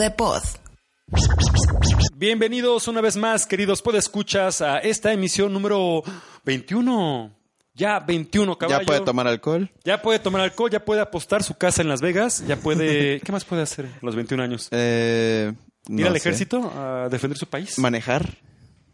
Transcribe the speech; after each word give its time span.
de 0.00 0.10
Pod. 0.10 0.42
Bienvenidos 2.16 2.88
una 2.88 3.02
vez 3.02 3.16
más, 3.18 3.46
queridos 3.46 3.82
podescuchas, 3.82 4.62
a 4.62 4.78
esta 4.78 5.12
emisión 5.12 5.52
número 5.52 6.02
21. 6.44 7.36
Ya 7.74 8.00
21, 8.00 8.56
caballo. 8.56 8.80
¿Ya 8.80 8.86
puede 8.86 9.00
tomar 9.00 9.26
alcohol? 9.26 9.70
Ya 9.84 10.00
puede 10.00 10.18
tomar 10.18 10.40
alcohol, 10.40 10.70
ya 10.70 10.82
puede 10.84 11.02
apostar 11.02 11.42
su 11.42 11.54
casa 11.58 11.82
en 11.82 11.88
Las 11.88 12.00
Vegas, 12.00 12.42
ya 12.46 12.56
puede... 12.56 13.20
¿Qué 13.24 13.30
más 13.30 13.44
puede 13.44 13.60
hacer 13.62 13.86
a 13.86 13.98
los 14.00 14.16
21 14.16 14.42
años? 14.42 14.68
Eh, 14.70 15.52
¿Ir 15.88 16.00
no 16.00 16.06
al 16.06 16.12
sé. 16.12 16.18
ejército 16.18 16.72
a 16.74 17.08
defender 17.10 17.36
su 17.36 17.46
país? 17.46 17.78
¿Manejar? 17.78 18.26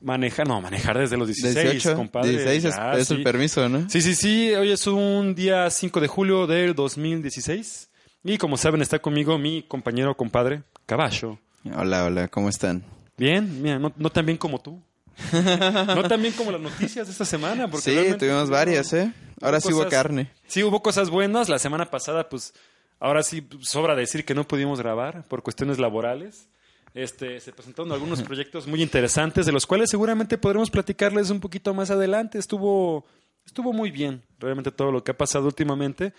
manejar, 0.00 0.46
no, 0.46 0.60
manejar 0.60 0.98
desde 0.98 1.16
los 1.16 1.26
16, 1.28 1.54
18, 1.54 1.94
compadre. 1.96 2.30
16 2.30 2.64
es, 2.64 2.76
Ya, 2.76 2.92
es 2.92 3.08
sí. 3.08 3.14
el 3.14 3.22
permiso, 3.22 3.68
¿no? 3.68 3.88
Sí, 3.88 4.02
sí, 4.02 4.14
sí. 4.14 4.52
Hoy 4.54 4.70
es 4.70 4.86
un 4.86 5.34
día 5.34 5.70
5 5.70 6.00
de 6.00 6.06
julio 6.08 6.46
del 6.46 6.74
2016. 6.74 7.90
Y 8.28 8.38
como 8.38 8.56
saben, 8.56 8.82
está 8.82 8.98
conmigo 8.98 9.38
mi 9.38 9.62
compañero, 9.62 10.16
compadre, 10.16 10.64
Caballo. 10.84 11.38
Hola, 11.76 12.04
hola, 12.04 12.26
¿cómo 12.26 12.48
están? 12.48 12.82
Bien, 13.16 13.62
mira, 13.62 13.78
no, 13.78 13.92
no 13.96 14.10
tan 14.10 14.26
bien 14.26 14.36
como 14.36 14.60
tú. 14.60 14.82
no 15.32 16.08
tan 16.08 16.20
bien 16.20 16.34
como 16.34 16.50
las 16.50 16.60
noticias 16.60 17.06
de 17.06 17.12
esta 17.12 17.24
semana. 17.24 17.68
Porque 17.68 17.88
Sí, 17.88 18.18
tuvimos 18.18 18.50
varias, 18.50 18.92
¿eh? 18.94 19.12
Ahora 19.40 19.60
sí 19.60 19.72
hubo 19.72 19.86
carne. 19.88 20.32
Sí, 20.48 20.64
hubo 20.64 20.82
cosas 20.82 21.08
buenas. 21.08 21.48
La 21.48 21.60
semana 21.60 21.88
pasada, 21.88 22.28
pues, 22.28 22.52
ahora 22.98 23.22
sí 23.22 23.46
sobra 23.60 23.94
decir 23.94 24.24
que 24.24 24.34
no 24.34 24.42
pudimos 24.42 24.80
grabar 24.80 25.22
por 25.28 25.44
cuestiones 25.44 25.78
laborales. 25.78 26.48
Este, 26.94 27.38
se 27.38 27.52
presentaron 27.52 27.92
algunos 27.92 28.22
proyectos 28.24 28.66
muy 28.66 28.82
interesantes, 28.82 29.46
de 29.46 29.52
los 29.52 29.66
cuales 29.66 29.88
seguramente 29.88 30.36
podremos 30.36 30.68
platicarles 30.68 31.30
un 31.30 31.38
poquito 31.38 31.72
más 31.74 31.92
adelante. 31.92 32.38
Estuvo, 32.38 33.06
estuvo 33.46 33.72
muy 33.72 33.92
bien, 33.92 34.20
realmente 34.40 34.72
todo 34.72 34.90
lo 34.90 35.04
que 35.04 35.12
ha 35.12 35.16
pasado 35.16 35.46
últimamente. 35.46 36.12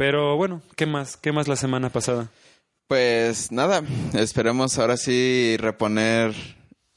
Pero 0.00 0.34
bueno, 0.34 0.62
¿qué 0.76 0.86
más? 0.86 1.18
¿Qué 1.18 1.30
más 1.30 1.46
la 1.46 1.56
semana 1.56 1.90
pasada? 1.90 2.30
Pues 2.88 3.52
nada, 3.52 3.82
esperemos 4.14 4.78
ahora 4.78 4.96
sí 4.96 5.58
reponer. 5.58 6.32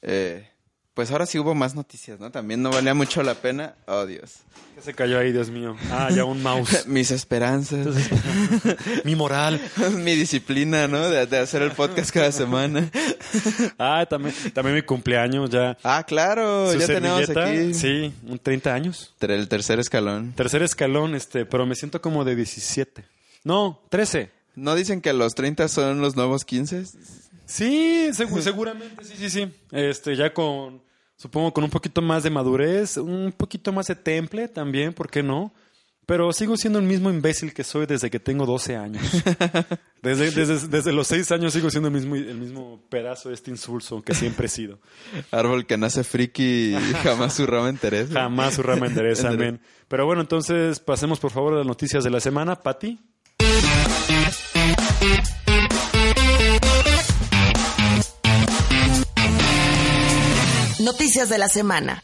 eh, 0.01 0.47
pues 0.93 1.11
ahora 1.11 1.25
sí 1.25 1.39
hubo 1.39 1.55
más 1.55 1.73
noticias, 1.75 2.19
¿no? 2.19 2.29
También 2.31 2.61
no 2.61 2.69
valía 2.69 2.93
mucho 2.93 3.23
la 3.23 3.33
pena. 3.35 3.73
Oh, 3.87 4.05
Dios. 4.05 4.37
¿Qué 4.75 4.81
se 4.81 4.93
cayó 4.93 5.19
ahí, 5.19 5.31
Dios 5.31 5.49
mío? 5.49 5.75
Ah, 5.91 6.09
ya 6.11 6.23
un 6.23 6.41
mouse. 6.43 6.85
Mis 6.87 7.11
esperanzas. 7.11 7.87
Mi 9.03 9.15
moral. 9.15 9.59
Mi 9.97 10.15
disciplina, 10.15 10.87
¿no? 10.87 11.09
De, 11.09 11.25
de 11.25 11.37
hacer 11.39 11.61
el 11.61 11.71
podcast 11.71 12.11
cada 12.11 12.31
semana. 12.31 12.89
Ah, 13.79 14.05
también, 14.07 14.35
también 14.53 14.75
mi 14.75 14.81
cumpleaños 14.83 15.49
ya. 15.49 15.75
Ah, 15.83 16.03
claro, 16.05 16.71
Su 16.71 16.77
ya 16.77 16.85
tenemos 16.87 17.27
aquí 17.29 17.73
Sí, 17.73 18.13
un 18.27 18.37
30 18.37 18.73
años. 18.73 19.13
el 19.19 19.47
tercer 19.47 19.79
escalón. 19.79 20.33
Tercer 20.33 20.61
escalón, 20.61 21.15
este, 21.15 21.45
pero 21.45 21.65
me 21.65 21.73
siento 21.75 21.99
como 22.01 22.23
de 22.23 22.35
17. 22.35 23.03
No, 23.43 23.81
13. 23.89 24.29
¿No 24.55 24.75
dicen 24.75 25.01
que 25.01 25.13
los 25.13 25.33
30 25.33 25.67
son 25.67 25.99
los 26.01 26.15
nuevos 26.15 26.45
15? 26.45 26.83
Sí, 27.45 28.09
segu- 28.11 28.39
seguramente, 28.41 29.03
sí, 29.03 29.13
sí, 29.17 29.29
sí. 29.29 29.47
Este, 29.71 30.15
ya 30.15 30.33
con, 30.33 30.81
supongo, 31.15 31.53
con 31.53 31.63
un 31.63 31.69
poquito 31.69 32.01
más 32.01 32.23
de 32.23 32.29
madurez, 32.29 32.97
un 32.97 33.33
poquito 33.35 33.71
más 33.71 33.87
de 33.87 33.95
temple 33.95 34.47
también, 34.47 34.93
¿por 34.93 35.09
qué 35.09 35.23
no? 35.23 35.53
Pero 36.05 36.33
sigo 36.33 36.57
siendo 36.57 36.79
el 36.79 36.85
mismo 36.85 37.09
imbécil 37.09 37.53
que 37.53 37.63
soy 37.63 37.85
desde 37.85 38.09
que 38.09 38.19
tengo 38.19 38.45
12 38.45 38.75
años. 38.75 39.01
Desde, 40.03 40.31
desde, 40.31 40.67
desde 40.67 40.91
los 40.91 41.07
6 41.07 41.31
años 41.31 41.53
sigo 41.53 41.69
siendo 41.69 41.87
el 41.87 41.93
mismo, 41.93 42.17
el 42.17 42.35
mismo 42.37 42.81
pedazo 42.89 43.29
de 43.29 43.35
este 43.35 43.51
insulso 43.51 44.01
que 44.01 44.13
siempre 44.13 44.47
he 44.47 44.49
sido. 44.49 44.81
Árbol 45.31 45.65
que 45.65 45.77
nace 45.77 46.03
friki 46.03 46.75
y 46.75 46.93
jamás 47.03 47.35
su 47.35 47.45
rama 47.45 47.69
interesa. 47.69 48.13
Jamás 48.13 48.55
su 48.55 48.63
rama 48.63 48.87
Endere- 48.89 49.17
amén. 49.25 49.61
Pero 49.87 50.05
bueno, 50.05 50.19
entonces 50.19 50.81
pasemos 50.81 51.21
por 51.21 51.31
favor 51.31 51.53
a 51.53 51.57
las 51.59 51.65
noticias 51.65 52.03
de 52.03 52.09
la 52.09 52.19
semana. 52.19 52.61
Pati. 52.61 52.99
Noticias 60.83 61.29
de 61.29 61.37
la 61.37 61.47
semana. 61.47 62.03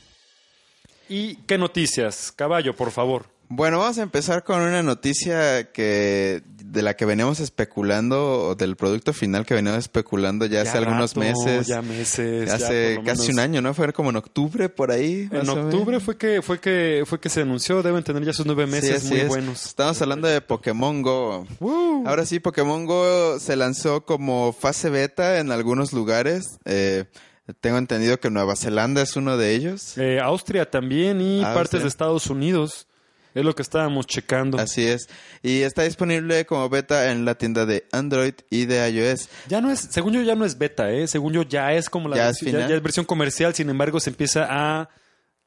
¿Y 1.09 1.35
qué 1.47 1.57
noticias? 1.57 2.31
Caballo, 2.33 2.75
por 2.75 2.91
favor. 2.91 3.25
Bueno, 3.49 3.79
vamos 3.79 3.97
a 3.97 4.03
empezar 4.03 4.43
con 4.43 4.61
una 4.61 4.83
noticia 4.83 5.71
que 5.71 6.43
de 6.63 6.81
la 6.83 6.95
que 6.95 7.03
veníamos 7.05 7.39
especulando, 7.39 8.49
o 8.49 8.55
del 8.55 8.75
producto 8.77 9.11
final 9.11 9.45
que 9.45 9.55
veníamos 9.55 9.79
especulando 9.79 10.45
ya, 10.45 10.61
hace 10.61 10.77
algunos 10.77 11.17
meses. 11.17 11.65
Ya 11.67 11.81
meses. 11.81 12.47
ya 12.47 12.53
hace 12.55 12.99
casi 13.03 13.21
menos. 13.23 13.29
un 13.29 13.39
año, 13.39 13.61
¿no? 13.61 13.73
Fue 13.73 13.91
como 13.91 14.11
en 14.11 14.17
octubre, 14.17 14.69
por 14.69 14.91
ahí. 14.91 15.27
En 15.31 15.49
octubre 15.49 15.99
fue 15.99 16.15
que, 16.15 16.41
fue 16.43 16.59
que 16.61 17.03
fue 17.07 17.19
que 17.19 17.27
se 17.29 17.41
anunció, 17.41 17.81
deben 17.81 18.03
tener 18.03 18.23
ya 18.23 18.31
sus 18.33 18.45
nueve 18.45 18.65
Sí, 18.65 18.71
meses 18.71 18.97
así 18.97 19.09
muy 19.09 19.19
es. 19.21 19.27
buenos. 19.27 19.65
Estamos 19.65 19.99
hablando 20.01 20.27
de 20.27 20.39
Pokémon 20.41 21.01
Go. 21.01 21.47
¡Woo! 21.59 22.03
Ahora 22.07 22.25
sí, 22.27 22.39
Pokémon 22.39 22.85
Go 22.85 23.39
se 23.39 23.55
lanzó 23.55 24.05
como 24.05 24.53
fase 24.53 24.91
beta 24.91 25.39
en 25.39 25.51
algunos 25.51 25.91
lugares. 25.91 26.59
Eh, 26.65 27.05
tengo 27.53 27.77
entendido 27.77 28.19
que 28.19 28.29
Nueva 28.29 28.55
Zelanda 28.55 29.01
es 29.01 29.15
uno 29.15 29.37
de 29.37 29.55
ellos. 29.55 29.97
Eh, 29.97 30.19
Austria 30.19 30.69
también 30.69 31.21
y 31.21 31.37
Austria. 31.37 31.53
partes 31.53 31.81
de 31.81 31.87
Estados 31.87 32.27
Unidos. 32.27 32.87
Es 33.35 33.45
lo 33.45 33.53
que 33.53 33.61
estábamos 33.61 34.07
checando. 34.07 34.57
Así 34.57 34.85
es. 34.87 35.07
Y 35.43 35.61
está 35.61 35.83
disponible 35.83 36.45
como 36.47 36.67
beta 36.67 37.11
en 37.11 37.25
la 37.25 37.35
tienda 37.35 37.65
de 37.67 37.85
Android 37.91 38.33
y 38.49 38.65
de 38.65 38.89
iOS. 38.89 39.29
Ya 39.47 39.61
no 39.61 39.69
es, 39.69 39.79
según 39.79 40.13
yo 40.13 40.21
ya 40.23 40.35
no 40.35 40.45
es 40.45 40.57
beta, 40.57 40.91
¿eh? 40.91 41.07
Según 41.07 41.33
yo 41.33 41.43
ya 41.43 41.73
es 41.73 41.89
como 41.91 42.09
la 42.09 42.15
Ya 42.15 42.23
es 42.29 42.37
versión, 42.37 42.51
ya, 42.51 42.57
final. 42.57 42.69
ya 42.71 42.75
es 42.77 42.81
versión 42.83 43.05
comercial, 43.05 43.53
sin 43.53 43.69
embargo 43.69 43.99
se 43.99 44.09
empieza 44.09 44.47
a 44.49 44.89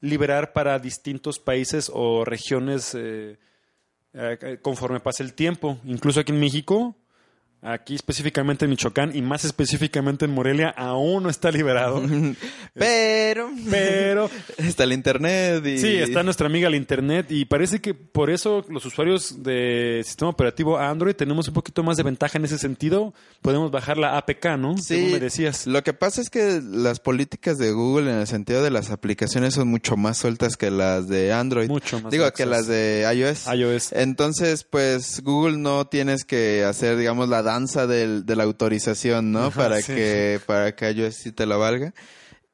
liberar 0.00 0.52
para 0.52 0.78
distintos 0.78 1.40
países 1.40 1.90
o 1.92 2.24
regiones 2.24 2.94
eh, 2.94 3.36
eh, 4.14 4.58
conforme 4.62 5.00
pase 5.00 5.24
el 5.24 5.32
tiempo. 5.34 5.78
Incluso 5.84 6.20
aquí 6.20 6.30
en 6.32 6.38
México, 6.40 6.96
aquí 7.62 7.94
específicamente 7.94 8.64
en 8.64 8.70
Michoacán 8.70 9.14
y 9.14 9.22
más 9.22 9.44
específicamente 9.44 10.24
en 10.24 10.32
Morelia, 10.32 10.68
aún 10.70 11.22
no 11.22 11.30
está 11.30 11.50
liberado. 11.50 12.02
Pero, 12.74 13.50
Pero 13.70 14.30
está 14.58 14.84
el 14.84 14.92
internet 14.92 15.64
y... 15.64 15.78
Sí, 15.78 15.96
está 15.96 16.22
nuestra 16.22 16.46
amiga 16.46 16.68
el 16.68 16.74
Internet 16.74 17.26
y 17.30 17.44
parece 17.44 17.80
que 17.80 17.94
por 17.94 18.30
eso 18.30 18.64
los 18.68 18.84
usuarios 18.84 19.42
de 19.42 20.02
sistema 20.04 20.30
operativo 20.30 20.78
Android 20.78 21.14
tenemos 21.14 21.48
un 21.48 21.54
poquito 21.54 21.82
más 21.82 21.96
de 21.96 22.02
ventaja 22.02 22.38
en 22.38 22.44
ese 22.44 22.58
sentido. 22.58 23.14
Podemos 23.40 23.70
bajar 23.70 23.98
la 23.98 24.16
APK, 24.18 24.56
¿no? 24.58 24.76
Sí, 24.76 24.94
Según 24.94 25.12
me 25.12 25.20
decías. 25.20 25.66
Lo 25.66 25.82
que 25.82 25.92
pasa 25.92 26.20
es 26.20 26.30
que 26.30 26.60
las 26.62 27.00
políticas 27.00 27.58
de 27.58 27.72
Google 27.72 28.10
en 28.10 28.18
el 28.18 28.26
sentido 28.26 28.62
de 28.62 28.70
las 28.70 28.90
aplicaciones 28.90 29.54
son 29.54 29.68
mucho 29.68 29.96
más 29.96 30.18
sueltas 30.18 30.56
que 30.56 30.70
las 30.70 31.08
de 31.08 31.32
Android. 31.32 31.68
Mucho 31.68 32.00
más 32.00 32.10
Digo, 32.10 32.30
que 32.32 32.46
las 32.46 32.66
de 32.66 33.06
iOS. 33.14 33.46
iOS. 33.54 33.92
Entonces, 33.92 34.64
pues 34.64 35.22
Google 35.22 35.58
no 35.58 35.86
tienes 35.86 36.24
que 36.24 36.64
hacer, 36.64 36.96
digamos, 36.96 37.28
la 37.28 37.42
danza 37.52 37.86
del- 37.86 38.26
de 38.26 38.36
la 38.36 38.42
autorización, 38.44 39.32
¿no? 39.32 39.50
Para 39.50 39.80
sí. 39.80 39.94
que 39.94 40.40
para 40.46 40.74
que 40.74 40.90
iOS 40.90 41.14
sí 41.16 41.32
te 41.32 41.46
la 41.46 41.56
valga. 41.56 41.94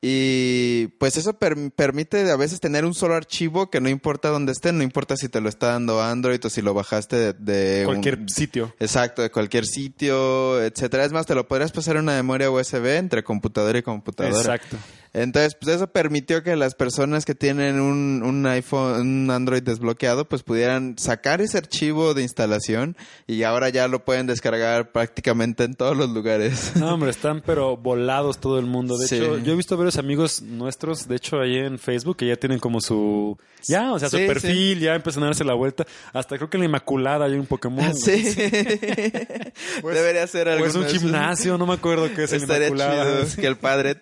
Y 0.00 0.86
pues 0.98 1.16
eso 1.16 1.32
per- 1.38 1.72
permite 1.72 2.30
a 2.30 2.36
veces 2.36 2.60
tener 2.60 2.84
un 2.84 2.94
solo 2.94 3.14
archivo 3.16 3.68
que 3.68 3.80
no 3.80 3.88
importa 3.88 4.28
dónde 4.28 4.52
esté, 4.52 4.72
no 4.72 4.84
importa 4.84 5.16
si 5.16 5.28
te 5.28 5.40
lo 5.40 5.48
está 5.48 5.72
dando 5.72 6.00
Android 6.00 6.38
o 6.44 6.48
si 6.50 6.62
lo 6.62 6.72
bajaste 6.72 7.16
de, 7.16 7.32
de 7.32 7.80
un- 7.80 7.86
Cualquier 7.94 8.20
sitio. 8.28 8.72
Exacto, 8.78 9.22
de 9.22 9.30
cualquier 9.32 9.66
sitio, 9.66 10.62
etcétera. 10.62 11.04
Es 11.04 11.10
más, 11.12 11.26
te 11.26 11.34
lo 11.34 11.48
podrías 11.48 11.72
pasar 11.72 11.96
en 11.96 12.02
una 12.02 12.12
memoria 12.14 12.48
USB 12.48 12.96
entre 12.96 13.24
computadora 13.24 13.76
y 13.78 13.82
computadora. 13.82 14.36
Exacto. 14.38 14.76
Entonces, 15.14 15.56
pues 15.60 15.76
eso 15.76 15.86
permitió 15.88 16.42
que 16.42 16.54
las 16.56 16.74
personas 16.74 17.24
que 17.24 17.34
tienen 17.34 17.80
un, 17.80 18.22
un 18.24 18.46
iPhone, 18.46 19.00
un 19.00 19.30
Android 19.30 19.62
desbloqueado, 19.62 20.26
pues 20.28 20.42
pudieran 20.42 20.96
sacar 20.98 21.40
ese 21.40 21.58
archivo 21.58 22.14
de 22.14 22.22
instalación 22.22 22.96
y 23.26 23.42
ahora 23.42 23.68
ya 23.70 23.88
lo 23.88 24.04
pueden 24.04 24.26
descargar 24.26 24.92
prácticamente 24.92 25.64
en 25.64 25.74
todos 25.74 25.96
los 25.96 26.10
lugares. 26.10 26.72
No, 26.76 26.94
hombre, 26.94 27.10
están 27.10 27.42
pero 27.44 27.76
volados 27.76 28.38
todo 28.38 28.58
el 28.58 28.66
mundo. 28.66 28.96
De 28.98 29.06
Sí. 29.08 29.16
hecho, 29.16 29.38
yo 29.38 29.52
he 29.52 29.56
visto 29.56 29.76
varios 29.76 29.96
amigos 29.98 30.42
nuestros, 30.42 31.08
de 31.08 31.16
hecho, 31.16 31.40
ahí 31.40 31.56
en 31.56 31.78
Facebook, 31.78 32.16
que 32.18 32.26
ya 32.26 32.36
tienen 32.36 32.58
como 32.58 32.80
su... 32.80 33.36
Ya, 33.66 33.92
o 33.92 33.98
sea, 33.98 34.08
su 34.08 34.18
Sí, 34.18 34.26
perfil, 34.26 34.78
ya 34.78 34.94
empiezan 34.94 35.22
a 35.24 35.26
darse 35.26 35.42
la 35.44 35.54
vuelta. 35.54 35.84
Hasta 36.12 36.36
creo 36.36 36.48
que 36.48 36.56
en 36.58 36.60
la 36.60 36.66
Inmaculada 36.66 37.24
hay 37.26 37.32
un 37.34 37.46
Pokémon. 37.46 37.92
Sí. 37.94 38.22
Debería 39.82 40.26
ser 40.26 40.48
algo. 40.48 40.64
O 40.64 40.68
es 40.68 40.74
un 40.74 40.86
gimnasio, 40.86 41.58
no 41.58 41.66
me 41.66 41.74
acuerdo 41.74 42.08
qué 42.14 42.24
es 42.24 42.32
Estaría 42.32 42.68
Inmaculada. 42.68 43.24
chido 43.24 43.36
que 43.40 43.46
el 43.46 43.56
padre. 43.56 43.94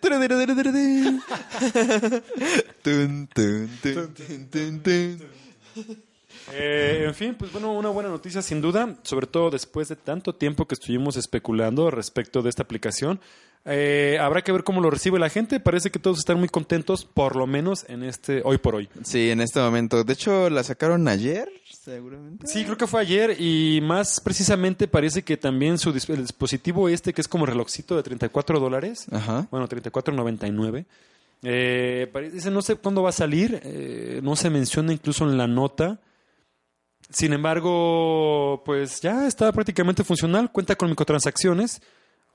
Tun, 2.82 3.28
tun, 3.34 3.68
tun. 4.82 5.22
Eh, 6.52 7.04
en 7.06 7.14
fin, 7.14 7.34
pues 7.34 7.50
bueno, 7.52 7.72
una 7.72 7.88
buena 7.88 8.08
noticia 8.08 8.40
sin 8.40 8.60
duda, 8.60 8.96
sobre 9.02 9.26
todo 9.26 9.50
después 9.50 9.88
de 9.88 9.96
tanto 9.96 10.34
tiempo 10.34 10.66
que 10.66 10.74
estuvimos 10.74 11.16
especulando 11.16 11.90
respecto 11.90 12.42
de 12.42 12.50
esta 12.50 12.62
aplicación. 12.62 13.20
Eh, 13.68 14.16
habrá 14.20 14.42
que 14.42 14.52
ver 14.52 14.62
cómo 14.62 14.80
lo 14.80 14.90
recibe 14.90 15.18
la 15.18 15.28
gente. 15.28 15.58
Parece 15.58 15.90
que 15.90 15.98
todos 15.98 16.18
están 16.18 16.38
muy 16.38 16.48
contentos, 16.48 17.04
por 17.04 17.34
lo 17.34 17.48
menos 17.48 17.84
en 17.88 18.04
este 18.04 18.42
hoy 18.44 18.58
por 18.58 18.76
hoy. 18.76 18.88
Sí, 19.02 19.30
en 19.30 19.40
este 19.40 19.58
momento. 19.58 20.04
De 20.04 20.12
hecho, 20.12 20.48
la 20.48 20.62
sacaron 20.62 21.08
ayer, 21.08 21.48
seguramente. 21.92 22.46
Sí, 22.46 22.64
creo 22.64 22.76
que 22.76 22.86
fue 22.86 23.00
ayer 23.00 23.40
y 23.40 23.80
más 23.82 24.20
precisamente 24.20 24.88
parece 24.88 25.22
que 25.22 25.36
también 25.36 25.78
su 25.78 25.92
dis- 25.92 26.10
el 26.12 26.22
dispositivo 26.22 26.88
este 26.88 27.12
que 27.14 27.20
es 27.20 27.28
como 27.28 27.46
relojcito 27.46 27.96
de 27.96 28.02
34 28.02 28.58
dólares, 28.60 29.06
Ajá. 29.12 29.46
bueno, 29.50 29.68
34.99. 29.68 30.84
Eh, 31.42 32.08
pare- 32.12 32.30
dice, 32.30 32.50
no 32.50 32.60
sé 32.62 32.76
cuándo 32.76 33.02
va 33.02 33.10
a 33.10 33.12
salir, 33.12 33.60
eh, 33.62 34.20
no 34.22 34.36
se 34.36 34.50
menciona 34.50 34.92
incluso 34.92 35.24
en 35.24 35.38
la 35.38 35.46
nota. 35.46 36.00
Sin 37.10 37.32
embargo, 37.32 38.62
pues 38.64 39.00
ya 39.00 39.26
está 39.28 39.52
prácticamente 39.52 40.02
funcional, 40.02 40.50
cuenta 40.50 40.74
con 40.76 40.88
microtransacciones. 40.90 41.80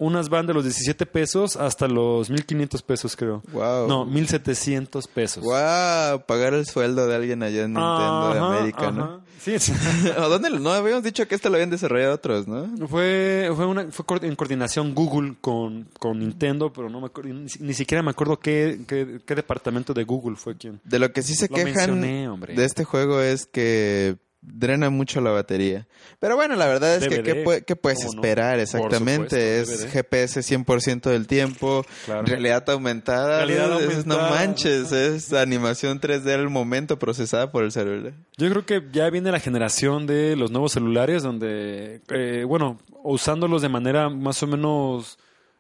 Unas 0.04 0.30
van 0.30 0.48
de 0.48 0.56
los 0.56 0.64
17 0.64 1.06
pesos 1.06 1.56
hasta 1.58 1.88
los 1.88 2.32
1500 2.32 2.82
pesos, 2.82 3.16
creo. 3.16 3.44
Wow. 3.54 3.88
No, 3.88 4.04
1700 4.06 5.08
pesos. 5.08 5.44
Wow, 5.44 6.26
pagar 6.26 6.56
el 6.56 6.66
sueldo 6.66 7.06
de 7.06 7.16
alguien 7.16 7.44
allá 7.44 7.66
en 7.66 7.74
Nintendo 7.74 8.34
de 8.34 8.40
Ajá, 8.40 8.48
América, 8.58 8.92
¿no? 8.92 9.22
Sí, 9.40 9.60
sí. 9.60 9.72
¿O 10.18 10.28
dónde? 10.28 10.50
lo- 10.50 10.58
No, 10.60 10.72
habíamos 10.72 11.04
dicho 11.04 11.28
que 11.28 11.36
esto 11.36 11.50
lo 11.50 11.56
habían 11.56 11.70
desarrollado 11.70 12.16
otros, 12.16 12.48
¿no? 12.48 12.88
Fue, 12.88 13.52
fue, 13.56 13.68
una, 13.68 13.92
fue 13.92 14.04
en 14.24 14.36
coordinación 14.36 14.96
Google 14.96 15.36
con, 15.40 15.88
con 16.00 16.18
Nintendo, 16.18 16.74
pero 16.74 16.90
no 16.90 17.00
me 17.00 17.06
acuerdo, 17.06 17.32
ni, 17.34 17.46
ni 17.60 17.74
siquiera 17.76 18.02
me 18.02 18.10
acuerdo 18.10 18.40
qué, 18.40 18.80
qué, 18.88 19.20
qué 19.24 19.36
departamento 19.36 19.94
de 19.94 20.04
Google 20.04 20.36
fue 20.36 20.58
quien. 20.58 20.82
De 20.84 20.98
lo 20.98 21.14
que 21.14 21.22
sí 21.22 21.36
se 21.36 21.48
Lo 21.48 21.56
quejan 21.58 21.74
mencioné, 21.74 22.28
hombre. 22.28 22.56
de 22.56 22.66
este 22.66 22.86
juego 22.86 23.22
es 23.22 23.46
que 23.46 24.18
drena 24.42 24.90
mucho 24.90 25.22
la 25.22 25.30
batería. 25.32 25.88
Pero 26.20 26.36
bueno, 26.36 26.56
la 26.56 26.66
verdad 26.66 26.96
es 26.96 27.08
que 27.08 27.22
¿qué, 27.22 27.64
qué 27.66 27.76
puedes 27.76 28.04
esperar 28.04 28.60
exactamente? 28.60 29.64
supuesto, 29.64 29.86
es. 29.86 29.92
GPS 29.94 30.42
100% 30.42 31.10
del 31.12 31.28
tiempo, 31.28 31.86
Claro. 32.06 32.24
realidad 32.24 32.68
aumentada, 32.72 33.46
Realidad 33.46 33.82
es- 33.84 33.98
es- 34.00 34.06
no 34.08 34.18
manches, 34.18 34.92
es 34.92 35.32
animación 35.34 36.00
3D 36.02 36.34
al 36.34 36.50
momento 36.50 36.98
procesada 36.98 37.52
por 37.52 37.64
el 37.64 37.72
celular. 37.72 38.14
Yo 38.38 38.50
creo 38.50 38.66
que 38.66 38.82
ya 38.92 39.10
viene 39.12 39.32
la 39.32 39.40
generación 39.40 40.08
de 40.08 40.36
los 40.36 40.50
nuevos 40.50 40.72
celulares 40.72 41.22
donde, 41.24 42.02
eh, 42.10 42.44
bueno, 42.48 42.80
usándolos 43.04 43.62
de 43.62 43.70
manera 43.70 44.10
más 44.10 44.42
o 44.42 44.48
menos, 44.48 45.20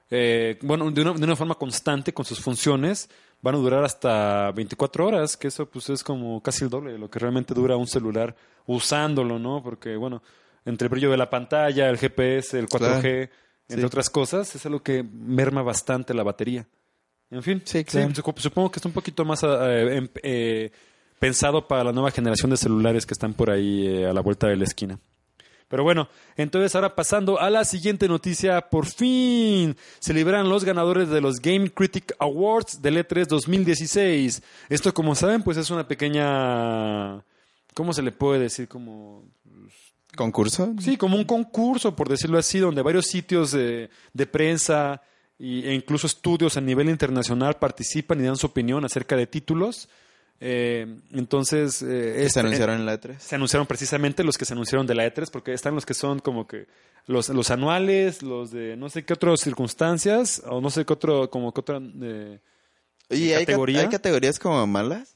eh, 0.09 0.57
bueno, 0.63 0.89
de 0.91 1.01
una, 1.01 1.13
de 1.13 1.23
una 1.23 1.35
forma 1.35 1.55
constante 1.55 2.13
con 2.13 2.25
sus 2.25 2.39
funciones, 2.39 3.09
van 3.41 3.55
a 3.55 3.57
durar 3.57 3.83
hasta 3.83 4.51
24 4.51 5.07
horas, 5.07 5.35
que 5.37 5.47
eso 5.47 5.65
pues 5.65 5.89
es 5.89 6.03
como 6.03 6.41
casi 6.41 6.63
el 6.63 6.69
doble 6.69 6.91
de 6.93 6.97
lo 6.99 7.09
que 7.09 7.19
realmente 7.19 7.53
dura 7.53 7.75
un 7.77 7.87
celular 7.87 8.35
usándolo, 8.67 9.39
¿no? 9.39 9.61
Porque, 9.63 9.95
bueno, 9.95 10.21
entre 10.65 10.85
el 10.85 10.89
brillo 10.89 11.09
de 11.11 11.17
la 11.17 11.29
pantalla, 11.29 11.89
el 11.89 11.97
GPS, 11.97 12.57
el 12.59 12.67
4G, 12.67 13.01
Claro. 13.01 13.29
entre 13.67 13.81
Sí. 13.81 13.85
otras 13.85 14.09
cosas, 14.09 14.55
es 14.55 14.65
algo 14.65 14.81
que 14.83 15.03
merma 15.03 15.61
bastante 15.63 16.13
la 16.13 16.23
batería. 16.23 16.67
En 17.31 17.41
fin, 17.41 17.61
Sí, 17.65 17.83
claro. 17.85 18.09
supongo 18.37 18.69
que 18.71 18.77
está 18.79 18.89
un 18.89 18.93
poquito 18.93 19.23
más 19.25 19.41
eh, 19.43 19.95
em- 19.97 20.09
eh, 20.21 20.71
pensado 21.17 21.67
para 21.67 21.83
la 21.85 21.91
nueva 21.93 22.11
generación 22.11 22.51
de 22.51 22.57
celulares 22.57 23.05
que 23.05 23.13
están 23.13 23.33
por 23.33 23.49
ahí 23.49 23.87
eh, 23.87 24.05
a 24.07 24.13
la 24.13 24.21
vuelta 24.21 24.47
de 24.47 24.57
la 24.57 24.65
esquina. 24.65 24.99
Pero 25.71 25.83
bueno, 25.83 26.09
entonces 26.35 26.75
ahora 26.75 26.93
pasando 26.93 27.39
a 27.39 27.49
la 27.49 27.63
siguiente 27.63 28.09
noticia, 28.09 28.59
por 28.69 28.85
fin 28.85 29.77
se 29.99 30.13
liberan 30.13 30.49
los 30.49 30.65
ganadores 30.65 31.07
de 31.07 31.21
los 31.21 31.39
Game 31.39 31.71
Critic 31.71 32.13
Awards 32.19 32.81
del 32.81 32.97
E3 32.97 33.25
2016. 33.25 34.43
Esto, 34.67 34.93
como 34.93 35.15
saben, 35.15 35.41
pues 35.41 35.57
es 35.57 35.71
una 35.71 35.87
pequeña... 35.87 37.23
¿Cómo 37.73 37.93
se 37.93 38.01
le 38.01 38.11
puede 38.11 38.41
decir? 38.41 38.67
Como 38.67 39.23
¿Concurso? 40.15 40.75
Sí, 40.79 40.97
como 40.97 41.15
un 41.15 41.23
concurso, 41.23 41.95
por 41.95 42.09
decirlo 42.09 42.37
así, 42.37 42.59
donde 42.59 42.81
varios 42.81 43.05
sitios 43.05 43.51
de, 43.51 43.89
de 44.11 44.27
prensa 44.27 45.01
e 45.39 45.73
incluso 45.73 46.05
estudios 46.05 46.57
a 46.57 46.61
nivel 46.61 46.89
internacional 46.89 47.55
participan 47.55 48.19
y 48.19 48.25
dan 48.25 48.35
su 48.35 48.47
opinión 48.47 48.83
acerca 48.83 49.15
de 49.15 49.25
títulos. 49.25 49.87
Eh, 50.43 50.87
entonces, 51.11 51.83
eh, 51.83 51.85
Que 51.85 52.17
este- 52.21 52.29
se 52.31 52.39
anunciaron 52.39 52.75
en 52.77 52.85
la 52.87 52.93
E 52.95 52.99
E3. 52.99 53.19
se 53.19 53.35
anunciaron 53.35 53.67
precisamente 53.67 54.23
los 54.23 54.37
que 54.39 54.45
se 54.45 54.53
anunciaron 54.53 54.87
de 54.87 54.95
la 54.95 55.05
E3, 55.05 55.29
porque 55.29 55.53
están 55.53 55.75
los 55.75 55.85
que 55.85 55.93
son 55.93 56.19
como 56.19 56.47
que 56.47 56.65
los, 57.05 57.29
los 57.29 57.51
anuales, 57.51 58.23
los 58.23 58.49
de 58.51 58.75
no 58.75 58.89
sé 58.89 59.05
qué 59.05 59.13
otras 59.13 59.39
circunstancias, 59.39 60.41
o 60.47 60.59
no 60.59 60.71
sé 60.71 60.83
qué 60.83 60.93
otro, 60.93 61.29
como 61.29 61.53
que 61.53 61.61
otra... 61.61 61.79
eh, 62.01 62.39
¿Y 63.11 63.33
hay, 63.33 63.45
ca- 63.45 63.51
categoría? 63.51 63.81
hay 63.81 63.89
categorías 63.89 64.39
como 64.39 64.65
malas? 64.65 65.15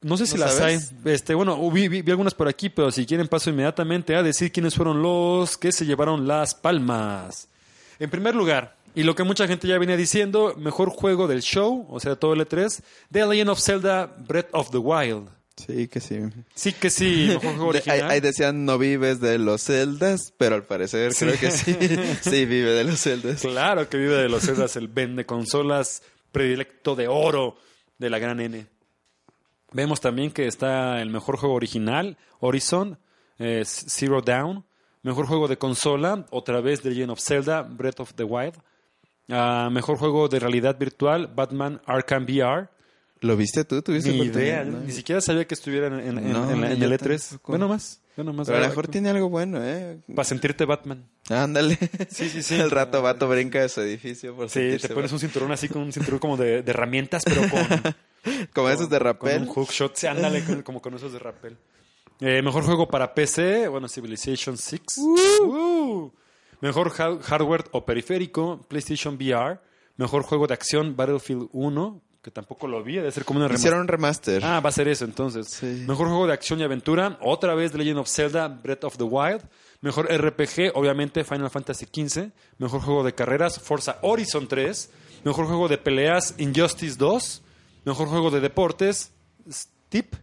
No 0.00 0.16
sé 0.16 0.26
si 0.26 0.34
¿No 0.38 0.46
las 0.46 0.54
sabes? 0.56 0.92
hay. 1.04 1.12
Este, 1.12 1.34
bueno, 1.34 1.70
vi, 1.70 1.88
vi- 1.88 2.00
vi 2.02 2.10
algunas 2.10 2.34
por 2.34 2.48
aquí, 2.48 2.70
pero 2.70 2.90
si 2.90 3.04
quieren 3.06 3.28
paso 3.28 3.50
inmediatamente 3.50 4.16
a 4.16 4.22
decir 4.22 4.50
quiénes 4.50 4.74
fueron 4.74 5.02
los 5.02 5.58
que 5.58 5.72
se 5.72 5.84
llevaron 5.84 6.26
las 6.26 6.54
palmas. 6.54 7.48
En 7.98 8.08
primer 8.10 8.34
lugar, 8.34 8.76
y 8.94 9.02
lo 9.04 9.14
que 9.14 9.22
mucha 9.24 9.46
gente 9.46 9.66
ya 9.68 9.78
venía 9.78 9.96
diciendo, 9.96 10.54
mejor 10.58 10.90
juego 10.90 11.26
del 11.28 11.42
show, 11.42 11.86
o 11.88 12.00
sea, 12.00 12.16
todo 12.16 12.34
el 12.34 12.40
E3, 12.46 12.82
The 13.10 13.26
Legend 13.26 13.50
of 13.50 13.60
Zelda 13.60 14.06
Breath 14.18 14.48
of 14.52 14.70
the 14.70 14.78
Wild. 14.78 15.28
Sí, 15.56 15.86
que 15.86 16.00
sí. 16.00 16.18
Sí 16.54 16.72
que 16.72 16.88
sí, 16.90 17.26
mejor 17.28 17.42
juego 17.54 17.66
original. 17.68 18.02
ahí, 18.02 18.10
ahí 18.10 18.20
decían 18.20 18.64
no 18.64 18.78
vives 18.78 19.20
de 19.20 19.38
los 19.38 19.62
celdas, 19.62 20.32
pero 20.38 20.54
al 20.54 20.64
parecer 20.64 21.12
Sí. 21.12 21.26
creo 21.26 21.38
que 21.38 21.50
sí. 21.50 21.74
sí, 22.22 22.46
vive 22.46 22.72
de 22.72 22.84
los 22.84 22.98
celdas. 23.00 23.42
Claro 23.42 23.88
que 23.88 23.96
vive 23.98 24.16
de 24.16 24.28
los 24.28 24.42
Zeldas, 24.44 24.76
el 24.76 24.88
vende 24.88 25.26
consolas 25.26 26.02
predilecto 26.32 26.96
de 26.96 27.06
oro 27.08 27.56
de 27.98 28.08
la 28.10 28.18
gran 28.18 28.40
N. 28.40 28.66
Vemos 29.72 30.00
también 30.00 30.30
que 30.30 30.46
está 30.46 31.00
el 31.00 31.10
mejor 31.10 31.36
juego 31.36 31.54
original, 31.54 32.16
Horizon, 32.40 32.98
eh, 33.38 33.62
Zero 33.66 34.20
Down. 34.20 34.64
Mejor 35.02 35.26
juego 35.26 35.48
de 35.48 35.58
consola, 35.58 36.26
otra 36.30 36.60
vez 36.60 36.80
The 36.82 36.90
Legend 36.90 37.10
of 37.10 37.20
Zelda, 37.20 37.62
Breath 37.62 38.00
of 38.00 38.14
the 38.14 38.22
Wild. 38.24 38.54
Ah, 39.28 39.68
mejor 39.72 39.96
juego 39.98 40.28
de 40.28 40.38
realidad 40.40 40.78
virtual, 40.78 41.28
Batman 41.34 41.80
Arkham 41.86 42.24
VR. 42.24 42.68
¿Lo 43.20 43.36
viste 43.36 43.64
tú? 43.64 43.80
¿Tuviste 43.82 44.10
Ni 44.10 44.18
idea, 44.22 44.64
¿No? 44.64 44.80
ni 44.80 44.90
siquiera 44.90 45.20
sabía 45.20 45.46
que 45.46 45.54
estuviera 45.54 45.86
en, 45.86 45.94
en- 46.00 46.18
en- 46.18 46.32
No, 46.32 46.50
en 46.50 46.60
la- 46.60 46.72
en 46.72 46.78
yo 46.80 46.86
el 46.86 46.92
E3. 46.92 47.28
tampoco. 47.30 47.52
Bueno, 47.52 47.68
más. 47.68 48.00
Bueno, 48.16 48.32
más. 48.32 48.46
Pero 48.48 48.58
a 48.58 48.62
lo 48.62 48.68
mejor 48.68 48.88
tiene 48.88 49.10
algo 49.10 49.28
bueno, 49.28 49.58
¿eh? 49.62 50.00
Para 50.12 50.24
sentirte 50.24 50.64
Batman. 50.64 51.06
Ándale. 51.30 51.78
Sí, 52.10 52.28
sí, 52.28 52.42
sí. 52.42 52.54
El 52.60 52.70
rato 52.72 53.00
vato 53.00 53.28
brinca 53.28 53.60
de 53.60 53.68
su 53.68 53.80
edificio 53.80 54.34
por 54.34 54.50
Sí, 54.50 54.76
te 54.80 54.88
pones 54.88 55.12
un 55.12 55.20
cinturón 55.20 55.52
así 55.52 55.68
con 55.68 55.82
un 55.82 55.92
cinturón 55.92 56.18
como 56.18 56.36
de, 56.36 56.62
de 56.62 56.70
herramientas, 56.70 57.22
pero 57.24 57.42
con. 57.48 57.94
Como 58.54 58.68
esos 58.70 58.88
de 58.88 58.98
con 58.98 59.04
rappel. 59.06 59.42
un 59.42 59.48
hookshot. 59.48 59.96
Sí, 59.96 60.06
ándale, 60.06 60.44
con- 60.44 60.62
como 60.62 60.80
con 60.82 60.94
esos 60.94 61.12
de 61.12 61.18
rappel. 61.18 61.56
Eh, 62.20 62.40
mejor 62.42 62.62
juego 62.64 62.86
para 62.88 63.14
PC, 63.14 63.66
bueno, 63.66 63.88
Civilization 63.88 64.56
6. 64.56 64.80
Uh. 64.98 66.10
Mejor 66.62 66.90
ha- 66.98 67.18
hardware 67.22 67.64
o 67.72 67.84
periférico, 67.84 68.64
PlayStation 68.68 69.16
VR. 69.16 69.60
Mejor 69.98 70.22
juego 70.22 70.46
de 70.46 70.54
acción, 70.54 70.96
Battlefield 70.96 71.50
1, 71.52 72.00
que 72.22 72.30
tampoco 72.30 72.66
lo 72.66 72.82
vi, 72.82 72.94
debe 72.96 73.10
ser 73.12 73.24
como 73.26 73.38
una 73.38 73.48
remaster. 73.48 73.60
Hicieron 73.66 73.80
un 73.82 73.88
remaster. 73.88 74.42
Ah, 74.44 74.60
va 74.60 74.70
a 74.70 74.72
ser 74.72 74.88
eso 74.88 75.04
entonces. 75.04 75.48
Sí. 75.48 75.84
Mejor 75.86 76.06
juego 76.08 76.26
de 76.26 76.32
acción 76.32 76.60
y 76.60 76.62
aventura, 76.62 77.18
otra 77.20 77.54
vez 77.54 77.72
The 77.72 77.78
Legend 77.78 77.98
of 77.98 78.08
Zelda, 78.08 78.48
Breath 78.48 78.84
of 78.84 78.96
the 78.96 79.04
Wild. 79.04 79.42
Mejor 79.82 80.06
RPG, 80.06 80.70
obviamente 80.74 81.24
Final 81.24 81.50
Fantasy 81.50 81.84
XV. 81.86 82.30
Mejor 82.58 82.80
juego 82.80 83.04
de 83.04 83.14
carreras, 83.14 83.58
Forza 83.60 83.98
Horizon 84.02 84.46
3. 84.48 84.90
Mejor 85.24 85.46
juego 85.46 85.68
de 85.68 85.76
peleas, 85.78 86.34
Injustice 86.38 86.96
2. 86.96 87.42
Mejor 87.84 88.06
juego 88.08 88.30
de 88.30 88.40
deportes, 88.40 89.12
Steep. 89.50 90.14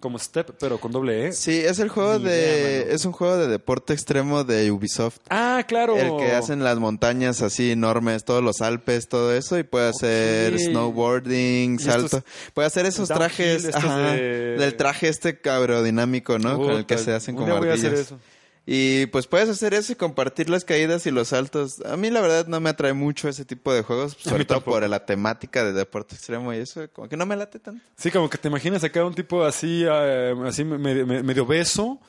Como 0.00 0.18
Step, 0.18 0.50
pero 0.60 0.78
con 0.78 0.92
doble 0.92 1.28
E. 1.28 1.32
Sí, 1.32 1.60
es 1.60 1.78
el 1.78 1.88
juego 1.88 2.18
Ni 2.18 2.24
de... 2.26 2.36
idea, 2.84 2.94
es 2.94 3.06
un 3.06 3.12
juego 3.12 3.38
de 3.38 3.46
deporte 3.48 3.94
extremo 3.94 4.44
de 4.44 4.70
Ubisoft. 4.70 5.16
Ah, 5.30 5.64
claro. 5.66 5.96
El 5.96 6.16
que 6.18 6.32
hacen 6.32 6.62
las 6.62 6.78
montañas 6.78 7.40
así 7.40 7.70
enormes, 7.70 8.22
todos 8.24 8.42
los 8.42 8.60
Alpes, 8.60 9.08
todo 9.08 9.32
eso, 9.34 9.58
y 9.58 9.62
puede 9.62 9.88
hacer 9.88 10.58
snowboarding, 10.58 11.78
salto. 11.78 12.22
Puede 12.52 12.66
hacer 12.66 12.84
esos 12.86 13.08
trajes 13.08 13.74
ajá, 13.74 14.12
de- 14.12 14.56
del 14.58 14.76
traje 14.76 15.08
este 15.08 15.40
cabrodinámico, 15.40 16.38
¿no? 16.38 16.58
Con 16.58 16.72
el 16.72 16.86
que 16.86 16.98
se 16.98 17.12
hacen 17.12 17.34
como 17.36 17.56
voy 17.56 17.68
a 17.70 17.74
hacer 17.74 17.94
eso. 17.94 18.18
Y 18.66 19.06
pues 19.06 19.26
puedes 19.26 19.48
hacer 19.48 19.74
eso 19.74 19.92
y 19.92 19.96
compartir 19.96 20.48
las 20.48 20.64
caídas 20.64 21.06
y 21.06 21.10
los 21.10 21.28
saltos. 21.28 21.84
A 21.84 21.96
mí 21.96 22.08
la 22.08 22.22
verdad 22.22 22.46
no 22.46 22.60
me 22.60 22.70
atrae 22.70 22.94
mucho 22.94 23.28
ese 23.28 23.44
tipo 23.44 23.74
de 23.74 23.82
juegos, 23.82 24.16
sobre 24.18 24.46
todo 24.46 24.62
por 24.62 24.88
la 24.88 25.04
temática 25.04 25.64
de 25.64 25.72
deporte 25.72 26.14
extremo 26.14 26.52
y 26.54 26.58
eso, 26.58 26.88
como 26.92 27.08
que 27.08 27.16
no 27.16 27.26
me 27.26 27.36
late 27.36 27.58
tanto. 27.58 27.84
Sí, 27.96 28.10
como 28.10 28.30
que 28.30 28.38
te 28.38 28.48
imaginas 28.48 28.82
acá 28.82 29.04
un 29.04 29.14
tipo 29.14 29.44
así, 29.44 29.84
eh, 29.86 30.34
así 30.46 30.64
medio, 30.64 31.06
medio 31.06 31.42
obeso, 31.42 32.00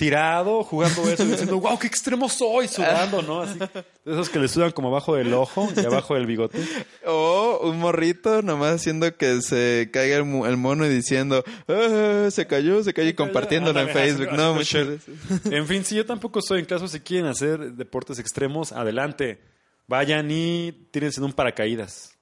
tirado, 0.00 0.64
jugando 0.64 1.02
eso 1.10 1.24
y 1.24 1.26
diciendo, 1.26 1.60
wow, 1.60 1.78
qué 1.78 1.86
extremo 1.86 2.26
soy, 2.26 2.68
sudando, 2.68 3.20
¿no? 3.20 3.42
Así, 3.42 3.58
de 3.58 3.66
esos 4.06 4.30
que 4.30 4.38
le 4.38 4.48
sudan 4.48 4.70
como 4.70 4.88
abajo 4.88 5.14
del 5.14 5.34
ojo 5.34 5.68
y 5.76 5.84
abajo 5.84 6.14
del 6.14 6.24
bigote. 6.24 6.58
O 7.04 7.60
un 7.64 7.78
morrito 7.78 8.40
nomás 8.40 8.76
haciendo 8.76 9.14
que 9.14 9.42
se 9.42 9.90
caiga 9.92 10.16
el, 10.16 10.24
mono 10.24 10.86
y 10.86 10.88
diciendo, 10.88 11.44
"Ah, 11.68 12.28
se 12.30 12.46
cayó, 12.46 12.82
se 12.82 12.94
cayó 12.94 13.10
y 13.10 13.12
compartiéndolo 13.12 13.78
en 13.78 13.90
Facebook. 13.90 14.32
No, 14.32 14.54
muchas 14.54 14.86
veces. 14.86 15.14
En 15.52 15.66
fin, 15.66 15.84
si 15.84 15.96
yo 15.96 16.06
tampoco 16.06 16.40
soy, 16.40 16.60
en 16.60 16.64
caso 16.64 16.88
si 16.88 17.00
quieren 17.00 17.26
hacer 17.26 17.74
deportes 17.74 18.18
extremos, 18.18 18.72
adelante. 18.72 19.42
Vayan 19.86 20.30
y 20.30 20.72
tírense 20.92 21.20
en 21.20 21.24
un 21.26 21.34
paracaídas. 21.34 22.16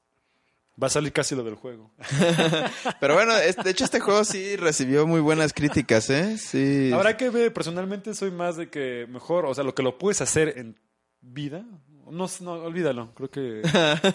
Va 0.81 0.87
a 0.87 0.91
salir 0.91 1.13
casi 1.13 1.35
lo 1.35 1.43
del 1.43 1.57
juego. 1.57 1.91
Pero 3.01 3.15
bueno, 3.15 3.35
de 3.35 3.71
hecho 3.71 3.85
este 3.85 4.01
juego 4.01 4.25
sí 4.25 4.57
recibió 4.57 5.07
muy 5.07 5.21
buenas 5.21 5.53
críticas, 5.53 6.09
¿eh? 6.11 6.39
Sí. 6.39 6.93
Habrá 6.93 7.17
que 7.17 7.31
ver, 7.31 7.53
personalmente 7.53 8.15
soy 8.15 8.31
más 8.31 8.57
de 8.57 8.71
que 8.71 9.07
mejor, 9.09 9.47
o 9.47 9.55
sea, 9.55 9.65
lo 9.65 9.75
que 9.75 9.83
lo 9.83 9.99
puedes 9.99 10.21
hacer 10.21 10.55
en 10.57 10.79
vida, 11.21 11.65
no, 12.11 12.27
no 12.41 12.53
olvídalo, 12.53 13.13
creo 13.15 13.31
que 13.31 13.63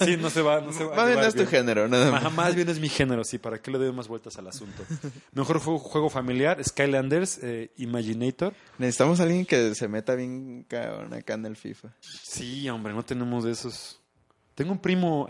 sí, 0.04 0.18
no 0.18 0.30
se 0.30 0.42
va, 0.42 0.62
no 0.62 0.72
se 0.74 0.84
va 0.86 0.96
Más 0.96 1.08
bien 1.08 1.20
no 1.20 1.26
es 1.26 1.36
tu 1.36 1.46
género, 1.46 1.88
nada 1.88 2.12
más. 2.12 2.34
Más 2.34 2.56
bien 2.56 2.70
es 2.70 2.80
mi 2.80 2.90
género, 2.90 3.24
sí, 3.24 3.38
para 3.38 3.62
que 3.62 3.72
le 3.72 3.80
dé 3.80 3.92
más 3.92 4.08
vueltas 4.08 4.38
al 4.38 4.48
asunto. 4.48 4.84
Mejor 5.34 5.60
juego, 5.60 5.80
juego 5.80 6.10
familiar, 6.10 6.64
Skylanders, 6.64 7.40
eh, 7.44 7.72
Imaginator. 7.78 8.54
Necesitamos 8.78 9.20
a 9.20 9.24
alguien 9.24 9.46
que 9.46 9.76
se 9.76 9.88
meta 9.88 10.16
bien 10.16 10.66
cabrón 10.68 11.14
acá 11.14 11.34
en 11.36 11.46
el 11.46 11.56
FIFA. 11.56 11.90
Sí, 12.00 12.68
hombre, 12.70 12.94
no 12.94 13.04
tenemos 13.04 13.44
de 13.44 13.52
esos. 13.52 14.00
Tengo 14.56 14.72
un 14.72 14.80
primo. 14.80 15.28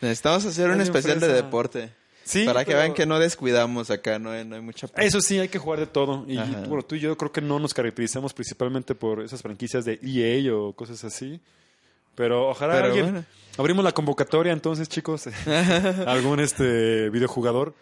Necesitamos 0.00 0.44
hacer 0.44 0.70
un 0.70 0.80
especial 0.80 1.20
de 1.20 1.28
deporte. 1.28 1.90
sí, 2.24 2.44
para 2.44 2.64
que 2.64 2.72
pero- 2.72 2.78
vean 2.80 2.94
que 2.94 3.06
no 3.06 3.18
descuidamos 3.18 3.90
acá, 3.90 4.18
no 4.18 4.30
hay, 4.30 4.44
no 4.44 4.56
hay 4.56 4.60
mucha... 4.62 4.88
Eso 4.96 5.20
sí, 5.20 5.38
hay 5.38 5.48
que 5.48 5.58
jugar 5.58 5.78
de 5.80 5.86
todo. 5.86 6.24
Y 6.28 6.36
Ajá. 6.38 6.64
bueno, 6.68 6.82
tú 6.82 6.94
y 6.96 7.00
yo 7.00 7.16
creo 7.16 7.32
que 7.32 7.40
no 7.40 7.58
nos 7.58 7.72
caracterizamos 7.74 8.32
principalmente 8.34 8.94
por 8.94 9.22
esas 9.22 9.42
franquicias 9.42 9.84
de 9.84 9.98
EA 10.02 10.54
o 10.54 10.72
cosas 10.74 11.02
así. 11.04 11.40
Pero 12.14 12.48
ojalá 12.48 12.74
Pero 12.74 12.86
alguien. 12.86 13.04
bueno. 13.04 13.24
Abrimos 13.58 13.84
la 13.84 13.92
convocatoria 13.92 14.52
entonces, 14.52 14.88
chicos. 14.88 15.24
Algún 16.06 16.40
este 16.40 17.10
videojugador. 17.10 17.74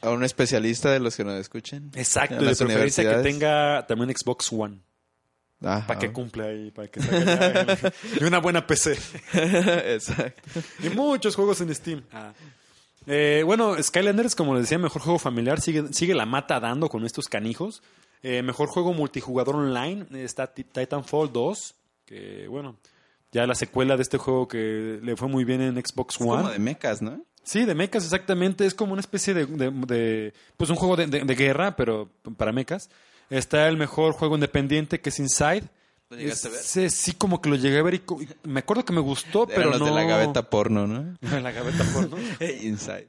A 0.00 0.10
un 0.10 0.22
especialista 0.24 0.90
de 0.92 1.00
los 1.00 1.16
que 1.16 1.24
nos 1.24 1.34
escuchen. 1.40 1.90
Exacto, 1.96 2.36
de 2.44 2.54
preferencia 2.54 3.02
que 3.16 3.22
tenga 3.22 3.84
también 3.88 4.14
Xbox 4.16 4.52
One. 4.52 4.78
Ajá. 5.62 5.86
Para 5.86 5.98
que 5.98 6.12
cumpla 6.12 6.44
ahí, 6.44 6.70
para 6.70 6.86
que 6.88 7.00
salga 7.00 7.92
y 8.20 8.24
una 8.24 8.38
buena 8.38 8.66
PC. 8.66 8.96
Exacto. 9.94 10.60
Y 10.82 10.88
muchos 10.90 11.34
juegos 11.34 11.60
en 11.60 11.74
Steam. 11.74 12.02
Eh, 13.06 13.42
bueno, 13.44 13.80
Skylanders, 13.82 14.34
como 14.34 14.54
les 14.54 14.64
decía, 14.64 14.78
mejor 14.78 15.02
juego 15.02 15.18
familiar. 15.18 15.60
Sigue, 15.60 15.92
sigue 15.92 16.14
la 16.14 16.26
mata 16.26 16.60
dando 16.60 16.88
con 16.88 17.04
estos 17.04 17.26
canijos. 17.28 17.82
Eh, 18.22 18.42
mejor 18.42 18.68
juego 18.68 18.92
multijugador 18.92 19.56
online. 19.56 20.06
Está 20.12 20.46
Ti- 20.52 20.64
Titanfall 20.64 21.32
2. 21.32 21.74
Que 22.04 22.46
bueno, 22.48 22.76
ya 23.32 23.46
la 23.46 23.54
secuela 23.54 23.96
de 23.96 24.02
este 24.02 24.18
juego 24.18 24.46
que 24.48 24.98
le 25.02 25.16
fue 25.16 25.28
muy 25.28 25.44
bien 25.44 25.60
en 25.60 25.74
Xbox 25.76 26.16
Es 26.16 26.20
One. 26.20 26.30
como 26.30 26.50
de 26.50 26.58
mechas, 26.58 27.02
¿no? 27.02 27.24
Sí, 27.42 27.64
de 27.64 27.74
mechas, 27.74 28.04
exactamente. 28.04 28.66
Es 28.66 28.74
como 28.74 28.92
una 28.92 29.00
especie 29.00 29.32
de. 29.34 29.46
de- 29.46 29.70
de- 29.70 30.34
pues 30.56 30.68
un 30.70 30.76
juego 30.76 30.96
de, 30.96 31.06
de- 31.06 31.24
de 31.24 31.34
guerra, 31.34 31.76
pero 31.76 32.10
para 32.36 32.52
mechas. 32.52 32.90
Está 33.30 33.68
el 33.68 33.76
mejor 33.76 34.12
juego 34.14 34.34
independiente 34.34 35.00
que 35.00 35.10
es 35.10 35.18
Inside. 35.18 35.64
¿Lo 36.10 36.16
llegaste 36.16 36.48
a 36.48 36.50
ver? 36.52 36.90
Sí, 36.90 37.12
como 37.12 37.40
que 37.42 37.50
lo 37.50 37.56
llegué 37.56 37.78
a 37.78 37.82
ver 37.82 37.94
y, 37.94 37.96
y 37.98 38.28
me 38.48 38.60
acuerdo 38.60 38.84
que 38.84 38.92
me 38.94 39.00
gustó, 39.00 39.42
Eran 39.44 39.54
pero 39.56 39.70
los 39.70 39.80
no. 39.80 39.84
de 39.86 39.92
la 39.92 40.04
gaveta 40.04 40.48
porno, 40.48 40.86
¿no? 40.86 41.16
la 41.20 41.50
gaveta 41.52 41.84
porno. 41.92 42.16
Inside. 42.62 43.08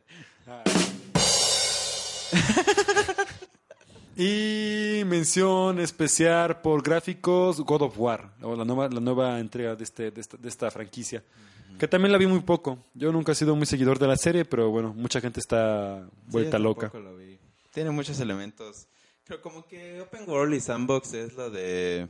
Y 4.17 5.03
mención 5.05 5.79
especial 5.79 6.59
por 6.61 6.83
gráficos 6.83 7.61
God 7.61 7.83
of 7.83 7.97
War, 7.97 8.31
o 8.41 8.53
la 8.55 8.65
nueva, 8.65 8.89
la 8.89 8.99
nueva 8.99 9.39
entrega 9.39 9.75
de, 9.75 9.83
este, 9.85 10.11
de, 10.11 10.19
esta, 10.19 10.35
de 10.35 10.49
esta 10.49 10.69
franquicia. 10.69 11.23
Que 11.77 11.87
también 11.87 12.11
la 12.11 12.17
vi 12.17 12.27
muy 12.27 12.41
poco. 12.41 12.79
Yo 12.93 13.13
nunca 13.13 13.31
he 13.31 13.35
sido 13.35 13.55
muy 13.55 13.65
seguidor 13.65 13.97
de 13.97 14.07
la 14.07 14.17
serie, 14.17 14.43
pero 14.43 14.69
bueno, 14.71 14.93
mucha 14.93 15.21
gente 15.21 15.39
está 15.39 16.05
vuelta 16.27 16.57
Sí, 16.57 16.63
loca. 16.63 16.91
lo 16.93 17.15
vi. 17.15 17.39
Tiene 17.73 17.91
muchos 17.91 18.19
elementos. 18.19 18.87
Creo 19.29 19.43
como 19.43 19.63
que 19.67 20.01
Open 20.01 20.27
World 20.27 20.55
y 20.55 20.59
Sandbox 20.59 21.13
es 21.13 21.35
lo 21.35 21.51
de 21.51 22.07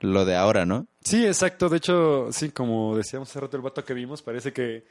lo 0.00 0.26
de 0.26 0.36
ahora, 0.36 0.66
¿no? 0.66 0.86
Sí, 1.02 1.24
exacto. 1.24 1.70
De 1.70 1.78
hecho, 1.78 2.28
sí, 2.30 2.50
como 2.50 2.94
decíamos 2.94 3.30
hace 3.30 3.40
rato 3.40 3.56
el 3.56 3.62
vato 3.62 3.82
que 3.82 3.94
vimos, 3.94 4.20
parece 4.20 4.52
que, 4.52 4.84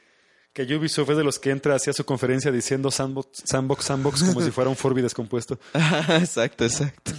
que 0.52 0.64
Ubisoft 0.74 1.10
es 1.10 1.16
de 1.16 1.22
los 1.22 1.38
que 1.38 1.50
entra 1.50 1.76
hacia 1.76 1.92
su 1.92 2.04
conferencia 2.04 2.50
diciendo 2.50 2.90
sandbox, 2.90 3.44
sandbox, 3.44 3.84
sandbox, 3.84 4.24
como 4.24 4.40
si 4.40 4.50
fuera 4.50 4.68
un 4.68 4.74
Furby 4.74 5.02
descompuesto. 5.02 5.56
exacto, 6.20 6.64
exacto. 6.64 7.12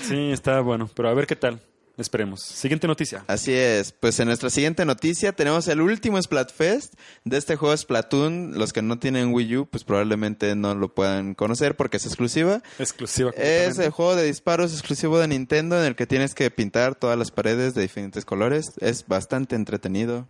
Sí, 0.00 0.30
está 0.30 0.60
bueno, 0.60 0.88
pero 0.94 1.10
a 1.10 1.12
ver 1.12 1.26
qué 1.26 1.36
tal. 1.36 1.60
Esperemos. 1.98 2.42
Siguiente 2.42 2.86
noticia. 2.86 3.24
Así 3.26 3.52
es. 3.54 3.92
Pues 3.92 4.20
en 4.20 4.26
nuestra 4.28 4.50
siguiente 4.50 4.84
noticia 4.84 5.32
tenemos 5.32 5.66
el 5.68 5.80
último 5.80 6.20
Splatfest 6.20 6.94
de 7.24 7.38
este 7.38 7.56
juego 7.56 7.74
Splatoon. 7.76 8.58
Los 8.58 8.72
que 8.74 8.82
no 8.82 8.98
tienen 8.98 9.32
Wii 9.32 9.56
U, 9.56 9.66
pues 9.66 9.82
probablemente 9.84 10.54
no 10.56 10.74
lo 10.74 10.94
puedan 10.94 11.34
conocer 11.34 11.74
porque 11.74 11.96
es 11.96 12.04
exclusiva. 12.04 12.62
Exclusiva. 12.78 13.30
Es 13.36 13.78
el 13.78 13.90
juego 13.90 14.14
de 14.14 14.24
disparos 14.24 14.72
exclusivo 14.72 15.18
de 15.18 15.28
Nintendo 15.28 15.78
en 15.80 15.86
el 15.86 15.96
que 15.96 16.06
tienes 16.06 16.34
que 16.34 16.50
pintar 16.50 16.94
todas 16.96 17.16
las 17.18 17.30
paredes 17.30 17.74
de 17.74 17.82
diferentes 17.82 18.26
colores. 18.26 18.72
Es 18.80 19.06
bastante 19.06 19.56
entretenido. 19.56 20.28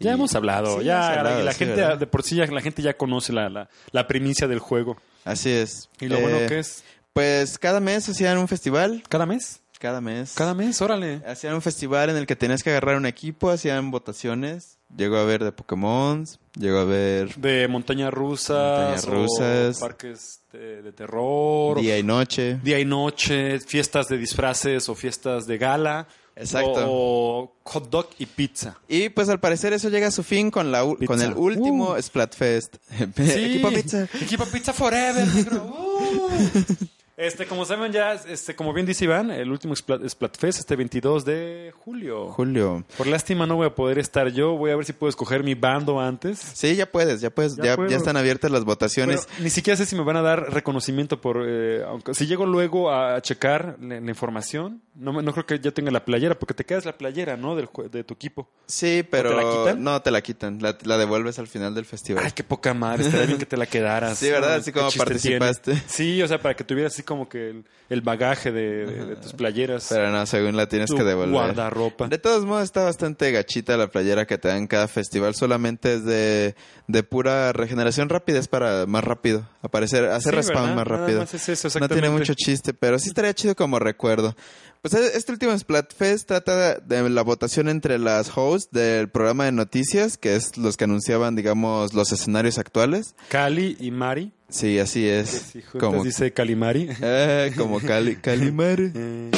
Ya 0.00 0.12
Y- 0.12 0.14
hemos 0.14 0.34
hablado, 0.34 0.78
Sí, 0.78 0.86
ya 0.86 1.04
hemos 1.04 1.18
hablado, 1.18 1.40
y 1.40 1.44
la 1.44 1.52
sí, 1.52 1.58
gente 1.58 1.74
¿verdad? 1.76 1.98
de 1.98 2.06
por 2.06 2.22
sí 2.22 2.36
ya, 2.36 2.46
la 2.46 2.60
gente 2.62 2.80
ya 2.82 2.96
conoce 2.96 3.32
la, 3.34 3.50
la, 3.50 3.68
la 3.90 4.06
primicia 4.08 4.48
del 4.48 4.58
juego. 4.58 4.96
Así 5.24 5.50
es. 5.50 5.90
Y 6.00 6.08
lo 6.08 6.16
Eh, 6.16 6.22
bueno 6.22 6.38
que 6.48 6.58
es 6.58 6.82
Pues 7.12 7.58
cada 7.58 7.78
mes 7.80 8.08
hacían 8.08 8.38
un 8.38 8.48
festival. 8.48 9.04
cada 9.10 9.26
mes, 9.26 9.60
Cada 9.82 10.00
mes. 10.00 10.34
cada 10.36 10.54
mes, 10.54 10.80
órale. 10.80 11.22
Hacían 11.26 11.54
un 11.54 11.60
festival 11.60 12.08
en 12.10 12.16
el 12.16 12.24
que 12.24 12.36
tenías 12.36 12.62
que 12.62 12.70
agarrar 12.70 12.96
un 12.96 13.04
equipo, 13.04 13.50
hacían 13.50 13.90
votaciones. 13.90 14.78
Llegó 14.96 15.16
a 15.16 15.24
ver 15.24 15.42
de 15.42 15.50
Pokémon, 15.50 16.24
llegó 16.56 16.78
a 16.78 16.84
ver 16.84 17.34
De 17.34 17.66
montañas 17.66 18.14
rusas, 18.14 18.78
Montañas 19.00 19.06
rusas. 19.06 19.76
o 19.78 19.80
parques 19.80 20.40
de, 20.52 20.82
de 20.82 20.92
terror, 20.92 21.80
día 21.80 21.98
y 21.98 22.04
noche. 22.04 22.60
día 22.62 22.78
y 22.78 22.84
noche, 22.84 23.58
fiestas 23.58 24.06
de 24.08 24.18
disfraces 24.18 24.88
o 24.88 24.94
fiestas 24.94 25.46
de 25.46 25.58
gala. 25.58 26.06
Exacto. 26.36 26.86
O, 26.88 27.40
o 27.42 27.56
hot 27.64 27.90
dog 27.90 28.06
y 28.20 28.26
pizza. 28.26 28.78
Y 28.86 29.08
pues 29.08 29.28
al 29.30 29.40
parecer 29.40 29.72
eso 29.72 29.88
llega 29.88 30.06
a 30.06 30.10
su 30.12 30.22
fin 30.22 30.52
con, 30.52 30.70
la, 30.70 30.84
Pizza. 30.94 31.06
con 31.06 31.20
el 31.22 31.32
último 31.34 31.94
Uh. 31.94 32.00
Splatfest. 32.00 32.76
Sí. 33.16 33.30
equipo 33.32 33.68
pizza. 33.70 34.04
Equipo 34.20 34.46
pizza 34.46 34.72
forever, 34.72 35.26
negro. 35.26 35.64
Uh. 36.02 36.86
Este, 37.16 37.46
como 37.46 37.64
saben 37.66 37.92
ya, 37.92 38.14
este, 38.14 38.56
como 38.56 38.72
bien 38.72 38.86
dice 38.86 39.04
Iván, 39.04 39.30
el 39.30 39.50
último 39.50 39.74
Splat- 39.74 40.08
Splatfest 40.08 40.60
este 40.60 40.76
22 40.76 41.24
de 41.26 41.72
julio. 41.84 42.28
Julio. 42.28 42.84
Por 42.96 43.06
lástima 43.06 43.46
no 43.46 43.56
voy 43.56 43.66
a 43.66 43.74
poder 43.74 43.98
estar 43.98 44.28
yo. 44.28 44.56
Voy 44.56 44.70
a 44.70 44.76
ver 44.76 44.84
si 44.86 44.92
puedo 44.94 45.10
escoger 45.10 45.44
mi 45.44 45.54
bando 45.54 46.00
antes. 46.00 46.38
Sí, 46.38 46.74
ya 46.74 46.86
puedes, 46.90 47.20
ya 47.20 47.28
puedes, 47.30 47.56
Ya 47.56 47.76
ya, 47.88 47.96
están 47.96 48.16
abiertas 48.16 48.50
las 48.50 48.64
votaciones. 48.64 49.26
Pero 49.28 49.42
ni 49.44 49.50
siquiera 49.50 49.76
sé 49.76 49.84
si 49.84 49.94
me 49.94 50.02
van 50.04 50.16
a 50.16 50.22
dar 50.22 50.52
reconocimiento 50.52 51.20
por... 51.20 51.44
eh, 51.46 51.82
aunque 51.86 52.14
si 52.14 52.26
llego 52.26 52.46
luego 52.46 52.90
a 52.90 53.20
checar 53.20 53.76
la, 53.80 54.00
la 54.00 54.08
información, 54.10 54.80
no, 54.94 55.12
me- 55.12 55.22
no 55.22 55.32
creo 55.32 55.44
que 55.46 55.58
ya 55.60 55.70
tenga 55.70 55.90
la 55.90 56.04
playera, 56.06 56.38
porque 56.38 56.54
te 56.54 56.64
quedas 56.64 56.86
la 56.86 56.96
playera, 56.96 57.36
¿no? 57.36 57.54
Del, 57.56 57.68
de 57.90 58.04
tu 58.04 58.14
equipo. 58.14 58.48
Sí, 58.66 59.06
pero 59.08 59.30
te 59.30 59.36
la 59.36 59.42
quitan? 59.50 59.82
no 59.84 60.00
te 60.02 60.10
la 60.10 60.22
quitan, 60.22 60.58
la, 60.62 60.78
la 60.84 60.96
devuelves 60.96 61.38
al 61.38 61.46
final 61.46 61.74
del 61.74 61.84
festival. 61.84 62.24
Ay, 62.24 62.32
qué 62.34 62.42
poca 62.42 62.72
madre. 62.72 63.04
Estaría 63.04 63.26
bien 63.26 63.38
que 63.38 63.46
te 63.46 63.58
la 63.58 63.66
quedaras. 63.66 64.16
Sí, 64.18 64.30
¿verdad? 64.30 64.54
Así 64.54 64.72
como 64.72 64.90
participaste. 64.90 65.72
tiene. 65.72 65.86
Sí, 65.88 66.22
o 66.22 66.26
sea, 66.28 66.40
para 66.40 66.54
que 66.56 66.64
tuvieras 66.64 66.94
así 67.02 67.04
como 67.04 67.28
que 67.28 67.50
el, 67.50 67.64
el 67.92 68.00
bagaje 68.00 68.50
de, 68.52 68.86
de- 68.86 69.04
de 69.06 69.16
tus 69.16 69.32
playeras. 69.34 69.86
Pero 69.88 70.10
no, 70.10 70.24
según 70.26 70.56
la 70.56 70.68
tienes 70.68 70.90
tu 70.90 70.96
que 70.96 71.04
devolver. 71.04 71.32
guardarropa. 71.32 72.08
De 72.08 72.18
todos 72.18 72.44
modos, 72.44 72.64
está 72.64 72.82
bastante 72.84 73.30
gachita 73.32 73.76
la 73.76 73.88
playera 73.88 74.26
que 74.26 74.38
te 74.38 74.48
dan 74.48 74.58
en 74.58 74.66
cada 74.66 74.88
festival. 74.88 75.34
Solamente 75.34 75.94
es 75.94 76.04
de, 76.04 76.54
de 76.88 77.02
pura 77.02 77.52
regeneración 77.52 78.08
rápida, 78.08 78.38
es 78.38 78.48
para 78.48 78.86
más 78.86 79.04
rápido. 79.04 79.48
Aparecer, 79.62 80.06
hacer 80.06 80.32
Sí, 80.32 80.36
respawn 80.36 80.62
¿verdad? 80.70 80.76
más 80.76 80.86
rápido. 80.86 81.20
más 81.20 81.34
es 81.34 81.48
eso, 81.48 81.78
no 81.80 81.88
tiene 81.88 82.10
mucho 82.10 82.34
chiste, 82.34 82.74
pero 82.74 82.98
sí 82.98 83.08
estaría 83.08 83.34
chido 83.34 83.54
como 83.54 83.78
recuerdo. 83.78 84.34
Pues 84.80 84.94
eh, 84.94 85.10
este 85.14 85.30
último 85.30 85.56
Splatfest 85.56 86.26
trata 86.26 86.80
de 86.80 87.08
la 87.08 87.22
votación 87.22 87.68
entre 87.68 87.98
las 88.00 88.32
hosts 88.36 88.70
del 88.72 89.08
programa 89.08 89.44
de 89.44 89.52
noticias, 89.52 90.18
que 90.18 90.34
es 90.34 90.56
los 90.56 90.76
que 90.76 90.84
anunciaban, 90.84 91.36
digamos, 91.36 91.94
los 91.94 92.10
escenarios 92.10 92.58
actuales. 92.58 93.14
Cali 93.28 93.76
y 93.78 93.92
Mari. 93.92 94.32
Sí, 94.48 94.78
así 94.80 95.08
es. 95.08 95.28
Si 95.52 95.62
juntas 95.62 95.80
como, 95.88 96.02
dice 96.04 96.32
Calimari. 96.32 96.88
eh, 97.00 97.52
como 97.56 97.80
Cali, 97.86 98.16
Calimar. 98.22 98.78
Eh. 98.80 99.30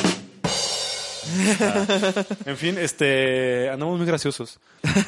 Ah, 1.60 2.24
en 2.46 2.56
fin, 2.56 2.76
este, 2.78 3.68
andamos 3.70 3.96
muy 3.98 4.06
graciosos. 4.06 4.60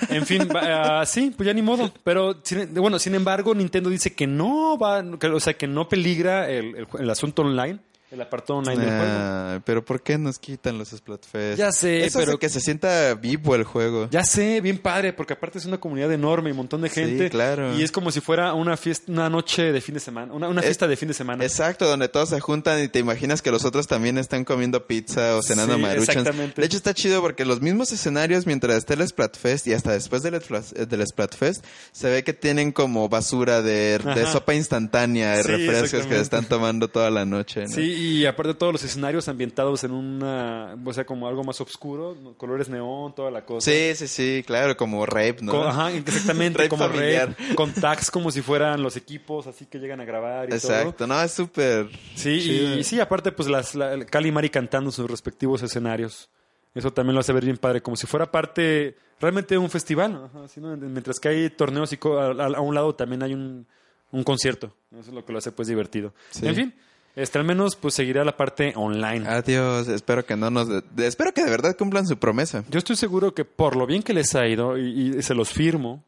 En 0.09 0.25
fin, 0.27 0.49
ah, 0.55 1.05
sí, 1.07 1.33
pues 1.37 1.47
ya 1.47 1.53
ni 1.53 1.63
modo. 1.63 1.93
Pero, 2.05 2.41
sin- 2.43 2.73
bueno, 2.75 2.99
sin 2.99 3.15
embargo, 3.15 3.55
Nintendo 3.55 3.91
dice 3.91 4.15
que 4.15 4.27
no 4.27 4.79
va, 4.79 5.05
que- 5.19 5.27
o 5.29 5.41
sea, 5.41 5.55
que 5.55 5.67
no 5.67 5.89
peligra 5.89 6.51
el, 6.51 6.75
el- 6.75 6.87
el 6.99 7.11
asunto 7.11 7.43
online. 7.43 7.79
El 8.11 8.21
apartado 8.21 8.61
online 8.61 8.77
del 8.85 8.89
juego. 8.89 9.05
Ah, 9.07 9.61
pero 9.65 9.85
¿por 9.85 10.01
qué 10.01 10.17
nos 10.17 10.39
quitan 10.39 10.79
los 10.79 10.91
Splatfest? 10.91 11.59
Ya 11.59 11.73
sé, 11.73 12.05
Eso 12.07 12.21
pero- 12.21 12.33
hace 12.33 12.39
que 12.39 12.49
se 12.49 12.61
sienta 12.61 13.15
vivo 13.15 13.55
el 13.57 13.65
juego. 13.65 14.09
Ya 14.11 14.23
sé, 14.23 14.61
bien 14.61 14.79
padre, 14.79 15.13
porque 15.13 15.33
aparte 15.33 15.59
es 15.59 15.67
una 15.67 15.79
comunidad 15.79 16.13
enorme 16.13 16.51
y 16.51 16.53
un 16.53 16.59
montón 16.59 16.83
de 16.83 16.89
Sí, 16.89 17.01
gente. 17.01 17.31
claro. 17.31 17.77
Y 17.77 17.83
es 17.83 17.91
como 17.91 18.13
si 18.13 18.21
fuera 18.21 18.55
una 18.55 18.77
fiesta, 18.77 19.11
una 19.11 19.29
noche 19.29 19.73
de 19.73 19.81
fin 19.81 19.95
de 19.95 20.01
semana, 20.01 20.33
una, 20.33 20.49
una 20.49 20.61
Es- 20.61 20.67
fiesta 20.67 20.87
de 20.87 20.97
fin 20.97 21.09
de 21.09 21.15
semana. 21.15 21.43
Exacto, 21.45 21.87
donde 21.89 22.09
todos 22.09 22.29
se 22.29 22.39
juntan 22.39 22.83
y 22.83 22.89
te 22.89 23.01
imaginas 23.01 23.43
que 23.43 23.51
los 23.51 23.65
otros 23.65 23.87
también 23.89 24.19
están 24.19 24.45
comiendo 24.45 24.87
pizza 24.87 25.37
o 25.37 25.43
cenando 25.43 25.75
Sí, 25.75 25.81
maruchans. 25.83 26.09
exactamente. 26.09 26.61
De 26.61 26.67
hecho, 26.67 26.77
está 26.77 26.95
chido 26.95 27.21
porque 27.21 27.45
los 27.45 27.61
mismos 27.61 27.91
escenarios, 27.93 28.47
mientras 28.47 28.77
está 28.77 28.95
el 28.95 29.07
Splatfest 29.07 29.67
y 29.67 29.73
hasta 29.75 29.93
después 29.93 30.23
del, 30.23 30.41
del 30.41 31.07
Splatfest, 31.07 31.65
se 31.93 32.09
ve 32.09 32.23
que 32.23 32.33
tienen 32.33 32.71
como 32.71 33.09
basura 33.09 33.63
de, 33.63 33.99
de 33.99 34.27
sopa 34.27 34.55
instantánea, 34.55 35.37
de 35.37 35.43
Sí, 35.43 35.49
refrescos 35.51 36.07
que 36.07 36.21
están 36.21 36.45
tomando 36.45 36.89
toda 36.89 37.11
la 37.11 37.25
noche. 37.25 37.63
¿no? 37.63 37.69
Sí, 37.69 37.96
y 37.97 38.27
aparte 38.27 38.55
todos 38.55 38.73
los 38.73 38.85
escenarios 38.85 39.29
ambientados 39.29 39.83
en 39.85 39.93
una, 39.93 40.77
o 40.85 40.93
sea, 40.93 41.05
como 41.07 41.27
algo 41.27 41.43
más 41.45 41.61
oscuro, 41.61 42.17
colores 42.37 42.69
neón, 42.69 43.15
toda 43.15 43.31
la 43.31 43.45
cosa. 43.45 43.71
sí, 43.71 43.95
sí, 43.95 44.07
sí, 44.09 44.45
claro, 44.47 44.77
como 44.77 45.05
rape, 45.07 45.39
¿no? 45.43 45.63
Ajá, 45.65 45.93
exactamente, 45.93 46.59
Rape 46.59 46.69
como 46.69 46.85
familiar. 46.89 47.35
red, 47.39 47.55
con 47.55 47.73
tags 47.73 48.11
como 48.11 48.31
si 48.31 48.43
fueran 48.43 48.83
los 48.83 48.97
equipos, 48.97 49.47
así 49.47 49.67
que 49.67 49.79
llegan 49.79 50.01
a 50.01 50.05
grabar 50.05 50.47
y 50.47 50.49
todo. 50.49 50.57
Exacto, 50.57 51.07
no, 51.07 51.21
es 51.23 51.33
súper... 51.33 51.89
Sí, 52.15 52.41
chido. 52.41 52.75
y 52.79 52.85
sí, 52.85 53.01
aparte, 53.01 53.33
pues 53.33 53.49
las 53.49 53.75
la, 53.75 54.05
Cali 54.07 54.29
y 54.29 54.33
Mari 54.33 54.51
cantando 54.51 54.91
sus 54.91 55.11
respectivos 55.11 55.63
escenarios. 55.63 56.29
Eso 56.75 56.93
también 56.93 57.15
lo 57.15 57.21
hace 57.21 57.33
ver 57.33 57.45
bien 57.45 57.57
padre, 57.57 57.81
como 57.81 57.97
si 57.97 58.07
fuera 58.07 58.31
parte 58.31 58.97
realmente 59.19 59.55
de 59.55 59.59
un 59.59 59.71
festival. 59.71 60.29
Ajá. 60.35 60.45
Mientras 60.77 61.19
que 61.19 61.29
hay 61.29 61.49
torneos 61.51 61.91
y 61.95 61.97
co- 61.97 62.19
a, 62.19 62.27
a- 62.33 62.47
a 62.57 62.61
un 62.61 62.75
lado 62.75 62.95
también 62.95 63.23
hay 63.23 63.33
un, 63.33 63.67
un 64.13 64.23
concierto. 64.25 64.75
Eso 64.93 65.09
es 65.09 65.15
lo 65.15 65.25
que 65.25 65.33
lo 65.33 65.39
hace 65.39 65.53
pues 65.53 65.69
divertido. 65.69 66.13
Sí. 66.29 66.47
En 66.47 66.55
fin, 66.55 66.75
este, 67.17 67.39
al 67.39 67.45
menos 67.45 67.75
pues 67.75 67.95
seguirá 67.95 68.25
la 68.25 68.37
parte 68.37 68.73
online. 68.77 69.27
Adiós, 69.29 69.89
espero 69.89 70.25
que 70.25 70.37
no 70.37 70.51
nos... 70.51 70.69
espero 70.99 71.33
que 71.33 71.43
de 71.43 71.51
verdad 71.51 71.77
cumplan 71.77 72.07
su 72.07 72.17
promesa. 72.19 72.63
Yo 72.71 72.79
estoy 72.79 72.95
seguro 72.95 73.35
que 73.35 73.45
por 73.45 73.75
lo 73.75 73.87
bien 73.87 74.03
que 74.05 74.13
les 74.15 74.35
ha 74.37 74.47
ido, 74.47 74.79
y, 74.79 75.17
y 75.19 75.23
se 75.23 75.35
los 75.35 75.49
firmo, 75.51 76.05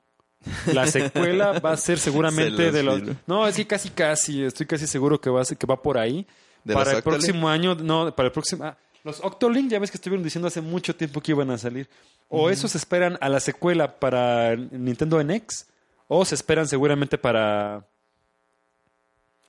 la 0.73 0.87
secuela 0.87 1.59
va 1.65 1.73
a 1.73 1.77
ser 1.77 1.99
seguramente 1.99 2.57
Se 2.57 2.63
los 2.65 2.73
de 2.75 2.83
los... 2.85 3.01
firmo. 3.01 3.17
No, 3.27 3.49
es 3.49 3.57
que 3.57 3.67
casi, 3.67 3.91
casi, 3.91 4.45
estoy 4.45 4.67
casi 4.67 4.87
seguro 4.87 5.21
que 5.21 5.31
va, 5.31 5.41
a 5.41 5.45
ser- 5.45 5.59
que 5.59 5.67
va 5.67 5.83
por 5.83 5.99
ahí. 5.99 6.25
¿De 6.63 6.75
para 6.75 6.93
el 6.93 7.03
próximo 7.03 7.49
año, 7.49 7.75
no, 7.75 8.15
para 8.15 8.27
el 8.29 8.33
próximo... 8.33 8.65
ah, 8.65 8.77
los 9.05 9.21
Octolink 9.25 9.71
ya 9.71 9.79
ves 9.79 9.91
que 9.91 9.97
estuvieron 9.97 10.23
diciendo 10.23 10.49
hace 10.49 10.61
mucho 10.61 10.95
tiempo 10.95 11.21
que 11.21 11.33
iban 11.33 11.51
a 11.51 11.57
salir. 11.59 11.89
O 12.29 12.51
esos 12.51 12.75
esperan 12.75 13.17
a 13.23 13.29
la 13.31 13.41
secuela 13.41 13.99
para 13.99 14.55
Nintendo 14.57 15.23
NX, 15.23 15.67
o 16.09 16.25
se 16.27 16.35
esperan 16.35 16.69
seguramente 16.69 17.17
para... 17.17 17.87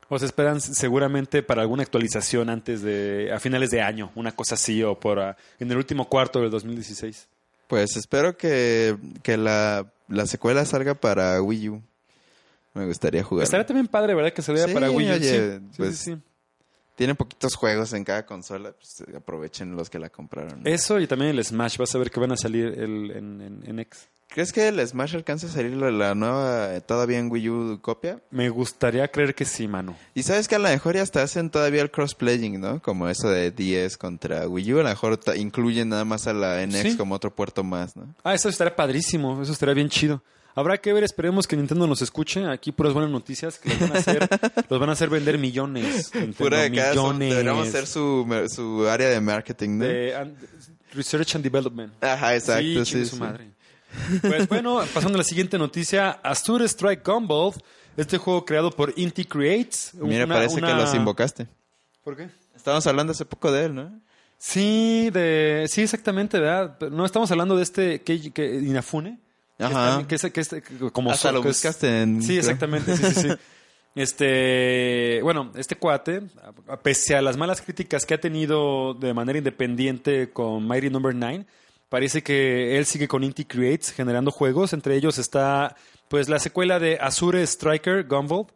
O 0.10 0.18
se 0.18 0.26
esperan 0.26 0.60
seguramente 0.60 1.44
para 1.44 1.62
alguna 1.62 1.84
actualización 1.84 2.50
antes 2.50 2.82
de... 2.82 3.32
a 3.32 3.40
finales 3.40 3.70
de 3.70 3.82
año, 3.82 4.12
una 4.16 4.32
cosa 4.32 4.56
así, 4.56 4.82
o 4.84 5.00
por 5.00 5.20
ah, 5.20 5.38
en 5.60 5.70
el 5.72 5.78
último 5.78 6.10
cuarto 6.10 6.42
del 6.42 6.50
2016. 6.50 7.28
Pues 7.68 7.96
espero 7.96 8.36
que, 8.36 8.98
que 9.22 9.38
la, 9.38 9.86
la 10.08 10.26
secuela 10.26 10.66
salga 10.66 10.96
para 10.96 11.40
Wii 11.42 11.70
U. 11.70 11.84
Me 12.74 12.86
gustaría 12.88 13.24
jugar. 13.24 13.44
Estaría 13.44 13.66
también 13.66 13.88
padre, 13.88 14.16
¿verdad? 14.16 14.34
Que 14.34 14.42
saliera 14.42 14.68
Sí, 14.68 14.74
para 14.74 14.90
Wii 14.90 15.10
U. 15.10 15.14
oye, 15.14 15.20
sí, 15.60 15.66
sí, 15.72 15.78
pues, 15.78 15.98
sí, 15.98 16.12
sí. 16.14 16.22
Tienen 16.96 17.16
poquitos 17.16 17.56
juegos 17.56 17.94
en 17.94 18.04
cada 18.04 18.26
consola. 18.26 18.72
Pues 18.74 19.16
aprovechen 19.16 19.76
los 19.76 19.90
que 19.90 20.00
la 20.00 20.10
compraron. 20.10 20.64
¿no? 20.64 20.70
Eso 20.70 21.00
y 21.00 21.06
también 21.08 21.32
el 21.32 21.46
Smash. 21.46 21.78
Vas 21.78 21.94
a 21.94 21.98
ver 22.00 22.10
que 22.12 22.20
van 22.20 22.32
a 22.32 22.38
salir 22.38 22.66
el, 22.66 23.12
en, 23.12 23.42
en, 23.42 23.64
en 23.66 23.80
X. 23.80 24.08
¿Crees 24.32 24.54
que 24.54 24.68
el 24.68 24.80
Smash 24.88 25.16
alcance 25.16 25.48
a 25.48 25.50
salir 25.50 25.74
la, 25.74 26.14
nueva 26.14 26.76
eh, 26.76 26.82
todavía 26.82 27.18
en 27.18 27.32
Wii 27.32 27.50
U 27.50 27.80
copia? 27.82 28.22
Me 28.30 28.48
gustaría 28.50 29.08
creer 29.08 29.34
que 29.34 29.44
sí, 29.44 29.68
mano. 29.68 29.96
Y 30.14 30.22
sabes 30.22 30.48
que 30.48 30.54
a 30.56 30.60
lo 30.60 30.70
mejor 30.70 30.96
ya 30.96 31.02
hasta 31.02 31.24
hacen 31.24 31.50
todavía 31.50 31.82
el 31.82 31.90
crossplaying, 31.90 32.62
¿no? 32.62 32.80
Como 32.80 33.10
eso 33.10 33.28
de 33.30 33.50
10 33.50 33.98
contra 33.98 34.48
Wii 34.48 34.74
U. 34.74 34.80
A 34.82 34.84
lo 34.84 34.90
mejor 34.90 35.20
incluyen 35.36 35.90
nada 35.90 36.06
más 36.06 36.28
a 36.28 36.34
la 36.34 36.66
NX 36.66 36.92
Sí. 36.92 36.98
como 36.98 37.16
otro 37.16 37.34
puerto 37.34 37.64
más, 37.64 37.96
¿no? 37.96 38.14
Ah, 38.24 38.36
eso 38.36 38.50
estaría 38.50 38.76
padrísimo. 38.76 39.42
Eso 39.42 39.52
estaría 39.52 39.74
bien 39.74 39.90
chido. 39.90 40.22
Habrá 40.54 40.78
que 40.78 40.94
ver, 40.94 41.04
esperemos 41.04 41.48
que 41.48 41.56
Nintendo 41.56 41.88
nos 41.88 42.02
escuche. 42.04 42.46
Aquí 42.46 42.72
puras 42.72 42.94
buenas 42.94 43.10
noticias 43.12 43.58
que 43.58 43.70
los 43.70 43.80
van 43.80 43.92
a 43.94 44.00
hacer, 44.00 44.30
los 44.70 44.80
van 44.80 44.90
a 44.90 44.92
hacer 44.94 45.10
vender 45.10 45.40
millones. 45.40 46.12
Nintendo, 46.14 46.38
Pura 46.38 46.60
de 46.60 46.94
son- 46.94 47.18
millones. 47.18 47.30
Deberíamos 47.32 47.68
ser 47.70 47.88
su, 47.88 48.48
su 48.54 48.88
área 48.88 49.10
de 49.10 49.20
marketing, 49.22 49.78
¿no? 49.80 49.86
de 49.86 50.16
and- 50.16 50.36
Research 50.94 51.36
and 51.36 51.44
Development. 51.44 51.94
Ajá, 52.04 52.36
exacto, 52.36 52.62
Sí, 52.64 52.86
sí, 52.86 53.06
su 53.06 53.16
sí. 53.16 53.22
madre. 53.22 53.52
Pues 54.22 54.48
bueno, 54.48 54.82
pasando 54.94 55.16
a 55.16 55.20
la 55.20 55.24
siguiente 55.24 55.58
noticia. 55.58 56.12
Azure 56.24 56.66
Strike 56.66 57.06
Gumball. 57.06 57.54
Este 57.98 58.18
juego 58.18 58.46
creado 58.46 58.72
por 58.72 58.94
Inti 58.96 59.26
Creates. 59.26 59.92
Mira, 59.96 60.26
Una- 60.26 60.36
parece 60.36 60.56
una- 60.58 60.68
que 60.70 60.74
los 60.76 60.94
invocaste. 60.96 61.48
¿Por 62.04 62.16
qué? 62.16 62.30
Estábamos 62.56 62.86
hablando 62.88 63.12
hace 63.12 63.26
poco 63.26 63.52
de 63.52 63.66
él, 63.66 63.76
¿no? 63.76 64.00
Sí, 64.38 65.10
de, 65.12 65.66
sí, 65.70 65.82
exactamente, 65.82 66.40
¿verdad? 66.40 66.78
Pero 66.80 66.92
No 66.92 67.06
estamos 67.06 67.30
hablando 67.32 67.58
de 67.58 67.64
este 67.64 68.02
que, 68.02 68.32
que 68.32 68.56
Inafune. 68.56 69.20
Ajá. 69.60 70.06
Que 70.08 70.16
es, 70.16 70.22
que 70.32 70.40
es- 70.40 70.48
que 70.50 70.62
como 70.94 71.12
Hasta 71.12 71.30
so- 71.30 71.34
lo 71.34 71.44
buscaste 71.44 72.04
en... 72.04 72.22
Sí, 72.24 72.38
exactamente, 72.38 72.96
sí, 72.96 73.04
sí, 73.06 73.22
sí. 73.22 73.28
Este, 73.96 75.20
bueno, 75.24 75.52
este 75.56 75.76
cuate, 75.76 76.22
pese 76.84 77.16
a 77.16 77.22
las 77.22 77.38
malas 77.38 77.62
críticas 77.62 78.06
que 78.06 78.14
ha 78.14 78.20
tenido 78.20 78.94
de 78.94 79.14
manera 79.14 79.38
independiente 79.40 80.30
con 80.32 80.66
Mighty 80.68 80.90
Number 80.90 81.14
9, 81.14 81.46
parece 81.90 82.22
que 82.24 82.78
él 82.78 82.86
sigue 82.86 83.08
con 83.08 83.24
Inti 83.24 83.46
Creates 83.46 83.92
generando 83.92 84.32
juegos. 84.32 84.74
Entre 84.74 84.96
ellos 84.96 85.18
está, 85.18 85.76
pues, 86.08 86.30
la 86.30 86.40
secuela 86.40 86.80
de 86.80 86.98
Azure 87.02 87.42
Striker 87.44 88.06
Gumball, 88.08 88.48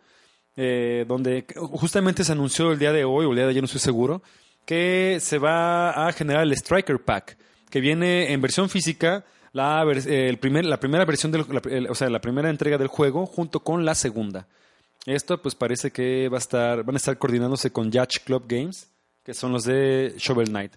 eh, 0.55 1.05
donde 1.07 1.45
justamente 1.55 2.23
se 2.23 2.31
anunció 2.31 2.71
el 2.71 2.79
día 2.79 2.91
de 2.93 3.03
hoy, 3.05 3.25
o 3.25 3.29
el 3.31 3.35
día 3.35 3.45
de 3.45 3.51
ayer, 3.51 3.61
no 3.63 3.65
estoy 3.65 3.81
seguro, 3.81 4.21
que 4.65 5.17
se 5.19 5.39
va 5.39 6.07
a 6.07 6.11
generar 6.13 6.43
el 6.43 6.53
Striker 6.53 6.99
Pack, 7.03 7.37
que 7.69 7.81
viene 7.81 8.31
en 8.31 8.39
versión 8.41 8.69
física, 8.69 9.25
la, 9.51 9.83
eh, 9.83 10.29
el 10.29 10.37
primer, 10.37 10.65
la 10.65 10.79
primera 10.79 11.05
versión, 11.05 11.31
del, 11.31 11.45
la- 11.49 11.61
el- 11.69 11.89
o 11.89 11.95
sea, 11.95 12.09
la 12.09 12.21
primera 12.21 12.49
entrega 12.49 12.77
del 12.77 12.87
juego, 12.87 13.25
junto 13.25 13.59
con 13.61 13.83
la 13.83 13.95
segunda. 13.95 14.47
Esto, 15.05 15.41
pues, 15.41 15.53
parece 15.55 15.91
que 15.91 16.29
va 16.29 16.37
a 16.37 16.39
estar, 16.39 16.83
van 16.83 16.95
a 16.95 16.97
estar 16.97 17.17
coordinándose 17.17 17.71
con 17.71 17.91
Yacht 17.91 18.23
Club 18.23 18.45
Games, 18.47 18.87
que 19.23 19.33
son 19.33 19.51
los 19.51 19.63
de 19.65 20.13
Shovel 20.17 20.47
Knight. 20.49 20.73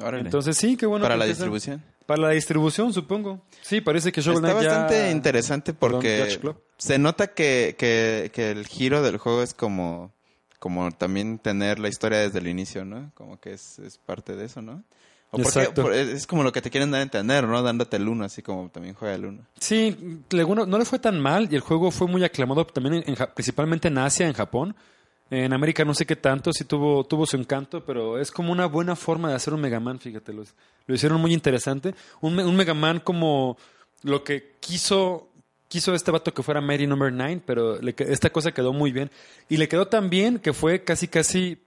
Órale. 0.00 0.24
Entonces, 0.24 0.56
sí, 0.56 0.76
qué 0.76 0.86
bueno. 0.86 1.04
Para 1.04 1.14
que 1.14 1.18
la 1.20 1.26
distribución. 1.26 1.82
Para 2.06 2.20
la 2.22 2.30
distribución, 2.30 2.92
supongo. 2.92 3.42
Sí, 3.62 3.80
parece 3.80 4.12
que 4.12 4.20
Shovel 4.20 4.44
Está 4.44 4.52
Knight 4.52 4.64
ya- 4.64 4.78
bastante 4.78 5.10
interesante 5.10 5.72
porque 5.72 6.38
se 6.76 6.98
nota 6.98 7.28
que, 7.28 7.76
que, 7.78 8.30
que 8.34 8.50
el 8.50 8.66
giro 8.66 9.02
del 9.02 9.16
juego 9.18 9.42
es 9.42 9.54
como, 9.54 10.12
como 10.58 10.90
también 10.92 11.38
tener 11.38 11.78
la 11.78 11.88
historia 11.88 12.18
desde 12.18 12.40
el 12.40 12.48
inicio, 12.48 12.84
¿no? 12.84 13.10
Como 13.14 13.40
que 13.40 13.54
es, 13.54 13.78
es 13.78 13.96
parte 13.98 14.36
de 14.36 14.44
eso, 14.46 14.60
¿no? 14.60 14.82
O 15.30 15.38
porque- 15.38 15.48
Exacto. 15.60 15.82
por- 15.82 15.94
es 15.94 16.26
como 16.26 16.42
lo 16.42 16.52
que 16.52 16.60
te 16.62 16.70
quieren 16.70 16.90
dar 16.90 17.00
a 17.00 17.04
entender, 17.04 17.44
¿no? 17.48 17.62
Dándote 17.62 17.96
el 17.96 18.06
uno, 18.06 18.24
así 18.24 18.42
como 18.42 18.68
también 18.68 18.94
juega 18.94 19.14
el 19.14 19.24
uno. 19.24 19.42
Sí, 19.58 19.96
le- 20.30 20.44
bueno, 20.44 20.66
no 20.66 20.78
le 20.78 20.84
fue 20.84 20.98
tan 20.98 21.18
mal 21.18 21.48
y 21.50 21.54
el 21.54 21.60
juego 21.62 21.90
fue 21.90 22.06
muy 22.06 22.22
aclamado 22.22 22.66
también, 22.66 23.02
en, 23.06 23.16
principalmente 23.34 23.88
en 23.88 23.98
Asia, 23.98 24.26
en 24.26 24.34
Japón. 24.34 24.76
En 25.30 25.52
América 25.52 25.84
no 25.84 25.94
sé 25.94 26.04
qué 26.06 26.16
tanto, 26.16 26.52
sí 26.52 26.64
tuvo, 26.64 27.04
tuvo 27.04 27.26
su 27.26 27.36
encanto, 27.36 27.84
pero 27.84 28.18
es 28.18 28.30
como 28.30 28.52
una 28.52 28.66
buena 28.66 28.94
forma 28.94 29.30
de 29.30 29.34
hacer 29.34 29.54
un 29.54 29.60
Mega 29.60 29.80
Man, 29.80 29.98
fíjate, 29.98 30.32
los- 30.32 30.54
lo 30.86 30.94
hicieron 30.94 31.20
muy 31.20 31.32
interesante. 31.32 31.94
Un, 32.20 32.38
un 32.38 32.56
Mega 32.56 32.74
Man 32.74 33.00
como 33.00 33.56
lo 34.02 34.22
que 34.22 34.52
quiso 34.60 35.28
quiso 35.66 35.92
este 35.94 36.12
vato 36.12 36.32
que 36.32 36.42
fuera 36.44 36.60
Mary 36.60 36.86
Number 36.86 37.12
9, 37.12 37.42
pero 37.44 37.80
le 37.80 37.94
esta 37.98 38.30
cosa 38.30 38.52
quedó 38.52 38.72
muy 38.72 38.92
bien. 38.92 39.10
Y 39.48 39.56
le 39.56 39.66
quedó 39.66 39.88
tan 39.88 40.08
bien 40.08 40.38
que 40.38 40.52
fue 40.52 40.84
casi, 40.84 41.08
casi... 41.08 41.58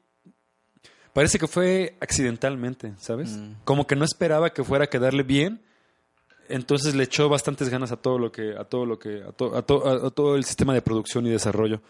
Parece 1.11 1.39
que 1.39 1.47
fue 1.47 1.97
accidentalmente, 1.99 2.93
¿sabes? 2.99 3.37
Como 3.65 3.85
que 3.87 3.95
no 3.97 4.05
esperaba 4.05 4.51
que 4.53 4.63
fuera 4.63 4.85
a 4.85 4.87
quedarle 4.89 5.23
bien 5.23 5.61
entonces 6.49 6.95
le 6.95 7.03
echó 7.03 7.27
bastantes 7.27 7.67
ganas 7.67 7.91
a 7.91 7.97
todo 7.97 8.17
lo 8.17 8.31
que 8.31 8.55
a 8.57 8.63
todo 8.63 8.85
lo 8.85 8.97
que 8.97 9.21
a, 9.21 9.33
to- 9.33 9.53
a 9.57 9.63
to- 9.63 9.85
a- 9.85 10.07
a 10.07 10.09
todo 10.11 10.37
el 10.37 10.45
sistema 10.45 10.73
de 10.73 10.81
producción 10.81 11.27
y 11.27 11.29
desarrollo 11.29 11.81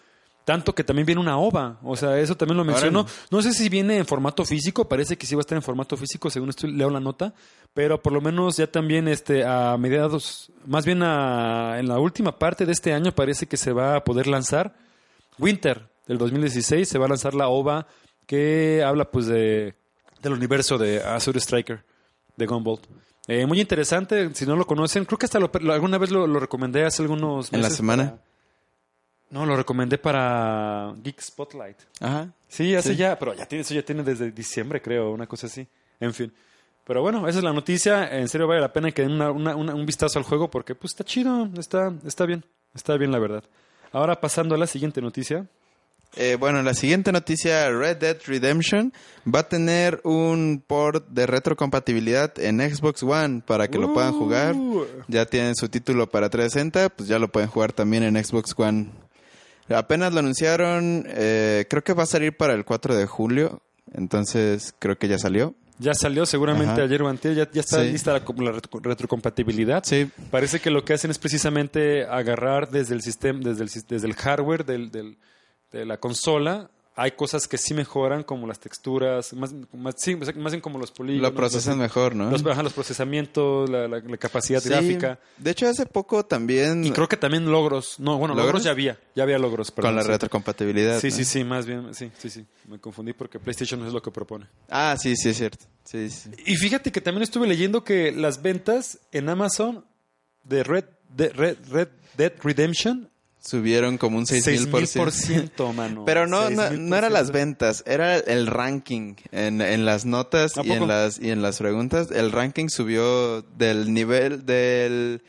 tanto 0.47 0.73
que 0.73 0.85
también 0.85 1.05
viene 1.05 1.19
una 1.19 1.37
ova 1.37 1.77
o 1.83 1.97
sea 1.97 2.17
eso 2.17 2.37
también 2.37 2.55
lo 2.55 2.63
mencionó 2.63 3.01
Órale. 3.01 3.15
no 3.31 3.41
sé 3.41 3.51
si 3.51 3.67
viene 3.67 3.97
en 3.97 4.05
formato 4.05 4.45
físico 4.45 4.87
parece 4.87 5.17
que 5.17 5.25
sí 5.27 5.35
va 5.35 5.39
a 5.39 5.41
estar 5.41 5.57
en 5.57 5.61
formato 5.61 5.97
físico 5.97 6.29
según 6.29 6.47
estoy 6.51 6.71
leo 6.71 6.89
la 6.89 7.01
nota 7.01 7.33
pero 7.73 8.01
por 8.01 8.13
lo 8.13 8.21
menos 8.21 8.55
ya 8.55 8.65
también 8.67 9.09
este 9.09 9.43
a 9.43 9.75
mediados 9.77 10.49
más 10.65 10.85
bien 10.85 11.03
a- 11.03 11.77
en 11.79 11.89
la 11.89 11.99
última 11.99 12.39
parte 12.39 12.65
de 12.65 12.71
este 12.71 12.93
año 12.93 13.11
parece 13.11 13.45
que 13.45 13.57
se 13.57 13.73
va 13.73 13.97
a 13.97 14.03
poder 14.05 14.27
lanzar 14.27 14.73
Winter 15.37 15.89
del 16.07 16.17
2016 16.17 16.87
se 16.87 16.97
va 16.97 17.07
a 17.07 17.09
lanzar 17.09 17.33
la 17.33 17.49
ova 17.49 17.85
que 18.25 18.83
habla 18.85 19.11
pues 19.11 19.25
de 19.27 19.75
del 20.21 20.31
universo 20.31 20.77
de 20.77 21.03
Azure 21.03 21.39
Striker 21.41 21.83
de 22.37 22.45
Gumball. 22.45 22.79
Eh, 23.27 23.45
muy 23.45 23.59
interesante, 23.59 24.33
si 24.33 24.45
no 24.45 24.55
lo 24.55 24.65
conocen, 24.65 25.03
creo 25.05 25.17
que 25.19 25.25
hasta 25.25 25.39
lo- 25.39 25.51
alguna 25.73 25.97
vez 25.97 26.09
lo, 26.11 26.25
lo 26.25 26.39
recomendé 26.39 26.85
hace 26.85 27.01
algunos 27.03 27.51
¿En 27.51 27.59
la 27.61 27.67
meses 27.67 27.77
semana? 27.77 28.03
para- 28.11 28.21
No, 29.29 29.45
lo 29.45 29.57
recomendé 29.57 29.97
para 29.97 30.93
Geek 31.03 31.19
Spotlight. 31.21 31.77
Ajá. 31.99 32.31
Sí, 32.47 32.73
hace 32.75 32.91
Sí. 32.91 32.95
ya, 32.95 33.19
pero 33.19 33.33
ya 33.33 33.45
tiene, 33.45 33.61
eso 33.61 33.73
ya 33.73 33.83
tiene 33.83 34.03
desde 34.03 34.31
diciembre, 34.31 34.81
creo, 34.81 35.11
una 35.11 35.27
cosa 35.27 35.47
así. 35.47 35.67
En 35.99 36.13
fin. 36.13 36.31
Pero 36.85 37.01
bueno, 37.01 37.27
esa 37.27 37.39
es 37.39 37.43
la 37.43 37.51
noticia. 37.51 38.07
En 38.17 38.29
serio 38.29 38.47
vale 38.47 38.61
la 38.61 38.71
pena 38.71 38.91
que 38.91 39.01
den 39.01 39.11
una- 39.11 39.31
una- 39.31 39.55
una- 39.55 39.75
un 39.75 39.85
vistazo 39.85 40.17
al 40.19 40.23
juego 40.25 40.49
porque 40.49 40.73
pues 40.75 40.93
está 40.93 41.03
chido, 41.03 41.49
está, 41.57 41.91
está 42.05 42.25
bien, 42.25 42.45
está 42.73 42.95
bien 42.95 43.11
la 43.11 43.19
verdad. 43.19 43.43
Ahora 43.91 44.21
pasando 44.21 44.55
a 44.55 44.57
la 44.57 44.67
siguiente 44.67 45.01
noticia. 45.01 45.45
Eh, 46.15 46.37
bueno, 46.39 46.61
la 46.63 46.73
siguiente 46.73 47.11
noticia, 47.11 47.69
Red 47.69 47.97
Dead 47.97 48.17
Redemption 48.25 48.93
va 49.27 49.39
a 49.39 49.49
tener 49.49 49.99
un 50.05 50.63
port 50.65 51.05
de 51.09 51.25
retrocompatibilidad 51.27 52.39
en 52.39 52.61
Xbox 52.61 53.03
One 53.03 53.41
para 53.45 53.67
que 53.67 53.77
lo 53.77 53.93
puedan 53.93 54.13
jugar. 54.13 54.55
Uh. 54.55 54.85
Ya 55.09 55.25
tienen 55.25 55.53
su 55.55 55.67
título 55.67 56.09
para 56.09 56.29
360, 56.29 56.87
pues 56.89 57.09
ya 57.09 57.19
lo 57.19 57.27
pueden 57.27 57.49
jugar 57.49 57.73
también 57.73 58.03
en 58.03 58.23
Xbox 58.23 58.53
One. 58.57 58.89
Apenas 59.69 60.13
lo 60.13 60.19
anunciaron, 60.19 61.05
eh, 61.07 61.65
creo 61.69 61.83
que 61.83 61.93
va 61.93 62.03
a 62.03 62.07
salir 62.07 62.35
para 62.37 62.53
el 62.53 62.63
4 62.65 62.95
de 62.95 63.05
julio, 63.05 63.61
entonces 63.93 64.73
creo 64.79 64.97
que 64.97 65.07
ya 65.07 65.17
salió. 65.17 65.55
Ya 65.79 65.93
salió 65.93 66.25
seguramente 66.25 66.73
Ajá. 66.73 66.83
ayer 66.83 67.03
o 67.03 67.07
antier, 67.07 67.35
ya, 67.35 67.51
ya 67.51 67.61
está 67.61 67.81
Sí. 67.83 67.91
lista 67.91 68.11
la, 68.13 68.25
co- 68.25 68.33
la 68.41 68.51
retro- 68.51 68.79
retrocompatibilidad. 68.81 69.83
Sí. 69.83 70.09
Parece 70.31 70.59
que 70.59 70.71
lo 70.71 70.83
que 70.83 70.93
hacen 70.93 71.11
es 71.11 71.19
precisamente 71.19 72.03
agarrar 72.05 72.69
desde 72.71 72.95
el 72.95 73.01
sistema, 73.03 73.39
desde 73.43 73.63
el, 73.63 73.69
desde 73.87 74.07
el 74.07 74.15
hardware 74.15 74.65
del, 74.65 74.89
del- 74.89 75.17
de 75.71 75.85
la 75.85 75.97
consola. 75.97 76.71
Hay 76.99 77.11
cosas 77.11 77.47
que 77.47 77.59
sí 77.59 77.75
mejoran, 77.75 78.23
como 78.23 78.47
las 78.47 78.59
texturas, 78.59 79.31
más, 79.33 79.53
más, 79.71 79.93
sí, 79.99 80.15
más 80.15 80.33
bien 80.33 80.61
como 80.61 80.79
los 80.79 80.91
polígonos. 80.91 81.29
Lo 81.31 81.35
procesan 81.35 81.73
los, 81.77 81.83
mejor, 81.83 82.15
¿no? 82.15 82.31
Los, 82.31 82.43
ajá, 82.43 82.63
los 82.63 82.73
procesamientos, 82.73 83.69
la, 83.69 83.87
la- 83.87 83.99
la 83.99 84.17
capacidad 84.17 84.59
Sí. 84.61 84.69
gráfica. 84.69 85.19
De 85.37 85.51
hecho, 85.51 85.67
hace 85.69 85.85
poco 85.85 86.25
también 86.25 86.83
Y 86.83 86.89
creo 86.91 87.07
que 87.07 87.15
también 87.15 87.45
logros. 87.51 87.99
No, 87.99 88.17
bueno, 88.17 88.33
logros, 88.33 88.47
¿Logros? 88.47 88.63
ya 88.63 88.71
había. 88.71 88.99
Ya 89.15 89.21
había 89.23 89.37
logros. 89.37 89.69
con 89.69 89.95
la 89.95 90.01
sí. 90.01 90.07
retrocompatibilidad. 90.07 90.99
Sí, 90.99 91.09
¿no? 91.09 91.15
sí, 91.15 91.23
sí, 91.23 91.43
más 91.43 91.67
bien. 91.67 91.93
Sí, 91.93 92.11
sí, 92.17 92.29
sí. 92.31 92.45
Me 92.67 92.79
confundí 92.79 93.13
porque 93.13 93.37
PlayStation 93.39 93.79
no 93.79 93.85
es 93.85 93.93
lo 93.93 94.01
que 94.01 94.09
propone. 94.09 94.47
Ah, 94.67 94.95
sí, 94.99 95.15
sí, 95.15 95.29
es 95.29 95.37
cierto. 95.37 95.65
Sí, 95.83 96.09
sí. 96.09 96.31
Y 96.47 96.55
fíjate 96.55 96.91
que 96.91 96.99
también 97.01 97.21
estuve 97.21 97.45
leyendo 97.47 97.83
que 97.83 98.11
las 98.11 98.41
ventas 98.41 98.99
en 99.11 99.29
Amazon 99.29 99.85
de 100.43 100.63
Red, 100.63 100.85
de 101.15 101.29
Red, 101.29 101.57
Red 101.69 101.89
Dead 102.17 102.33
Redemption 102.41 103.09
Subieron 103.39 103.97
como 103.97 104.17
un 104.17 104.25
6000%. 104.25 104.69
6000%, 104.69 105.73
mano. 105.73 106.03
Pero 106.05 106.27
no, 106.27 106.49
no, 106.49 106.63
6000%. 106.63 106.77
no 106.79 106.95
era 106.97 107.09
las 107.09 107.31
ventas, 107.31 107.83
era 107.87 108.17
el 108.17 108.47
ranking 108.47 109.15
en, 109.31 109.61
en 109.61 109.85
las 109.85 110.05
notas 110.05 110.57
¿A 110.57 110.65
y 110.65 110.71
en 110.71 110.87
las, 110.87 111.19
y 111.19 111.29
en 111.31 111.41
las 111.41 111.57
preguntas. 111.59 112.09
El 112.11 112.31
ranking 112.31 112.67
subió 112.67 113.41
del 113.41 113.93
nivel 113.93 114.45
del 114.45 115.21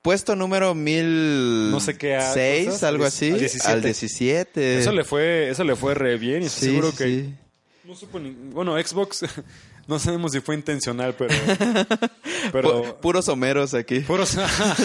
puesto 0.00 0.36
número 0.36 0.74
mil 0.74 1.70
No 1.70 1.80
sé 1.80 1.98
qué 1.98 2.16
a- 2.16 2.32
seis, 2.32 2.66
cosas, 2.66 2.84
algo 2.84 3.04
al 3.04 3.08
así, 3.08 3.30
17. 3.30 3.68
al 3.68 3.82
17. 3.82 4.78
Eso 4.78 4.92
le 4.92 5.04
fue, 5.04 5.50
eso 5.50 5.62
le 5.64 5.76
fue 5.76 5.94
re 5.94 6.16
bien 6.16 6.42
y 6.44 6.48
Sí, 6.48 6.66
seguro 6.66 6.92
sí, 6.92 6.96
que 6.96 7.28
no 7.84 7.94
supo 7.94 8.18
ni- 8.18 8.30
bueno, 8.30 8.78
Xbox 8.82 9.24
no 9.86 9.98
sabemos 9.98 10.32
si 10.32 10.40
fue 10.40 10.54
intencional, 10.54 11.14
pero 11.18 11.34
pero 12.52 12.84
Pu- 12.84 12.94
puros 13.00 13.28
homeros 13.28 13.74
aquí. 13.74 14.00
puros 14.00 14.36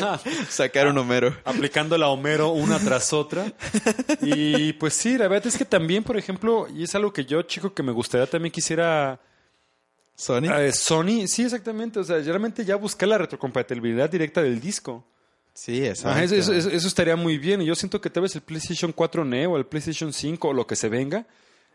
Sacaron 0.50 0.98
homero. 0.98 1.36
aplicando 1.46 1.98
la 1.98 2.08
Homero 2.10 2.50
una 2.50 2.80
tras 2.80 3.14
otra. 3.14 3.52
Y 4.22 4.74
pues 4.74 4.94
sí, 4.94 5.18
la 5.18 5.28
verdad 5.28 5.48
es 5.48 5.58
que 5.58 5.66
también, 5.66 6.04
por 6.04 6.18
ejemplo, 6.18 6.68
y 6.74 6.84
es 6.84 6.96
algo 6.96 7.12
que 7.14 7.26
yo, 7.26 7.42
chico, 7.44 7.74
que 7.74 7.84
me 7.84 7.92
gustaría 7.92 8.28
también 8.28 8.52
quisiera 8.52 9.20
Sony. 10.16 10.46
Eh, 10.58 10.72
Sony, 10.72 11.28
sí, 11.28 11.44
exactamente. 11.44 12.00
O 12.00 12.04
sea, 12.04 12.18
realmente 12.20 12.64
ya 12.66 12.76
buscar 12.76 13.10
la 13.10 13.18
retrocompatibilidad 13.18 14.10
directa 14.10 14.42
del 14.42 14.60
disco. 14.60 15.04
sí, 15.54 15.86
exacto. 15.86 16.10
Ajá, 16.12 16.24
eso- 16.24 16.36
eso- 16.54 16.70
eso 16.70 16.88
estaría 16.88 17.16
muy 17.16 17.38
bien. 17.38 17.62
Y 17.62 17.66
yo 17.66 17.76
siento 17.76 18.00
que 18.02 18.10
tal 18.10 18.24
vez 18.24 18.36
el 18.36 18.42
PlayStation 18.42 18.92
4 18.92 19.24
Neo, 19.26 19.58
el 19.58 19.66
PlayStation 19.66 20.12
5 20.14 20.50
o 20.50 20.54
lo 20.54 20.66
que 20.66 20.76
se 20.76 20.90
venga, 20.90 21.26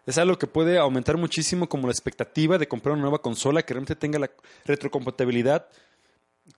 es 0.06 0.18
algo 0.18 0.38
que 0.38 0.46
puede 0.46 0.78
aumentar 0.78 1.16
muchísimo 1.16 1.68
como 1.68 1.86
la 1.86 1.92
expectativa 1.92 2.58
de 2.58 2.68
comprar 2.68 2.94
una 2.94 3.02
nueva 3.02 3.22
consola 3.22 3.62
que 3.62 3.74
realmente 3.74 3.96
tenga 3.96 4.18
la 4.18 4.30
retrocompatibilidad 4.64 5.66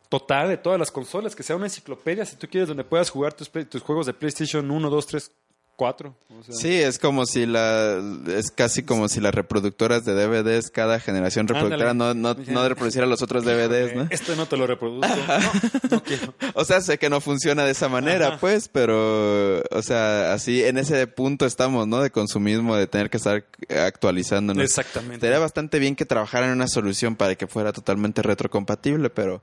total 0.08 0.48
de 0.48 0.56
todas 0.56 0.78
las 0.78 0.90
consolas, 0.90 1.34
que 1.34 1.42
sea 1.42 1.56
una 1.56 1.66
enciclopedia, 1.66 2.24
si 2.24 2.36
tú 2.36 2.46
quieres, 2.48 2.68
donde 2.68 2.84
puedas 2.84 3.10
jugar 3.10 3.34
tus, 3.34 3.48
juegos 3.82 4.06
de 4.06 4.14
PlayStation 4.14 4.70
1, 4.70 4.90
2, 4.90 5.06
3, 5.06 5.32
4. 5.76 6.14
O 6.28 6.42
sea, 6.42 6.54
Sí, 6.54 6.74
es 6.74 6.98
como 6.98 7.26
si 7.26 7.46
la 7.46 8.00
es 8.28 8.50
casi 8.50 8.82
como 8.82 9.08
si 9.08 9.20
las 9.20 9.34
reproductoras 9.34 10.04
de 10.04 10.12
DVDs 10.14 10.70
cada 10.70 11.00
generación 11.00 11.48
reproductora 11.48 11.94
no, 11.94 12.14
no, 12.14 12.34
no 12.34 12.68
reproduciera 12.68 13.06
los 13.06 13.22
otros 13.22 13.44
DVDs, 13.44 13.94
¿no? 13.94 14.06
Este 14.10 14.36
no 14.36 14.46
te 14.46 14.56
lo 14.56 14.66
reproduzco. 14.66 15.12
No, 15.32 15.96
no 15.96 16.02
quiero. 16.02 16.34
O 16.54 16.64
sea, 16.64 16.80
sé 16.80 16.98
que 16.98 17.08
no 17.10 17.20
funciona 17.20 17.64
de 17.64 17.72
esa 17.72 17.88
manera, 17.88 18.28
Ajá. 18.28 18.38
pues, 18.38 18.68
pero, 18.68 19.60
o 19.60 19.82
sea, 19.82 20.32
así 20.32 20.62
en 20.64 20.78
ese 20.78 21.06
punto 21.06 21.46
estamos, 21.46 21.86
¿no? 21.88 22.00
De 22.00 22.10
consumismo, 22.10 22.76
de 22.76 22.86
tener 22.86 23.10
que 23.10 23.16
estar 23.16 23.44
actualizándonos. 23.68 24.62
Exactamente. 24.62 25.16
Estaría 25.16 25.38
bastante 25.38 25.78
bien 25.78 25.96
que 25.96 26.04
trabajaran 26.04 26.50
en 26.50 26.56
una 26.56 26.68
solución 26.68 27.16
para 27.16 27.34
que 27.34 27.46
fuera 27.46 27.72
totalmente 27.72 28.22
retrocompatible, 28.22 29.10
pero 29.10 29.42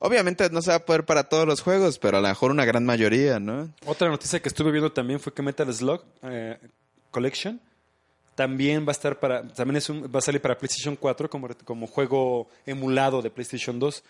obviamente 0.00 0.48
no 0.50 0.62
se 0.62 0.70
va 0.70 0.76
a 0.76 0.84
poder 0.84 1.04
para 1.04 1.24
todos 1.24 1.46
los 1.46 1.60
juegos, 1.60 1.98
pero 1.98 2.18
a 2.18 2.20
lo 2.20 2.28
mejor 2.28 2.50
una 2.50 2.64
gran 2.64 2.84
mayoría, 2.84 3.38
¿no? 3.40 3.72
Otra 3.86 4.08
noticia 4.08 4.40
que 4.40 4.48
estuve 4.48 4.70
viendo 4.70 4.92
también 4.92 5.20
fue 5.20 5.32
que 5.32 5.42
Metal 5.42 5.72
Slug 5.72 6.02
eh, 6.22 6.58
Collection 7.10 7.60
también 8.34 8.84
va 8.84 8.88
a 8.88 8.92
estar 8.92 9.20
para 9.20 9.46
también 9.48 9.76
es 9.76 9.88
un, 9.88 10.10
va 10.12 10.18
a 10.18 10.22
salir 10.22 10.40
para 10.40 10.58
PlayStation 10.58 10.96
4 10.96 11.30
como, 11.30 11.48
como 11.64 11.86
juego 11.86 12.48
emulado 12.66 13.22
de 13.22 13.30
PlayStation 13.30 13.78
2 13.78 14.02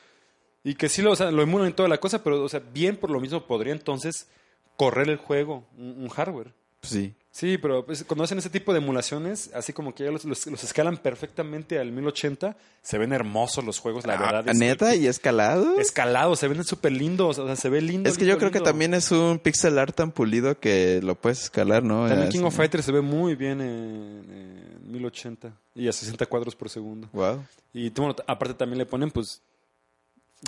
y 0.64 0.75
que 0.75 0.88
sí 0.88 1.03
lo, 1.03 1.12
o 1.12 1.16
sea, 1.16 1.31
lo 1.31 1.42
emulan 1.42 1.66
en 1.68 1.75
toda 1.75 1.88
la 1.88 1.99
cosa, 1.99 2.25
pero 2.25 2.42
o 2.42 2.49
sea, 2.49 2.61
bien 2.73 2.97
por 2.97 3.11
lo 3.11 3.20
mismo 3.20 3.47
podría 3.47 3.73
entonces 3.73 4.29
correr 4.77 5.11
el 5.11 5.18
juego, 5.18 5.66
un, 5.77 6.03
un 6.03 6.09
hardware. 6.09 6.53
Pues 6.88 6.92
sí. 7.03 7.14
Sí, 7.31 7.59
pero 7.59 7.85
pues, 7.85 8.05
cuando 8.05 8.23
hacen 8.23 8.38
ese 8.38 8.49
tipo 8.49 8.73
de 8.73 8.79
emulaciones, 8.79 9.51
así 9.55 9.73
como 9.73 9.92
que 9.92 10.05
ya 10.05 10.11
los, 10.12 10.25
los- 10.25 10.47
los 10.47 10.62
escalan 10.62 10.97
perfectamente 10.99 11.81
al 11.81 11.90
1080, 11.90 12.57
se 12.81 12.97
ven 12.99 13.12
hermosos 13.12 13.64
los 13.64 13.81
juegos, 13.81 14.07
la 14.07 14.16
verdad. 14.16 14.44
Ah, 14.47 14.51
es- 14.53 14.57
¿Neta? 14.59 14.94
¿Y 14.94 15.09
escalado? 15.09 15.77
Escalados, 15.81 16.38
se 16.38 16.47
ven 16.47 16.62
súper 16.62 16.92
lindos, 16.92 17.40
o 17.40 17.47
sea, 17.47 17.57
se 17.57 17.68
ve 17.68 17.81
lindo. 17.81 18.09
Es 18.09 18.16
que 18.16 18.25
lindo, 18.25 18.35
yo 18.35 18.38
creo 18.38 18.51
que 18.53 18.61
también 18.61 18.94
es 18.94 19.11
un 19.11 19.40
pixel 19.40 19.79
art 19.81 19.97
tan 19.97 20.12
pulido 20.12 20.61
que 20.61 21.01
lo 21.03 21.16
puedes 21.16 21.42
escalar, 21.42 21.83
¿no? 21.83 22.07
También. 22.07 22.29
King 22.31 22.44
of 22.44 22.55
Fighters 22.55 22.85
se 22.85 22.92
ve 22.92 23.01
muy 23.01 23.35
bien 23.35 23.61
en, 23.61 24.79
en 24.85 24.92
1080 24.92 25.53
y 25.75 25.88
a 25.88 25.92
60 25.92 26.27
cuadros 26.27 26.55
por 26.55 26.70
segundo. 26.70 27.09
Wow. 27.12 27.44
Y 27.73 27.90
bueno, 27.90 28.14
aparte 28.29 28.55
también 28.55 28.79
le 28.79 28.87
ponen 28.87 29.11
pues 29.11 29.42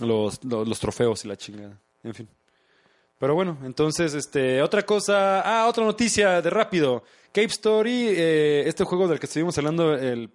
los, 0.00 0.44
los, 0.44 0.68
los 0.68 0.78
trofeos 0.78 1.24
y 1.24 1.28
la 1.28 1.36
chingada. 1.36 1.80
En 2.04 2.14
fin. 2.14 2.28
Pero 3.18 3.34
bueno, 3.34 3.58
entonces, 3.64 4.14
este, 4.14 4.60
otra 4.62 4.84
cosa. 4.84 5.40
Ah, 5.40 5.66
otra 5.68 5.84
noticia 5.84 6.42
de 6.42 6.50
rápido. 6.50 7.02
Cape 7.32 7.46
Story, 7.46 8.08
eh, 8.08 8.64
este 8.66 8.84
juego 8.84 9.08
del 9.08 9.18
que 9.18 9.26
estuvimos 9.26 9.56
hablando 9.58 9.94
el, 9.94 10.30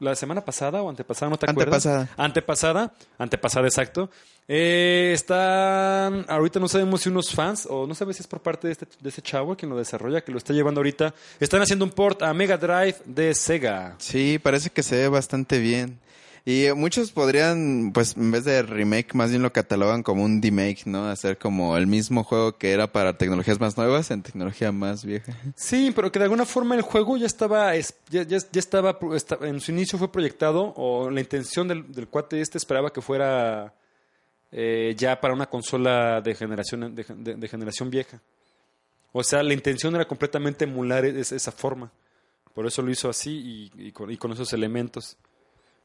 la 0.00 0.14
semana 0.14 0.44
pasada 0.44 0.82
o 0.82 0.88
antepasada, 0.88 1.30
¿no 1.30 1.36
te 1.36 1.50
acuerdas? 1.50 1.86
Antepasada. 1.86 2.24
Antepasada. 2.24 2.94
Antepasada, 3.18 3.66
exacto. 3.66 4.10
Eh, 4.46 5.12
están, 5.14 6.24
ahorita 6.28 6.60
no 6.60 6.68
sabemos 6.68 7.02
si 7.02 7.08
unos 7.08 7.30
fans, 7.30 7.66
o 7.70 7.86
no 7.86 7.94
sabes 7.94 8.16
si 8.16 8.22
es 8.22 8.26
por 8.26 8.40
parte 8.40 8.68
de 8.68 8.72
este, 8.72 8.86
de 9.00 9.08
este 9.08 9.22
chavo 9.22 9.56
quien 9.56 9.70
lo 9.70 9.76
desarrolla, 9.76 10.20
que 10.22 10.32
lo 10.32 10.38
está 10.38 10.52
llevando 10.52 10.80
ahorita. 10.80 11.14
Están 11.40 11.62
haciendo 11.62 11.84
un 11.84 11.92
port 11.92 12.22
a 12.22 12.34
Mega 12.34 12.58
Drive 12.58 12.96
de 13.04 13.34
Sega. 13.34 13.94
Sí, 13.98 14.38
parece 14.38 14.70
que 14.70 14.82
se 14.82 14.96
ve 14.96 15.08
bastante 15.08 15.58
bien. 15.58 15.98
Y 16.46 16.66
muchos 16.76 17.10
podrían, 17.10 17.90
pues 17.94 18.18
en 18.18 18.30
vez 18.30 18.44
de 18.44 18.60
remake, 18.62 19.14
más 19.14 19.30
bien 19.30 19.40
lo 19.40 19.50
catalogan 19.50 20.02
como 20.02 20.24
un 20.24 20.42
demake, 20.42 20.82
¿no? 20.84 21.08
Hacer 21.08 21.38
como 21.38 21.74
el 21.78 21.86
mismo 21.86 22.22
juego 22.22 22.58
que 22.58 22.72
era 22.72 22.92
para 22.92 23.16
tecnologías 23.16 23.58
más 23.60 23.78
nuevas 23.78 24.10
en 24.10 24.22
tecnología 24.22 24.70
más 24.70 25.06
vieja. 25.06 25.32
Sí, 25.56 25.90
pero 25.96 26.12
que 26.12 26.18
de 26.18 26.26
alguna 26.26 26.44
forma 26.44 26.74
el 26.74 26.82
juego 26.82 27.16
ya 27.16 27.24
estaba, 27.24 27.74
es- 27.76 27.94
ya, 28.10 28.26
estaba, 28.52 28.98
en 29.40 29.58
su 29.58 29.70
inicio 29.70 29.98
fue 29.98 30.12
proyectado, 30.12 30.74
o 30.76 31.08
la 31.08 31.20
intención 31.20 31.66
del, 31.66 31.86
cuate 32.08 32.42
este 32.42 32.58
esperaba 32.58 32.92
que 32.92 33.00
fuera 33.00 33.72
eh, 34.52 34.94
ya 34.98 35.18
para 35.22 35.32
una 35.32 35.46
consola 35.48 36.20
de 36.20 36.34
generación, 36.34 36.94
de, 36.94 37.48
generación 37.48 37.88
vieja. 37.88 38.20
O 39.12 39.24
sea, 39.24 39.42
la 39.42 39.54
intención 39.54 39.94
era 39.94 40.06
completamente 40.06 40.64
emular 40.64 41.06
es- 41.06 41.32
esa 41.32 41.52
forma. 41.52 41.90
Por 42.52 42.66
eso 42.66 42.82
lo 42.82 42.90
hizo 42.90 43.08
así 43.08 43.70
y, 43.76 43.86
y 43.88 43.92
con, 43.92 44.10
y 44.10 44.18
con 44.18 44.30
esos 44.32 44.52
elementos. 44.52 45.16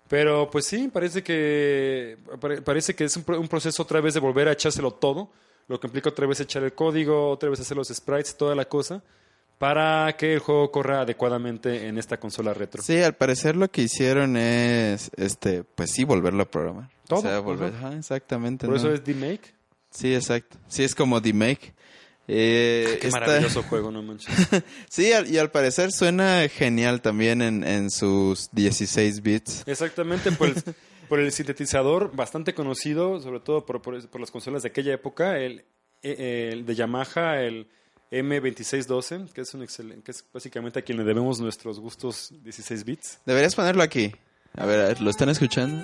Pero 0.09 0.49
pues 0.49 0.65
sí, 0.65 0.89
parece 0.91 1.23
que 1.23 2.17
pare- 2.41 2.61
parece 2.61 2.95
que 2.95 3.05
es 3.05 3.15
un, 3.15 3.23
un 3.35 3.47
proceso 3.47 3.83
otra 3.83 4.01
vez 4.01 4.13
de 4.15 4.19
volver 4.19 4.47
a 4.47 4.51
echárselo 4.53 4.91
todo, 4.91 5.29
lo 5.67 5.79
que 5.79 5.87
implica 5.87 6.09
otra 6.09 6.25
vez 6.27 6.39
echar 6.39 6.63
el 6.63 6.73
código, 6.73 7.29
otra 7.29 7.49
vez 7.49 7.59
hacer 7.59 7.77
los 7.77 7.87
sprites, 7.89 8.35
toda 8.35 8.55
la 8.55 8.65
cosa, 8.65 9.03
para 9.59 10.15
que 10.17 10.33
el 10.33 10.39
juego 10.39 10.71
corra 10.71 11.01
adecuadamente 11.01 11.87
en 11.87 11.97
esta 11.99 12.17
consola 12.19 12.53
retro. 12.53 12.81
Sí, 12.81 12.97
al 13.01 13.13
parecer 13.13 13.55
lo 13.55 13.69
que 13.69 13.83
hicieron 13.83 14.35
es, 14.35 15.11
este, 15.15 15.63
pues 15.63 15.91
sí, 15.91 16.05
volverlo 16.05 16.41
a 16.43 16.45
programar. 16.49 16.89
Todo, 17.07 17.19
O 17.19 17.21
sea, 17.21 17.39
volver, 17.39 17.73
ajá. 17.75 17.93
exactamente. 17.95 18.65
Por 18.65 18.75
¿no? 18.75 18.81
eso 18.81 18.91
es 18.93 19.03
D-Make. 19.03 19.53
Sí, 19.91 20.13
exacto. 20.15 20.57
Sí, 20.67 20.83
es 20.83 20.93
como 20.95 21.19
demake. 21.19 21.73
Eh, 22.31 22.99
Qué 23.01 23.07
está- 23.07 23.21
maravilloso 23.21 23.63
juego, 23.63 23.89
no 23.91 24.03
manches. 24.03 24.33
Sí, 24.87 25.11
y 25.29 25.37
al 25.37 25.49
parecer 25.49 25.91
suena 25.91 26.47
genial 26.47 27.01
también 27.01 27.41
en, 27.41 27.63
en 27.63 27.89
sus 27.89 28.49
16 28.51 29.21
bits. 29.23 29.63
Exactamente, 29.65 30.31
por 30.31 30.49
el, 30.49 30.55
por 31.09 31.19
el 31.19 31.31
sintetizador 31.31 32.15
bastante 32.15 32.53
conocido, 32.53 33.19
sobre 33.19 33.39
todo 33.39 33.65
por, 33.65 33.81
por- 33.81 34.07
por 34.09 34.21
las 34.21 34.29
consolas 34.29 34.61
de 34.61 34.69
aquella 34.69 34.93
época, 34.93 35.39
el, 35.39 35.65
eh, 36.03 36.49
el 36.53 36.65
de 36.67 36.75
Yamaha, 36.75 37.41
el 37.41 37.67
M2612, 38.11 39.31
que 39.31 39.41
es, 39.41 39.53
un 39.55 39.61
excelen- 39.63 40.03
que 40.03 40.11
es 40.11 40.23
básicamente 40.31 40.79
a 40.79 40.81
quien 40.83 40.97
le 40.99 41.03
debemos 41.03 41.39
nuestros 41.39 41.79
gustos 41.79 42.31
16 42.43 42.83
bits. 42.85 43.19
Deberías 43.25 43.55
ponerlo 43.55 43.81
aquí. 43.83 44.11
A 44.55 44.65
ver, 44.65 44.79
a 44.81 44.87
ver, 44.89 45.01
¿lo 45.01 45.09
están 45.09 45.29
escuchando? 45.29 45.83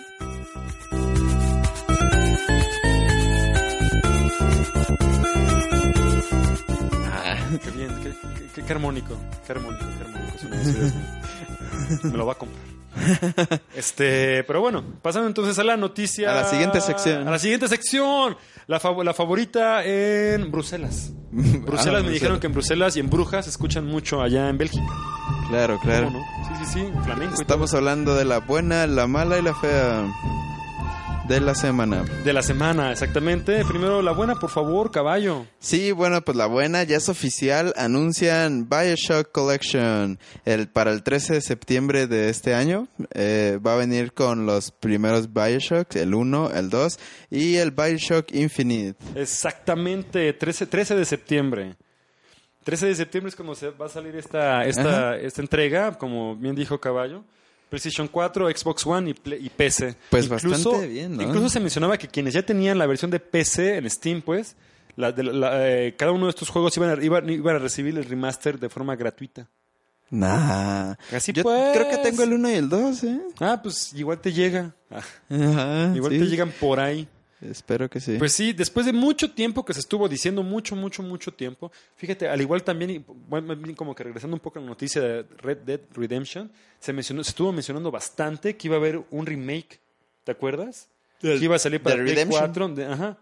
Qué 7.64 7.72
bien, 7.72 7.90
qué, 8.04 8.10
qué- 8.10 8.48
qué- 8.54 8.62
qué 8.64 8.74
armónico, 8.74 9.16
qué 9.46 9.54
armónico, 9.54 9.86
qué 9.98 10.04
armónico. 10.04 10.38
suena. 10.40 12.12
Me 12.12 12.18
lo 12.18 12.26
va 12.26 12.34
a 12.34 12.36
comprar. 12.36 12.66
Este, 13.76 14.44
pero 14.46 14.62
bueno, 14.62 14.84
pasando 15.02 15.28
entonces 15.28 15.58
a 15.60 15.64
la 15.64 15.78
noticia. 15.78 16.32
A 16.32 16.36
la 16.36 16.46
siguiente 16.46 16.80
sección. 16.82 17.28
A 17.28 17.32
la 17.32 17.40
siguiente 17.40 17.68
sección. 17.68 18.38
La, 18.68 18.80
fav- 18.82 19.04
la 19.04 19.14
favorita 19.14 19.84
en 19.86 20.50
Bruselas. 20.52 21.12
Bruselas 21.32 22.04
me 22.04 22.10
Ah, 22.10 22.14
dijeron 22.14 22.40
que 22.40 22.48
en 22.48 22.54
Bruselas 22.54 22.96
y 22.98 23.00
en 23.02 23.10
Brujas 23.10 23.46
se 23.46 23.52
escuchan 23.52 23.86
mucho 23.86 24.22
allá 24.22 24.50
en 24.50 24.58
Bélgica. 24.58 24.86
Claro, 25.50 25.80
claro. 25.82 26.06
¿Cómo 26.08 26.20
no? 26.20 26.26
Sí, 26.58 26.66
sí, 26.66 26.80
sí, 26.80 26.92
flamenco. 27.04 27.40
Estamos 27.42 27.74
hablando 27.74 28.16
de 28.16 28.26
la 28.26 28.40
buena, 28.40 28.88
la 28.88 29.06
mala 29.08 29.38
y 29.38 29.42
la 29.42 29.54
fea 29.56 30.06
de 31.28 31.40
la 31.42 31.56
semana. 31.56 32.04
De 32.24 32.34
la 32.34 32.44
semana, 32.44 32.92
exactamente. 32.92 33.64
Primero 33.66 34.02
la 34.02 34.12
buena, 34.12 34.36
por 34.36 34.50
favor, 34.50 34.92
caballo. 34.92 35.48
Sí, 35.60 35.92
bueno, 35.92 36.22
pues 36.22 36.38
la 36.38 36.46
buena 36.46 36.84
ya 36.84 36.98
es 36.98 37.10
oficial. 37.10 37.74
Anuncian 37.78 38.70
Bioshock 38.70 39.32
Collection 39.32 40.20
el, 40.46 40.68
para 40.68 40.92
el 40.92 41.02
13 41.02 41.36
de 41.36 41.42
septiembre 41.42 42.08
de 42.08 42.30
este 42.30 42.54
año. 42.54 42.88
Eh, 43.14 43.60
va 43.66 43.74
a 43.74 43.78
venir 43.78 44.14
con 44.14 44.46
los 44.46 44.72
primeros 44.72 45.34
Bioshocks, 45.34 45.96
el 45.96 46.14
1, 46.14 46.52
el 46.52 46.70
2 46.70 47.00
y 47.32 47.56
el 47.56 47.72
Bioshock 47.72 48.32
Infinite. 48.34 48.98
Exactamente, 49.16 50.32
13, 50.34 50.68
13 50.68 50.96
de 50.96 51.06
septiembre. 51.06 51.76
13 52.64 52.88
de 52.88 52.96
septiembre 52.96 53.30
es 53.30 53.36
cuando 53.36 53.56
se 53.56 53.70
va 53.72 53.88
a 53.88 53.90
salir 53.90 54.16
esta, 54.16 54.66
esta, 54.66 55.16
esta 55.18 55.42
entrega, 55.42 55.98
como 55.98 56.36
bien 56.36 56.56
dijo 56.56 56.80
Caballo. 56.80 57.24
PlayStation 57.70 58.08
4, 58.08 58.50
Xbox 58.56 58.86
One 58.86 59.10
y, 59.10 59.14
Play- 59.14 59.46
y 59.46 59.50
PC. 59.50 59.96
Pues 60.10 60.28
bastante 60.30 60.88
bien, 60.88 61.18
¿no? 61.18 61.24
Incluso 61.24 61.50
se 61.50 61.60
mencionaba 61.60 61.98
que 61.98 62.08
quienes 62.08 62.34
ya 62.34 62.42
tenían 62.44 62.78
la 62.78 62.86
versión 62.86 63.12
de 63.12 63.20
PC 63.20 63.78
en 63.78 63.90
Steam, 63.90 64.22
pues, 64.22 64.56
la- 64.96 65.12
de 65.12 65.24
la- 65.24 65.34
la- 65.34 65.70
eh, 65.70 65.96
cada 65.98 66.12
uno 66.12 66.26
de 66.26 66.30
estos 66.30 66.50
juegos 66.50 66.76
iban 66.78 67.00
a, 67.00 67.04
iban, 67.04 67.30
iban 67.30 67.56
a 67.56 67.60
recibir 67.60 67.98
el 67.98 68.06
remaster 68.06 68.60
de 68.60 68.70
forma 68.70 68.96
gratuita. 68.96 69.48
Nah. 70.12 70.94
Así 71.12 71.34
Yo 71.34 71.44
pues. 71.44 71.76
creo 71.78 71.90
que 71.90 71.98
tengo 71.98 72.24
el 72.24 72.34
1 72.34 72.50
y 72.52 72.54
el 72.54 72.70
2, 72.70 73.04
¿eh? 73.06 73.20
Ah, 73.40 73.60
pues 73.62 73.92
igual 73.94 74.20
te 74.22 74.32
llega. 74.32 74.74
Ah, 74.92 75.02
Ajá, 75.30 75.92
igual 75.96 76.12
sí. 76.14 76.20
te 76.20 76.26
llegan 76.28 76.52
por 76.60 76.80
ahí. 76.80 77.08
Espero 77.42 77.90
que 77.90 78.00
sí. 78.00 78.16
Pues 78.18 78.34
sí, 78.34 78.54
después 78.54 78.86
de 78.86 78.94
mucho 78.94 79.32
tiempo 79.32 79.66
que 79.66 79.74
se 79.74 79.80
estuvo 79.82 80.08
diciendo, 80.08 80.42
mucho, 80.42 80.76
mucho, 80.76 81.04
mucho 81.04 81.34
tiempo, 81.34 81.72
fíjate, 81.98 82.28
al 82.28 82.40
igual 82.42 82.64
también, 82.64 82.90
y, 82.92 83.06
bueno, 83.28 83.56
como 83.76 83.94
que 83.94 84.04
regresando 84.04 84.36
un 84.36 84.40
poco 84.40 84.60
a 84.60 84.62
la 84.62 84.68
noticia 84.70 85.02
de 85.02 85.24
Red 85.38 85.58
Dead 85.60 85.80
Redemption, 85.94 86.50
se, 86.80 86.94
mencionó, 86.94 87.24
se 87.24 87.32
estuvo 87.32 87.52
mencionando 87.52 87.92
bastante 87.92 88.56
que 88.56 88.68
iba 88.68 88.78
a 88.78 88.80
haber 88.80 89.04
un 89.12 89.26
remake, 89.26 89.80
¿te 90.24 90.32
acuerdas? 90.32 90.88
Que 91.20 91.36
iba 91.36 91.56
a 91.56 91.60
salir 91.60 91.82
para 91.82 91.96
Play 91.96 92.08
Redemption. 92.08 92.40
4, 92.42 92.68
de- 92.70 92.86
ajá, 92.86 93.18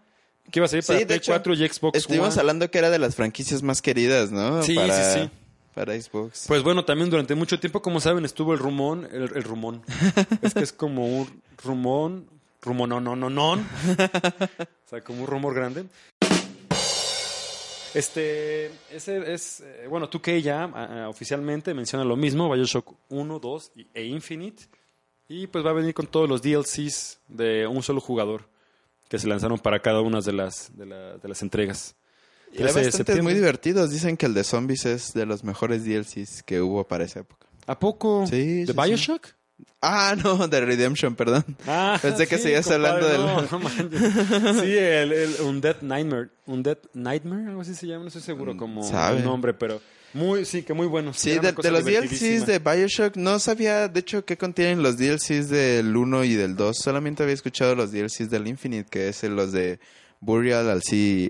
que 0.50 0.58
iba 0.60 0.66
a 0.66 0.68
salir 0.68 0.84
para 0.84 0.98
Sí, 1.00 1.04
Play 1.06 1.18
hecho, 1.18 1.32
4 1.32 1.54
y 1.54 1.68
Xbox 1.68 1.98
Estuvimos 1.98 2.28
One. 2.34 2.40
hablando 2.40 2.70
que 2.70 2.78
era 2.78 2.90
de 2.90 2.98
las 2.98 3.14
franquicias 3.16 3.62
más 3.62 3.82
queridas, 3.82 4.30
¿no? 4.30 4.62
Sí, 4.62 4.74
para, 4.74 5.12
sí, 5.14 5.20
sí. 5.22 5.30
Para 5.74 6.00
Xbox. 6.00 6.44
Pues 6.46 6.62
bueno, 6.62 6.84
también 6.84 7.10
durante 7.10 7.34
mucho 7.34 7.58
tiempo, 7.58 7.82
como 7.82 7.98
saben, 8.00 8.24
estuvo 8.24 8.52
el 8.52 8.60
rumón, 8.60 9.08
el, 9.10 9.22
el 9.34 9.42
rumón. 9.42 9.82
es 10.42 10.54
que 10.54 10.60
es 10.62 10.72
como 10.72 11.06
un 11.20 11.42
rumón, 11.64 12.26
rumón, 12.64 12.90
no, 12.90 13.00
no, 13.00 13.14
no, 13.16 13.30
no. 13.30 13.52
o 13.54 14.88
sea, 14.88 15.00
como 15.02 15.22
un 15.22 15.26
rumor 15.26 15.54
grande. 15.54 15.84
Este, 17.94 18.66
ese 18.90 19.32
es, 19.32 19.60
eh, 19.60 19.86
bueno, 19.88 20.10
2K 20.10 20.40
ya 20.42 20.64
ah, 20.64 21.04
ah, 21.04 21.08
oficialmente 21.08 21.72
menciona 21.74 22.04
lo 22.04 22.16
mismo, 22.16 22.50
Bioshock 22.50 22.92
1, 23.10 23.38
2 23.38 23.72
y- 23.76 23.86
e 23.94 24.04
Infinite. 24.06 24.64
Y 25.28 25.46
pues 25.46 25.64
va 25.64 25.70
a 25.70 25.74
venir 25.74 25.94
con 25.94 26.06
todos 26.08 26.28
los 26.28 26.42
DLCs 26.42 27.20
de 27.28 27.66
un 27.68 27.82
solo 27.82 28.00
jugador 28.00 28.48
que 29.08 29.18
se 29.18 29.28
lanzaron 29.28 29.58
para 29.60 29.80
cada 29.80 30.00
una 30.00 30.20
de 30.20 30.32
las, 30.32 30.76
de, 30.76 30.86
la- 30.86 31.16
de 31.18 31.28
las 31.28 31.40
entregas. 31.42 31.94
Y 32.52 32.56
13 32.58 33.12
hay 33.12 33.22
muy 33.22 33.34
divertidos. 33.34 33.90
Dicen 33.90 34.16
que 34.16 34.26
el 34.26 34.34
de 34.34 34.42
zombies 34.44 34.86
es 34.86 35.12
de 35.14 35.24
los 35.26 35.44
mejores 35.44 35.84
DLCs 35.84 36.42
que 36.42 36.60
hubo 36.60 36.84
para 36.84 37.04
esa 37.04 37.20
época. 37.20 37.46
¿A 37.66 37.78
poco? 37.78 38.26
Sí, 38.26 38.64
¿De 38.64 38.66
sí, 38.66 38.72
sí. 38.72 38.74
Ah, 39.80 40.16
no, 40.22 40.48
de 40.48 40.60
Redemption, 40.60 41.14
perdón. 41.14 41.44
Ah, 41.66 41.98
Pensé 42.00 42.26
que 42.26 42.36
sí, 42.38 42.44
seguías 42.44 42.66
compadre, 42.66 42.88
hablando 43.06 43.08
del- 43.08 43.50
no, 43.50 44.52
no. 44.54 44.60
Sí, 44.62 44.72
el, 44.76 45.12
el 45.12 45.34
Undead 45.42 45.82
Nightmare. 45.82 46.30
Undead 46.46 46.78
Nightmare, 46.94 47.48
algo 47.48 47.60
así 47.60 47.74
se 47.74 47.86
llama, 47.86 48.02
no 48.02 48.08
estoy 48.08 48.22
seguro 48.22 48.56
como 48.56 48.80
Mm, 48.80 48.90
sabe. 48.90 49.18
el 49.18 49.24
nombre, 49.24 49.52
pero 49.54 49.80
muy, 50.14 50.44
sí, 50.44 50.62
que 50.62 50.72
muy 50.74 50.86
buenos. 50.86 51.18
Sí, 51.18 51.38
de, 51.38 51.52
de 51.52 51.70
los. 51.70 51.84
DLCs 51.84 52.46
de 52.46 52.58
Bioshock 52.60 53.16
no 53.16 53.38
sabía, 53.38 53.88
de 53.88 54.00
hecho, 54.00 54.24
qué 54.24 54.36
contienen 54.38 54.82
los 54.82 54.96
DLCs 54.96 55.48
del 55.50 55.94
1 55.96 56.24
y 56.24 56.34
del 56.34 56.56
2. 56.56 56.76
Solamente 56.78 57.22
había 57.22 57.34
escuchado 57.34 57.74
los 57.74 57.92
DLCs 57.92 58.30
del 58.30 58.46
Infinite, 58.48 58.88
que 58.90 59.08
es 59.08 59.22
los 59.24 59.52
de 59.52 59.78
Burial, 60.20 60.70
al 60.70 60.82
Sea, 60.82 61.28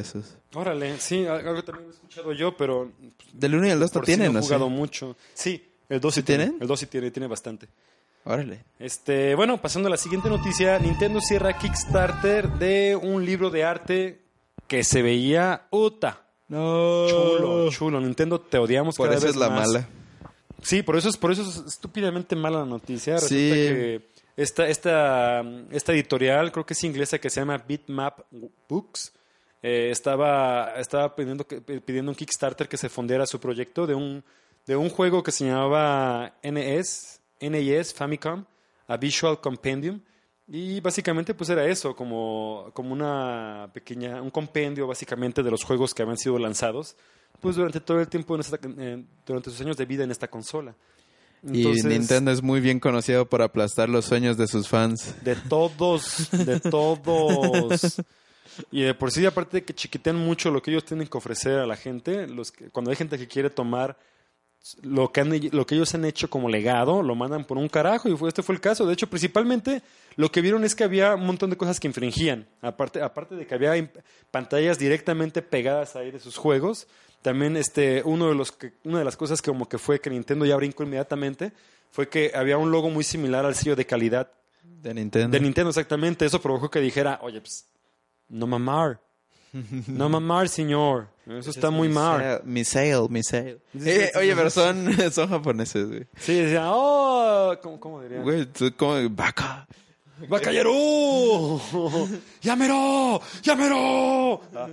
esos. 0.00 0.36
Órale, 0.54 0.98
sí, 1.00 1.26
algo 1.26 1.62
también 1.64 1.88
he 1.88 1.90
escuchado 1.90 2.32
yo, 2.32 2.56
pero 2.56 2.92
Del 3.32 3.54
1 3.56 3.66
y 3.66 3.70
el 3.70 3.80
2 3.80 3.90
no 3.90 3.92
por 4.00 4.06
sí 4.06 4.12
tienen, 4.12 4.32
no 4.32 4.38
he 4.38 4.42
jugado 4.42 4.68
Sí. 4.68 4.72
mucho. 4.72 5.16
Sí, 5.34 5.68
el 5.88 6.00
2 6.00 6.14
sí, 6.14 6.20
¿Sí 6.20 6.24
tiene. 6.26 6.44
tienen? 6.44 6.62
El 6.62 6.68
2 6.68 6.80
sí 6.80 6.86
tiene, 6.86 7.10
tiene 7.10 7.26
bastante. 7.26 7.68
Órale. 8.24 8.64
Este, 8.78 9.34
bueno, 9.36 9.60
pasando 9.60 9.86
a 9.88 9.90
la 9.90 9.96
siguiente 9.96 10.28
noticia, 10.28 10.78
Nintendo 10.80 11.20
cierra 11.20 11.56
Kickstarter 11.56 12.48
de 12.58 12.96
un 13.00 13.24
libro 13.24 13.50
de 13.50 13.62
arte 13.64 14.22
que 14.66 14.82
se 14.82 15.00
veía 15.02 15.66
uta. 15.70 16.22
No. 16.48 17.06
Chulo, 17.08 17.70
chulo. 17.70 18.00
Nintendo 18.00 18.40
te 18.40 18.58
odiamos 18.58 18.96
Por 18.96 19.06
cada 19.06 19.18
eso 19.18 19.26
vez 19.26 19.34
es 19.36 19.40
la 19.40 19.50
más. 19.50 19.68
mala. 19.68 19.88
Sí, 20.62 20.82
por 20.82 20.96
eso 20.96 21.08
es, 21.08 21.16
por 21.16 21.30
eso 21.30 21.42
es 21.42 21.56
estúpidamente 21.66 22.34
mala 22.34 22.60
la 22.60 22.64
noticia. 22.66 23.14
Resulta 23.14 23.28
Sí. 23.28 23.50
que 23.50 24.00
esta, 24.36 24.66
esta, 24.68 25.42
esta 25.70 25.92
editorial, 25.92 26.50
creo 26.50 26.66
que 26.66 26.74
es 26.74 26.82
inglesa, 26.84 27.18
que 27.18 27.30
se 27.30 27.40
llama 27.40 27.58
Bitmap 27.58 28.20
Books, 28.68 29.12
eh, 29.62 29.90
estaba, 29.92 30.74
estaba 30.78 31.14
pidiendo, 31.14 31.44
pidiendo 31.46 32.10
un 32.10 32.16
Kickstarter 32.16 32.68
que 32.68 32.76
se 32.76 32.88
fondeara 32.88 33.26
su 33.26 33.38
proyecto 33.38 33.86
de 33.86 33.94
un, 33.94 34.24
de 34.66 34.76
un 34.76 34.88
juego 34.90 35.22
que 35.22 35.32
se 35.32 35.44
llamaba 35.46 36.34
NES, 36.42 37.20
NES 37.40 37.94
Famicom, 37.94 38.44
a 38.88 38.96
Visual 38.96 39.40
Compendium. 39.40 40.00
Y 40.48 40.80
básicamente 40.80 41.34
pues 41.34 41.50
era 41.50 41.66
eso, 41.66 41.94
como, 41.96 42.70
como 42.72 42.92
una 42.92 43.68
pequeña, 43.74 44.22
un 44.22 44.30
compendio 44.30 44.86
básicamente 44.86 45.42
de 45.42 45.50
los 45.50 45.64
juegos 45.64 45.92
que 45.92 46.02
habían 46.02 46.18
sido 46.18 46.38
lanzados 46.38 46.96
pues 47.40 47.56
durante 47.56 47.80
todo 47.80 48.00
el 48.00 48.08
tiempo, 48.08 48.38
esta- 48.38 48.58
eh, 48.78 49.04
durante 49.26 49.50
sus 49.50 49.60
años 49.60 49.76
de 49.76 49.84
vida 49.84 50.04
en 50.04 50.10
esta 50.10 50.28
consola. 50.28 50.74
Entonces, 51.42 51.84
y 51.84 51.88
Nintendo 51.88 52.30
es 52.30 52.42
muy 52.42 52.60
bien 52.60 52.80
conocido 52.80 53.28
por 53.28 53.42
aplastar 53.42 53.88
los 53.90 54.06
sueños 54.06 54.36
de 54.38 54.46
sus 54.46 54.68
fans. 54.68 55.14
De 55.22 55.36
todos, 55.36 56.28
de 56.32 56.58
todos. 56.60 58.00
Y 58.72 58.82
de 58.82 58.94
por 58.94 59.10
sí, 59.10 59.26
aparte 59.26 59.58
de 59.58 59.64
que 59.64 59.74
chiquitean 59.74 60.16
mucho 60.16 60.50
lo 60.50 60.62
que 60.62 60.70
ellos 60.70 60.84
tienen 60.84 61.06
que 61.08 61.18
ofrecer 61.18 61.58
a 61.58 61.66
la 61.66 61.76
gente, 61.76 62.26
los 62.26 62.50
que- 62.52 62.70
cuando 62.70 62.90
hay 62.90 62.96
gente 62.96 63.18
que 63.18 63.28
quiere 63.28 63.50
tomar 63.50 63.98
lo 64.82 65.12
que, 65.12 65.20
han, 65.20 65.30
lo 65.52 65.66
que 65.66 65.74
ellos 65.74 65.94
han 65.94 66.04
hecho 66.04 66.28
como 66.28 66.48
legado, 66.48 67.02
lo 67.02 67.14
mandan 67.14 67.44
por 67.44 67.58
un 67.58 67.68
carajo, 67.68 68.08
y 68.08 68.16
fue, 68.16 68.28
este 68.28 68.42
fue 68.42 68.54
el 68.54 68.60
caso. 68.60 68.86
De 68.86 68.94
hecho, 68.94 69.08
principalmente 69.08 69.82
lo 70.16 70.30
que 70.30 70.40
vieron 70.40 70.64
es 70.64 70.74
que 70.74 70.84
había 70.84 71.14
un 71.14 71.26
montón 71.26 71.50
de 71.50 71.56
cosas 71.56 71.78
que 71.78 71.86
infringían. 71.86 72.46
Aparte, 72.62 73.02
aparte 73.02 73.36
de 73.36 73.46
que 73.46 73.54
había 73.54 73.90
pantallas 74.30 74.78
directamente 74.78 75.42
pegadas 75.42 75.94
ahí 75.96 76.10
de 76.10 76.18
sus 76.18 76.36
juegos, 76.36 76.86
también 77.22 77.56
este, 77.56 78.02
uno 78.04 78.28
de 78.28 78.34
los 78.34 78.52
que, 78.52 78.72
una 78.84 78.98
de 78.98 79.04
las 79.04 79.16
cosas 79.16 79.42
que 79.42 79.50
como 79.50 79.68
que 79.68 79.78
fue 79.78 80.00
que 80.00 80.10
Nintendo 80.10 80.44
ya 80.44 80.56
brincó 80.56 80.84
inmediatamente 80.84 81.52
fue 81.90 82.08
que 82.08 82.32
había 82.34 82.58
un 82.58 82.70
logo 82.70 82.90
muy 82.90 83.04
similar 83.04 83.44
al 83.44 83.54
sello 83.54 83.74
de 83.76 83.86
calidad 83.86 84.30
De 84.62 84.92
Nintendo. 84.94 85.36
de 85.36 85.40
Nintendo, 85.40 85.70
exactamente. 85.70 86.26
Eso 86.26 86.40
provocó 86.40 86.70
que 86.70 86.80
dijera, 86.80 87.18
oye, 87.22 87.40
pues, 87.40 87.68
no 88.28 88.46
mamar. 88.46 89.00
No 89.88 90.08
mamar, 90.08 90.48
señor. 90.48 91.08
Eso 91.26 91.50
está 91.50 91.70
muy 91.70 91.88
mal. 91.88 92.42
Misael, 92.44 93.06
Misael. 93.08 93.60
Eh, 93.84 94.12
oye, 94.16 94.34
pero 94.36 94.50
son, 94.50 94.88
son 95.12 95.28
japoneses, 95.28 95.88
güey. 95.88 96.06
Sí, 96.16 96.34
decía, 96.34 96.64
oh, 96.66 97.56
¿cómo, 97.62 97.80
cómo 97.80 98.02
diría? 98.02 98.20
Güey, 98.20 98.46
tú 98.46 98.72
como 98.76 98.96
vaca. 99.10 99.66
¡Bacallero! 100.28 100.72
¡Llámero! 102.40 103.20
¡Llámero! 103.42 104.40
Ah. 104.54 104.68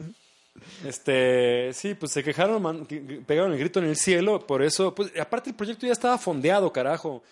Este, 0.85 1.71
sí, 1.73 1.93
pues 1.95 2.11
se 2.11 2.23
quejaron, 2.23 2.61
man- 2.61 2.85
pegaron 3.25 3.51
el 3.51 3.59
grito 3.59 3.79
en 3.79 3.85
el 3.85 3.95
cielo, 3.97 4.45
por 4.45 4.61
eso, 4.63 4.93
pues, 4.95 5.11
aparte 5.19 5.49
el 5.49 5.55
proyecto 5.55 5.85
ya 5.85 5.91
estaba 5.93 6.17
fondeado, 6.17 6.71
carajo. 6.71 7.23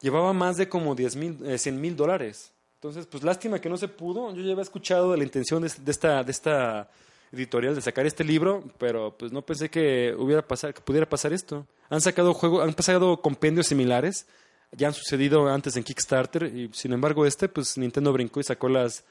Llevaba 0.00 0.32
más 0.32 0.56
de 0.56 0.68
como 0.68 0.94
10 0.94 1.16
mil, 1.16 1.38
eh, 1.46 1.58
100 1.58 1.80
mil 1.80 1.96
dólares. 1.96 2.52
Entonces, 2.88 3.08
pues 3.10 3.24
lástima 3.24 3.60
que 3.60 3.68
no 3.68 3.76
se 3.76 3.88
pudo. 3.88 4.32
Yo 4.32 4.42
ya 4.42 4.52
había 4.52 4.62
escuchado 4.62 5.16
la 5.16 5.24
intención 5.24 5.60
de, 5.60 5.90
esta, 5.90 6.22
de 6.22 6.30
esta 6.30 6.88
editorial 7.32 7.74
de 7.74 7.80
sacar 7.80 8.06
este 8.06 8.22
libro, 8.22 8.62
pero 8.78 9.16
pues 9.16 9.32
no 9.32 9.42
pensé 9.42 9.68
que 9.68 10.14
hubiera 10.16 10.46
pasar, 10.46 10.72
que 10.72 10.80
pudiera 10.80 11.08
pasar 11.08 11.32
esto. 11.32 11.66
Han 11.90 12.00
sacado 12.00 12.32
juegos, 12.32 12.62
han 12.62 12.74
pasado 12.74 13.20
compendios 13.20 13.66
similares, 13.66 14.26
ya 14.70 14.86
han 14.86 14.94
sucedido 14.94 15.48
antes 15.48 15.76
en 15.76 15.82
Kickstarter, 15.82 16.44
y 16.44 16.70
sin 16.72 16.92
embargo 16.92 17.26
este, 17.26 17.48
pues 17.48 17.76
Nintendo 17.76 18.12
brincó 18.12 18.38
y 18.38 18.44
sacó 18.44 18.68
las 18.68 19.04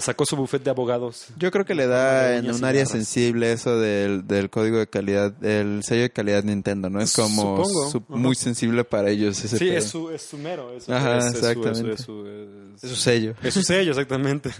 sacó, 0.00 0.24
su 0.26 0.36
buffet 0.36 0.62
de 0.62 0.70
abogados. 0.70 1.26
Yo 1.38 1.50
creo 1.50 1.64
que 1.64 1.74
le 1.74 1.86
da 1.86 2.36
en 2.36 2.50
un 2.50 2.64
área 2.64 2.86
sensible 2.86 3.52
eso 3.52 3.78
del, 3.78 4.26
del 4.26 4.48
código 4.50 4.78
de 4.78 4.86
calidad, 4.86 5.32
del 5.32 5.82
sello 5.84 6.02
de 6.02 6.10
calidad 6.10 6.42
Nintendo, 6.44 6.88
¿no? 6.90 7.00
Es 7.00 7.12
como 7.14 7.64
su- 7.64 8.02
muy 8.08 8.34
sensible 8.34 8.84
para 8.84 9.10
ellos 9.10 9.42
ese 9.44 9.58
Sí, 9.58 9.68
es 9.68 9.88
su, 9.88 10.10
es 10.10 10.22
su 10.22 10.38
mero. 10.38 10.72
Es, 10.74 10.88
Ajá, 10.88 11.18
es- 11.18 11.24
su- 11.32 11.38
exactamente. 11.38 11.92
Es 11.92 12.00
su 12.02 12.96
sello. 12.96 13.34
Es 13.42 13.54
su 13.54 13.62
sello, 13.62 13.90
exactamente. 13.90 14.50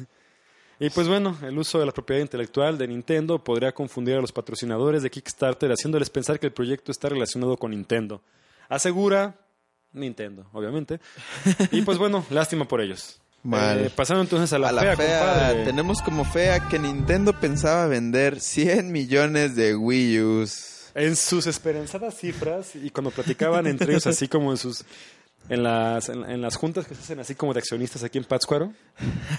Y 0.81 0.91
pues 0.91 1.07
bueno, 1.09 1.37
el 1.43 1.57
uso 1.57 1.79
de 1.79 1.87
la 1.87 1.93
propiedad 1.93 2.21
intelectual 2.21 2.77
de 2.77 2.89
Nintendo 2.89 3.43
podría 3.43 3.73
confundir 3.73 4.17
a 4.17 4.21
los 4.21 4.33
patrocinadores 4.33 5.03
de 5.03 5.11
Kickstarter 5.11 5.71
haciéndoles 5.71 6.11
pensar 6.11 6.39
que 6.41 6.47
el 6.47 6.53
proyecto 6.53 6.91
está 6.91 7.09
relacionado 7.09 7.57
con 7.57 7.71
Nintendo. 7.71 8.21
Asegura 8.69 9.37
Nintendo, 9.93 10.47
obviamente. 10.53 10.99
Y 11.71 11.83
pues 11.83 11.97
bueno, 11.97 12.27
lástima 12.31 12.67
por 12.67 12.81
ellos. 12.81 13.21
Mal. 13.45 13.79
Eh, 13.79 13.91
pasando 13.95 14.23
entonces 14.23 14.53
a 14.55 14.59
la, 14.59 14.71
a 14.71 14.73
la 14.73 14.83
fea, 14.83 14.97
fea, 14.97 15.19
compadre. 15.21 15.65
tenemos 15.65 16.03
como 16.03 16.25
fea 16.25 16.67
que 16.69 16.79
Nintendo 16.79 17.39
pensaba 17.39 17.87
vender 17.87 18.41
100 18.41 18.91
millones 18.91 19.55
de 19.55 19.77
Wii 19.77 20.21
U's. 20.23 20.91
En 20.95 21.15
sus 21.15 21.47
esperanzadas 21.47 22.17
cifras 22.17 22.75
y 22.75 22.89
cuando 22.91 23.11
platicaban 23.11 23.67
entre 23.67 23.93
ellos 23.93 24.07
así 24.09 24.29
como 24.29 24.51
en 24.51 24.57
sus 24.57 24.85
en 25.49 25.63
las 25.63 26.09
en, 26.09 26.25
en 26.31 26.41
las 26.41 26.57
juntas 26.57 26.87
que 26.87 26.95
se 26.95 27.03
hacen 27.03 27.21
así 27.21 27.35
como 27.35 27.53
de 27.53 27.59
accionistas 27.59 28.03
aquí 28.03 28.19
en 28.19 28.25
Pátzcuaro, 28.25 28.73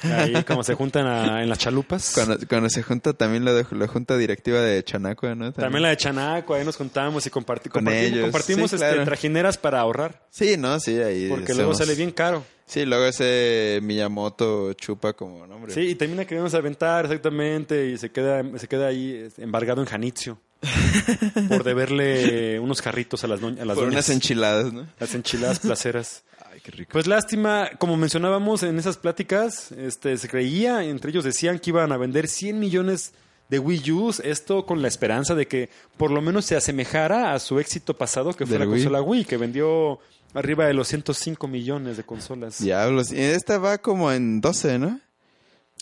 ahí 0.04 0.44
como 0.44 0.64
se 0.64 0.74
juntan 0.76 1.08
a- 1.08 1.42
en 1.42 1.50
las 1.50 1.58
chalupas. 1.58 2.12
Cuando, 2.14 2.38
cuando 2.48 2.70
se 2.70 2.84
junta 2.84 3.14
también 3.14 3.44
la, 3.46 3.54
de- 3.54 3.66
la 3.72 3.88
junta 3.88 4.16
directiva 4.18 4.60
de 4.62 4.84
Chanaco, 4.84 5.34
¿no? 5.36 5.52
También 5.52 5.82
la 5.84 5.90
de 5.90 5.98
Chanaco, 5.98 6.54
ahí 6.54 6.64
nos 6.64 6.76
juntamos 6.78 7.26
y 7.26 7.30
comparti- 7.30 7.70
Con 7.70 7.84
compartimos, 7.84 8.12
ellos. 8.12 8.22
compartimos 8.24 8.70
Sí, 8.70 8.76
este, 8.76 8.88
claro. 8.88 9.04
trajineras 9.06 9.58
para 9.58 9.80
ahorrar, 9.80 10.22
Sí, 10.30 10.58
¿no? 10.58 10.80
Sí, 10.80 11.00
ahí 11.00 11.28
porque 11.30 11.54
luego 11.54 11.72
hacemos- 11.72 11.78
sale 11.80 11.96
bien 11.96 12.12
caro. 12.12 12.44
Sí, 12.68 12.84
luego 12.86 13.06
ese 13.06 13.80
Miyamoto 13.84 14.74
chupa 14.74 15.14
como 15.14 15.46
nombre. 15.46 15.72
Sí, 15.74 15.82
y 15.82 15.96
termina 15.96 16.26
queriéndose 16.26 16.58
aventar 16.58 17.06
exactamente 17.06 17.88
y 17.90 17.98
se 17.98 18.12
queda, 18.12 18.44
se 18.58 18.68
queda 18.68 18.88
ahí 18.88 19.24
este, 19.28 19.44
embargado 19.44 19.82
en 19.82 19.88
Janitzio 19.88 20.40
por 21.48 21.64
deberle 21.64 22.60
unos 22.60 22.82
carritos 22.82 23.24
a 23.24 23.28
las, 23.28 23.42
a 23.42 23.66
las 23.66 23.76
Por 23.78 23.88
unas 23.88 24.10
enchiladas, 24.10 24.74
¿no? 24.74 24.88
las 25.00 25.16
enchiladas 25.16 25.60
placeras. 25.60 26.24
Ay, 26.52 26.60
qué 26.62 26.72
rico. 26.72 26.90
Pues 26.94 27.08
lástima, 27.08 27.70
como 27.78 27.98
mencionábamos 27.98 28.64
en 28.64 28.78
esas 28.80 28.98
pláticas, 28.98 29.72
este, 29.72 30.18
se 30.18 30.30
creía, 30.30 30.84
entre 30.84 31.12
ellos 31.12 31.24
decían 31.24 31.60
que 31.60 31.72
iban 31.72 31.92
a 31.92 31.98
vender 31.98 32.28
100 32.28 32.60
millones 32.60 33.14
de 33.50 33.60
Wii 33.60 33.92
U's, 33.92 34.20
esto 34.22 34.66
con 34.66 34.82
la 34.82 34.88
esperanza 34.88 35.36
de 35.36 35.48
que 35.48 35.70
por 35.98 36.12
lo 36.12 36.22
menos 36.22 36.46
se 36.46 36.56
asemejara 36.56 37.34
a 37.34 37.40
su 37.40 37.60
éxito 37.60 37.96
pasado, 37.96 38.34
que 38.34 38.46
fue 38.46 38.58
la 38.58 38.66
Wii. 38.66 38.72
consola 38.74 39.02
Wii, 39.02 39.26
que 39.26 39.38
vendió 39.38 40.00
arriba 40.34 40.66
de 40.66 40.74
los 40.74 40.88
105 40.88 41.48
millones 41.48 41.98
de 41.98 42.04
consolas. 42.04 42.62
Diablos. 42.62 43.12
Y 43.12 43.20
esta 43.20 43.58
va 43.58 43.78
como 43.78 44.12
en 44.12 44.42
12, 44.42 44.80
¿no? 44.80 45.00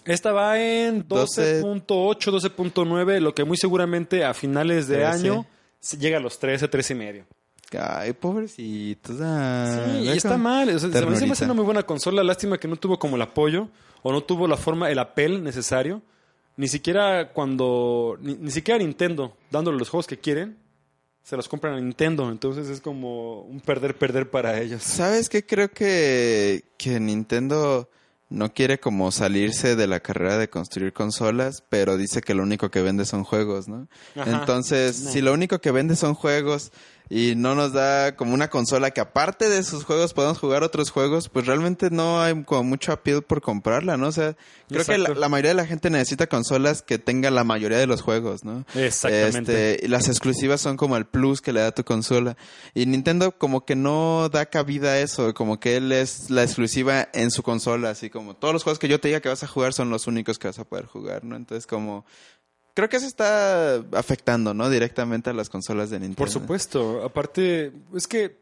Esta 0.05 0.31
va 0.33 0.59
en 0.59 1.07
12. 1.07 1.61
12.8, 1.63 2.31
12.9, 2.31 3.19
lo 3.19 3.33
que 3.33 3.43
muy 3.45 3.57
seguramente 3.57 4.23
a 4.25 4.33
finales 4.33 4.87
de 4.87 4.97
13. 4.97 5.09
año 5.29 5.45
llega 5.99 6.17
a 6.17 6.19
los 6.19 6.39
13, 6.39 6.67
13 6.67 6.93
y 6.93 6.95
medio. 6.97 7.25
Ay, 7.79 8.13
pobrecitos. 8.13 9.17
ah, 9.21 9.85
Sí, 9.95 9.99
y 10.03 10.09
está 10.09 10.37
mal. 10.37 10.69
O 10.69 10.77
sea, 10.79 10.91
se 10.91 11.05
me 11.05 11.31
hace- 11.31 11.45
una 11.45 11.53
muy 11.55 11.65
buena 11.65 11.83
consola. 11.83 12.23
Lástima 12.23 12.57
que 12.59 12.67
no 12.67 12.75
tuvo 12.75 12.99
como 12.99 13.15
el 13.15 13.21
apoyo 13.23 13.69
o 14.03 14.11
no 14.11 14.21
tuvo 14.21 14.47
la 14.47 14.57
forma, 14.57 14.91
el 14.91 14.99
apel 14.99 15.43
necesario. 15.43 16.01
Ni 16.55 16.67
siquiera 16.67 17.31
cuando. 17.33 18.17
Ni, 18.21 18.35
ni 18.35 18.51
siquiera 18.51 18.77
Nintendo, 18.77 19.35
dándole 19.49 19.79
los 19.79 19.89
juegos 19.89 20.05
que 20.05 20.19
quieren, 20.19 20.57
se 21.23 21.35
los 21.35 21.49
compran 21.49 21.73
a 21.73 21.79
Nintendo. 21.79 22.29
Entonces 22.29 22.67
es 22.69 22.79
como 22.79 23.41
un 23.41 23.59
perder-perder 23.59 24.29
para 24.29 24.59
ellos. 24.61 24.83
¿Sabes 24.83 25.27
qué? 25.29 25.43
Creo 25.43 25.69
que, 25.71 26.63
que 26.77 26.99
Nintendo 26.99 27.89
no 28.33 28.53
quiere 28.53 28.79
como 28.79 29.11
salirse 29.11 29.75
de 29.75 29.87
la 29.87 29.99
carrera 30.01 30.37
de 30.37 30.49
construir 30.49 30.91
consolas, 30.91 31.63
pero 31.69 31.97
dice 31.97 32.21
que 32.21 32.33
lo 32.33 32.43
único 32.43 32.69
que 32.71 32.81
vende 32.81 33.05
son 33.05 33.23
juegos, 33.23 33.67
¿no? 33.67 33.87
Ajá. 34.15 34.39
Entonces, 34.39 35.01
No. 35.01 35.11
si 35.11 35.21
lo 35.21 35.33
único 35.33 35.59
que 35.59 35.71
vende 35.71 35.95
son 35.95 36.15
juegos 36.15 36.71
y 37.09 37.35
no 37.35 37.55
nos 37.55 37.73
da 37.73 38.15
como 38.15 38.33
una 38.33 38.49
consola 38.49 38.91
que 38.91 39.01
aparte 39.01 39.49
de 39.49 39.63
sus 39.63 39.83
juegos 39.83 40.13
podamos 40.13 40.39
jugar 40.39 40.63
otros 40.63 40.89
juegos, 40.89 41.29
pues 41.29 41.45
realmente 41.45 41.89
no 41.89 42.21
hay 42.21 42.43
como 42.43 42.63
mucho 42.63 42.91
appeal 42.91 43.21
por 43.21 43.41
comprarla, 43.41 43.97
¿no? 43.97 44.07
O 44.07 44.11
sea, 44.11 44.35
creo 44.69 44.85
que 44.85 44.97
la, 44.97 45.29
mayoría 45.29 45.51
de 45.51 45.55
la 45.55 45.65
gente 45.65 45.89
necesita 45.89 46.27
consolas 46.27 46.81
que 46.81 46.97
tengan 46.99 47.35
la 47.35 47.43
mayoría 47.43 47.77
de 47.77 47.87
los 47.87 48.01
juegos, 48.01 48.43
¿no? 48.43 48.65
Exactamente. 48.75 49.73
Este, 49.73 49.85
y 49.85 49.89
las 49.89 50.07
exclusivas 50.07 50.61
son 50.61 50.77
como 50.77 50.97
el 50.97 51.05
plus 51.05 51.41
que 51.41 51.53
le 51.53 51.59
da 51.59 51.71
tu 51.71 51.83
consola. 51.83 52.37
Y 52.73 52.85
Nintendo 52.85 53.37
como 53.37 53.65
que 53.65 53.75
no 53.75 54.29
da 54.29 54.45
cabida 54.45 54.91
a 54.91 54.99
eso, 54.99 55.33
como 55.33 55.59
que 55.59 55.77
él 55.77 55.91
es 55.91 56.29
la 56.29 56.43
exclusiva 56.43 57.09
en 57.13 57.31
su 57.31 57.43
consola, 57.43 57.89
así 57.89 58.09
como 58.09 58.35
todos 58.35 58.53
los 58.53 58.63
juegos 58.63 58.79
que 58.79 58.87
yo 58.87 58.99
te 58.99 59.09
diga 59.09 59.19
que 59.19 59.29
vas 59.29 59.43
a 59.43 59.47
jugar 59.47 59.73
son 59.73 59.89
los 59.89 60.07
únicos 60.07 60.39
que 60.39 60.47
vas 60.47 60.59
a 60.59 60.63
poder 60.63 60.85
jugar, 60.85 61.23
¿no? 61.23 61.35
Entonces 61.35 61.67
como 61.67 62.05
creo 62.73 62.89
que 62.89 62.97
eso 62.97 63.07
está 63.07 63.75
afectando, 63.93 64.53
¿no? 64.53 64.69
Directamente 64.69 65.29
a 65.29 65.33
las 65.33 65.49
consolas 65.49 65.89
de 65.89 65.99
Nintendo. 65.99 66.17
Por 66.17 66.29
supuesto. 66.29 67.03
Aparte, 67.03 67.71
es 67.95 68.07
que, 68.07 68.39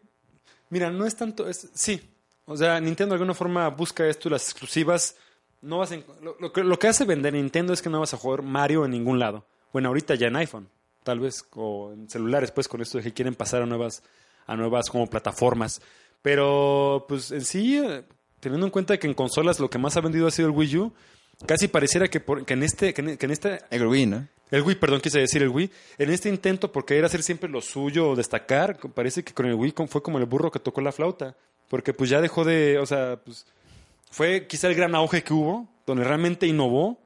mira, 0.69 0.89
no 0.89 1.05
es 1.05 1.15
tanto, 1.15 1.45
sí. 1.53 2.01
O 2.45 2.57
sea, 2.57 2.79
Nintendo 2.79 3.13
de 3.13 3.17
alguna 3.17 3.33
forma 3.33 3.67
busca 3.69 4.05
esto, 4.07 4.29
las 4.29 4.43
exclusivas. 4.49 5.15
No 5.61 5.77
vas 5.77 5.91
en- 5.91 6.03
lo, 6.21 6.35
lo 6.39 6.51
que, 6.51 6.63
lo 6.63 6.79
que 6.79 6.87
hace 6.87 7.05
vender 7.05 7.33
Nintendo 7.33 7.71
es 7.73 7.81
que 7.81 7.89
no 7.89 7.99
vas 7.99 8.13
a 8.13 8.17
jugar 8.17 8.41
Mario 8.41 8.83
en 8.85 8.91
ningún 8.91 9.19
lado. 9.19 9.45
Bueno, 9.71 9.89
ahorita 9.89 10.15
ya 10.15 10.27
en 10.27 10.35
iPhone, 10.35 10.67
tal 11.03 11.19
vez, 11.19 11.45
o 11.55 11.91
en 11.93 12.09
celulares, 12.09 12.51
pues, 12.51 12.67
con 12.67 12.81
esto 12.81 12.97
de 12.97 13.03
que 13.05 13.13
quieren 13.13 13.35
pasar 13.35 13.61
a 13.61 13.65
nuevas, 13.65 14.01
a 14.47 14.55
nuevas 14.55 14.89
como 14.89 15.07
plataformas. 15.07 15.81
Pero, 16.21 17.05
pues, 17.07 17.31
en 17.31 17.45
sí, 17.45 17.77
eh, 17.77 18.03
teniendo 18.39 18.65
en 18.65 18.71
cuenta 18.71 18.97
que 18.97 19.07
en 19.07 19.13
consolas 19.13 19.59
lo 19.59 19.69
que 19.69 19.77
más 19.77 19.95
ha 19.97 20.01
vendido 20.01 20.27
ha 20.27 20.31
sido 20.31 20.47
el 20.49 20.55
Wii 20.55 20.77
U, 20.77 20.93
casi 21.45 21.67
pareciera 21.67 22.07
que, 22.07 22.19
por- 22.19 22.45
que 22.45 22.53
en 22.53 22.63
este, 22.63 22.93
que 22.93 23.01
en, 23.01 23.17
que 23.17 23.25
en 23.25 23.31
este 23.31 23.59
El 23.69 23.85
Wii, 23.87 24.05
¿no? 24.05 24.27
el 24.51 24.61
Wii, 24.63 24.75
perdón, 24.75 24.99
quise 24.99 25.19
decir 25.19 25.41
el 25.41 25.49
Wii. 25.49 25.71
En 25.97 26.09
este 26.09 26.27
intento 26.29 26.71
por 26.71 26.85
querer 26.85 27.05
hacer 27.05 27.23
siempre 27.23 27.49
lo 27.49 27.61
suyo 27.61 28.09
o 28.09 28.15
destacar, 28.15 28.77
parece 28.93 29.23
que 29.23 29.33
con 29.33 29.45
el 29.45 29.53
Wii 29.55 29.73
fue 29.87 30.03
como 30.03 30.17
el 30.17 30.25
burro 30.25 30.51
que 30.51 30.59
tocó 30.59 30.81
la 30.81 30.91
flauta. 30.91 31.35
Porque 31.69 31.93
pues 31.93 32.09
ya 32.09 32.19
dejó 32.19 32.43
de, 32.43 32.77
o 32.77 32.85
sea, 32.85 33.17
pues 33.23 33.45
fue 34.09 34.45
quizá 34.47 34.67
el 34.67 34.75
gran 34.75 34.93
auge 34.93 35.23
que 35.23 35.33
hubo, 35.33 35.69
donde 35.87 36.03
realmente 36.03 36.45
innovó. 36.47 36.99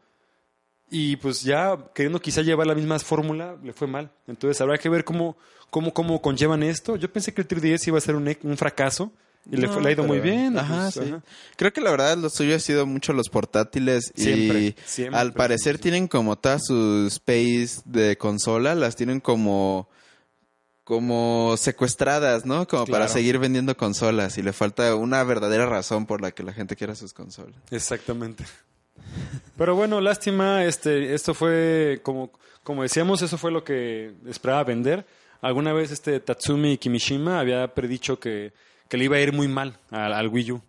Y 0.90 1.18
pues 1.18 1.42
ya 1.44 1.78
queriendo 1.94 2.20
quizá 2.20 2.42
llevar 2.42 2.66
la 2.68 2.74
misma 2.76 2.98
fórmula, 3.00 3.58
le 3.64 3.74
fue 3.74 3.88
mal. 3.88 4.12
Entonces 4.28 4.60
habrá 4.62 4.78
que 4.80 4.90
ver 4.90 5.04
cómo, 5.04 5.36
cómo, 5.70 5.94
cómo 5.94 6.22
conllevan 6.22 6.64
esto. 6.64 6.96
Yo 6.96 7.12
pensé 7.12 7.34
que 7.34 7.42
el 7.42 7.48
3DS 7.48 7.88
iba 7.90 7.98
a 7.98 8.02
ser 8.02 8.16
un, 8.16 8.36
un 8.44 8.58
fracaso. 8.58 9.12
Y 9.52 9.58
le, 9.58 9.68
fue- 9.68 9.82
le 9.84 9.90
ha 9.90 9.92
ido 9.92 10.04
muy 10.04 10.20
bien. 10.20 10.58
Ajá, 10.58 10.90
pues, 10.94 11.06
sí. 11.06 11.12
ajá. 11.14 11.24
Creo 11.56 11.72
que 11.72 11.82
la 11.82 11.92
verdad 11.92 12.18
lo 12.18 12.30
suyo 12.30 12.56
ha 12.56 12.60
sido 12.60 12.86
mucho 12.86 13.14
los 13.14 13.30
portátiles 13.30 14.12
Siempre, 14.16 14.60
y 14.62 14.76
siempre. 14.86 15.20
al 15.20 15.34
parecer 15.34 15.78
tienen 15.78 16.08
como 16.08 16.38
todas 16.38 16.66
sus 16.66 17.14
space 17.14 17.82
de 17.86 18.18
consola, 18.18 18.74
las 18.76 18.96
tienen 18.96 19.20
como 19.20 19.88
como 20.84 21.56
secuestradas, 21.58 22.46
¿no? 22.46 22.68
Como 22.68 22.86
para 22.86 23.08
seguir 23.08 23.40
vendiendo 23.40 23.76
consolas 23.76 24.38
y 24.38 24.44
le 24.44 24.54
falta 24.54 24.94
una 24.96 25.24
verdadera 25.24 25.66
razón 25.66 26.06
por 26.06 26.22
la 26.22 26.32
que 26.32 26.44
la 26.44 26.54
gente 26.54 26.76
quiera 26.76 26.94
sus 26.94 27.12
consolas. 27.12 27.56
Exactamente. 27.72 28.46
Pero 29.58 29.76
bueno, 29.76 30.00
lástima, 30.00 30.64
este, 30.64 31.16
esto 31.16 31.34
fue, 31.34 32.02
como, 32.04 32.32
como 32.64 32.84
decíamos, 32.84 33.22
eso 33.24 33.38
fue 33.38 33.52
lo 33.52 33.64
que 33.64 34.14
esperaba 34.28 34.64
vender. 34.64 35.08
Alguna 35.42 35.74
vez 35.74 35.92
este 35.92 36.20
Tatsumi 36.20 36.78
Kimishima 36.78 37.40
había 37.40 37.74
predicho 37.74 38.20
que, 38.20 38.54
que 38.90 38.98
le 38.98 39.06
iba 39.06 39.18
a 39.18 39.20
ir 39.20 39.34
muy 39.34 39.48
mal 39.48 39.78
al, 39.92 40.14
al 40.14 40.28
Wii 40.28 40.52
U. 40.54 40.62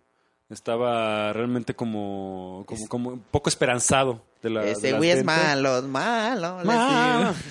Estaba 0.49 1.33
realmente 1.33 1.73
como, 1.75 2.63
como, 2.67 2.87
como 2.87 3.09
un 3.09 3.19
poco 3.19 3.49
esperanzado 3.49 4.21
de 4.41 4.49
la 4.49 4.61
de 4.61 4.67
las 4.67 4.81
ventas. 4.81 5.17
es 5.17 5.23
malo. 5.83 6.61
Ma- 6.63 7.33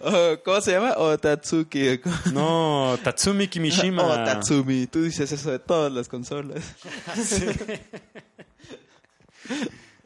Oh, 0.00 0.36
¿Cómo 0.42 0.60
se 0.62 0.72
llama? 0.72 0.94
Otatsuki. 0.96 2.00
No, 2.32 2.98
Tatsumi 3.04 3.46
Kimishima. 3.46 4.02
Otatsumi. 4.02 4.86
Tú 4.86 5.02
dices 5.02 5.30
eso 5.30 5.50
de 5.50 5.58
todas 5.58 5.92
las 5.92 6.08
consolas. 6.08 6.64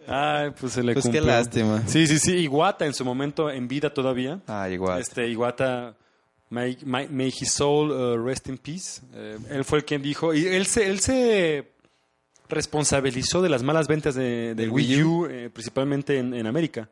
Ay, 0.09 0.51
pues 0.59 0.73
se 0.73 0.83
le 0.83 0.95
Pues 0.95 1.09
qué 1.09 1.21
lástima. 1.21 1.83
Sí, 1.87 2.07
sí, 2.07 2.19
sí. 2.19 2.37
Iwata 2.39 2.85
en 2.85 2.95
su 2.95 3.05
momento 3.05 3.49
en 3.51 3.69
vida 3.69 3.95
todavía. 3.95 4.41
Ah, 4.49 4.69
igual. 4.69 5.01
Este, 5.01 5.29
Iwata, 5.29 5.95
may, 6.51 6.77
may- 6.85 7.09
may 7.09 7.29
his 7.29 7.51
soul 7.53 7.91
uh, 7.91 8.17
rest 8.23 8.49
in 8.49 8.59
peace. 8.59 9.01
Eh, 9.15 9.39
él 9.51 9.65
fue 9.65 9.79
el 9.79 9.85
quien 9.85 10.03
dijo, 10.03 10.35
y 10.35 10.47
él 10.47 10.67
se, 10.67 10.89
él 10.91 11.01
se 11.01 11.73
responsabilizó 12.49 13.41
de 13.43 13.49
las 13.49 13.63
malas 13.63 13.87
ventas 13.89 14.15
de, 14.17 14.23
de 14.23 14.55
¿Del 14.57 14.71
Wii 14.71 15.03
U, 15.03 15.27
eh, 15.27 15.51
principalmente 15.51 16.19
en, 16.19 16.35
en 16.35 16.47
América. 16.47 16.89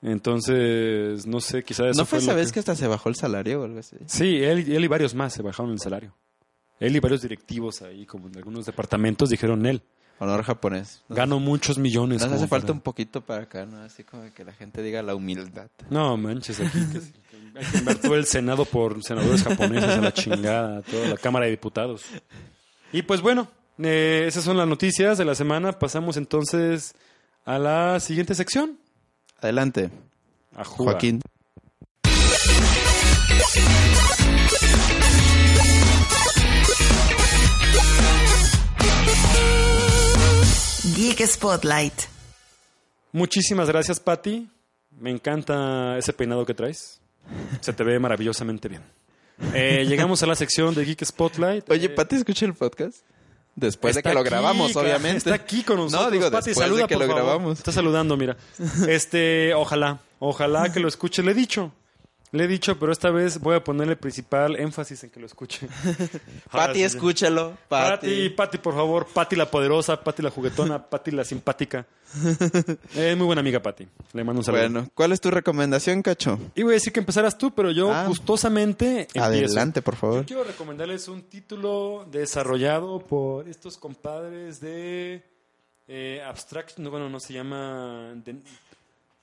Entonces, 0.00 1.26
no 1.26 1.40
sé, 1.40 1.64
quizás 1.64 1.96
¿No 1.96 2.04
fue 2.06 2.20
esa 2.20 2.34
vez 2.34 2.48
que- 2.48 2.54
que 2.54 2.58
hasta 2.60 2.76
se 2.76 2.86
bajó 2.86 3.08
el 3.08 3.16
salario 3.16 3.62
o 3.62 3.64
algo 3.64 3.80
así? 3.80 3.96
Sí, 4.06 4.36
él, 4.42 4.70
él 4.72 4.84
y 4.84 4.86
varios 4.86 5.14
más 5.14 5.32
se 5.32 5.42
bajaron 5.42 5.72
el 5.72 5.80
salario. 5.80 6.14
Él 6.78 6.94
y 6.94 7.00
varios 7.00 7.22
directivos 7.22 7.82
ahí, 7.82 8.06
como 8.06 8.28
en 8.28 8.36
algunos 8.36 8.64
departamentos, 8.64 9.30
dijeron 9.30 9.66
él, 9.66 9.82
Honor 10.20 10.42
japonés. 10.42 11.02
Nos- 11.08 11.16
gano 11.16 11.38
muchos 11.38 11.78
millones. 11.78 12.22
Nos 12.22 12.32
hace 12.32 12.46
falta 12.48 12.72
un 12.72 12.80
poquito 12.80 13.20
para 13.20 13.42
acá, 13.44 13.66
¿no? 13.66 13.80
Así 13.82 14.02
como 14.04 14.32
que 14.34 14.44
la 14.44 14.52
gente 14.52 14.82
diga 14.82 15.02
la 15.02 15.14
humildad. 15.14 15.68
No, 15.90 16.16
manches, 16.16 16.58
aquí 16.60 16.78
hay 16.78 17.64
que 17.64 17.78
enviar 17.78 17.96
todo 17.98 18.14
el 18.16 18.26
Senado 18.26 18.64
por 18.64 19.02
senadores 19.04 19.42
japoneses 19.44 19.90
a 19.90 20.00
la 20.00 20.12
chingada, 20.12 20.82
toda 20.82 21.08
la 21.08 21.16
Cámara 21.16 21.44
de 21.46 21.52
Diputados. 21.52 22.02
Y 22.92 23.02
pues 23.02 23.20
bueno, 23.20 23.48
eh, 23.78 24.24
esas 24.26 24.42
son 24.44 24.56
las 24.56 24.66
noticias 24.66 25.18
de 25.18 25.24
la 25.24 25.34
semana. 25.34 25.78
Pasamos 25.78 26.16
entonces 26.16 26.94
a 27.44 27.58
la 27.58 28.00
siguiente 28.00 28.34
sección. 28.34 28.78
Adelante, 29.40 29.90
A. 30.56 30.64
Joaquín. 30.64 31.20
Geek 40.98 41.24
Spotlight. 41.28 41.94
Muchísimas 43.12 43.68
gracias, 43.68 44.00
Patty. 44.00 44.48
Me 45.00 45.10
encanta 45.12 45.96
ese 45.96 46.12
peinado 46.12 46.44
que 46.44 46.54
traes. 46.54 47.00
Se 47.60 47.72
te 47.72 47.84
ve 47.84 48.00
maravillosamente 48.00 48.66
bien. 48.68 48.82
Eh, 49.54 49.84
llegamos 49.88 50.24
a 50.24 50.26
la 50.26 50.34
sección 50.34 50.74
de 50.74 50.84
Geek 50.84 51.04
Spotlight. 51.04 51.70
Oye, 51.70 51.86
Eh, 51.86 51.88
Pati, 51.90 52.16
escucha 52.16 52.46
el 52.46 52.54
podcast. 52.54 52.96
Después 53.54 53.94
de 53.94 54.02
que 54.02 54.12
lo 54.12 54.24
grabamos, 54.24 54.74
obviamente. 54.74 55.18
Está 55.18 55.34
aquí 55.34 55.62
con 55.62 55.76
nosotros. 55.76 56.06
No, 56.06 56.10
digo, 56.10 56.30
Pati, 56.32 56.46
después 56.50 56.64
saluda, 56.66 56.82
de 56.82 56.88
que 56.88 56.94
por 56.96 57.02
lo 57.06 57.12
favor. 57.12 57.24
grabamos. 57.24 57.58
Está 57.58 57.70
saludando, 57.70 58.16
mira. 58.16 58.36
Este, 58.88 59.54
ojalá, 59.54 60.00
ojalá 60.18 60.72
que 60.72 60.80
lo 60.80 60.88
escuche. 60.88 61.22
Le 61.22 61.30
he 61.30 61.34
dicho, 61.34 61.70
le 62.32 62.44
he 62.44 62.46
dicho, 62.46 62.78
pero 62.78 62.92
esta 62.92 63.10
vez 63.10 63.38
voy 63.40 63.56
a 63.56 63.64
ponerle 63.64 63.96
principal 63.96 64.56
énfasis 64.56 65.04
en 65.04 65.10
que 65.10 65.18
lo 65.20 65.26
escuche. 65.26 65.66
Pati, 66.52 66.82
escúchalo. 66.82 67.56
Pati, 67.68 68.28
Pati. 68.30 68.58
Por 68.58 68.74
favor. 68.74 69.06
Pati 69.06 69.34
la 69.36 69.50
poderosa, 69.50 70.02
Pati 70.02 70.22
la 70.22 70.30
juguetona, 70.30 70.82
Pati 70.90 71.10
la 71.10 71.24
simpática. 71.24 71.86
Es 72.94 73.16
muy 73.16 73.26
buena 73.26 73.40
amiga, 73.40 73.60
Pati. 73.60 73.86
Le 74.12 74.24
mando 74.24 74.40
un 74.40 74.44
saludo. 74.44 74.60
Bueno, 74.62 74.88
¿cuál 74.94 75.12
es 75.12 75.20
tu 75.20 75.30
recomendación, 75.30 76.02
Cacho? 76.02 76.38
Iba 76.54 76.70
a 76.70 76.72
decir 76.72 76.92
que 76.92 77.00
empezaras 77.00 77.36
tú, 77.38 77.50
pero 77.54 77.70
yo 77.70 77.92
Ah. 77.92 78.06
gustosamente 78.06 79.02
empiezo. 79.02 79.24
Adelante, 79.26 79.82
por 79.82 79.94
Yo 79.94 80.00
favor. 80.00 80.26
quiero 80.26 80.44
recomendarles 80.44 81.08
un 81.08 81.22
título 81.22 82.06
desarrollado 82.10 82.98
por 83.00 83.48
estos 83.48 83.76
compadres 83.78 84.60
de 84.60 85.22
eh, 85.86 86.22
Abstraction, 86.26 86.84
no, 86.84 86.90
bueno, 86.90 87.08
no 87.08 87.20
se 87.20 87.32
llama 87.32 88.12
de, 88.24 88.34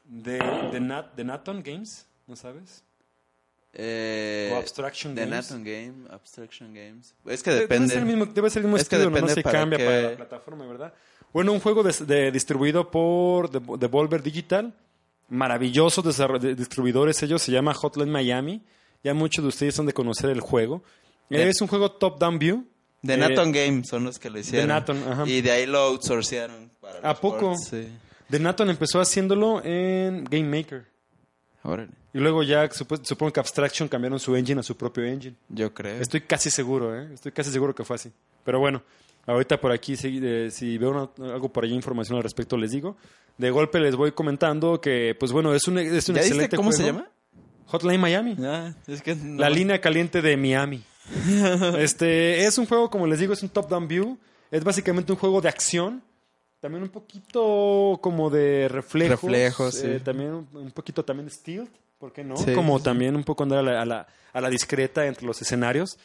de, 0.06 0.34
de 0.72 0.80
Nat- 0.82 1.14
de 1.16 1.24
Naton 1.24 1.62
Games, 1.62 2.08
¿no 2.28 2.36
sabes? 2.36 2.84
Eh, 3.78 4.51
O 4.53 4.57
Abstraction 4.57 5.13
The 5.15 5.21
Games. 5.26 5.49
Game, 5.63 5.93
Abstraction 6.09 6.73
Games. 6.73 7.13
Es 7.26 7.43
que 7.43 7.49
Debe 7.51 7.61
depende. 7.63 7.89
ser 7.89 7.97
el 7.99 8.05
mismo, 8.05 8.26
debe 8.26 8.49
ser 8.49 8.61
el 8.61 8.67
mismo 8.67 8.78
Es 8.78 8.88
que 8.88 8.95
estilo, 8.95 9.11
¿no? 9.11 9.28
se 9.36 9.41
para 9.41 9.59
cambia 9.59 9.78
qué- 9.78 9.86
para 9.86 10.01
la 10.01 10.15
plataforma, 10.15 10.65
¿verdad? 10.65 10.93
Bueno, 11.34 11.51
un 11.51 11.59
juego 11.59 11.84
de, 11.84 11.91
de- 12.05 12.32
distribuido 12.32 12.89
por 12.89 13.49
de- 13.49 13.78
Devolver 13.78 14.23
Digital, 14.23 14.73
maravillosos 15.28 16.03
de- 16.39 16.55
distribuidores 16.55 17.21
ellos, 17.23 17.41
se 17.41 17.51
llama 17.51 17.73
Hotline 17.73 18.09
Miami, 18.09 18.61
ya 19.03 19.13
muchos 19.13 19.43
de 19.43 19.49
ustedes 19.49 19.78
han 19.80 19.86
de 19.86 19.93
conocer 19.93 20.30
el 20.30 20.39
juego. 20.39 20.82
De- 21.30 21.49
Es 21.49 21.59
un 21.61 21.67
juego 21.67 21.91
top-down 21.91 22.39
view. 22.39 22.65
The 23.05 23.15
Eh, 23.15 23.17
Naton 23.17 23.51
Game 23.51 23.84
son 23.84 24.03
los 24.05 24.17
que 24.17 24.30
lo 24.30 24.39
hicieron. 24.39 24.71
Ajá. 24.71 25.23
Y 25.28 25.41
de 25.41 25.51
ahí 25.51 25.65
lo 25.65 25.80
outsourcearon. 25.80 26.71
para 26.80 27.07
¿A 27.09 27.13
poco? 27.19 27.55
Sí. 27.57 27.88
The 28.30 28.39
Naton 28.39 28.69
empezó 28.69 28.99
haciéndolo 29.01 29.61
en 29.63 30.23
Game 30.23 30.45
Maker. 30.57 30.86
Órale. 31.63 31.91
Y 32.16 32.20
luego 32.20 32.43
ya 32.43 32.70
supo- 32.70 33.03
supongo 33.03 33.34
que 33.34 33.39
Abstraction 33.41 33.89
cambiaron 33.89 34.20
su 34.22 34.34
engine 34.38 34.61
a 34.61 34.63
su 34.63 34.78
propio 34.78 35.03
engine. 35.03 35.36
Yo 35.49 35.74
creo. 35.74 35.99
Estoy 36.01 36.22
casi 36.22 36.49
seguro, 36.49 36.97
¿eh? 36.97 37.09
Estoy 37.13 37.34
casi 37.34 37.51
seguro 37.51 37.76
que 37.76 37.84
fue 37.84 37.97
así. 37.97 38.09
Pero 38.45 38.57
bueno, 38.59 38.82
ahorita 39.26 39.59
por 39.59 39.74
aquí, 39.74 39.97
si, 39.97 40.22
eh, 40.24 40.49
si 40.49 40.78
veo 40.78 40.91
una- 40.91 41.34
algo 41.34 41.49
por 41.49 41.66
allí, 41.66 41.74
información 41.74 42.16
al 42.16 42.24
respecto, 42.24 42.55
les 42.55 42.72
digo. 42.72 42.95
De 43.38 43.51
golpe 43.51 43.80
les 43.82 43.97
voy 43.97 44.13
comentando 44.13 44.80
que, 44.80 45.13
pues 45.20 45.34
bueno, 45.34 45.53
es 45.53 45.68
un, 45.68 45.78
es 45.78 46.07
un 46.07 46.16
¿Ya 46.16 46.22
excelente 46.22 46.43
viste 46.43 46.55
cómo 46.55 46.72
se 46.72 46.86
llama? 46.86 47.09
Hotline 47.68 47.99
Miami. 47.99 48.38
Ah, 48.41 48.74
es 48.88 49.01
que 49.01 49.13
no- 49.16 49.41
La 49.41 49.49
línea 49.49 49.82
caliente 49.82 50.22
de 50.22 50.38
Miami. 50.38 50.84
este 51.80 52.45
es 52.45 52.57
un 52.57 52.66
juego, 52.66 52.89
como 52.89 53.07
les 53.07 53.20
digo, 53.20 53.34
es 53.34 53.43
un 53.43 53.49
top-down 53.49 53.88
view. 53.89 54.18
Es 54.51 54.63
básicamente 54.63 55.11
un 55.11 55.18
juego 55.18 55.41
de 55.41 55.49
acción. 55.49 56.01
También 56.61 56.82
un 56.84 56.89
poquito 56.89 57.99
como 58.01 58.30
de 58.30 58.68
reflejos. 58.70 59.22
Reflejos, 59.22 59.84
eh, 59.84 59.97
sí. 59.99 60.03
también 60.03 60.34
un, 60.34 60.47
un 60.53 60.72
poquito 60.72 61.03
también 61.03 61.26
de 61.28 61.32
stealth, 61.32 61.70
¿por 62.06 62.14
qué 62.14 62.24
no? 62.24 62.38
Sí, 62.38 62.53
como 62.53 62.74
sí, 62.78 62.82
sí. 62.82 62.86
también 62.86 63.16
un 63.16 63.24
poco 63.24 63.41
andar 63.43 63.60
a 63.60 63.64
la, 63.64 63.82
a, 63.82 63.86
la, 63.86 64.08
a 64.34 64.41
la 64.41 64.49
discreta 64.49 65.06
entre 65.08 65.26
los 65.26 65.41
escenarios. 65.41 65.97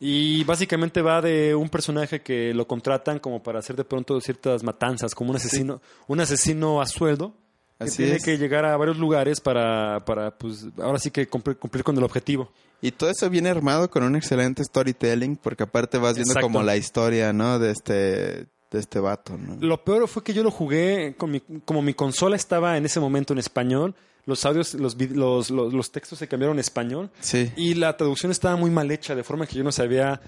Y 0.00 0.44
básicamente 0.44 1.02
va 1.02 1.20
de 1.22 1.54
un 1.54 1.68
personaje 1.70 2.20
que 2.20 2.52
lo 2.54 2.66
contratan 2.68 3.18
como 3.18 3.42
para 3.42 3.58
hacer 3.58 3.74
de 3.76 3.84
pronto 3.84 4.20
ciertas 4.20 4.62
matanzas, 4.62 5.14
como 5.14 5.30
un 5.30 5.36
asesino, 5.36 5.80
un 6.06 6.20
asesino 6.20 6.80
a 6.80 6.86
sueldo. 6.86 7.32
Que 7.78 7.84
Así 7.84 7.96
tiene 7.98 8.16
es. 8.16 8.24
que 8.24 8.36
llegar 8.38 8.64
a 8.64 8.76
varios 8.76 8.98
lugares 8.98 9.40
para, 9.40 10.04
para 10.04 10.36
pues, 10.36 10.66
ahora 10.82 10.98
sí 10.98 11.10
que 11.10 11.26
cumplir, 11.28 11.56
cumplir 11.56 11.82
con 11.84 11.96
el 11.96 12.04
objetivo. 12.04 12.52
Y 12.82 12.90
todo 12.92 13.08
eso 13.10 13.28
viene 13.30 13.48
armado 13.50 13.88
con 13.90 14.02
un 14.04 14.14
excelente 14.16 14.62
storytelling, 14.64 15.36
porque 15.36 15.62
aparte 15.64 15.96
vas 15.98 16.14
viendo 16.14 16.32
Exacto. 16.32 16.46
como 16.46 16.62
la 16.62 16.76
historia, 16.76 17.32
¿no? 17.32 17.58
De 17.58 17.70
este, 17.72 17.92
de 17.94 18.78
este 18.78 19.00
vato, 19.00 19.36
¿no? 19.38 19.56
Lo 19.60 19.82
peor 19.84 20.06
fue 20.08 20.22
que 20.22 20.32
yo 20.34 20.42
lo 20.44 20.50
jugué, 20.52 21.14
con 21.16 21.30
mi- 21.32 21.42
como 21.64 21.82
mi 21.82 21.94
consola 21.94 22.36
estaba 22.36 22.76
en 22.76 22.84
ese 22.84 23.00
momento 23.00 23.32
en 23.32 23.38
español, 23.40 23.94
los 24.28 24.44
audios, 24.44 24.74
los, 24.74 24.96
los, 25.00 25.50
los, 25.50 25.72
los 25.72 25.90
textos 25.90 26.18
se 26.20 26.28
cambiaron 26.28 26.58
a 26.58 26.60
español 26.60 27.10
Sí. 27.20 27.50
y 27.56 27.74
la 27.74 27.96
traducción 27.96 28.30
estaba 28.30 28.54
muy 28.56 28.70
mal 28.70 28.90
hecha, 28.90 29.14
de 29.16 29.24
forma 29.24 29.46
que 29.46 29.56
yo 29.56 29.64
no 29.64 29.72
sabía... 29.72 30.20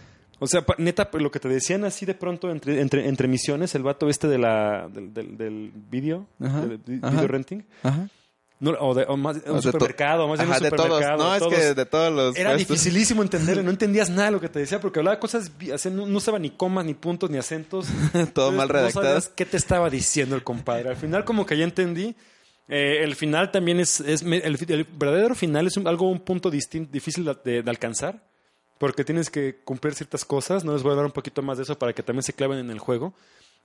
O 0.43 0.47
sea, 0.47 0.65
neta, 0.79 1.11
pues, 1.11 1.23
lo 1.23 1.31
que 1.31 1.39
te 1.39 1.49
decían 1.51 1.85
así 1.85 2.07
de 2.07 2.15
pronto 2.15 2.51
entre, 2.51 2.81
entre, 2.81 3.07
entre 3.07 3.29
misiones, 3.29 3.75
el 3.75 3.83
vato 3.83 4.09
este 4.09 4.27
de 4.27 4.39
la, 4.39 4.89
del, 4.89 5.13
del, 5.13 5.37
del 5.37 5.71
video, 5.91 6.27
Ajá, 6.43 6.63
del 6.63 6.79
vi- 6.79 6.99
ajá. 7.03 7.11
video 7.11 7.29
renting, 7.29 7.63
Ajá. 7.83 8.09
no, 8.59 8.71
o, 8.81 8.95
de, 8.95 9.05
o 9.07 9.19
más, 9.19 9.37
O 9.47 9.53
un 9.53 9.61
supermercado, 9.61 10.27
más 10.29 10.39
bien 10.39 10.49
Ajá, 10.51 10.57
un 10.59 10.63
de 10.65 10.71
todos. 10.71 10.83
supermercado. 10.87 11.23
No, 11.23 11.35
es 11.35 11.55
que 11.59 11.75
de 11.75 11.85
todos 11.85 12.11
los 12.15 12.37
Era 12.39 12.53
puestos. 12.53 12.69
dificilísimo 12.69 13.23
entenderle, 13.23 13.63
no 13.63 13.71
entendías 13.77 14.09
nada 14.09 14.25
de 14.25 14.31
lo 14.31 14.41
que 14.41 14.49
te 14.49 14.61
decía, 14.61 14.81
porque 14.81 15.01
hablaba 15.01 15.21
cosas, 15.21 15.53
no, 15.93 16.07
no 16.07 16.17
usaba 16.17 16.39
ni 16.39 16.49
comas, 16.49 16.87
ni 16.87 16.95
puntos, 16.95 17.29
ni 17.29 17.37
acentos. 17.37 17.87
Todo 18.13 18.23
Entonces, 18.23 18.57
mal 18.57 18.69
No 18.69 18.73
redactado. 18.73 19.05
sabías 19.05 19.29
qué 19.29 19.45
te 19.45 19.59
estaba 19.59 19.91
diciendo 19.91 20.37
el 20.37 20.43
compadre. 20.43 20.89
Al 20.89 20.97
final 20.97 21.27
como 21.27 21.45
que 21.45 21.59
ya 21.59 21.65
entendí. 21.65 22.17
Eh, 22.71 23.03
el 23.05 23.15
final 23.17 23.51
también 23.51 23.81
es, 23.81 24.01
es 24.01 24.23
el, 24.23 24.87
verdadero 24.97 25.35
final 25.35 25.67
es 25.67 25.77
un- 25.77 25.87
algo, 25.89 26.09
un 26.09 26.21
punto 26.21 26.51
distin- 26.51 26.89
difícil 26.89 27.25
de, 27.45 27.63
de 27.63 27.71
alcanzar, 27.71 28.23
porque 28.79 29.05
tienes 29.05 29.29
que 29.29 29.57
cumplir 29.65 29.95
ciertas 29.95 30.25
cosas. 30.25 30.65
No 30.65 30.73
les 30.73 30.83
voy 30.83 30.91
a 30.91 30.93
hablar 30.93 31.07
un 31.07 31.13
poquito 31.13 31.43
más 31.43 31.59
de 31.59 31.65
eso 31.65 31.79
para 31.79 31.93
que 31.93 32.03
también 32.03 32.23
se 32.23 32.33
claven 32.33 32.59
en 32.59 32.71
el 32.71 32.79
juego. 32.79 33.13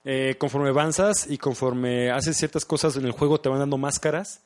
Eh, 0.04 0.36
conforme 0.38 0.68
avanzas 0.68 1.26
y 1.28 1.38
conforme 1.38 2.10
haces 2.10 2.36
ciertas 2.36 2.64
cosas 2.64 2.96
en 2.96 3.04
el 3.06 3.12
juego 3.12 3.40
te 3.40 3.48
van 3.48 3.58
dando 3.58 3.76
máscaras, 3.78 4.40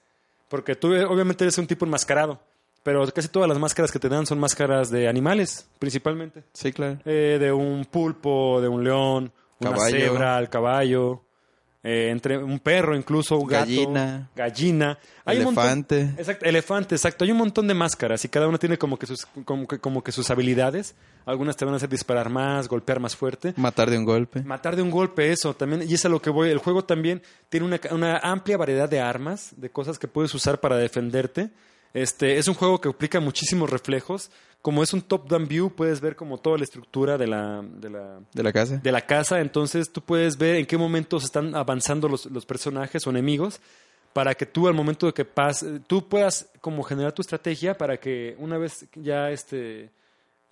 porque 0.48 0.74
tú 0.74 0.88
obviamente 1.06 1.44
eres 1.44 1.58
un 1.58 1.66
tipo 1.66 1.84
enmascarado, 1.84 2.40
pero 2.82 3.06
casi 3.12 3.28
todas 3.28 3.46
las 3.48 3.58
máscaras 3.58 3.92
que 3.92 3.98
te 3.98 4.08
dan 4.08 4.24
son 4.26 4.38
máscaras 4.38 4.90
de 4.90 5.06
animales, 5.06 5.66
principalmente. 5.78 6.44
Sí, 6.54 6.72
claro. 6.72 6.98
Eh, 7.04 7.36
de 7.38 7.52
un 7.52 7.84
pulpo, 7.84 8.61
de 8.62 8.68
un 8.68 8.82
león, 8.84 9.32
una 9.58 9.76
cebra, 9.90 10.38
el 10.38 10.48
caballo, 10.48 11.22
eh, 11.82 12.08
entre 12.10 12.36
un 12.36 12.58
perro 12.58 12.94
incluso, 12.94 13.38
un 13.38 13.46
gato, 13.48 13.64
Gallina. 13.66 14.28
gallina, 14.36 14.98
Hay 15.24 15.38
un 15.38 15.44
montón- 15.44 15.64
Elefante. 15.64 16.00
exacto, 16.18 16.44
elefante, 16.44 16.94
exacto. 16.94 17.24
Hay 17.24 17.30
un 17.32 17.38
montón 17.38 17.66
de 17.68 17.74
máscaras 17.74 18.24
y 18.24 18.28
cada 18.28 18.46
una 18.48 18.58
tiene 18.58 18.76
como 18.76 18.98
que 18.98 19.06
sus 19.06 19.26
como 19.44 19.66
que, 19.66 19.78
como 19.78 20.02
que 20.04 20.12
sus 20.12 20.30
habilidades. 20.30 20.94
Algunas 21.26 21.56
te 21.56 21.64
van 21.64 21.74
a 21.74 21.76
hacer 21.78 21.88
disparar 21.88 22.28
más, 22.30 22.68
golpear 22.68 22.98
más 23.00 23.14
fuerte. 23.16 23.54
Matar 23.56 23.88
de 23.90 23.96
un 23.98 24.04
golpe. 24.04 24.42
Matar 24.42 24.76
de 24.76 24.82
un 24.82 24.90
golpe, 24.90 25.30
eso 25.32 25.54
también, 25.54 25.84
y 25.88 25.94
es 25.94 26.04
a 26.04 26.08
lo 26.08 26.20
que 26.20 26.30
voy. 26.30 26.50
El 26.50 26.58
juego 26.58 26.84
también 26.84 27.22
tiene 27.48 27.66
una, 27.66 27.80
una 27.92 28.18
amplia 28.18 28.56
variedad 28.56 28.88
de 28.88 29.00
armas, 29.00 29.52
de 29.56 29.70
cosas 29.70 29.98
que 29.98 30.08
puedes 30.08 30.34
usar 30.34 30.60
para 30.60 30.76
defenderte. 30.76 31.50
Este, 31.95 32.38
es 32.38 32.49
un 32.49 32.55
juego 32.55 32.80
que 32.80 32.88
aplica 32.88 33.20
muchísimos 33.20 33.70
reflejos. 33.70 34.30
Como 34.62 34.82
es 34.82 34.93
un 34.93 35.01
top-down 35.01 35.49
view, 35.49 35.70
puedes 35.70 36.01
ver 36.01 36.16
como 36.16 36.38
toda 36.38 36.59
la 36.59 36.64
estructura 36.64 37.16
de 37.16 37.26
la, 37.26 37.62
de 37.62 37.91
la, 37.91 38.20
De 38.32 38.43
la 38.43 38.53
casa. 38.53 38.76
de 38.76 38.93
la 38.93 39.07
casa. 39.07 39.41
Entonces 39.41 39.91
tú 39.91 40.03
puedes 40.03 40.36
ver 40.36 40.57
en 40.57 40.66
qué 40.66 40.76
momentos 40.76 41.24
están 41.24 41.55
avanzando 41.55 42.09
los, 42.09 42.26
los 42.26 42.45
personajes 42.45 43.07
o 43.07 43.11
enemigos 43.11 43.61
para 44.12 44.34
que 44.34 44.47
tú 44.47 44.66
al 44.68 44.74
momento 44.74 45.07
de 45.07 45.12
que 45.12 45.24
pase, 45.24 45.80
tú 45.86 46.09
puedas 46.09 46.51
como 46.61 46.82
generar 46.82 47.12
tu 47.12 47.22
estrategia 47.22 47.76
para 47.76 47.99
que 47.99 48.34
una 48.38 48.59
vez 48.59 48.86
ya 48.95 49.30
este, 49.30 49.91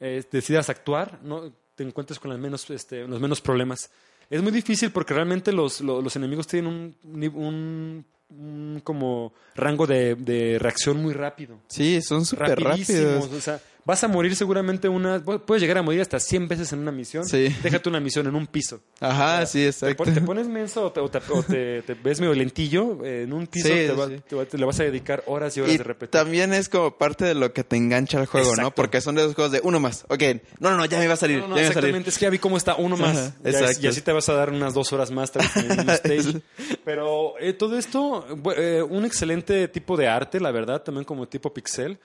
eh, 0.01 0.25
decidas 0.31 0.71
actuar, 0.71 1.19
no 1.23 1.53
te 1.75 1.83
encuentres 1.83 2.19
con 2.19 2.31
las 2.31 2.39
menos, 2.39 2.69
este, 2.71 3.07
los 3.07 3.21
menos 3.21 3.41
problemas. 3.41 3.91
Es 4.31 4.43
muy 4.43 4.53
difícil 4.53 4.91
porque 4.91 5.15
realmente 5.15 5.53
los, 5.53 5.81
los, 5.81 6.03
los 6.05 6.17
enemigos 6.17 6.47
tienen 6.47 6.95
un, 7.05 8.05
un 8.31 8.81
como 8.85 9.33
rango 9.55 9.87
de, 9.87 10.15
de 10.15 10.59
reacción 10.59 11.03
muy 11.03 11.15
rápido 11.15 11.59
Sí, 11.69 12.01
son 12.03 12.25
súper 12.27 12.61
rápidos. 12.61 13.31
O 13.33 13.41
sea, 13.41 13.61
vas 13.89 14.05
a 14.05 14.09
morir 14.09 14.37
seguramente 14.37 14.87
una. 14.89 15.19
Puedes 15.25 15.63
llegar 15.63 15.79
a 15.79 15.83
morir 15.83 16.03
hasta 16.03 16.21
100 16.21 16.47
veces 16.47 16.73
en 16.75 16.81
una 16.81 16.93
misión. 16.93 17.25
Sí. 17.25 17.49
Déjate 17.63 17.89
una 17.89 18.01
misión 18.01 18.27
en 18.27 18.35
un 18.37 18.47
piso. 18.47 18.81
Ajá, 19.01 19.47
sí, 19.47 19.65
exacto. 19.65 20.05
te 20.05 20.21
pones 20.21 20.47
menso 20.47 20.85
o 20.85 20.93
te, 20.93 21.01
o 21.01 21.09
te- 21.11 21.19
o 21.31 21.43
te- 21.43 21.81
te 21.83 21.95
ves 21.95 22.21
medio 22.21 22.35
lentillo 22.35 23.03
eh, 23.05 23.23
en 23.23 23.33
un 23.33 23.47
piso. 23.47 23.67
Sí, 23.69 23.75
te, 23.75 23.93
va- 23.93 24.07
sí. 24.09 24.17
te 24.29 24.37
va- 24.37 24.45
te 24.45 24.59
le 24.59 24.67
vas 24.67 24.79
a 24.79 24.85
dedicar 24.85 25.25
horas 25.27 25.57
y 25.57 25.61
horas 25.63 25.75
Y 25.75 25.79
de 25.79 25.85
repetir. 25.85 26.11
también 26.11 26.53
es 26.53 26.69
como 26.69 26.99
parte 26.99 27.25
de 27.25 27.35
lo 27.35 27.53
que 27.55 27.65
te 27.65 27.77
engancha 27.77 28.21
al 28.21 28.27
juego, 28.27 28.55
¿no? 28.57 28.75
Porque 28.75 29.01
son 29.01 29.15
de 29.15 29.23
esos 29.23 29.35
juegos 29.35 29.53
de 29.53 29.61
uno 29.65 29.81
más. 29.81 30.05
Ok, 30.11 30.23
no, 30.61 30.71
no, 30.71 30.77
no, 30.77 30.85
ya 30.85 30.99
me 30.99 31.09
va 31.09 31.15
a 31.15 31.17
salir, 31.17 31.39
No, 31.41 31.49
no, 31.49 31.57
ya 31.57 31.63
me 31.63 31.69
va 31.69 31.71
a 31.71 31.73
salir. 31.73 31.89
exactamente. 31.89 32.11
Es 32.11 32.19
que 32.19 32.25
ya 32.27 32.31
vi 32.31 32.39
cómo 32.39 32.59
está 32.59 32.77
uno 32.77 32.97
más. 32.99 33.17
Ajá, 33.17 33.35
exacto. 33.43 33.81
y 33.83 33.87
así 33.87 34.03
te 34.03 34.13
vas 34.13 34.29
a 34.29 34.35
dar 34.35 34.51
unas 34.51 34.75
dos 34.75 34.93
horas 34.93 35.11
más 35.11 35.33
en 35.57 35.71
el 35.81 35.89
stage. 35.91 36.43
Pero 36.85 37.39
eh, 37.41 37.55
todo 37.55 37.79
esto, 37.79 38.27
eh, 38.55 38.83
un 38.83 39.07
excelente 39.07 39.67
tipo 39.69 39.97
de 39.97 40.09
arte, 40.09 40.41
la 40.41 40.51
verdad, 40.51 40.83
también 40.83 41.05
como 41.05 41.27
tipo 41.27 41.55
pixel. 41.55 41.99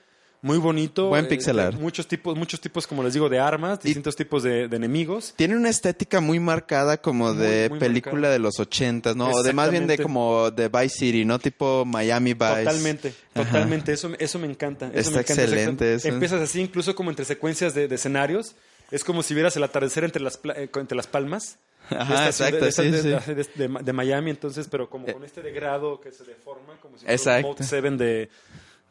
Muy 0.44 0.58
bonito. 0.58 1.08
Buen 1.08 1.24
eh, 1.24 1.28
pixel 1.28 1.58
art. 1.58 1.78
Muchos 1.78 2.06
tipos, 2.06 2.36
muchos 2.36 2.60
tipos, 2.60 2.86
como 2.86 3.02
les 3.02 3.14
digo, 3.14 3.30
de 3.30 3.38
armas, 3.38 3.80
distintos 3.80 4.14
tipos 4.14 4.42
de, 4.42 4.68
de 4.68 4.76
enemigos. 4.76 5.32
Tiene 5.36 5.56
una 5.56 5.70
estética 5.70 6.20
muy 6.20 6.38
marcada 6.38 6.98
como 6.98 7.32
Muy, 7.32 7.42
de 7.46 7.68
muy 7.70 7.78
película 7.78 8.12
marcada. 8.14 8.32
de 8.34 8.38
los 8.40 8.60
ochentas, 8.60 9.16
¿no? 9.16 9.30
O 9.30 9.42
de 9.42 9.54
más 9.54 9.70
bien 9.70 9.86
de 9.86 9.96
como 9.96 10.50
de 10.50 10.68
Vice 10.68 10.90
City, 10.98 11.24
¿no? 11.24 11.38
Tipo 11.38 11.86
Miami 11.86 12.34
Vice. 12.34 12.46
Totalmente, 12.64 13.14
Ajá. 13.34 13.44
totalmente. 13.46 13.92
Eso, 13.94 14.10
eso 14.18 14.38
me 14.38 14.46
encanta. 14.46 14.88
Eso 14.88 14.98
Está 14.98 15.10
me 15.12 15.20
encanta. 15.22 15.42
excelente 15.44 15.94
eso. 15.94 16.08
Empiezas 16.08 16.42
así, 16.42 16.60
incluso 16.60 16.94
como 16.94 17.08
entre 17.08 17.24
secuencias 17.24 17.72
de, 17.74 17.88
de 17.88 17.94
escenarios. 17.94 18.54
Es 18.90 19.02
como 19.02 19.22
si 19.22 19.32
vieras 19.32 19.56
el 19.56 19.62
atardecer 19.64 20.04
entre 20.04 20.22
las, 20.22 20.38
eh, 20.56 20.68
entre 20.74 20.94
las 20.94 21.06
palmas. 21.06 21.56
Ajá, 21.88 22.26
exacto, 22.26 22.70
sí, 22.70 22.90
de- 22.90 23.02
sí. 23.02 23.08
de- 23.34 23.68
de- 23.68 23.78
de 23.82 23.92
Miami, 23.94 24.30
entonces, 24.30 24.68
pero 24.70 24.88
como 24.90 25.06
con 25.06 25.24
este 25.24 25.40
degrado 25.42 26.00
que 26.00 26.12
se 26.12 26.24
deforma, 26.24 26.76
como 26.82 26.96
si 26.96 27.00
fuera 27.04 27.14
Exacto. 27.14 27.46
un 27.48 27.52
Mode 27.54 27.64
7 27.64 27.90
de, 27.90 28.30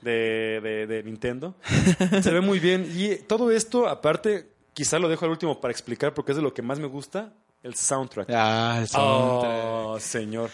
de, 0.04 0.60
de- 0.62 0.88
de 0.88 1.04
Nintendo. 1.04 1.56
se 2.22 2.32
ve 2.32 2.42
muy 2.42 2.60
bien. 2.60 2.92
Y 2.96 3.16
todo 3.18 3.52
esto, 3.52 3.88
aparte, 3.88 4.50
quizá 4.74 5.00
lo 5.00 5.10
dejo 5.10 5.26
al 5.26 5.32
último 5.32 5.60
para 5.62 5.72
explicar 5.72 6.14
porque 6.14 6.32
es 6.34 6.36
de 6.38 6.42
lo 6.44 6.54
que 6.54 6.62
más 6.62 6.80
me 6.80 6.88
gusta, 6.88 7.34
el 7.64 7.76
soundtrack. 7.76 8.30
Ah, 8.32 8.78
el 8.82 8.88
soundtrack. 8.88 9.52
Oh, 9.66 9.98
señor. 10.00 10.50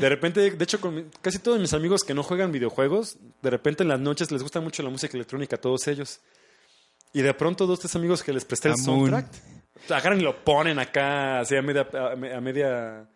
De 0.00 0.08
repente, 0.08 0.50
de 0.50 0.64
hecho, 0.64 0.80
con 0.80 1.08
casi 1.20 1.38
todos 1.38 1.60
mis 1.60 1.72
amigos 1.72 2.02
que 2.02 2.14
no 2.14 2.22
juegan 2.22 2.50
videojuegos, 2.52 3.16
de 3.42 3.50
repente 3.50 3.82
en 3.84 3.88
las 3.88 4.00
noches 4.00 4.30
les 4.32 4.42
gusta 4.42 4.60
mucho 4.60 4.82
la 4.82 4.90
música 4.90 5.16
electrónica 5.16 5.56
a 5.56 5.60
todos 5.60 5.86
ellos. 5.88 6.20
Y 7.12 7.22
de 7.22 7.32
pronto 7.34 7.66
dos, 7.66 7.78
tres 7.80 7.94
amigos 7.94 8.22
que 8.22 8.32
les 8.32 8.44
presté 8.44 8.70
el 8.70 8.76
soundtrack, 8.76 9.26
agarran 9.90 10.20
y 10.20 10.24
lo 10.24 10.42
ponen 10.44 10.78
acá, 10.78 11.40
así 11.40 11.54
media, 11.60 11.86
a 11.92 12.40
media, 12.40 13.06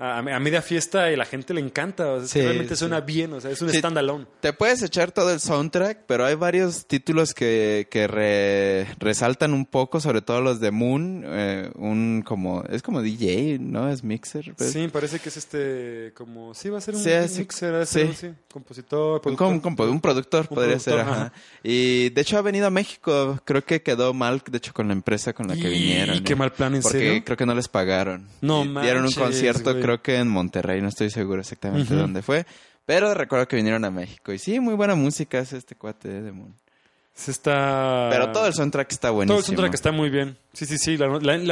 a, 0.00 0.18
a 0.18 0.40
media 0.40 0.62
fiesta 0.62 1.12
y 1.12 1.16
la 1.16 1.24
gente 1.26 1.54
le 1.54 1.60
encanta. 1.60 2.06
O 2.12 2.16
sea, 2.16 2.24
es 2.24 2.32
que 2.32 2.40
Sí, 2.40 2.44
realmente 2.46 2.74
sí. 2.74 2.80
suena 2.80 3.00
bien, 3.00 3.32
o 3.34 3.40
sea, 3.40 3.50
es 3.50 3.60
un 3.62 3.70
Sí. 3.70 3.78
standalone. 3.78 4.26
Te 4.40 4.52
puedes 4.52 4.82
echar 4.82 5.12
todo 5.12 5.30
el 5.32 5.38
soundtrack, 5.40 6.04
pero 6.06 6.24
hay 6.24 6.34
varios 6.34 6.86
títulos 6.86 7.34
que, 7.34 7.86
que 7.90 8.06
re- 8.06 8.86
resaltan 8.98 9.52
un 9.52 9.66
poco, 9.66 10.00
sobre 10.00 10.22
todo 10.22 10.40
los 10.40 10.58
de 10.60 10.70
Moon, 10.70 11.22
eh, 11.26 11.70
un 11.76 12.22
como, 12.26 12.64
es 12.70 12.82
como 12.82 13.02
DJ, 13.02 13.58
¿no? 13.60 13.90
Es 13.90 14.02
mixer. 14.02 14.54
pues. 14.56 14.72
Sí, 14.72 14.88
parece 14.88 15.18
que 15.18 15.28
es 15.28 15.36
este, 15.36 16.12
como, 16.16 16.54
sí, 16.54 16.68
va 16.70 16.78
a 16.78 16.80
ser 16.80 16.94
un 16.96 17.02
mixer, 17.04 17.74
va 17.74 17.82
a 17.82 17.86
Sí. 17.86 18.12
ser 18.14 18.34
compositor, 18.52 19.16
Un, 19.16 19.20
productor. 19.36 19.60
compo- 19.62 19.88
un 19.90 20.00
productor 20.00 20.46
Un 20.48 20.54
podría 20.56 20.76
productor, 20.78 20.92
ser, 20.94 21.00
ajá. 21.00 21.22
ajá. 21.26 21.32
Y 21.62 22.10
de 22.10 22.20
hecho 22.20 22.38
ha 22.38 22.42
venido 22.42 22.66
a 22.66 22.70
México, 22.70 23.38
creo 23.44 23.64
que 23.64 23.82
quedó 23.82 24.12
mal, 24.14 24.42
de 24.50 24.58
hecho, 24.58 24.72
con 24.72 24.86
la 24.88 24.92
empresa 24.92 25.32
con 25.32 25.46
la 25.48 25.54
que 25.54 25.68
Y 25.68 25.72
vinieron. 25.72 26.24
qué 26.24 26.32
¿eh? 26.32 26.36
mal 26.36 26.52
plan, 26.52 26.74
¿en 26.74 26.82
Porque 26.82 26.98
serio? 26.98 27.22
creo 27.24 27.36
que 27.36 27.46
no 27.46 27.54
les 27.54 27.68
pagaron. 27.68 28.26
No 28.40 28.64
Y 28.64 28.68
Dieron 28.68 28.98
un 28.98 29.02
manches, 29.04 29.18
concierto, 29.18 29.70
güey. 29.72 29.82
creo 29.82 29.89
que 30.02 30.16
en 30.16 30.28
Monterrey, 30.28 30.80
no 30.80 30.88
estoy 30.88 31.10
seguro 31.10 31.40
exactamente 31.40 31.92
Ujú. 31.92 32.02
dónde 32.02 32.22
fue. 32.22 32.46
Pero 32.86 33.14
recuerdo 33.14 33.46
que 33.46 33.56
vinieron 33.56 33.84
a 33.84 33.90
México. 33.90 34.32
Y 34.32 34.38
sí, 34.38 34.58
muy 34.60 34.74
buena 34.74 34.94
música 34.94 35.38
es 35.38 35.52
este 35.52 35.74
cuate 35.76 36.08
de 36.22 36.32
Moon. 36.32 36.54
Se 37.14 37.30
está... 37.30 38.08
Pero 38.10 38.32
todo 38.32 38.46
el 38.46 38.54
soundtrack 38.54 38.90
está 38.92 39.10
buenísimo. 39.10 39.34
Todo 39.34 39.38
el 39.40 39.44
soundtrack 39.44 39.74
está 39.74 39.92
muy 39.92 40.08
bien. 40.10 40.36
Sí, 40.52 40.64
sí, 40.66 40.78
sí. 40.78 40.96
La, 40.96 41.06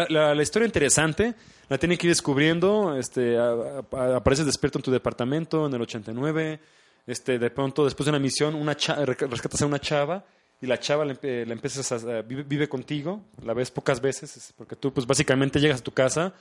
la- 0.09 0.34
la- 0.34 0.43
historia 0.43 0.66
interesante. 0.66 1.34
La 1.68 1.76
tienen 1.78 1.99
que 1.99 2.07
ir 2.07 2.11
descubriendo. 2.11 2.97
Este, 2.99 3.36
a- 3.36 3.82
a- 3.93 4.16
apareces 4.16 4.47
despierto 4.47 4.78
en 4.78 4.82
tu 4.82 4.91
departamento 4.91 5.66
en 5.66 5.74
el 5.74 5.82
89. 5.82 6.59
Este, 7.07 7.39
de 7.39 7.51
pronto, 7.51 7.84
después 7.84 8.07
de 8.07 8.11
una 8.11 8.18
misión, 8.18 8.55
una 8.55 8.76
cha- 8.76 9.05
rescatas 9.05 9.61
a 9.62 9.66
una 9.66 9.78
chava 9.78 10.24
y 10.61 10.66
la 10.66 10.78
chava 10.80 11.05
la, 11.05 11.12
empiezas 11.22 11.93
a, 11.93 12.22
vive, 12.22 12.43
vive 12.45 12.68
contigo. 12.68 13.22
La 13.45 13.53
ves 13.55 13.70
pocas 13.70 14.01
veces 14.01 14.36
es 14.36 14.53
porque 14.57 14.74
tú, 14.76 14.93
pues, 14.93 15.07
básicamente 15.07 15.61
llegas 15.61 15.80
a 15.80 15.84
tu 15.84 15.93
casa, 15.93 16.32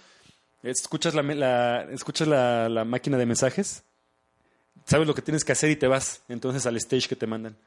escuchas 0.63 1.13
la, 1.15 1.87
escuchas 1.91 2.27
la, 2.27 2.69
la 2.69 2.85
máquina 2.85 3.17
de 3.17 3.25
mensajes, 3.25 3.83
sabes 4.85 5.07
lo 5.07 5.13
que 5.13 5.21
tienes 5.21 5.43
que 5.43 5.51
hacer 5.51 5.69
y 5.69 5.75
te 5.75 5.87
vas 5.87 6.21
entonces 6.27 6.65
al 6.65 6.77
stage 6.77 7.07
que 7.07 7.15
te 7.15 7.27
mandan. 7.27 7.57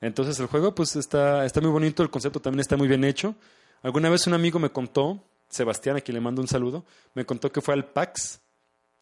Entonces 0.00 0.38
el 0.40 0.46
juego 0.46 0.74
pues 0.74 0.96
está, 0.96 1.44
está 1.44 1.60
muy 1.60 1.70
bonito, 1.70 2.02
el 2.02 2.10
concepto 2.10 2.40
también 2.40 2.60
está 2.60 2.76
muy 2.76 2.88
bien 2.88 3.04
hecho. 3.04 3.34
Alguna 3.82 4.10
vez 4.10 4.26
un 4.26 4.34
amigo 4.34 4.58
me 4.58 4.70
contó, 4.70 5.22
Sebastián, 5.48 5.96
a 5.96 6.00
quien 6.00 6.14
le 6.14 6.20
mando 6.20 6.42
un 6.42 6.48
saludo, 6.48 6.84
me 7.14 7.24
contó 7.24 7.50
que 7.50 7.60
fue 7.60 7.74
al 7.74 7.84
PAX, 7.84 8.40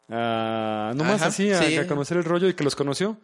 a, 0.09 0.93
nomás 0.95 1.21
Ajá, 1.21 1.27
así, 1.27 1.51
a, 1.51 1.63
sí. 1.63 1.77
a 1.77 1.87
conocer 1.87 2.17
el 2.17 2.23
rollo 2.23 2.47
y 2.47 2.53
que 2.53 2.63
los 2.63 2.75
conoció. 2.75 3.17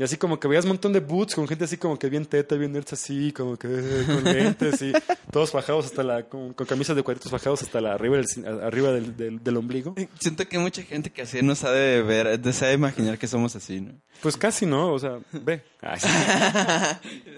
Y 0.00 0.04
así 0.04 0.16
como 0.16 0.38
que 0.38 0.46
veías 0.46 0.64
un 0.64 0.68
montón 0.68 0.92
de 0.92 1.00
boots 1.00 1.34
con 1.34 1.48
gente 1.48 1.64
así 1.64 1.76
como 1.76 1.98
que 1.98 2.08
bien 2.08 2.24
teta, 2.24 2.54
bien 2.54 2.70
nerds 2.72 2.92
así, 2.92 3.32
como 3.32 3.56
que 3.56 3.66
eh, 3.68 4.04
con 4.06 4.22
lentes 4.22 4.80
y 4.80 4.92
todos 5.32 5.50
fajados 5.50 5.86
hasta 5.86 6.04
la, 6.04 6.22
con, 6.22 6.54
con 6.54 6.66
camisas 6.68 6.94
de 6.94 7.02
cuadritos 7.02 7.32
fajados 7.32 7.62
hasta 7.62 7.80
la 7.80 7.94
arriba 7.94 8.16
del, 8.16 8.26
arriba 8.62 8.92
del, 8.92 9.16
del- 9.16 9.42
del 9.42 9.56
ombligo. 9.56 9.96
Siento 10.20 10.46
que 10.48 10.56
mucha 10.60 10.82
gente 10.84 11.10
que 11.10 11.22
así 11.22 11.42
no 11.42 11.56
sabe 11.56 12.00
ver, 12.02 12.38
no 12.44 12.52
sabe 12.52 12.74
imaginar 12.74 13.18
que 13.18 13.26
somos 13.26 13.56
así, 13.56 13.80
¿no? 13.80 13.92
Pues 14.22 14.36
casi 14.36 14.66
no, 14.66 14.92
o 14.92 14.98
sea, 15.00 15.18
ve. 15.32 15.62
Ay, 15.82 15.98
sí. 16.00 16.08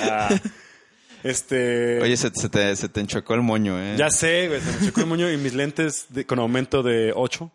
Ah, 0.00 0.28
este. 1.22 2.00
Oye, 2.00 2.16
se, 2.16 2.30
se 2.32 2.48
te, 2.48 2.74
se 2.76 2.88
te 2.88 3.00
enchocó 3.00 3.34
el 3.34 3.42
moño, 3.42 3.78
¿eh? 3.78 3.96
Ya 3.98 4.10
sé, 4.10 4.48
güey, 4.48 4.60
se 4.60 4.78
me 4.80 4.86
chocó 4.86 5.00
el 5.00 5.06
moño 5.06 5.30
y 5.30 5.36
mis 5.36 5.54
lentes 5.54 6.06
de- 6.08 6.24
con 6.24 6.38
aumento 6.38 6.82
de 6.82 7.12
8 7.14 7.50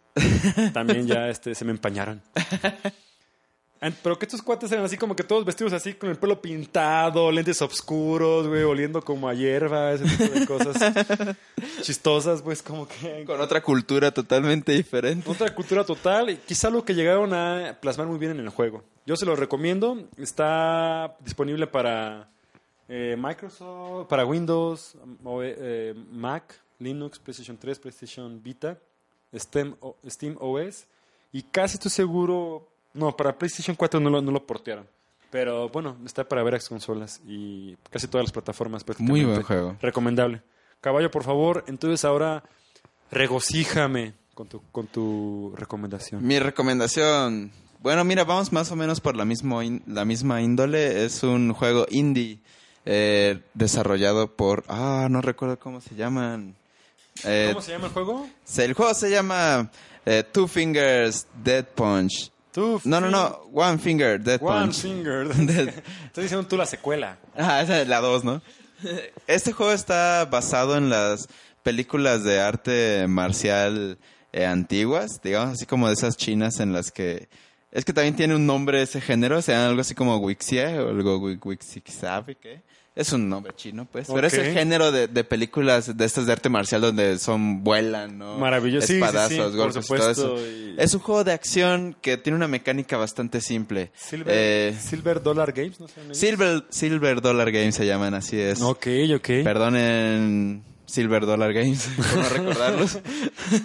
también 0.74 1.08
ya 1.08 1.30
este, 1.30 1.56
se 1.56 1.66
me 1.66 1.72
empañaron. 1.72 2.22
Pero 4.02 4.18
que 4.18 4.26
estos 4.26 4.42
cuates 4.42 4.72
eran 4.72 4.86
así 4.86 4.98
como 4.98 5.16
que 5.16 5.24
todos 5.24 5.44
vestidos 5.44 5.74
así 5.74 5.94
con 5.94 6.10
el 6.10 6.16
pelo 6.18 6.42
pintado, 6.42 7.32
lentes 7.32 7.62
oscuros, 7.62 8.48
güey, 8.48 8.64
oliendo 8.64 9.02
como 9.02 9.28
a 9.28 9.34
hierba, 9.34 9.92
ese 9.92 10.06
tipo 10.06 10.40
de 10.40 10.46
cosas 10.46 11.38
chistosas, 11.82 12.42
pues 12.42 12.62
como 12.62 12.88
que 12.88 13.24
Con 13.26 13.42
otra 13.42 13.62
cultura 13.62 14.12
totalmente 14.12 14.72
diferente. 14.72 15.30
otra 15.30 15.54
cultura 15.54 15.84
total 15.84 16.30
y 16.30 16.38
quizá 16.38 16.70
lo 16.70 16.86
que 16.86 16.96
llegaron 16.96 17.34
a 17.34 17.78
plasmar 17.82 18.08
muy 18.08 18.18
bien 18.18 18.32
en 18.32 18.40
el 18.40 18.50
juego. 18.50 18.84
Yo 19.06 19.18
se 19.18 19.26
lo 19.26 19.36
recomiendo. 19.36 20.08
Está 20.18 21.18
disponible 21.20 21.68
para 21.68 22.30
eh, 22.88 23.16
Microsoft, 23.18 24.08
para 24.08 24.26
Windows, 24.26 24.96
o, 25.24 25.42
eh, 25.44 25.94
Mac, 26.12 26.58
Linux, 26.80 27.20
PlayStation 27.20 27.58
3, 27.58 27.80
PlayStation 27.80 28.42
Vita, 28.42 28.78
Steam 29.36 29.76
OS 30.40 30.86
y 31.32 31.42
casi 31.42 31.76
estoy 31.76 31.90
seguro, 31.90 32.68
no, 32.94 33.16
para 33.16 33.38
PlayStation 33.38 33.76
4 33.76 34.00
no 34.00 34.10
lo, 34.10 34.22
no 34.22 34.32
lo 34.32 34.46
portearon. 34.46 34.88
Pero 35.32 35.68
bueno, 35.70 35.98
está 36.06 36.28
para 36.28 36.44
varias 36.44 36.70
consolas 36.70 37.20
y 37.26 37.76
casi 37.90 38.08
todas 38.08 38.26
las 38.26 38.32
plataformas. 38.32 38.84
Muy 39.00 39.24
buen 39.26 39.42
juego. 39.42 39.76
Recomendable. 39.82 40.42
Caballo, 40.80 41.10
por 41.10 41.24
favor, 41.24 41.64
entonces 41.68 42.06
ahora 42.06 42.44
regocíjame 43.12 44.14
con 44.34 44.48
tu, 44.48 44.62
con 44.72 44.88
tu 44.88 45.54
recomendación. 45.56 46.26
Mi 46.26 46.40
recomendación. 46.40 47.52
Bueno, 47.80 48.04
mira, 48.04 48.24
vamos 48.24 48.52
más 48.52 48.72
o 48.72 48.76
menos 48.76 49.00
por 49.02 49.16
la, 49.16 49.26
mismo 49.26 49.62
in- 49.62 49.84
la 49.88 50.06
misma 50.06 50.42
índole. 50.42 51.06
Es 51.06 51.24
un 51.24 51.54
juego 51.54 51.86
indie 51.90 52.40
eh, 52.86 53.40
desarrollado 53.54 54.36
por. 54.36 54.64
Ah, 54.68 55.08
no 55.10 55.22
recuerdo 55.22 55.60
cómo 55.60 55.82
se 55.82 55.96
llaman. 55.96 56.56
Eh, 57.24 57.50
¿Cómo 57.52 57.62
se 57.62 57.72
llama 57.72 57.88
el 57.88 57.94
juego? 57.94 58.28
se- 58.44 58.66
el 58.66 58.74
juego 58.74 58.94
se 58.94 59.10
llama 59.12 59.70
eh, 60.06 60.24
Two 60.32 60.48
Fingers 60.48 61.28
Dead 61.44 61.66
Punch. 61.66 62.32
No, 62.86 63.02
no, 63.02 63.10
no. 63.10 63.42
One 63.54 63.78
Finger 63.80 64.22
Dead 64.22 64.40
One 64.42 64.66
Punch. 64.66 64.82
Finger. 64.82 65.28
Estás 66.06 66.24
diciendo 66.24 66.46
tú 66.48 66.58
la 66.58 66.66
secuela. 66.66 67.18
Ah, 67.36 67.62
esa 67.62 67.82
es 67.82 67.88
la 67.88 68.00
2, 68.00 68.24
¿no? 68.24 68.42
Este 69.28 69.54
juego 69.54 69.72
está 69.72 70.26
basado 70.26 70.76
en 70.78 70.90
las 70.90 71.28
películas 71.64 72.24
de 72.24 72.40
arte 72.42 73.06
marcial 73.08 73.98
eh, 74.34 74.46
antiguas, 74.46 75.22
digamos 75.24 75.54
así 75.54 75.66
como 75.66 75.88
de 75.88 75.94
esas 75.94 76.18
chinas 76.18 76.60
en 76.60 76.74
las 76.74 76.92
que... 76.92 77.30
Es 77.72 77.86
que 77.86 77.94
también 77.94 78.16
tiene 78.16 78.36
un 78.36 78.46
nombre 78.46 78.82
ese 78.84 79.02
género, 79.02 79.42
se 79.42 79.52
llama 79.54 79.68
algo 79.70 79.82
así 79.82 79.96
como 79.96 80.18
Wixie 80.18 80.78
o 80.80 80.90
algo 80.90 81.18
Wi- 81.18 81.40
Wixisabe, 81.44 82.36
¿qué? 82.36 82.62
Es 82.96 83.12
un 83.12 83.28
nombre 83.28 83.54
chino, 83.56 83.88
pues. 83.92 84.08
Pero 84.14 84.28
es 84.28 84.34
el 84.36 84.54
género 84.54 84.92
de, 84.92 85.08
de 85.08 85.24
películas 85.24 85.98
de 85.98 86.06
estas 86.06 86.28
de 86.28 86.32
arte 86.34 86.48
marcial 86.50 86.82
donde 86.82 87.18
son 87.18 87.64
vuelan, 87.64 88.20
¿no? 88.20 88.38
Maravilloso. 88.38 88.86
Sí, 88.86 88.94
sí, 88.94 89.00
sí, 89.00 89.04
Espadazos, 89.04 89.56
por 89.56 89.58
golpes, 89.58 89.88
todo 89.88 90.10
eso. 90.12 90.38
y- 90.48 90.76
Es 90.78 90.94
un 90.94 91.00
juego 91.00 91.24
de 91.24 91.32
acción 91.34 91.96
que 92.02 92.18
tiene 92.18 92.36
una 92.36 92.48
mecánica 92.48 92.96
bastante 92.98 93.42
simple. 93.42 93.92
Silver, 93.96 94.36
Eh, 94.38 94.78
Silver 94.80 95.24
Dollar 95.24 95.52
Games, 95.54 95.80
¿no? 95.80 95.88
Silver, 96.14 96.66
Silver 96.70 97.20
Dollar 97.22 97.52
Games 97.52 97.74
se 97.74 97.88
llaman, 97.88 98.14
así 98.14 98.40
es. 98.40 98.62
Ok, 98.62 98.86
ok. 99.16 99.30
Perdonen 99.44 100.64
Silver 100.94 101.26
Dollar 101.26 101.52
Games 101.54 101.90
por 101.98 102.18
no 102.18 102.30
recordarlos. 102.30 103.00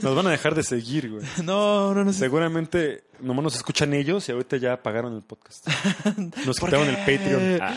Nos 0.03 0.17
van 0.17 0.29
a 0.29 0.31
dejar 0.31 0.55
de 0.55 0.63
seguir, 0.63 1.11
güey. 1.11 1.23
no, 1.45 1.93
no, 1.93 2.03
no. 2.03 2.13
Seguramente 2.15 3.05
nomás 3.21 3.43
nos 3.45 3.57
escuchan 3.57 3.93
ellos 3.93 4.27
y 4.29 4.33
ahorita 4.33 4.57
ya 4.57 4.83
pagaron 4.83 5.15
el 5.15 5.23
podcast. 5.23 5.67
Nos 6.47 6.59
¿Por 6.59 6.71
quitaron 6.71 6.89
el? 6.89 6.97
Patreon. 6.97 7.59
Ah, 7.61 7.77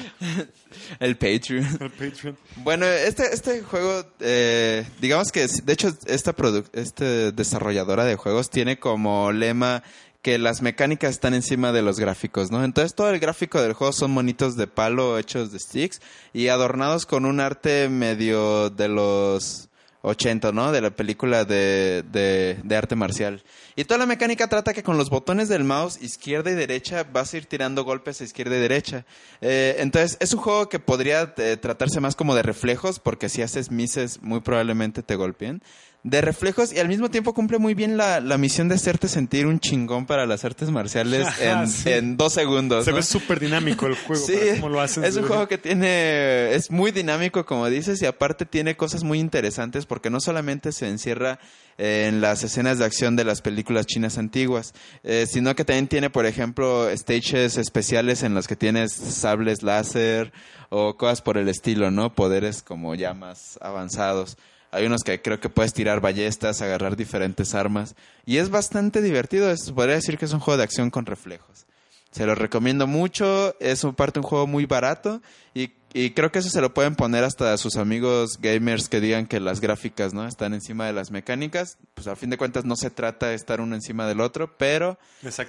El 0.99 1.17
Patreon. 1.17 1.67
el 1.81 1.89
Patreon. 1.89 2.37
Bueno, 2.57 2.85
este, 2.85 3.23
este 3.33 3.61
juego, 3.61 4.05
eh, 4.19 4.85
digamos 5.01 5.31
que, 5.31 5.47
de 5.47 5.73
hecho, 5.73 5.91
esta 6.05 6.35
este 6.73 7.31
desarrolladora 7.31 8.05
de 8.05 8.15
juegos 8.15 8.49
tiene 8.49 8.79
como 8.79 9.31
lema 9.31 9.83
que 10.21 10.37
las 10.37 10.61
mecánicas 10.61 11.11
están 11.11 11.33
encima 11.33 11.71
de 11.71 11.81
los 11.81 11.99
gráficos, 11.99 12.51
¿no? 12.51 12.63
Entonces 12.63 12.93
todo 12.93 13.09
el 13.09 13.19
gráfico 13.19 13.61
del 13.61 13.73
juego 13.73 13.91
son 13.93 14.11
monitos 14.11 14.55
de 14.55 14.67
palo 14.67 15.17
hechos 15.17 15.51
de 15.51 15.59
sticks 15.59 16.01
y 16.33 16.49
adornados 16.49 17.05
con 17.05 17.25
un 17.25 17.39
arte 17.39 17.89
medio 17.89 18.69
de 18.69 18.87
los 18.87 19.69
80, 20.03 20.51
¿no? 20.51 20.71
De 20.71 20.81
la 20.81 20.91
película 20.91 21.45
de, 21.45 22.03
de, 22.11 22.75
arte 22.75 22.95
marcial. 22.95 23.43
Y 23.75 23.85
toda 23.85 23.99
la 23.99 24.05
mecánica 24.05 24.47
trata 24.47 24.73
que 24.73 24.83
con 24.83 24.97
los 24.97 25.09
botones 25.09 25.47
del 25.47 25.63
mouse 25.63 26.01
izquierda 26.01 26.51
y 26.51 26.55
derecha 26.55 27.03
vas 27.03 27.33
a 27.33 27.37
ir 27.37 27.45
tirando 27.45 27.83
golpes 27.83 28.21
a 28.21 28.23
izquierda 28.23 28.57
y 28.57 28.59
derecha. 28.59 29.05
Eh, 29.41 29.75
entonces 29.79 30.17
es 30.19 30.33
un 30.33 30.39
juego 30.39 30.69
que 30.69 30.79
podría 30.79 31.33
eh, 31.37 31.57
tratarse 31.57 31.99
más 31.99 32.15
como 32.15 32.35
de 32.35 32.41
reflejos 32.41 32.99
porque 32.99 33.29
si 33.29 33.41
haces 33.41 33.71
misses 33.71 34.21
muy 34.21 34.41
probablemente 34.41 35.03
te 35.03 35.15
golpeen. 35.15 35.61
De 36.03 36.19
reflejos 36.21 36.73
y 36.73 36.79
al 36.79 36.87
mismo 36.87 37.11
tiempo 37.11 37.33
cumple 37.33 37.59
muy 37.59 37.75
bien 37.75 37.95
la, 37.95 38.19
la 38.21 38.39
misión 38.39 38.67
de 38.69 38.75
hacerte 38.75 39.07
sentir 39.07 39.45
un 39.45 39.59
chingón 39.59 40.07
para 40.07 40.25
las 40.25 40.43
artes 40.43 40.71
marciales 40.71 41.27
en, 41.41 41.67
Sí. 41.67 41.89
en 41.91 42.17
dos 42.17 42.33
segundos. 42.33 42.85
Se 42.85 42.91
¿no? 42.91 42.97
ve 42.97 43.03
súper 43.03 43.39
dinámico 43.39 43.85
el 43.85 43.95
juego. 43.95 44.25
Sí, 44.25 44.35
cómo 44.55 44.69
lo 44.69 44.81
hacen. 44.81 45.03
es 45.03 45.15
un 45.15 45.27
juego 45.27 45.47
que 45.47 45.59
tiene, 45.59 46.53
es 46.55 46.71
muy 46.71 46.91
dinámico 46.91 47.45
como 47.45 47.69
dices 47.69 48.01
y 48.01 48.07
aparte 48.07 48.45
tiene 48.45 48.75
cosas 48.75 49.03
muy 49.03 49.19
interesantes 49.19 49.85
porque 49.85 50.09
no 50.09 50.19
solamente 50.19 50.71
se 50.71 50.87
encierra 50.87 51.39
en 51.77 52.19
las 52.21 52.43
escenas 52.43 52.79
de 52.79 52.85
acción 52.85 53.15
de 53.15 53.23
las 53.23 53.41
películas 53.41 53.85
chinas 53.85 54.17
antiguas, 54.17 54.73
eh, 55.03 55.25
sino 55.27 55.55
que 55.55 55.65
también 55.65 55.87
tiene, 55.87 56.09
por 56.09 56.25
ejemplo, 56.25 56.87
stages 56.95 57.57
especiales 57.57 58.23
en 58.23 58.33
los 58.33 58.47
que 58.47 58.55
tienes 58.55 58.91
sables 58.93 59.63
láser 59.63 60.31
o 60.69 60.97
cosas 60.97 61.21
por 61.21 61.37
el 61.37 61.47
estilo, 61.47 61.89
¿no? 61.91 62.13
Poderes 62.13 62.61
como 62.63 62.93
ya 62.95 63.13
más 63.13 63.57
avanzados. 63.61 64.37
Hay 64.71 64.85
unos 64.85 65.01
que 65.03 65.21
creo 65.21 65.39
que 65.39 65.49
puedes 65.49 65.73
tirar 65.73 65.99
ballestas, 65.99 66.61
agarrar 66.61 66.95
diferentes 66.95 67.53
armas. 67.53 67.95
Y 68.25 68.37
es 68.37 68.49
bastante 68.49 69.01
divertido. 69.01 69.51
Es, 69.51 69.71
podría 69.71 69.95
decir 69.95 70.17
que 70.17 70.25
es 70.25 70.33
un 70.33 70.39
juego 70.39 70.57
de 70.57 70.63
acción 70.63 70.89
con 70.89 71.05
reflejos. 71.05 71.65
Se 72.11 72.25
lo 72.25 72.35
recomiendo 72.35 72.87
mucho. 72.87 73.55
Es 73.59 73.83
un 73.83 73.95
parte 73.95 74.19
un 74.19 74.23
juego 74.25 74.45
muy 74.45 74.65
barato. 74.65 75.21
Y, 75.53 75.71
y 75.93 76.11
creo 76.11 76.31
que 76.31 76.39
eso 76.39 76.49
se 76.49 76.59
lo 76.61 76.73
pueden 76.73 76.95
poner 76.95 77.23
hasta 77.23 77.53
a 77.53 77.57
sus 77.57 77.77
amigos 77.77 78.37
gamers 78.41 78.89
que 78.89 78.99
digan 78.99 79.27
que 79.27 79.39
las 79.39 79.61
gráficas 79.61 80.13
no 80.13 80.25
están 80.27 80.53
encima 80.53 80.85
de 80.85 80.93
las 80.93 81.09
mecánicas. 81.11 81.77
Pues 81.93 82.07
a 82.07 82.15
fin 82.17 82.29
de 82.29 82.37
cuentas 82.37 82.65
no 82.65 82.75
se 82.75 82.89
trata 82.89 83.27
de 83.29 83.35
estar 83.35 83.61
uno 83.61 83.75
encima 83.75 84.07
del 84.07 84.19
otro. 84.19 84.57
Pero 84.57 84.97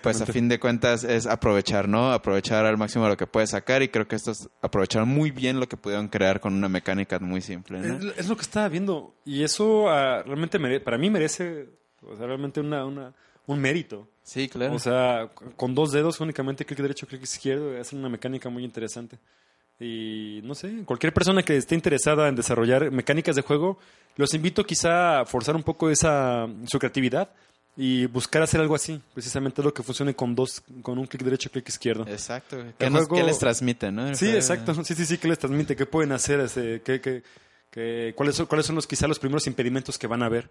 pues 0.02 0.20
a 0.20 0.26
fin 0.32 0.48
de 0.48 0.60
cuentas 0.60 1.02
es 1.02 1.26
aprovechar, 1.26 1.88
¿no? 1.88 2.12
Aprovechar 2.12 2.64
al 2.64 2.78
máximo 2.78 3.08
lo 3.08 3.16
que 3.16 3.26
puedes 3.26 3.50
sacar. 3.50 3.82
Y 3.82 3.88
creo 3.88 4.06
que 4.06 4.14
estos 4.16 4.48
aprovecharon 4.60 5.08
muy 5.08 5.32
bien 5.32 5.58
lo 5.58 5.68
que 5.68 5.76
pudieron 5.76 6.06
crear 6.08 6.38
con 6.38 6.54
una 6.54 6.68
mecánica 6.68 7.18
muy 7.18 7.40
simple, 7.40 7.80
¿no? 7.80 7.96
Es, 8.10 8.18
es 8.18 8.28
lo 8.28 8.36
que 8.36 8.42
estaba 8.42 8.68
viendo. 8.68 9.14
Y 9.24 9.42
eso 9.42 9.88
ah, 9.90 10.22
realmente 10.24 10.60
mere- 10.60 10.80
para 10.80 10.96
mí 10.98 11.10
merece 11.10 11.70
o 12.02 12.16
sea, 12.16 12.26
realmente 12.26 12.60
una, 12.60 12.84
una- 12.84 13.12
un 13.46 13.60
mérito. 13.60 14.08
Sí, 14.24 14.48
claro. 14.48 14.74
O 14.74 14.78
sea, 14.78 15.28
con 15.56 15.74
dos 15.74 15.92
dedos 15.92 16.20
únicamente, 16.20 16.64
clic 16.64 16.78
derecho, 16.80 17.06
clic 17.06 17.22
izquierdo, 17.22 17.78
hacen 17.80 17.98
una 17.98 18.08
mecánica 18.08 18.48
muy 18.48 18.64
interesante. 18.64 19.18
Y 19.80 20.40
no 20.44 20.54
sé, 20.54 20.84
cualquier 20.84 21.12
persona 21.12 21.42
que 21.42 21.56
esté 21.56 21.74
interesada 21.74 22.28
en 22.28 22.36
desarrollar 22.36 22.90
mecánicas 22.92 23.34
de 23.34 23.42
juego, 23.42 23.78
los 24.16 24.32
invito 24.34 24.64
quizá 24.64 25.20
a 25.20 25.24
forzar 25.24 25.56
un 25.56 25.62
poco 25.64 25.90
esa 25.90 26.46
su 26.70 26.78
creatividad 26.78 27.30
y 27.76 28.06
buscar 28.06 28.42
hacer 28.42 28.60
algo 28.60 28.74
así, 28.76 29.00
precisamente 29.14 29.62
lo 29.62 29.72
que 29.74 29.82
funcione 29.82 30.14
con 30.14 30.34
dos, 30.36 30.62
con 30.82 30.98
un 30.98 31.06
clic 31.06 31.22
derecho, 31.24 31.50
clic 31.50 31.68
izquierdo. 31.68 32.06
Exacto. 32.06 32.62
¿Qué, 32.78 32.90
nos- 32.90 33.08
juego- 33.08 33.16
qué 33.16 33.22
les 33.24 33.38
transmite, 33.38 33.90
no? 33.90 34.06
El 34.08 34.14
Sí, 34.14 34.26
juego- 34.26 34.38
exacto. 34.38 34.74
Sí, 34.84 34.94
sí, 34.94 35.04
sí, 35.06 35.18
¿qué 35.18 35.26
les 35.26 35.38
transmite? 35.38 35.74
¿Qué 35.74 35.86
pueden 35.86 36.12
hacer? 36.12 36.48
¿qué, 36.84 37.00
qué- 37.00 37.22
qué- 37.70 38.12
cuáles, 38.14 38.36
son, 38.36 38.46
¿Cuáles 38.46 38.66
son 38.66 38.76
los 38.76 38.86
quizá 38.86 39.08
los 39.08 39.18
primeros 39.18 39.46
impedimentos 39.48 39.98
que 39.98 40.06
van 40.06 40.22
a 40.22 40.28
ver? 40.28 40.48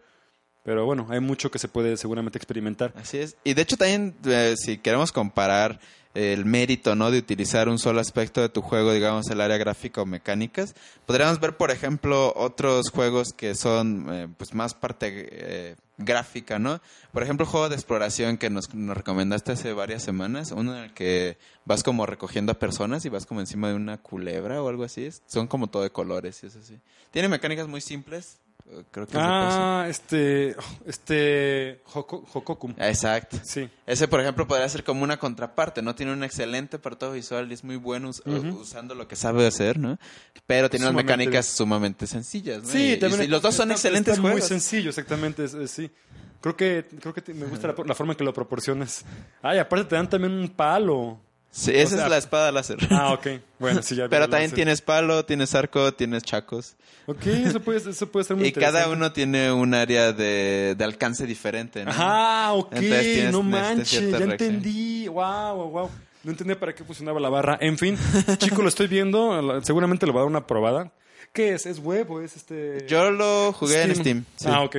Pero 0.63 0.85
bueno, 0.85 1.07
hay 1.09 1.19
mucho 1.19 1.49
que 1.49 1.59
se 1.59 1.67
puede 1.67 1.97
seguramente 1.97 2.37
experimentar. 2.37 2.93
Así 2.95 3.17
es. 3.17 3.35
Y 3.43 3.53
de 3.53 3.61
hecho 3.63 3.77
también, 3.77 4.15
eh, 4.25 4.55
si 4.57 4.77
queremos 4.77 5.11
comparar 5.11 5.79
el 6.13 6.45
mérito, 6.45 6.95
¿no? 6.95 7.09
De 7.09 7.19
utilizar 7.19 7.69
un 7.69 7.79
solo 7.79 8.01
aspecto 8.01 8.41
de 8.41 8.49
tu 8.49 8.61
juego, 8.61 8.91
digamos, 8.91 9.29
el 9.29 9.41
área 9.41 9.57
gráfica 9.57 10.01
o 10.01 10.05
mecánicas, 10.05 10.75
podríamos 11.05 11.39
ver, 11.39 11.55
por 11.55 11.71
ejemplo, 11.71 12.33
otros 12.35 12.89
juegos 12.89 13.33
que 13.33 13.55
son, 13.55 14.07
eh, 14.11 14.27
pues, 14.37 14.53
más 14.53 14.73
parte 14.73 15.29
eh, 15.31 15.75
gráfica, 15.97 16.59
¿no? 16.59 16.81
Por 17.13 17.23
ejemplo, 17.23 17.45
el 17.45 17.51
juego 17.51 17.69
de 17.69 17.75
exploración 17.75 18.37
que 18.37 18.49
nos, 18.49 18.73
nos 18.73 18.97
recomendaste 18.97 19.53
hace 19.53 19.73
varias 19.73 20.03
semanas, 20.03 20.51
uno 20.51 20.75
en 20.77 20.83
el 20.85 20.93
que 20.93 21.37
vas 21.65 21.83
como 21.83 22.05
recogiendo 22.05 22.51
a 22.51 22.59
personas 22.59 23.05
y 23.05 23.09
vas 23.09 23.25
como 23.25 23.39
encima 23.39 23.69
de 23.69 23.75
una 23.75 23.97
culebra 23.97 24.61
o 24.61 24.67
algo 24.67 24.83
así. 24.83 25.09
Son 25.27 25.47
como 25.47 25.67
todo 25.67 25.83
de 25.83 25.91
colores 25.91 26.43
y 26.43 26.47
eso 26.47 26.61
sí. 26.61 26.77
Tiene 27.11 27.29
mecánicas 27.29 27.67
muy 27.67 27.81
simples. 27.81 28.39
Creo 28.91 29.05
que 29.05 29.11
es 29.13 29.19
Ah, 29.21 29.85
este, 29.89 30.55
este, 30.85 31.81
Hoko- 31.93 32.23
Hokokum. 32.33 32.73
paso. 32.73 32.87
Exacto. 32.87 33.37
Sí. 33.43 33.69
Ese, 33.85 34.07
por 34.07 34.21
ejemplo, 34.21 34.47
podría 34.47 34.67
ser 34.69 34.83
como 34.83 35.03
una 35.03 35.17
contraparte, 35.17 35.81
¿no? 35.81 35.93
Tiene 35.95 36.13
un 36.13 36.23
excelente 36.23 36.77
apartado 36.77 37.11
visual 37.11 37.49
y 37.51 37.53
es 37.53 37.63
muy 37.63 37.75
bueno 37.75 38.09
us- 38.09 38.23
usando 38.25 38.95
lo 38.95 39.07
que 39.07 39.15
sabe 39.15 39.45
hacer, 39.45 39.77
¿no? 39.77 39.97
Pero 40.47 40.69
tiene 40.69 40.85
unas 40.85 40.93
Sumamente 40.93 41.17
mecánicas 41.17 41.45
sumamente 41.47 42.07
sencillas, 42.07 42.63
¿no? 42.63 42.69
Sí, 42.69 42.93
Y- 42.93 42.97
también. 42.97 43.23
y 43.23 43.27
los 43.27 43.41
dos 43.41 43.53
son 43.55 43.71
está- 43.71 43.73
excelentes 43.75 44.13
está 44.13 44.21
muy 44.21 44.31
juegos. 44.31 44.47
sencillo, 44.47 44.89
exactamente, 44.89 45.43
es- 45.43 45.53
es- 45.53 45.71
sí. 45.71 45.91
Creo 46.39 46.55
que, 46.57 46.87
creo 46.99 47.13
que 47.13 47.21
te- 47.21 47.33
me 47.33 47.45
gusta 47.45 47.67
la, 47.67 47.75
la 47.85 47.93
forma 47.93 48.13
en 48.13 48.17
que 48.17 48.23
lo 48.23 48.33
proporcionas. 48.33 49.05
Ay, 49.41 49.59
aparte 49.59 49.85
te 49.85 49.95
dan 49.95 50.09
también 50.09 50.33
un 50.33 50.49
palo. 50.49 51.19
Sí, 51.51 51.71
esa 51.75 51.95
o 51.95 51.97
sea- 51.97 52.05
es 52.05 52.09
la 52.11 52.17
espada 52.17 52.51
láser. 52.51 52.77
Ah, 52.91 53.13
ok. 53.13 53.27
Bueno, 53.59 53.81
sí, 53.83 53.95
ya 53.95 54.07
Pero 54.09 54.29
también 54.29 54.51
tienes 54.51 54.81
palo, 54.81 55.25
tienes 55.25 55.53
arco, 55.53 55.93
tienes 55.93 56.23
chacos. 56.23 56.75
Ok, 57.07 57.25
eso 57.27 57.59
puede, 57.59 57.89
eso 57.89 58.07
puede 58.09 58.23
ser 58.25 58.37
muy 58.37 58.47
Y 58.47 58.51
cada 58.53 58.87
uno 58.87 59.11
tiene 59.11 59.51
un 59.51 59.73
área 59.73 60.13
de, 60.13 60.75
de 60.77 60.83
alcance 60.83 61.25
diferente, 61.25 61.83
¿no? 61.83 61.91
Ajá, 61.91 62.53
ok, 62.53 62.73
Entonces 62.73 63.03
tienes- 63.15 63.31
no 63.33 63.43
manches, 63.43 63.91
ya 63.91 63.99
reacción. 64.17 64.31
entendí. 64.31 65.07
Wow, 65.09 65.55
wow, 65.55 65.69
wow. 65.69 65.89
No 66.23 66.31
entendía 66.31 66.59
para 66.59 66.73
qué 66.75 66.83
funcionaba 66.83 67.19
la 67.19 67.29
barra. 67.29 67.57
En 67.59 67.77
fin, 67.77 67.97
chico, 68.37 68.61
lo 68.61 68.69
estoy 68.69 68.87
viendo. 68.87 69.61
Seguramente 69.63 70.05
le 70.05 70.11
voy 70.11 70.19
a 70.19 70.21
dar 70.21 70.29
una 70.29 70.45
probada. 70.47 70.91
¿Qué 71.33 71.53
es? 71.53 71.65
¿Es 71.65 71.79
web 71.79 72.11
o 72.11 72.21
es 72.21 72.35
este...? 72.35 72.85
Yo 72.87 73.09
lo 73.09 73.51
jugué 73.53 73.81
en 73.81 73.95
Steam. 73.95 74.25
sí. 74.35 74.45
Ah, 74.47 74.61
ok. 74.63 74.77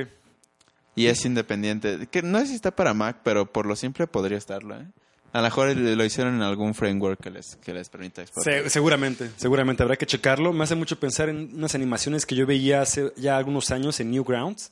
Y 0.95 1.07
es 1.07 1.25
independiente. 1.25 2.07
Que 2.09 2.21
no 2.21 2.39
sé 2.39 2.47
si 2.47 2.55
está 2.55 2.71
para 2.71 2.93
Mac, 2.93 3.17
pero 3.23 3.51
por 3.51 3.65
lo 3.65 3.75
simple 3.75 4.07
podría 4.07 4.37
estarlo, 4.37 4.75
¿eh? 4.79 4.85
A 5.33 5.37
lo 5.39 5.43
mejor 5.43 5.75
lo 5.75 6.05
hicieron 6.05 6.35
en 6.35 6.41
algún 6.43 6.73
framework 6.75 7.19
que 7.19 7.31
les, 7.31 7.55
que 7.57 7.73
les 7.73 7.89
permita 7.89 8.21
explorar. 8.21 8.63
Se- 8.63 8.69
seguramente, 8.69 9.31
seguramente 9.35 9.81
habrá 9.83 9.95
que 9.97 10.05
checarlo. 10.05 10.53
Me 10.53 10.63
hace 10.63 10.75
mucho 10.75 10.99
pensar 10.99 11.27
en 11.29 11.49
unas 11.55 11.73
animaciones 11.75 12.25
que 12.25 12.35
yo 12.35 12.45
veía 12.45 12.81
hace 12.81 13.11
ya 13.17 13.35
algunos 13.37 13.71
años 13.71 13.99
en 13.99 14.11
Newgrounds. 14.11 14.71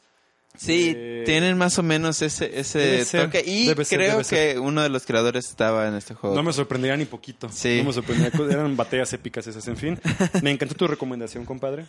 Sí, 0.58 0.94
Eh, 0.96 1.24
tienen 1.26 1.58
más 1.58 1.80
o 1.80 1.84
menos 1.84 2.22
ese, 2.22 2.60
ese 2.60 3.06
toque. 3.10 3.42
Y 3.46 3.68
ser, 3.68 3.88
creo 3.88 4.22
que 4.22 4.60
uno 4.60 4.84
de 4.84 4.90
los 4.90 5.06
creadores 5.06 5.48
estaba 5.48 5.88
en 5.88 5.96
este 5.96 6.14
juego. 6.14 6.36
No 6.36 6.44
me 6.44 6.52
sorprendería 6.52 6.98
ni 6.98 7.06
poquito. 7.06 7.50
Sí. 7.50 7.78
No 7.80 7.86
me 7.86 7.94
sorprendería. 7.94 8.32
Eran 8.52 8.76
batallas 8.76 9.12
épicas 9.14 9.48
esas. 9.48 9.66
En 9.70 9.78
fin, 9.78 10.00
me 10.44 10.52
encantó 10.52 10.76
tu 10.76 10.88
recomendación, 10.88 11.46
compadre. 11.46 11.86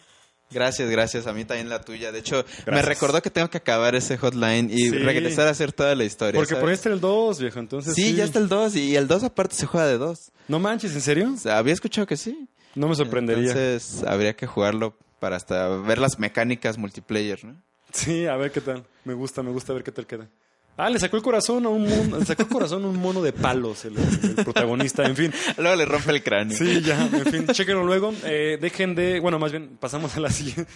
Gracias, 0.53 0.91
gracias. 0.91 1.27
A 1.27 1.33
mí 1.33 1.45
también 1.45 1.69
la 1.69 1.81
tuya. 1.81 2.13
De 2.13 2.19
hecho, 2.21 2.45
me 2.67 2.83
recordó 2.83 3.21
que 3.23 3.31
tengo 3.31 3.49
que 3.51 3.59
acabar 3.59 3.95
ese 3.95 4.17
hotline 4.19 4.69
y 4.71 4.91
Sí. 4.91 4.91
regresar 4.91 5.47
a 5.49 5.51
hacer 5.51 5.73
toda 5.73 5.95
la 5.95 6.05
historia. 6.05 6.39
Porque 6.39 6.57
por 6.57 6.69
ahí 6.69 6.75
está 6.75 6.89
el 6.91 7.01
2, 7.01 7.41
viejo. 7.41 7.59
Entonces, 7.59 7.95
Sí, 7.95 8.15
ya 8.15 8.25
está 8.25 8.39
el 8.39 8.49
2 8.49 8.77
y 8.77 8.97
el 8.97 9.09
2 9.09 9.25
aparte 9.25 9.55
se 9.55 9.67
juega 9.67 9.87
de 9.87 9.99
2. 9.99 10.31
No 10.49 10.59
manches, 10.59 10.95
¿en 10.95 11.01
serio? 11.01 11.35
Había 11.51 11.73
escuchado 11.73 12.07
que 12.07 12.17
sí. 12.17 12.49
No 12.75 12.89
me 12.89 12.95
sorprendería. 12.95 13.49
Entonces, 13.49 14.03
habría 14.07 14.35
que 14.35 14.47
jugarlo 14.47 14.97
para 15.21 15.37
hasta 15.37 15.69
ver 15.69 15.99
las 15.99 16.19
mecánicas 16.19 16.79
multiplayer, 16.79 17.45
¿no? 17.45 17.57
Sí, 17.93 18.27
a 18.27 18.37
ver 18.37 18.51
qué 18.51 18.61
tal. 18.61 18.85
Me 19.05 19.13
gusta, 19.15 19.43
me 19.43 19.51
gusta 19.51 19.73
ver 19.73 19.85
qué 19.85 19.93
tal 19.93 20.07
queda. 20.07 20.29
Ah, 20.77 20.89
le 20.89 20.99
sacó 20.99 21.17
el 21.19 21.23
corazón 21.23 21.67
a 21.67 21.69
un 21.69 21.83
mono, 21.89 22.19
le 22.19 22.25
sacó 22.25 22.43
el 22.43 22.49
corazón 22.49 22.83
a 22.85 22.89
un 22.89 22.97
mono 22.97 23.21
de 23.21 23.33
palos 23.33 23.85
el, 23.85 23.95
el 23.97 24.35
protagonista. 24.37 25.05
En 25.05 25.15
fin, 25.15 25.33
Luego 25.59 25.77
le 25.77 25.85
rompe 25.85 26.11
el 26.13 26.23
cráneo. 26.23 26.57
sí, 26.57 26.81
ya, 26.81 27.05
en 27.05 27.27
fin, 27.27 27.47
chéquenlo 27.47 27.85
luego. 27.85 28.13
Eh, 28.25 28.59
dejen 28.61 28.95
de, 28.95 29.21
bueno, 29.21 29.39
más 29.39 29.53
bien 29.53 29.77
pasamos 29.79 30.17
a 30.17 30.21
la 30.21 30.31
siguiente. 30.31 30.67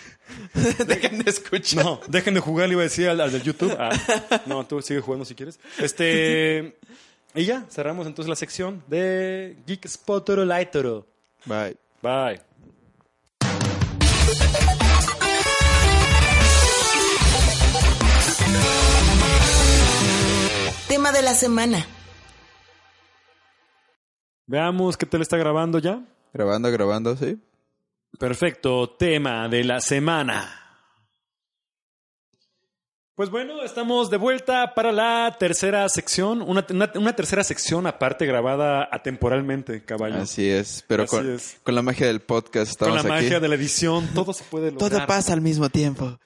Dejen 0.86 1.18
de 1.22 1.30
escuchar. 1.30 1.84
No, 1.84 2.00
dejen 2.08 2.34
de 2.34 2.40
jugar, 2.40 2.68
le 2.68 2.74
iba 2.74 2.82
a 2.82 2.84
decir 2.84 3.08
al, 3.08 3.20
al 3.20 3.32
del 3.32 3.42
YouTube. 3.42 3.74
Ah, 3.78 3.90
no, 4.46 4.66
tú 4.66 4.82
sigue 4.82 5.00
jugando 5.00 5.24
si 5.24 5.34
quieres. 5.34 5.58
Este, 5.78 6.76
y 7.34 7.44
ya, 7.44 7.64
cerramos 7.70 8.06
entonces 8.06 8.28
la 8.28 8.36
sección 8.36 8.82
de 8.86 9.56
Geek 9.66 9.88
Spotter 9.88 10.38
Lightoro. 10.38 11.06
Bye. 11.46 11.76
Bye. 12.02 12.40
De 21.16 21.22
la 21.22 21.34
semana. 21.34 21.86
Veamos 24.46 24.96
qué 24.96 25.06
tal 25.06 25.22
está 25.22 25.36
grabando 25.36 25.78
ya. 25.78 26.04
Grabando, 26.32 26.70
grabando, 26.70 27.16
sí. 27.16 27.38
Perfecto, 28.18 28.90
tema 28.96 29.48
de 29.48 29.64
la 29.64 29.80
semana. 29.80 30.62
Pues 33.14 33.30
bueno, 33.30 33.62
estamos 33.62 34.10
de 34.10 34.18
vuelta 34.18 34.74
para 34.74 34.92
la 34.92 35.34
tercera 35.38 35.88
sección, 35.88 36.42
una, 36.42 36.66
una- 36.68 36.92
una 36.96 37.16
tercera 37.16 37.42
sección 37.44 37.86
aparte 37.86 38.26
grabada 38.26 38.88
atemporalmente, 38.92 39.82
caballo. 39.86 40.16
Así 40.20 40.46
es. 40.50 40.84
Pero 40.86 41.04
Así 41.04 41.16
con, 41.16 41.34
es. 41.34 41.56
con 41.62 41.74
la 41.74 41.80
magia 41.80 42.06
del 42.08 42.20
podcast 42.20 42.78
Con 42.78 42.92
la 42.94 43.00
aquí. 43.00 43.08
magia 43.08 43.40
de 43.40 43.48
la 43.48 43.54
edición, 43.54 44.06
todo 44.14 44.34
se 44.34 44.44
puede 44.44 44.70
lograr. 44.70 44.90
Todo 44.90 45.06
pasa 45.06 45.32
al 45.32 45.40
mismo 45.40 45.70
tiempo. 45.70 46.18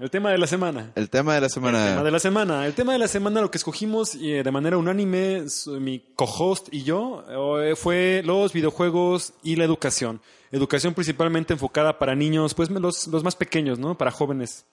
El 0.00 0.10
tema 0.10 0.30
de 0.30 0.38
la 0.38 0.46
semana. 0.46 0.92
El 0.94 1.10
tema 1.10 1.34
de 1.34 1.40
la 1.42 1.48
semana. 1.48 1.78
El 1.78 1.92
tema 1.92 2.04
de 2.04 2.10
la 2.10 2.18
semana. 2.18 2.66
El 2.66 2.72
tema 2.74 2.92
de 2.92 2.98
la 2.98 3.08
semana, 3.08 3.40
lo 3.40 3.50
que 3.50 3.58
escogimos 3.58 4.14
eh, 4.14 4.42
de 4.42 4.50
manera 4.50 4.78
unánime, 4.78 5.44
mi 5.78 6.00
co-host 6.16 6.68
y 6.72 6.82
yo, 6.82 7.24
eh, 7.62 7.76
fue 7.76 8.22
los 8.24 8.52
videojuegos 8.52 9.34
y 9.42 9.56
la 9.56 9.64
educación. 9.64 10.20
Educación 10.50 10.94
principalmente 10.94 11.52
enfocada 11.52 11.98
para 11.98 12.14
niños, 12.14 12.54
pues 12.54 12.70
los, 12.70 13.06
los 13.06 13.22
más 13.22 13.36
pequeños, 13.36 13.78
¿no? 13.78 13.96
Para 13.96 14.10
jóvenes. 14.10 14.66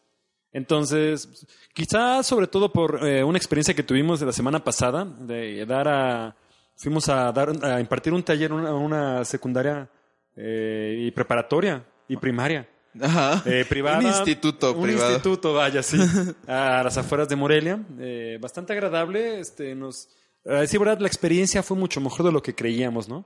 Entonces, 0.52 1.46
quizás 1.74 2.26
sobre 2.26 2.48
todo 2.48 2.72
por 2.72 3.06
eh, 3.06 3.24
una 3.24 3.38
experiencia 3.38 3.76
que 3.76 3.84
tuvimos 3.84 4.22
la 4.22 4.32
semana 4.32 4.64
pasada, 4.64 5.06
de 5.06 5.66
dar 5.66 5.88
a. 5.88 6.36
Fuimos 6.76 7.10
a 7.10 7.32
dar 7.32 7.52
a 7.64 7.80
impartir 7.80 8.14
un 8.14 8.24
taller 8.24 8.52
a 8.52 8.56
una, 8.56 8.70
a 8.70 8.76
una 8.76 9.26
secundaria 9.26 9.90
eh, 10.36 11.06
y 11.08 11.12
preparatoria 11.12 11.84
y 12.08 12.18
primaria. 12.18 12.68
Ajá. 13.02 13.44
eh, 13.46 13.66
privada. 13.68 14.00
Un 14.00 14.08
instituto 14.08 14.74
un 14.74 14.84
privado. 14.84 15.12
instituto, 15.12 15.54
vaya, 15.54 15.82
sí. 15.84 15.98
a 16.48 16.82
las 16.84 16.98
afueras 16.98 17.28
de 17.30 17.36
Morelia. 17.36 17.80
Eh, 18.00 18.38
bastante 18.42 18.74
agradable. 18.74 19.40
Este, 19.40 19.76
nos, 19.76 20.10
a 20.46 20.56
decir 20.62 20.80
verdad, 20.80 21.00
la 21.00 21.08
experiencia 21.08 21.64
fue 21.64 21.78
mucho 21.78 22.00
mejor 22.02 22.26
de 22.26 22.32
lo 22.32 22.42
que 22.42 22.56
creíamos, 22.56 23.08
¿no? 23.10 23.26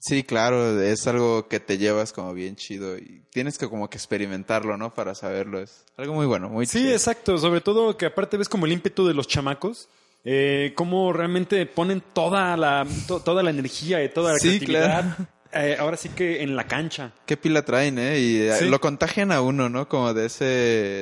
Sí, 0.00 0.22
claro, 0.22 0.80
es 0.80 1.06
algo 1.08 1.48
que 1.48 1.58
te 1.58 1.76
llevas 1.76 2.12
como 2.12 2.32
bien 2.32 2.54
chido 2.54 2.96
y 2.96 3.24
tienes 3.32 3.58
que 3.58 3.68
como 3.68 3.90
que 3.90 3.96
experimentarlo, 3.98 4.76
¿no? 4.76 4.94
Para 4.94 5.16
saberlo. 5.16 5.58
Es 5.60 5.84
algo 5.96 6.14
muy 6.14 6.24
bueno, 6.26 6.48
muy 6.48 6.66
Sí, 6.66 6.78
chido. 6.78 6.92
exacto. 6.92 7.36
Sobre 7.38 7.60
todo 7.60 7.96
que 7.96 8.06
aparte 8.06 8.36
ves 8.36 8.48
como 8.48 8.66
el 8.66 8.72
ímpetu 8.72 9.06
de 9.08 9.14
los 9.14 9.26
chamacos. 9.26 9.88
Eh, 10.24 10.72
cómo 10.76 11.12
realmente 11.12 11.64
ponen 11.64 12.02
toda 12.12 12.56
la, 12.56 12.86
to- 13.06 13.20
toda 13.20 13.42
la 13.42 13.50
energía 13.50 14.02
y 14.04 14.08
toda 14.08 14.32
la 14.32 14.38
Sí, 14.38 14.58
creatividad. 14.60 15.16
Eh, 15.52 15.76
ahora 15.78 15.96
sí 15.96 16.08
que 16.10 16.42
en 16.42 16.54
la 16.56 16.66
cancha. 16.66 17.12
Qué 17.26 17.36
pila 17.36 17.62
traen, 17.64 17.98
¿eh? 17.98 18.18
Y 18.20 18.36
eh, 18.38 18.52
Sí. 18.58 18.68
lo 18.68 18.80
contagian 18.80 19.32
a 19.32 19.40
uno, 19.40 19.68
¿no? 19.68 19.88
Como 19.88 20.12
de 20.14 20.26
ese, 20.26 20.44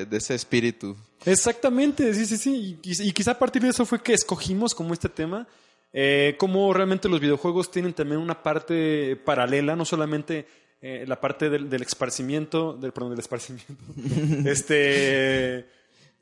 de 0.08 0.16
ese 0.16 0.34
espíritu. 0.34 0.96
Exactamente, 1.24 2.14
sí, 2.14 2.24
sí, 2.26 2.36
sí. 2.36 2.78
Y 2.82 3.12
quizá 3.12 3.32
a 3.32 3.38
partir 3.38 3.62
de 3.62 3.70
eso 3.70 3.84
fue 3.84 4.00
que 4.02 4.14
escogimos 4.14 4.74
como 4.74 4.92
este 4.94 5.08
tema, 5.08 5.46
eh, 5.92 6.36
cómo 6.38 6.72
realmente 6.72 7.08
los 7.08 7.20
videojuegos 7.20 7.70
tienen 7.70 7.92
también 7.94 8.20
una 8.20 8.42
parte 8.42 9.16
paralela, 9.16 9.74
no 9.74 9.84
solamente 9.84 10.46
eh, 10.80 11.04
la 11.06 11.20
parte 11.20 11.48
del, 11.50 11.68
del 11.70 11.82
esparcimiento, 11.82 12.74
del, 12.74 12.92
perdón, 12.92 13.10
del 13.10 13.20
esparcimiento, 13.20 13.74
este, 14.48 15.66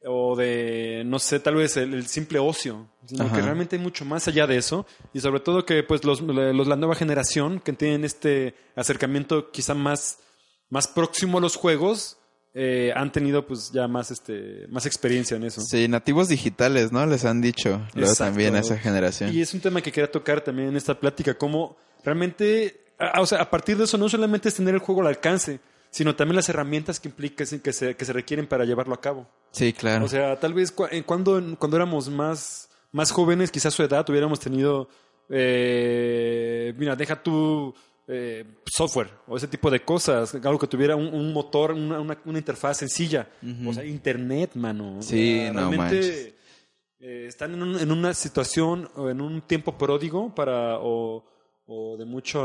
o 0.07 0.37
de, 0.37 1.03
no 1.07 1.19
sé, 1.19 1.41
tal 1.41 1.55
vez 1.57 1.77
el, 1.77 1.95
el 1.95 2.07
simple 2.07 2.39
ocio, 2.39 2.89
sino 3.07 3.25
Ajá. 3.25 3.35
que 3.37 3.43
realmente 3.43 3.77
hay 3.77 3.83
mucho 3.83 4.05
más 4.05 4.29
allá 4.29 4.47
de 4.47 4.57
eso, 4.57 4.87
y 5.13 5.21
sobre 5.21 5.41
todo 5.41 5.65
que 5.65 5.83
pues 5.83 6.05
los, 6.05 6.21
los- 6.21 6.67
la 6.67 6.77
nueva 6.77 6.95
generación 6.95 7.61
que 7.61 7.73
tienen 7.73 8.05
este 8.05 8.55
acercamiento 8.77 9.51
quizá 9.51 9.75
más, 9.75 10.19
más 10.71 10.89
próximo 10.89 11.39
a 11.39 11.41
los 11.41 11.57
juegos, 11.57 12.19
eh, 12.57 12.93
han 12.95 13.11
tenido 13.11 13.47
pues 13.47 13.73
ya 13.73 13.89
más 13.89 14.11
este 14.13 14.67
más 14.69 14.87
experiencia 14.87 15.37
en 15.37 15.43
eso. 15.45 15.61
Sí, 15.63 15.89
nativos 15.89 16.29
digitales, 16.29 16.93
¿no? 16.93 17.05
Les 17.05 17.25
han 17.25 17.41
dicho. 17.41 17.81
Luego 17.95 18.15
también 18.15 18.55
a 18.55 18.61
esa 18.61 18.79
generación. 18.79 19.35
Y 19.35 19.41
es 19.41 19.53
un 19.55 19.61
tema 19.61 19.81
que 19.83 19.91
quería 19.91 20.09
tocar 20.13 20.41
también 20.41 20.69
en 20.69 20.77
esta 20.77 20.95
plática, 21.01 21.35
cómo 21.37 21.77
realmente, 22.05 22.85
a- 22.99 23.21
o 23.21 23.27
sea, 23.27 23.41
a 23.41 23.51
partir 23.51 23.77
de 23.77 23.85
eso 23.85 23.99
no 23.99 24.09
solamente 24.09 24.49
es 24.51 24.55
tener 24.55 24.75
el 24.75 24.81
juego 24.81 25.01
al 25.01 25.09
alcance, 25.09 25.59
sino 25.95 26.17
también 26.17 26.35
las 26.35 26.49
herramientas 26.49 26.99
que 26.99 27.07
implica, 27.09 27.45
que 27.45 27.73
se, 27.73 27.95
que 27.97 28.05
se 28.05 28.13
requieren 28.13 28.49
para 28.49 28.65
llevarlo 28.65 28.95
a 28.95 29.01
cabo. 29.01 29.29
Sí, 29.53 29.73
claro. 29.73 30.05
O 30.05 30.09
sea, 30.09 30.41
tal 30.41 30.53
vez 30.53 30.73
cu- 30.73 30.89
eh, 30.91 31.05
cuando, 31.05 31.41
cuando 31.57 31.77
éramos 31.77 32.09
más, 32.09 32.69
más 32.91 33.13
jóvenes, 33.13 33.53
quizás 33.53 33.73
su 33.75 33.83
edad, 33.85 34.05
hubiéramos 34.11 34.41
tenido, 34.41 34.89
eh, 35.69 36.75
mira, 36.77 36.97
deja 36.97 37.23
tu 37.23 37.73
eh, 38.09 38.45
software 38.67 39.11
o 39.27 39.37
ese 39.37 39.49
tipo 39.49 39.71
de 39.71 39.85
cosas, 39.85 40.35
algo 40.35 40.59
que 40.59 40.67
tuviera 40.67 40.97
un, 40.97 41.07
un 41.15 41.33
motor, 41.33 41.73
una, 41.73 42.01
una, 42.01 42.19
una 42.25 42.39
interfaz 42.39 42.79
sencilla. 42.79 43.29
O 43.67 43.73
sea, 43.73 43.85
internet, 43.85 44.51
mano. 44.55 44.99
O 44.99 45.03
Sí, 45.03 45.37
sea, 45.37 45.53
no 45.53 45.71
manches. 45.71 46.07
realmente 46.07 46.35
eh, 47.01 47.27
están 47.29 47.55
en, 47.55 47.63
un- 47.63 47.79
en 47.79 47.93
una 47.93 48.15
situación 48.15 48.91
o 48.97 49.09
en 49.11 49.21
un 49.21 49.43
tiempo 49.43 49.77
pródigo 49.79 50.35
para 50.35 50.79
o, 50.81 51.25
o 51.67 51.97
de 51.97 52.05
mucho 52.05 52.41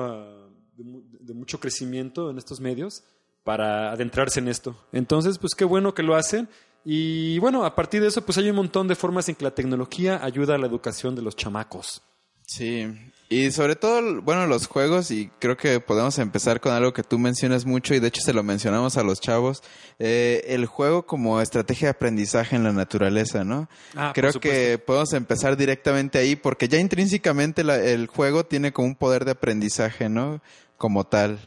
de, 0.77 0.83
mu- 0.83 1.01
de 1.19 1.33
mucho 1.33 1.59
crecimiento 1.59 2.29
en 2.29 2.37
estos 2.37 2.59
medios 2.59 3.03
para 3.43 3.91
adentrarse 3.91 4.39
en 4.39 4.47
esto. 4.47 4.75
Entonces, 4.91 5.37
pues 5.37 5.53
qué 5.55 5.65
bueno 5.65 5.93
que 5.93 6.03
lo 6.03 6.15
hacen. 6.15 6.49
Y 6.85 7.37
bueno, 7.39 7.65
a 7.65 7.75
partir 7.75 8.01
de 8.01 8.07
eso, 8.07 8.23
pues 8.25 8.37
hay 8.37 8.49
un 8.49 8.55
montón 8.55 8.87
de 8.87 8.95
formas 8.95 9.27
en 9.29 9.35
que 9.35 9.43
la 9.43 9.51
tecnología 9.55 10.23
ayuda 10.23 10.55
a 10.55 10.57
la 10.57 10.67
educación 10.67 11.15
de 11.15 11.21
los 11.21 11.35
chamacos. 11.35 12.01
Sí, 12.47 12.87
y 13.29 13.51
sobre 13.51 13.75
todo, 13.75 14.23
bueno, 14.23 14.47
los 14.47 14.65
juegos, 14.65 15.11
y 15.11 15.29
creo 15.37 15.55
que 15.55 15.79
podemos 15.79 16.17
empezar 16.17 16.59
con 16.59 16.71
algo 16.71 16.93
que 16.93 17.03
tú 17.03 17.19
mencionas 17.19 17.63
mucho, 17.63 17.93
y 17.93 17.99
de 17.99 18.07
hecho 18.07 18.21
se 18.21 18.33
lo 18.33 18.41
mencionamos 18.41 18.97
a 18.97 19.03
los 19.03 19.21
chavos, 19.21 19.61
eh, 19.99 20.43
el 20.47 20.65
juego 20.65 21.05
como 21.05 21.39
estrategia 21.41 21.87
de 21.87 21.91
aprendizaje 21.91 22.55
en 22.55 22.63
la 22.63 22.71
naturaleza, 22.71 23.43
¿no? 23.43 23.69
Ah, 23.95 24.13
creo 24.15 24.33
que 24.33 24.79
podemos 24.79 25.13
empezar 25.13 25.57
directamente 25.57 26.17
ahí, 26.17 26.35
porque 26.35 26.67
ya 26.67 26.79
intrínsecamente 26.79 27.63
la- 27.63 27.77
el 27.77 28.07
juego 28.07 28.45
tiene 28.47 28.73
como 28.73 28.87
un 28.87 28.95
poder 28.95 29.25
de 29.25 29.31
aprendizaje, 29.31 30.09
¿no? 30.09 30.41
Como 30.75 31.03
tal. 31.05 31.37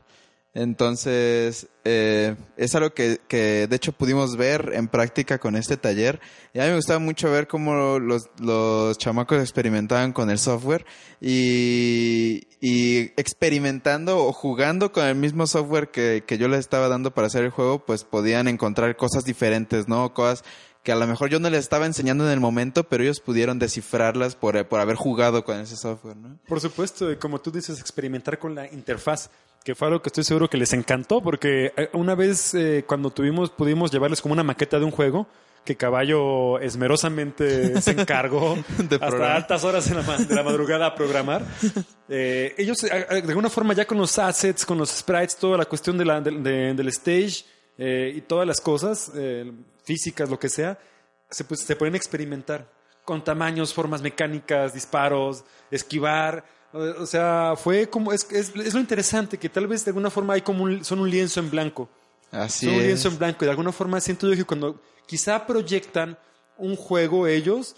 Entonces, 0.54 1.68
eh, 1.84 2.36
es 2.58 2.74
algo 2.74 2.92
que, 2.92 3.20
que 3.26 3.66
de 3.66 3.76
hecho 3.76 3.92
pudimos 3.92 4.36
ver 4.36 4.72
en 4.74 4.86
práctica 4.86 5.38
con 5.38 5.56
este 5.56 5.78
taller. 5.78 6.20
Y 6.52 6.58
a 6.58 6.64
mí 6.64 6.68
me 6.68 6.76
gustaba 6.76 6.98
mucho 6.98 7.30
ver 7.30 7.48
cómo 7.48 7.98
los, 7.98 8.28
los 8.38 8.98
chamacos 8.98 9.40
experimentaban 9.40 10.12
con 10.12 10.28
el 10.28 10.38
software 10.38 10.84
y, 11.22 12.48
y 12.60 13.12
experimentando 13.16 14.18
o 14.18 14.32
jugando 14.32 14.92
con 14.92 15.06
el 15.06 15.14
mismo 15.14 15.46
software 15.46 15.90
que, 15.90 16.24
que 16.26 16.36
yo 16.36 16.48
les 16.48 16.60
estaba 16.60 16.88
dando 16.88 17.14
para 17.14 17.28
hacer 17.28 17.44
el 17.44 17.50
juego, 17.50 17.86
pues 17.86 18.04
podían 18.04 18.46
encontrar 18.46 18.94
cosas 18.96 19.24
diferentes, 19.24 19.88
¿no? 19.88 20.12
Cosas 20.12 20.44
que 20.82 20.92
a 20.92 20.96
lo 20.96 21.06
mejor 21.06 21.30
yo 21.30 21.38
no 21.38 21.48
les 21.48 21.60
estaba 21.60 21.86
enseñando 21.86 22.24
en 22.26 22.32
el 22.32 22.40
momento, 22.40 22.84
pero 22.84 23.02
ellos 23.04 23.20
pudieron 23.20 23.58
descifrarlas 23.58 24.34
por, 24.34 24.66
por 24.66 24.80
haber 24.80 24.96
jugado 24.96 25.44
con 25.44 25.58
ese 25.60 25.76
software, 25.76 26.16
¿no? 26.16 26.38
Por 26.48 26.60
supuesto, 26.60 27.10
y 27.12 27.16
como 27.16 27.40
tú 27.40 27.50
dices, 27.52 27.78
experimentar 27.80 28.38
con 28.38 28.54
la 28.54 28.66
interfaz, 28.72 29.30
que 29.64 29.76
fue 29.76 29.86
algo 29.88 30.02
que 30.02 30.08
estoy 30.08 30.24
seguro 30.24 30.50
que 30.50 30.56
les 30.56 30.72
encantó, 30.72 31.20
porque 31.22 31.72
eh, 31.76 31.88
una 31.92 32.16
vez 32.16 32.52
eh, 32.54 32.84
cuando 32.86 33.10
tuvimos, 33.10 33.50
pudimos 33.50 33.92
llevarles 33.92 34.20
como 34.20 34.32
una 34.32 34.42
maqueta 34.42 34.78
de 34.80 34.84
un 34.84 34.90
juego, 34.90 35.28
que 35.64 35.76
Caballo 35.76 36.58
esmerosamente 36.58 37.80
se 37.80 37.90
encargó 38.00 38.56
De 38.78 38.96
hasta 38.96 39.36
altas 39.36 39.62
horas 39.62 39.88
de 39.88 39.94
la, 39.94 40.02
ma- 40.02 40.16
de 40.18 40.34
la 40.34 40.42
madrugada 40.42 40.86
a 40.86 40.94
programar. 40.96 41.44
Eh, 42.08 42.54
ellos, 42.58 42.78
de 42.78 42.90
alguna 43.28 43.48
forma, 43.48 43.72
ya 43.72 43.86
con 43.86 43.98
los 43.98 44.18
assets, 44.18 44.66
con 44.66 44.78
los 44.78 44.90
sprites, 44.90 45.36
toda 45.36 45.56
la 45.58 45.64
cuestión 45.66 45.96
de 45.96 46.04
la, 46.04 46.20
del- 46.20 46.42
de- 46.42 46.74
del 46.74 46.88
stage 46.88 47.44
eh, 47.78 48.12
y 48.16 48.20
todas 48.22 48.46
las 48.46 48.60
cosas, 48.60 49.12
eh, 49.14 49.52
físicas, 49.84 50.30
lo 50.30 50.38
que 50.38 50.48
sea, 50.48 50.78
se, 51.30 51.44
pues, 51.44 51.60
se 51.60 51.76
pueden 51.76 51.94
experimentar 51.94 52.70
con 53.04 53.24
tamaños, 53.24 53.74
formas 53.74 54.02
mecánicas, 54.02 54.74
disparos, 54.74 55.44
esquivar. 55.70 56.44
O 56.72 57.06
sea, 57.06 57.54
fue 57.56 57.88
como, 57.88 58.12
es, 58.12 58.26
es, 58.30 58.52
es 58.54 58.74
lo 58.74 58.80
interesante, 58.80 59.38
que 59.38 59.48
tal 59.48 59.66
vez 59.66 59.84
de 59.84 59.90
alguna 59.90 60.10
forma 60.10 60.34
hay 60.34 60.42
como 60.42 60.64
un, 60.64 60.84
son 60.84 61.00
un 61.00 61.10
lienzo 61.10 61.40
en 61.40 61.50
blanco. 61.50 61.88
Así 62.30 62.66
son 62.66 62.74
un 62.76 62.80
es. 62.80 62.86
lienzo 62.86 63.08
en 63.08 63.18
blanco. 63.18 63.44
Y 63.44 63.46
de 63.46 63.50
alguna 63.50 63.72
forma 63.72 64.00
siento 64.00 64.28
yo 64.28 64.36
que 64.36 64.44
cuando 64.44 64.80
quizá 65.06 65.46
proyectan 65.46 66.16
un 66.56 66.76
juego 66.76 67.26
ellos, 67.26 67.76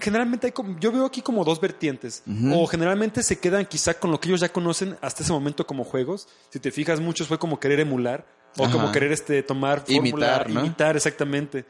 generalmente 0.00 0.48
hay 0.48 0.52
como, 0.52 0.78
yo 0.78 0.92
veo 0.92 1.06
aquí 1.06 1.22
como 1.22 1.44
dos 1.44 1.60
vertientes. 1.60 2.22
O 2.52 2.66
generalmente 2.66 3.22
se 3.22 3.38
quedan 3.38 3.66
quizá 3.66 3.94
con 3.94 4.10
lo 4.10 4.20
que 4.20 4.28
ellos 4.28 4.40
ya 4.40 4.50
conocen 4.50 4.96
hasta 5.00 5.22
ese 5.22 5.32
momento 5.32 5.66
como 5.66 5.84
juegos. 5.84 6.28
Si 6.50 6.60
te 6.60 6.70
fijas, 6.70 7.00
muchos 7.00 7.28
fue 7.28 7.38
como 7.38 7.58
querer 7.58 7.80
emular 7.80 8.26
o 8.56 8.64
Ajá. 8.64 8.72
como 8.72 8.92
querer 8.92 9.12
este 9.12 9.42
tomar 9.42 9.80
fórmula, 9.80 9.98
Imitar, 10.08 10.50
¿no? 10.50 10.60
imitar 10.60 10.96
exactamente. 10.96 11.64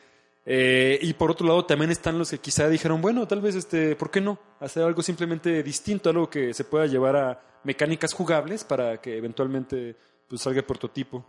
Eh, 0.47 0.99
y 1.01 1.15
por 1.15 1.31
otro 1.31 1.47
lado 1.47 1.65
también 1.65 1.91
están 1.91 2.19
los 2.19 2.31
que 2.31 2.39
quizá 2.39 2.69
dijeron, 2.69 3.01
bueno, 3.01 3.27
tal 3.27 3.41
vez 3.41 3.55
este, 3.55 3.97
¿por 3.97 4.11
qué 4.11 4.21
no? 4.21 4.39
Hacer 4.61 4.83
algo 4.83 5.03
simplemente 5.03 5.63
distinto, 5.63 6.11
algo 6.11 6.29
que 6.29 6.53
se 6.53 6.65
pueda 6.65 6.87
llevar 6.87 7.17
a 7.17 7.41
mecánicas 7.65 8.13
jugables 8.13 8.63
para 8.65 9.01
que 9.01 9.17
eventualmente 9.17 9.97
pues 10.29 10.43
salga 10.43 10.61
el 10.61 10.65
prototipo. 10.67 11.25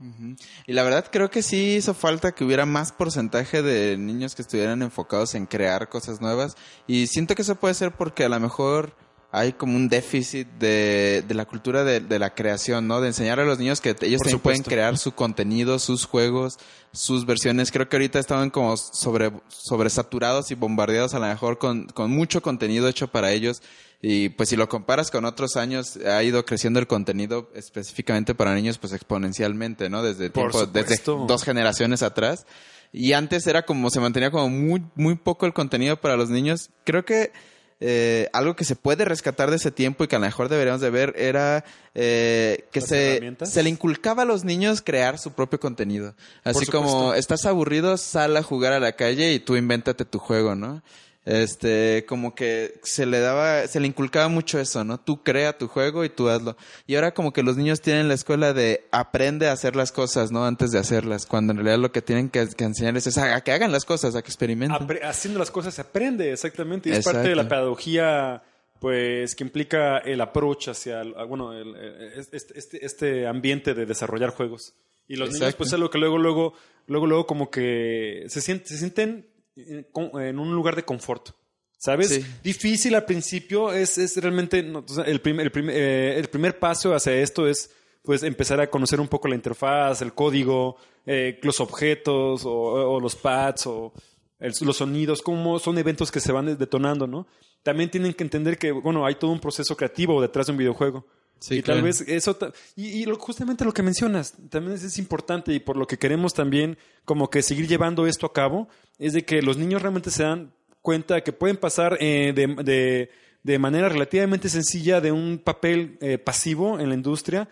Y 0.65 0.73
la 0.73 0.83
verdad 0.83 1.05
creo 1.11 1.29
que 1.29 1.41
sí 1.41 1.75
hizo 1.75 1.93
falta 1.93 2.33
que 2.33 2.43
hubiera 2.43 2.65
más 2.65 2.91
porcentaje 2.91 3.61
de 3.61 3.97
niños 3.97 4.35
que 4.35 4.41
estuvieran 4.41 4.81
enfocados 4.81 5.35
en 5.35 5.45
crear 5.45 5.89
cosas 5.89 6.21
nuevas. 6.21 6.55
Y 6.87 7.07
siento 7.07 7.35
que 7.35 7.41
eso 7.41 7.55
puede 7.55 7.73
ser 7.73 7.91
porque 7.91 8.25
a 8.25 8.29
lo 8.29 8.39
mejor 8.39 8.95
hay 9.35 9.53
como 9.53 9.75
un 9.75 9.89
déficit 9.89 10.47
de, 10.59 11.23
de 11.27 11.33
la 11.33 11.45
cultura 11.45 11.83
de, 11.83 11.99
de 11.99 12.19
la 12.19 12.33
creación, 12.33 12.87
¿no? 12.87 13.01
De 13.01 13.07
enseñar 13.07 13.39
a 13.39 13.45
los 13.45 13.59
niños 13.59 13.81
que 13.81 13.95
ellos 14.01 14.21
también 14.21 14.39
pueden 14.39 14.63
crear 14.63 14.97
su 14.97 15.11
contenido, 15.11 15.77
sus 15.77 16.05
juegos, 16.05 16.57
sus 16.93 17.25
versiones. 17.25 17.71
Creo 17.71 17.89
que 17.89 17.97
ahorita 17.97 18.17
estaban 18.17 18.49
como 18.49 18.77
sobre, 18.77 19.31
sobresaturados 19.49 20.51
y 20.51 20.55
bombardeados 20.55 21.13
a 21.15 21.19
lo 21.19 21.27
mejor 21.27 21.57
con, 21.57 21.87
con 21.87 22.11
mucho 22.11 22.41
contenido 22.41 22.87
hecho 22.87 23.09
para 23.09 23.31
ellos. 23.31 23.61
Y 24.01 24.29
pues 24.29 24.49
si 24.49 24.55
lo 24.55 24.69
comparas 24.69 25.11
con 25.11 25.25
otros 25.25 25.57
años, 25.57 25.97
ha 25.97 26.23
ido 26.23 26.45
creciendo 26.45 26.79
el 26.79 26.87
contenido 26.87 27.49
específicamente 27.55 28.35
para 28.35 28.55
niños 28.55 28.77
pues 28.77 28.93
exponencialmente, 28.93 29.89
¿no? 29.89 30.01
Desde, 30.01 30.29
tiempo, 30.29 30.65
desde 30.65 31.01
dos 31.27 31.43
generaciones 31.43 32.03
atrás. 32.03 32.45
Y 32.93 33.11
antes 33.11 33.45
era 33.47 33.65
como, 33.65 33.89
se 33.89 33.99
mantenía 33.99 34.31
como 34.31 34.49
muy, 34.49 34.81
muy 34.95 35.15
poco 35.15 35.45
el 35.45 35.53
contenido 35.53 35.99
para 35.99 36.15
los 36.15 36.29
niños. 36.29 36.69
Creo 36.85 37.03
que 37.03 37.33
eh, 37.81 38.29
algo 38.31 38.55
que 38.55 38.63
se 38.63 38.75
puede 38.75 39.03
rescatar 39.03 39.49
de 39.49 39.57
ese 39.57 39.69
tiempo 39.69 40.03
y 40.03 40.07
que 40.07 40.15
a 40.15 40.19
lo 40.19 40.25
mejor 40.25 40.47
deberíamos 40.47 40.81
de 40.81 40.89
ver 40.89 41.13
era 41.17 41.65
eh, 41.93 42.65
que 42.71 42.79
¿Las 42.79 42.89
se, 42.89 43.35
se 43.43 43.63
le 43.63 43.69
inculcaba 43.69 44.23
a 44.23 44.25
los 44.25 44.45
niños 44.45 44.81
crear 44.81 45.19
su 45.19 45.33
propio 45.33 45.59
contenido. 45.59 46.15
Así 46.43 46.65
como 46.65 47.13
estás 47.13 47.45
aburrido, 47.45 47.97
sal 47.97 48.37
a 48.37 48.43
jugar 48.43 48.73
a 48.73 48.79
la 48.79 48.93
calle 48.93 49.33
y 49.33 49.39
tú 49.39 49.55
invéntate 49.57 50.05
tu 50.05 50.19
juego, 50.19 50.55
¿no? 50.55 50.83
Este, 51.25 52.05
como 52.07 52.35
que 52.35 52.79
se 52.83 53.07
le 53.07 53.19
daba, 53.19 53.65
se 53.67 53.79
le 53.79 53.87
inculcaba 53.87 54.27
mucho 54.27 54.59
eso, 54.59 54.83
¿no? 54.83 54.99
Tú 54.99 55.23
crea 55.23 55.57
tu 55.57 55.67
juego 55.67 56.05
y 56.05 56.09
tú 56.09 56.29
hazlo. 56.29 56.55
Y 56.85 56.93
ahora 56.95 57.15
como 57.15 57.33
que 57.33 57.41
los 57.41 57.57
niños 57.57 57.81
tienen 57.81 58.07
la 58.07 58.13
escuela 58.13 58.53
de 58.53 58.85
aprende 58.91 59.47
a 59.47 59.51
hacer 59.53 59.75
las 59.75 59.91
cosas, 59.91 60.31
¿no? 60.31 60.45
Antes 60.45 60.71
de 60.71 60.77
hacerlas, 60.77 61.25
cuando 61.25 61.51
en 61.51 61.57
realidad 61.57 61.79
lo 61.79 61.91
que 61.91 62.03
tienen 62.03 62.29
que, 62.29 62.47
que 62.55 62.63
enseñarles 62.63 63.07
es 63.07 63.17
a, 63.17 63.35
a 63.35 63.41
que 63.41 63.51
hagan 63.51 63.71
las 63.71 63.85
cosas, 63.85 64.15
a 64.15 64.21
que 64.21 64.27
experimenten. 64.27 64.79
Apre- 64.87 65.03
haciendo 65.03 65.39
las 65.39 65.49
cosas 65.49 65.73
se 65.73 65.81
aprende, 65.81 66.31
exactamente. 66.31 66.89
Y 66.89 66.91
es 66.93 67.03
parte 67.03 67.27
de 67.29 67.35
la 67.35 67.47
pedagogía, 67.49 68.43
pues, 68.79 69.33
que 69.35 69.43
implica 69.43 69.97
el 69.97 70.21
approach 70.21 70.67
hacia, 70.69 71.01
ah, 71.01 71.23
bueno, 71.23 71.53
el- 71.53 71.75
este, 72.17 72.37
este, 72.55 72.85
este 72.85 73.25
ambiente 73.27 73.73
de 73.73 73.87
desarrollar 73.87 74.29
juegos. 74.29 74.73
Y 75.07 75.15
los 75.15 75.29
niños, 75.33 75.55
pues 75.55 75.73
es 75.73 75.79
lo 75.79 75.89
que 75.89 75.97
luego, 75.97 76.19
luego, 76.19 76.53
luego, 76.85 77.07
luego 77.07 77.25
como 77.25 77.49
que 77.49 78.25
se 78.27 78.41
sienten, 78.41 78.67
se 78.67 78.77
sienten 78.77 79.27
en, 79.55 80.39
un 80.39 80.53
lugar 80.55 80.75
de 80.75 80.83
confort. 80.83 81.29
¿Sabes? 81.77 82.07
Sí. 82.09 82.25
Difícil 82.43 82.95
al 82.95 83.05
principio, 83.05 83.71
es, 83.71 83.97
es 83.97 84.15
realmente, 84.17 84.63
no, 84.63 84.83
el, 85.05 85.21
prim- 85.21 85.39
el, 85.41 85.51
prim- 85.51 85.69
eh, 85.69 86.17
el 86.17 86.27
primer 86.29 86.57
paso 86.57 86.95
hacia 86.95 87.13
esto 87.13 87.47
es 87.47 87.69
pues 88.01 88.23
empezar 88.23 88.59
a 88.61 88.69
conocer 88.69 88.99
un 88.99 89.07
poco 89.07 89.27
la 89.27 89.35
interfaz, 89.35 90.01
el 90.01 90.13
código, 90.13 90.77
eh, 91.05 91.39
los 91.43 91.59
objetos 91.59 92.45
o, 92.45 92.51
o 92.51 92.99
los 92.99 93.15
pads 93.15 93.67
o 93.67 93.93
el- 94.39 94.53
los 94.61 94.77
sonidos, 94.77 95.21
cómo 95.21 95.59
son 95.59 95.77
eventos 95.77 96.11
que 96.11 96.19
se 96.21 96.31
van 96.31 96.57
detonando, 96.57 97.07
¿no? 97.07 97.27
También 97.61 97.91
tienen 97.91 98.13
que 98.13 98.23
entender 98.23 98.57
que, 98.57 98.71
bueno, 98.71 99.05
hay 99.05 99.15
todo 99.15 99.31
un 99.31 99.39
proceso 99.39 99.75
creativo 99.75 100.21
detrás 100.21 100.45
de 100.47 100.53
un 100.53 100.57
videojuego. 100.57 101.05
Sí, 101.39 101.55
y 101.55 101.61
tal 101.61 101.81
vez 101.81 102.01
eso 102.07 102.37
y, 102.77 102.85
y 103.01 103.05
lo- 103.05 103.17
justamente 103.19 103.65
lo 103.65 103.73
que 103.73 103.83
mencionas 103.83 104.33
también 104.49 104.75
es, 104.77 104.83
es 104.83 104.97
importante 104.97 105.51
y 105.53 105.59
por 105.59 105.75
lo 105.75 105.85
que 105.85 105.97
queremos 105.99 106.33
también 106.33 106.77
como 107.03 107.29
que 107.29 107.41
seguir 107.41 107.67
llevando 107.67 108.07
esto 108.07 108.25
a 108.25 108.33
cabo 108.33 108.69
es 108.99 109.13
de 109.13 109.23
que 109.25 109.41
los 109.41 109.57
niños 109.57 109.81
realmente 109.81 110.11
se 110.11 110.23
dan 110.23 110.53
cuenta 110.81 111.21
que 111.21 111.33
pueden 111.33 111.57
pasar 111.57 111.97
eh, 111.99 112.33
de, 112.35 112.47
de- 112.63 113.09
de 113.43 113.59
manera 113.59 113.89
relativamente 113.89 114.49
sencilla 114.49 115.01
de 115.01 115.11
un 115.11 115.37
papel 115.37 115.97
eh, 116.01 116.17
pasivo 116.17 116.79
en 116.79 116.89
la 116.89 116.95
industria 116.95 117.47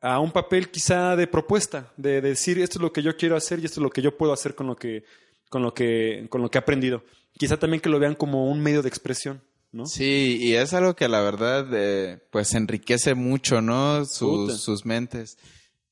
a 0.00 0.18
un 0.20 0.32
papel 0.32 0.70
quizá 0.70 1.16
de 1.16 1.26
propuesta 1.26 1.92
de, 1.98 2.20
de 2.22 2.30
decir 2.30 2.58
esto 2.58 2.78
es 2.78 2.82
lo 2.82 2.92
que 2.92 3.02
yo 3.02 3.14
quiero 3.16 3.36
hacer 3.36 3.58
y 3.58 3.66
esto 3.66 3.80
es 3.80 3.82
lo 3.82 3.90
que 3.90 4.00
yo 4.02 4.16
puedo 4.16 4.32
hacer 4.32 4.54
con 4.54 4.66
lo 4.66 4.76
que 4.76 5.04
con 5.50 5.62
lo 5.62 5.74
que 5.74 6.26
con 6.30 6.40
lo 6.40 6.50
que 6.50 6.56
he 6.58 6.60
aprendido 6.60 7.04
quizá 7.38 7.58
también 7.58 7.80
que 7.82 7.88
lo 7.90 7.98
vean 7.98 8.14
como 8.14 8.50
un 8.50 8.60
medio 8.60 8.80
de 8.82 8.88
expresión 8.88 9.42
¿no? 9.72 9.84
Sí, 9.86 10.38
y 10.40 10.54
es 10.54 10.72
algo 10.72 10.94
que 10.94 11.08
la 11.08 11.20
verdad, 11.20 11.66
eh, 11.72 12.20
pues 12.30 12.54
enriquece 12.54 13.14
mucho, 13.14 13.60
¿no? 13.60 14.04
Sus, 14.04 14.60
sus 14.60 14.86
mentes. 14.86 15.36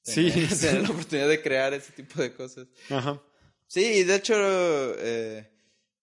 Sí, 0.02 0.30
Tener, 0.30 0.56
tener 0.56 0.82
la 0.82 0.90
oportunidad 0.90 1.28
de 1.28 1.42
crear 1.42 1.74
ese 1.74 1.90
tipo 1.92 2.22
de 2.22 2.32
cosas. 2.32 2.68
Ajá. 2.88 3.20
Sí, 3.72 3.80
y 3.86 4.04
de 4.04 4.16
hecho, 4.16 4.34
eh, 4.36 5.48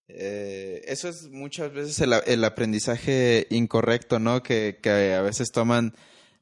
eh, 0.07 0.81
eso 0.87 1.07
es 1.07 1.29
muchas 1.29 1.71
veces 1.71 2.01
el, 2.01 2.15
el 2.25 2.43
aprendizaje 2.43 3.45
incorrecto, 3.51 4.17
¿no? 4.17 4.41
Que, 4.41 4.79
que 4.81 5.13
a 5.13 5.21
veces 5.21 5.51
toman, 5.51 5.93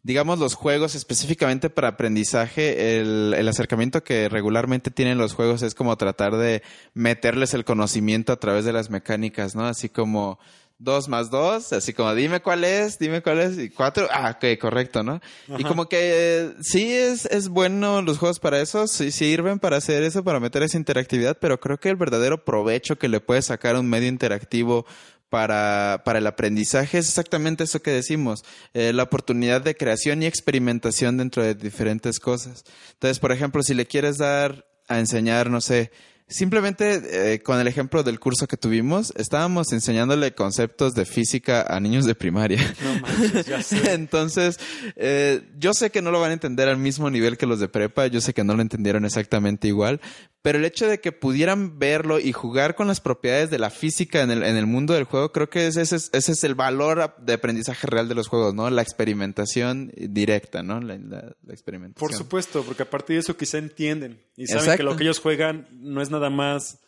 digamos, 0.04 0.40
los 0.40 0.54
juegos 0.54 0.96
específicamente 0.96 1.70
para 1.70 1.90
aprendizaje. 1.90 3.02
El, 3.02 3.34
el 3.38 3.46
acercamiento 3.50 4.06
que 4.06 4.30
regularmente 4.30 4.90
tienen 4.90 5.18
los 5.18 5.34
juegos 5.34 5.64
es 5.64 5.76
como 5.76 5.98
tratar 5.98 6.38
de 6.38 6.64
meterles 6.94 7.54
el 7.54 7.66
conocimiento 7.66 8.32
a 8.32 8.40
través 8.40 8.64
de 8.64 8.72
las 8.72 8.90
mecánicas, 8.90 9.54
¿no? 9.54 9.66
Así 9.66 9.90
como 9.90 10.40
dos 10.80 11.08
más 11.08 11.30
dos, 11.32 11.74
así 11.74 11.94
como 11.94 12.14
dime 12.14 12.40
cuál 12.42 12.64
es, 12.64 13.00
dime 13.00 13.22
cuál 13.22 13.40
es, 13.40 13.58
y 13.58 13.70
cuatro, 13.70 14.08
ah, 14.12 14.36
ok, 14.36 14.60
correcto, 14.60 15.02
¿no? 15.02 15.20
Y 15.58 15.64
como 15.64 15.90
que 15.90 16.54
sí 16.62 16.92
es, 16.92 17.26
es 17.26 17.50
bueno 17.50 18.02
los 18.02 18.20
juegos 18.20 18.40
para 18.40 18.62
eso, 18.62 18.88
sí 18.88 19.12
sirven 19.12 19.60
para 19.60 19.78
hacer 19.78 20.04
eso, 20.04 20.24
para 20.24 20.40
meter 20.40 20.64
esa 20.64 20.78
interactividad, 20.78 21.38
pero 21.40 21.60
creo 21.60 21.80
que 21.80 21.90
el 21.90 21.96
verdadero 21.96 22.46
provecho 22.46 22.98
que 22.98 23.08
le 23.08 23.20
puede 23.20 23.42
sacar 23.42 23.76
un 23.76 23.90
medio 23.90 24.08
interactivo 24.08 24.86
para, 25.30 26.04
para 26.06 26.20
el 26.20 26.28
aprendizaje 26.28 27.00
es 27.00 27.10
exactamente 27.10 27.64
eso 27.64 27.82
que 27.82 27.92
decimos, 27.92 28.44
eh, 28.74 28.94
la 28.94 29.04
oportunidad 29.04 29.62
de 29.62 29.76
creación 29.76 30.22
y 30.22 30.26
experimentación 30.26 31.18
dentro 31.18 31.44
de 31.44 31.56
diferentes 31.56 32.20
cosas. 32.20 32.64
Entonces, 32.94 33.20
por 33.20 33.32
ejemplo, 33.32 33.64
si 33.64 33.74
le 33.74 33.88
quieres 33.88 34.18
dar 34.18 34.66
a 34.88 35.00
enseñar, 35.00 35.50
no 35.50 35.60
sé, 35.60 35.92
Simplemente 36.30 37.36
eh, 37.36 37.42
con 37.42 37.58
el 37.58 37.68
ejemplo 37.68 38.04
del 38.04 38.20
curso 38.20 38.48
que 38.48 38.58
tuvimos, 38.58 39.14
estábamos 39.16 39.72
enseñándole 39.72 40.36
conceptos 40.36 40.94
de 40.94 41.06
física 41.06 41.62
a 41.62 41.80
niños 41.80 42.06
de 42.06 42.16
primaria. 42.16 42.60
No 42.84 43.00
manches, 43.00 43.46
ya 43.46 43.62
sé. 43.62 43.94
Entonces, 43.94 44.60
eh, 44.98 45.42
yo 45.58 45.74
sé 45.74 45.90
que 45.90 46.02
no 46.02 46.12
lo 46.12 46.20
van 46.20 46.32
a 46.32 46.34
entender 46.34 46.68
al 46.68 46.78
mismo 46.78 47.10
nivel 47.10 47.38
que 47.38 47.46
los 47.46 47.62
de 47.62 47.70
prepa, 47.70 48.08
yo 48.08 48.20
sé 48.20 48.34
que 48.34 48.44
no 48.44 48.56
lo 48.56 48.62
entendieron 48.62 49.06
exactamente 49.06 49.70
igual, 49.70 50.02
pero 50.48 50.60
el 50.60 50.64
hecho 50.66 50.88
de 50.88 51.02
que 51.02 51.12
pudieran 51.12 51.78
verlo 51.78 52.20
y 52.22 52.32
jugar 52.32 52.76
con 52.76 52.88
las 52.88 53.02
propiedades 53.02 53.50
de 53.50 53.60
la 53.60 53.70
física 53.70 54.22
en 54.22 54.32
el, 54.32 54.44
en 54.44 54.56
el 54.56 54.66
mundo 54.66 54.94
del 54.94 55.04
juego, 55.04 55.34
creo 55.34 55.50
que 55.50 55.68
ese, 55.68 55.82
es, 55.82 55.94
ese 56.14 56.32
es 56.32 56.44
el 56.46 56.56
valor 56.56 57.16
de 57.18 57.34
aprendizaje 57.34 57.86
real 57.86 58.08
de 58.08 58.16
los 58.16 58.30
juegos, 58.30 58.54
¿no? 58.54 58.70
La 58.70 58.82
experimentación 58.82 59.92
directa, 59.98 60.64
¿no? 60.64 60.80
La, 60.80 60.98
la- 60.98 61.36
la 61.44 61.54
experimentación. 61.54 62.00
Por 62.10 62.18
supuesto, 62.18 62.64
porque 62.64 62.84
a 62.84 62.90
partir 62.90 63.18
de 63.18 63.20
eso 63.20 63.36
quizá 63.36 63.58
entienden 63.58 64.22
y 64.38 64.48
saben 64.48 64.62
Exacto. 64.64 64.78
que 64.78 64.84
lo 64.84 64.96
que 64.96 65.04
ellos 65.04 65.20
juegan 65.20 65.68
no 65.74 66.02
es 66.02 66.10
nada 66.12 66.30
más, 66.30 66.80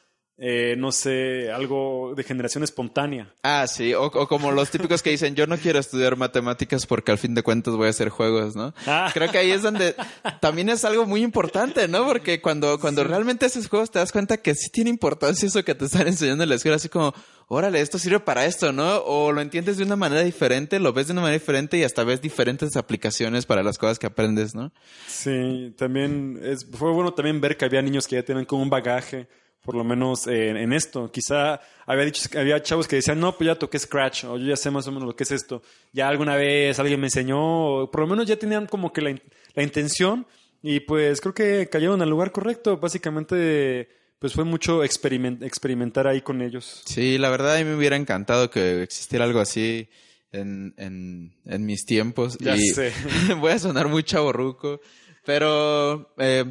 eh, 0.41 0.75
no 0.77 0.93
sé, 0.93 1.51
algo 1.51 2.13
de 2.15 2.23
generación 2.23 2.63
espontánea. 2.63 3.33
Ah, 3.43 3.67
sí, 3.67 3.93
o, 3.93 4.05
o 4.05 4.27
como 4.27 4.51
los 4.51 4.71
típicos 4.71 5.03
que 5.03 5.09
dicen, 5.09 5.35
yo 5.35 5.45
no 5.47 5.57
quiero 5.57 5.79
estudiar 5.79 6.15
matemáticas 6.15 6.85
porque 6.85 7.11
al 7.11 7.17
fin 7.17 7.35
de 7.35 7.43
cuentas 7.43 7.75
voy 7.75 7.87
a 7.87 7.89
hacer 7.89 8.07
juegos, 8.07 8.55
¿no? 8.55 8.73
Ah. 8.87 9.11
Creo 9.13 9.29
que 9.29 9.37
ahí 9.37 9.51
es 9.51 9.61
donde 9.61 9.95
también 10.39 10.69
es 10.69 10.85
algo 10.85 11.05
muy 11.05 11.23
importante, 11.23 11.89
¿no? 11.89 12.05
Porque 12.05 12.41
cuando, 12.41 12.79
cuando 12.79 13.03
realmente 13.03 13.45
haces 13.45 13.67
juegos 13.67 13.91
te 13.91 13.99
das 13.99 14.13
cuenta 14.13 14.37
que 14.37 14.55
sí 14.55 14.69
tiene 14.71 14.89
importancia 14.89 15.45
eso 15.45 15.63
que 15.65 15.75
te 15.75 15.85
están 15.85 16.07
enseñando 16.07 16.43
en 16.43 16.49
la 16.49 16.55
escuela, 16.55 16.77
así 16.77 16.87
como, 16.87 17.13
órale, 17.49 17.81
esto 17.81 17.99
sirve 17.99 18.21
para 18.21 18.45
esto, 18.45 18.71
¿no? 18.71 18.99
O 18.99 19.33
lo 19.33 19.41
entiendes 19.41 19.77
de 19.77 19.83
una 19.83 19.97
manera 19.97 20.23
diferente, 20.23 20.79
lo 20.79 20.93
ves 20.93 21.07
de 21.07 21.13
una 21.13 21.21
manera 21.23 21.39
diferente 21.39 21.77
y 21.77 21.83
hasta 21.83 22.05
ves 22.05 22.21
diferentes 22.21 22.77
aplicaciones 22.77 23.45
para 23.45 23.61
las 23.61 23.77
cosas 23.77 23.99
que 23.99 24.07
aprendes, 24.07 24.55
¿no? 24.55 24.71
Sí, 25.07 25.73
también 25.77 26.39
es, 26.43 26.65
fue 26.65 26.93
bueno 26.93 27.13
también 27.13 27.41
ver 27.41 27.57
que 27.57 27.65
había 27.65 27.81
niños 27.81 28.07
que 28.07 28.15
ya 28.15 28.23
tienen 28.23 28.45
como 28.45 28.63
un 28.63 28.69
bagaje, 28.69 29.27
por 29.63 29.75
lo 29.75 29.83
menos 29.83 30.25
en, 30.27 30.57
en 30.57 30.73
esto. 30.73 31.11
Quizá 31.11 31.59
había 31.85 32.05
dicho, 32.05 32.27
había 32.37 32.61
chavos 32.61 32.87
que 32.87 32.95
decían, 32.97 33.19
no, 33.19 33.35
pues 33.37 33.47
ya 33.47 33.55
toqué 33.55 33.77
Scratch, 33.79 34.23
o 34.25 34.37
yo 34.37 34.47
ya 34.47 34.55
sé 34.55 34.71
más 34.71 34.87
o 34.87 34.91
menos 34.91 35.07
lo 35.07 35.15
que 35.15 35.23
es 35.23 35.31
esto. 35.31 35.61
Ya 35.93 36.07
alguna 36.07 36.35
vez 36.35 36.79
alguien 36.79 36.99
me 36.99 37.07
enseñó, 37.07 37.39
o 37.83 37.91
por 37.91 38.01
lo 38.01 38.07
menos 38.07 38.25
ya 38.27 38.37
tenían 38.37 38.65
como 38.67 38.91
que 38.93 39.01
la, 39.01 39.09
in- 39.11 39.21
la 39.53 39.63
intención, 39.63 40.25
y 40.61 40.79
pues 40.81 41.21
creo 41.21 41.33
que 41.33 41.69
cayeron 41.69 42.01
al 42.01 42.09
lugar 42.09 42.31
correcto. 42.31 42.77
Básicamente, 42.77 43.89
pues 44.19 44.33
fue 44.33 44.43
mucho 44.43 44.83
experiment- 44.83 45.43
experimentar 45.43 46.07
ahí 46.07 46.21
con 46.21 46.41
ellos. 46.41 46.81
Sí, 46.85 47.17
la 47.17 47.29
verdad 47.29 47.55
a 47.55 47.59
mí 47.59 47.63
me 47.65 47.75
hubiera 47.75 47.95
encantado 47.95 48.49
que 48.49 48.81
existiera 48.83 49.25
algo 49.25 49.39
así 49.39 49.87
en, 50.31 50.73
en, 50.77 51.33
en 51.45 51.65
mis 51.65 51.85
tiempos. 51.85 52.37
Ya 52.39 52.55
y 52.55 52.67
sé. 52.69 52.91
voy 53.39 53.51
a 53.53 53.59
sonar 53.59 53.87
muy 53.87 54.03
chaborruco, 54.03 54.81
pero 55.25 56.13
eh, 56.17 56.45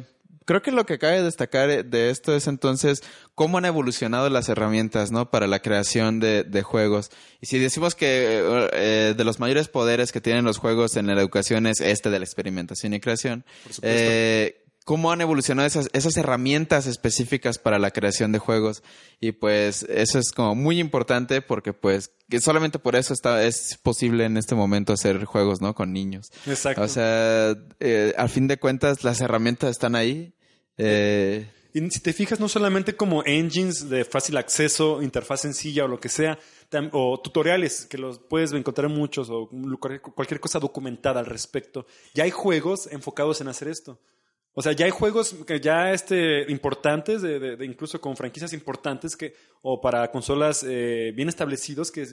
creo 0.49 0.63
que 0.63 0.71
lo 0.71 0.83
que 0.87 0.97
cabe 0.97 1.21
destacar 1.21 1.85
de 1.85 2.09
esto 2.09 2.35
es 2.35 2.47
entonces 2.47 3.03
cómo 3.35 3.59
han 3.59 3.65
evolucionado 3.65 4.31
las 4.31 4.49
herramientas, 4.49 5.11
¿no? 5.11 5.29
Para 5.29 5.45
la 5.45 5.59
creación 5.61 6.19
de, 6.19 6.43
de 6.43 6.63
juegos. 6.63 7.11
Y 7.39 7.45
si 7.45 7.59
decimos 7.59 7.93
que 7.93 8.41
eh, 8.73 9.13
de 9.15 9.23
los 9.23 9.39
mayores 9.39 9.67
poderes 9.67 10.11
que 10.11 10.21
tienen 10.21 10.45
los 10.45 10.57
juegos 10.57 10.95
en 10.97 11.05
la 11.05 11.13
educación 11.13 11.67
es 11.67 11.81
este 11.81 12.09
de 12.09 12.17
la 12.17 12.25
experimentación 12.25 12.95
y 12.95 12.99
creación, 12.99 13.45
Por 13.63 13.73
supuesto. 13.73 13.97
eh, 13.99 14.63
cómo 14.85 15.11
han 15.11 15.21
evolucionado 15.21 15.67
esas, 15.67 15.87
esas 15.93 16.17
herramientas 16.17 16.87
específicas 16.87 17.59
para 17.59 17.77
la 17.77 17.91
creación 17.91 18.31
de 18.31 18.39
juegos. 18.39 18.81
Y 19.19 19.33
pues 19.33 19.83
eso 19.83 20.17
es 20.17 20.31
como 20.31 20.55
muy 20.55 20.79
importante 20.79 21.43
porque 21.43 21.73
pues 21.73 22.09
que 22.27 22.41
solamente 22.41 22.79
por 22.79 22.95
eso 22.95 23.13
está, 23.13 23.43
es 23.43 23.77
posible 23.83 24.25
en 24.25 24.35
este 24.35 24.55
momento 24.55 24.93
hacer 24.93 25.25
juegos, 25.25 25.61
¿no? 25.61 25.75
Con 25.75 25.93
niños. 25.93 26.31
Exacto. 26.47 26.81
O 26.81 26.87
sea, 26.87 27.55
eh, 27.79 28.15
al 28.17 28.29
fin 28.29 28.47
de 28.47 28.57
cuentas 28.57 29.03
las 29.03 29.21
herramientas 29.21 29.69
están 29.69 29.93
ahí. 29.93 30.33
Eh, 30.79 31.45
Y 31.71 31.87
si 31.91 31.99
te 31.99 32.13
fijas, 32.13 32.39
no 32.39 32.49
solamente 32.49 32.95
como 32.95 33.23
engines 33.25 33.89
de 33.89 34.03
fácil 34.03 34.37
acceso, 34.37 35.03
interfaz 35.03 35.41
sencilla 35.41 35.85
o 35.85 35.87
lo 35.87 35.99
que 35.99 36.09
sea, 36.09 36.39
o 36.93 37.21
tutoriales 37.21 37.85
que 37.85 37.99
los 37.99 38.17
puedes 38.17 38.51
encontrar 38.53 38.89
muchos 38.89 39.29
o 39.29 39.49
cualquier- 40.15 40.39
cosa 40.39 40.59
documentada 40.59 41.19
al 41.19 41.27
respecto. 41.27 41.85
Ya 42.15 42.23
hay 42.23 42.31
juegos 42.31 42.87
enfocados 42.91 43.39
en 43.41 43.49
hacer 43.49 43.67
esto. 43.67 43.99
O 44.53 44.63
sea, 44.63 44.71
ya 44.71 44.85
hay 44.85 44.91
juegos 44.91 45.35
que 45.45 45.59
ya 45.59 45.93
este, 45.93 46.51
importantes, 46.51 47.21
de, 47.21 47.55
incluso 47.61 48.01
con 48.01 48.17
franquicias 48.17 48.51
importantes 48.51 49.15
que, 49.15 49.35
o 49.61 49.79
para 49.79 50.09
consolas 50.11 50.65
eh, 50.67 51.13
bien 51.15 51.29
establecidos 51.29 51.91
que, 51.91 52.07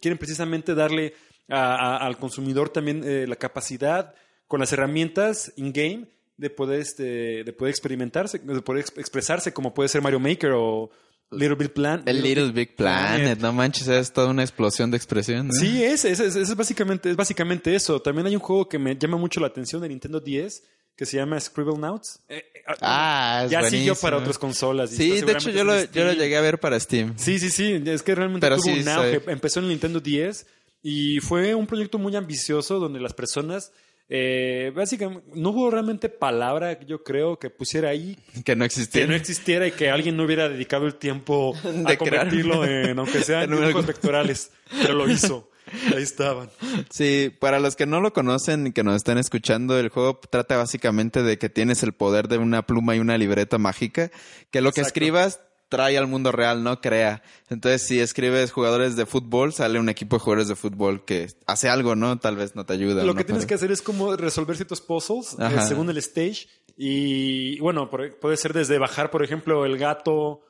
quieren 0.00 0.18
precisamente 0.18 0.74
darle 0.74 1.14
al 1.48 2.16
consumidor 2.16 2.68
también 2.68 3.02
eh, 3.04 3.26
la 3.26 3.34
capacidad 3.34 4.14
con 4.46 4.60
las 4.60 4.72
herramientas 4.72 5.52
in-game 5.56 6.06
de 6.40 6.50
poder, 6.50 6.80
este, 6.80 7.44
de 7.44 7.52
poder 7.52 7.70
experimentarse, 7.70 8.38
de 8.38 8.62
poder 8.62 8.80
ex- 8.80 8.96
expresarse, 8.96 9.52
como 9.52 9.74
puede 9.74 9.88
ser 9.88 10.00
Mario 10.02 10.18
Maker 10.20 10.52
o 10.54 10.90
Little 11.30 11.54
Big 11.54 11.72
Planet. 11.72 12.08
el 12.08 12.22
Little 12.22 12.50
Big 12.50 12.74
Planet, 12.74 13.38
no 13.38 13.52
manches, 13.52 13.86
es 13.88 14.12
toda 14.12 14.28
una 14.28 14.42
explosión 14.42 14.90
de 14.90 14.96
expresión. 14.96 15.48
¿no? 15.48 15.52
Sí, 15.52 15.84
es, 15.84 16.04
es, 16.04 16.18
es, 16.18 16.34
es 16.36 16.56
básicamente, 16.56 17.10
es 17.10 17.16
básicamente 17.16 17.74
eso. 17.74 18.00
También 18.00 18.26
hay 18.26 18.34
un 18.34 18.40
juego 18.40 18.68
que 18.68 18.78
me 18.78 18.96
llama 18.96 19.16
mucho 19.18 19.38
la 19.38 19.46
atención 19.48 19.80
de 19.82 19.88
Nintendo 19.90 20.18
10 20.18 20.64
que 20.96 21.06
se 21.06 21.16
llama 21.18 21.38
Scribblenauts. 21.38 22.20
Eh, 22.28 22.36
eh, 22.54 22.60
Ah, 22.80 23.42
es 23.44 23.50
ya 23.50 23.62
siguió 23.62 23.70
buenísimo. 23.94 23.96
para 24.02 24.16
otras 24.18 24.38
consolas. 24.38 24.92
y 24.92 24.96
Sí, 24.96 25.20
de 25.22 25.32
hecho 25.32 25.50
yo 25.50 25.64
lo, 25.64 25.82
yo 25.84 26.04
lo 26.04 26.12
llegué 26.12 26.36
a 26.36 26.40
ver 26.40 26.58
para 26.60 26.78
Steam. 26.80 27.14
Sí, 27.16 27.38
sí, 27.38 27.48
sí. 27.50 27.82
Es 27.86 28.02
que 28.02 28.14
realmente 28.14 28.44
Pero 28.46 28.56
tuvo 28.56 28.74
sí, 28.74 28.80
un 28.80 28.88
auge. 28.88 29.18
sí. 29.20 29.24
Empezó 29.28 29.60
en 29.60 29.64
el 29.66 29.70
Nintendo 29.70 30.00
10 30.00 30.46
y 30.82 31.20
fue 31.20 31.54
un 31.54 31.66
proyecto 31.66 31.98
muy 31.98 32.14
ambicioso 32.16 32.78
donde 32.78 32.98
las 33.00 33.12
personas, 33.14 33.72
eh, 34.12 34.72
básicamente, 34.74 35.24
no 35.34 35.50
hubo 35.50 35.70
realmente 35.70 36.08
palabra, 36.08 36.80
yo 36.80 37.04
creo, 37.04 37.38
que 37.38 37.48
pusiera 37.48 37.90
ahí 37.90 38.18
Que 38.44 38.56
no 38.56 38.62
que 38.64 38.66
existía. 38.66 39.06
no 39.06 39.14
existiera 39.14 39.68
y 39.68 39.70
que 39.70 39.88
alguien 39.88 40.16
no 40.16 40.24
hubiera 40.24 40.48
dedicado 40.48 40.86
el 40.86 40.96
tiempo 40.96 41.54
De 41.62 41.92
a 41.92 41.96
convertirlo 41.96 42.64
en, 42.64 42.98
aunque 42.98 43.22
sean 43.22 43.44
En 43.44 43.60
dibujos 43.60 43.86
vectorales, 43.86 44.50
pero 44.82 44.94
lo 44.94 45.08
hizo. 45.08 45.48
Ahí 45.94 46.02
estaban. 46.02 46.50
Sí, 46.90 47.32
para 47.38 47.60
los 47.60 47.76
que 47.76 47.86
no 47.86 48.00
lo 48.00 48.12
conocen 48.12 48.66
y 48.66 48.72
que 48.72 48.82
nos 48.82 48.96
están 48.96 49.18
escuchando, 49.18 49.78
el 49.78 49.88
juego 49.88 50.18
trata 50.28 50.56
básicamente 50.56 51.22
de 51.22 51.38
que 51.38 51.48
tienes 51.48 51.84
el 51.84 51.92
poder 51.92 52.26
de 52.26 52.38
una 52.38 52.66
pluma 52.66 52.96
y 52.96 52.98
una 52.98 53.16
libreta 53.16 53.58
mágica, 53.58 54.10
que 54.50 54.60
lo 54.60 54.72
que 54.72 54.80
escribas 54.80 55.40
trae 55.70 55.96
al 55.96 56.06
mundo 56.06 56.30
real, 56.32 56.62
no 56.62 56.82
crea. 56.82 57.22
Entonces, 57.48 57.86
si 57.86 58.00
escribes 58.00 58.52
jugadores 58.52 58.96
de 58.96 59.06
fútbol, 59.06 59.54
sale 59.54 59.78
un 59.78 59.88
equipo 59.88 60.16
de 60.16 60.20
jugadores 60.20 60.48
de 60.48 60.56
fútbol 60.56 61.04
que 61.06 61.28
hace 61.46 61.70
algo, 61.70 61.96
¿no? 61.96 62.18
Tal 62.18 62.36
vez 62.36 62.54
no 62.54 62.66
te 62.66 62.74
ayuda. 62.74 63.02
Lo 63.04 63.12
¿no? 63.12 63.14
que 63.14 63.24
tienes 63.24 63.46
que 63.46 63.54
hacer 63.54 63.70
es 63.72 63.80
como 63.80 64.14
resolver 64.16 64.56
ciertos 64.56 64.82
puzzles 64.82 65.36
eh, 65.38 65.60
según 65.66 65.88
el 65.88 65.96
stage. 65.96 66.48
Y 66.76 67.58
bueno, 67.60 67.88
por- 67.88 68.18
puede 68.18 68.36
ser 68.36 68.52
desde 68.52 68.78
bajar, 68.78 69.10
por 69.10 69.22
ejemplo, 69.24 69.64
el 69.64 69.78
gato 69.78 70.42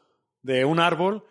de 0.42 0.64
un 0.64 0.80
árbol, 0.80 1.24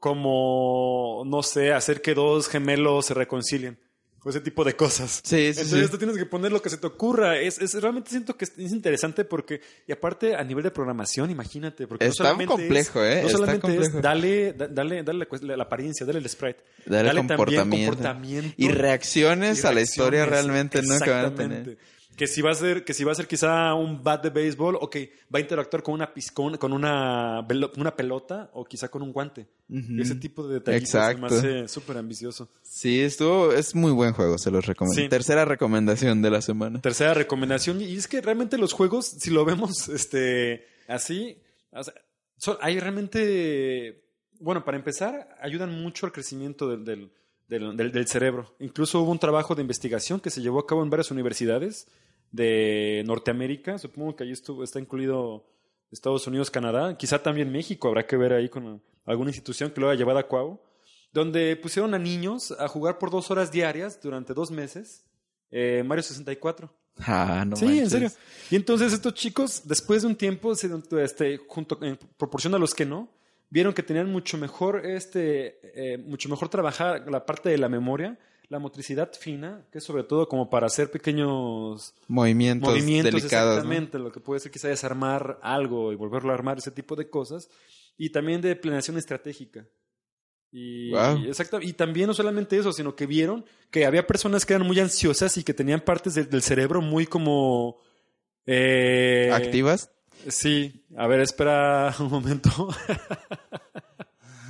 como, 0.00 1.22
no 1.26 1.42
sé, 1.42 1.72
hacer 1.72 2.02
que 2.02 2.14
dos 2.14 2.48
gemelos 2.48 3.06
se 3.06 3.14
reconcilien. 3.14 3.78
O 4.26 4.30
ese 4.30 4.40
tipo 4.40 4.64
de 4.64 4.74
cosas. 4.74 5.20
Sí, 5.22 5.36
sí, 5.54 5.60
Entonces 5.60 5.84
sí. 5.86 5.90
tú 5.92 5.98
tienes 5.98 6.16
que 6.16 6.26
poner 6.26 6.50
lo 6.50 6.60
que 6.60 6.68
se 6.68 6.78
te 6.78 6.86
ocurra. 6.88 7.38
Es, 7.38 7.60
es- 7.60 7.74
realmente 7.80 8.10
siento 8.10 8.36
que 8.36 8.44
es, 8.44 8.52
es 8.58 8.72
interesante 8.72 9.24
porque, 9.24 9.60
y 9.86 9.92
aparte 9.92 10.34
a 10.34 10.42
nivel 10.42 10.64
de 10.64 10.72
programación, 10.72 11.30
imagínate, 11.30 11.86
porque 11.86 12.06
Está 12.06 12.24
no 12.24 12.28
solamente 12.30 12.52
complejo, 12.54 13.04
es, 13.04 13.12
¿eh? 13.12 13.20
No 13.20 13.26
Está 13.28 13.32
solamente 13.38 13.60
complejo. 13.60 13.96
es 13.98 14.02
dale, 14.02 14.52
da- 14.54 14.66
dale, 14.66 15.02
dale 15.04 15.28
la, 15.42 15.56
la 15.56 15.62
apariencia, 15.62 16.04
dale 16.04 16.18
el 16.18 16.28
sprite, 16.28 16.58
Dale, 16.86 17.08
también 17.10 17.26
comportamiento. 17.28 17.86
comportamiento 17.92 18.54
Y 18.56 18.68
reacciones 18.68 19.62
y 19.62 19.66
a 19.68 19.72
la 19.72 19.80
historia 19.80 20.26
realmente, 20.26 20.82
¿no? 20.82 20.98
Que 20.98 21.10
van 21.10 21.24
a 21.26 21.34
tener. 21.34 21.78
Que 22.16 22.26
si 22.26 22.40
va 22.40 22.50
a 22.50 22.54
ser, 22.54 22.82
que 22.84 22.94
si 22.94 23.04
va 23.04 23.12
a 23.12 23.14
ser 23.14 23.26
quizá 23.28 23.74
un 23.74 24.02
bat 24.02 24.22
de 24.22 24.30
béisbol, 24.30 24.76
ok, 24.80 24.96
va 25.34 25.38
a 25.38 25.40
interactuar 25.40 25.82
con 25.82 25.94
una 25.94 26.14
pis- 26.14 26.32
con, 26.32 26.72
una, 26.72 27.46
una 27.76 27.94
pelota 27.94 28.50
o 28.54 28.64
quizá 28.64 28.88
con 28.88 29.02
un 29.02 29.12
guante. 29.12 29.46
Ese 29.98 30.14
tipo 30.14 30.46
de 30.48 30.54
detalles 30.60 30.94
me 31.20 31.26
hace 31.26 31.68
súper 31.68 31.98
ambicioso. 31.98 32.48
Sí, 32.62 33.00
estuvo, 33.00 33.52
es 33.52 33.74
muy 33.74 33.92
buen 33.92 34.12
juego, 34.14 34.38
se 34.38 34.50
los 34.50 34.64
recomiendo. 34.64 35.02
Sí. 35.02 35.08
Tercera 35.10 35.44
recomendación 35.44 36.22
de 36.22 36.30
la 36.30 36.40
semana. 36.40 36.80
Tercera 36.80 37.12
recomendación, 37.12 37.82
y 37.82 37.94
es 37.96 38.08
que 38.08 38.20
realmente 38.22 38.56
los 38.56 38.72
juegos, 38.72 39.06
si 39.06 39.30
lo 39.30 39.44
vemos 39.44 39.88
este 39.90 40.66
así, 40.88 41.36
o 41.70 41.82
sea, 41.84 41.92
son- 42.38 42.56
hay 42.62 42.80
realmente, 42.80 44.04
bueno, 44.40 44.64
para 44.64 44.76
empezar, 44.76 45.36
ayudan 45.40 45.70
mucho 45.82 46.06
al 46.06 46.12
crecimiento 46.12 46.68
del- 46.68 47.10
del- 47.48 47.92
del 47.92 48.08
cerebro. 48.08 48.54
Incluso 48.58 49.00
hubo 49.00 49.10
un 49.12 49.18
trabajo 49.18 49.54
de 49.54 49.62
investigación 49.62 50.18
que 50.20 50.30
se 50.30 50.40
llevó 50.40 50.58
a 50.60 50.66
cabo 50.66 50.82
en 50.82 50.90
varias 50.90 51.10
universidades 51.10 51.86
de 52.32 53.02
Norteamérica, 53.06 53.78
supongo 53.78 54.16
que 54.16 54.24
ahí 54.24 54.32
estuvo, 54.32 54.62
está 54.64 54.78
incluido 54.80 55.46
Estados 55.90 56.26
Unidos, 56.26 56.50
Canadá, 56.50 56.96
quizá 56.96 57.22
también 57.22 57.50
México, 57.50 57.88
habrá 57.88 58.06
que 58.06 58.16
ver 58.16 58.32
ahí 58.32 58.48
con 58.48 58.82
alguna 59.04 59.30
institución 59.30 59.70
que 59.70 59.80
lo 59.80 59.88
haya 59.88 59.98
llevado 59.98 60.18
a 60.18 60.28
cabo, 60.28 60.62
donde 61.12 61.56
pusieron 61.56 61.94
a 61.94 61.98
niños 61.98 62.50
a 62.52 62.68
jugar 62.68 62.98
por 62.98 63.10
dos 63.10 63.30
horas 63.30 63.50
diarias 63.52 64.00
durante 64.02 64.34
dos 64.34 64.50
meses 64.50 65.04
eh, 65.50 65.82
Mario 65.86 66.02
64. 66.02 66.68
Ah, 66.98 67.44
no 67.46 67.54
sí, 67.56 67.66
manches. 67.66 67.82
en 67.84 67.90
serio. 67.90 68.10
Y 68.50 68.56
entonces 68.56 68.92
estos 68.92 69.14
chicos, 69.14 69.62
después 69.64 70.02
de 70.02 70.08
un 70.08 70.16
tiempo, 70.16 70.54
se- 70.56 70.68
este, 71.02 71.36
junto 71.46 71.78
en 71.84 71.96
proporción 72.18 72.54
a 72.54 72.58
los 72.58 72.74
que 72.74 72.84
no, 72.84 73.08
vieron 73.48 73.72
que 73.72 73.82
tenían 73.84 74.10
mucho 74.10 74.36
mejor, 74.38 74.84
este, 74.84 75.60
eh, 75.94 75.98
mucho 75.98 76.28
mejor 76.28 76.48
trabajar 76.48 77.08
la 77.10 77.24
parte 77.24 77.48
de 77.48 77.58
la 77.58 77.68
memoria, 77.68 78.18
la 78.48 78.58
motricidad 78.58 79.12
fina, 79.12 79.66
que 79.72 79.78
es 79.78 79.84
sobre 79.84 80.04
todo 80.04 80.28
como 80.28 80.48
para 80.50 80.66
hacer 80.66 80.90
pequeños 80.90 81.94
Movimientos, 82.08 82.68
movimientos, 82.70 83.12
delicados. 83.14 83.46
¿no? 83.48 83.52
exactamente, 83.60 83.98
lo 83.98 84.12
que 84.12 84.20
puede 84.20 84.40
ser 84.40 84.52
quizá 84.52 84.68
desarmar 84.68 85.38
algo 85.42 85.92
y 85.92 85.96
volverlo 85.96 86.30
a 86.30 86.34
armar, 86.34 86.58
ese 86.58 86.70
tipo 86.70 86.94
de 86.96 87.10
cosas, 87.10 87.48
y 87.98 88.10
también 88.10 88.40
de 88.40 88.54
planeación 88.56 88.96
estratégica. 88.98 89.66
Y, 90.52 90.90
Wow. 90.92 91.18
y 91.18 91.26
exacto, 91.26 91.58
y 91.60 91.72
también 91.72 92.06
no 92.06 92.14
solamente 92.14 92.56
eso, 92.56 92.72
sino 92.72 92.94
que 92.94 93.06
vieron 93.06 93.44
que 93.70 93.84
había 93.84 94.06
personas 94.06 94.46
que 94.46 94.54
eran 94.54 94.66
muy 94.66 94.78
ansiosas 94.78 95.36
y 95.36 95.44
que 95.44 95.52
tenían 95.54 95.80
partes 95.80 96.14
del, 96.14 96.30
del 96.30 96.42
cerebro 96.42 96.80
muy 96.80 97.06
como... 97.06 97.78
eh, 98.46 99.30
¿Activas? 99.34 99.90
Sí, 100.28 100.84
a 100.96 101.06
ver, 101.08 101.20
espera 101.20 101.94
un 102.00 102.10
momento. 102.10 102.68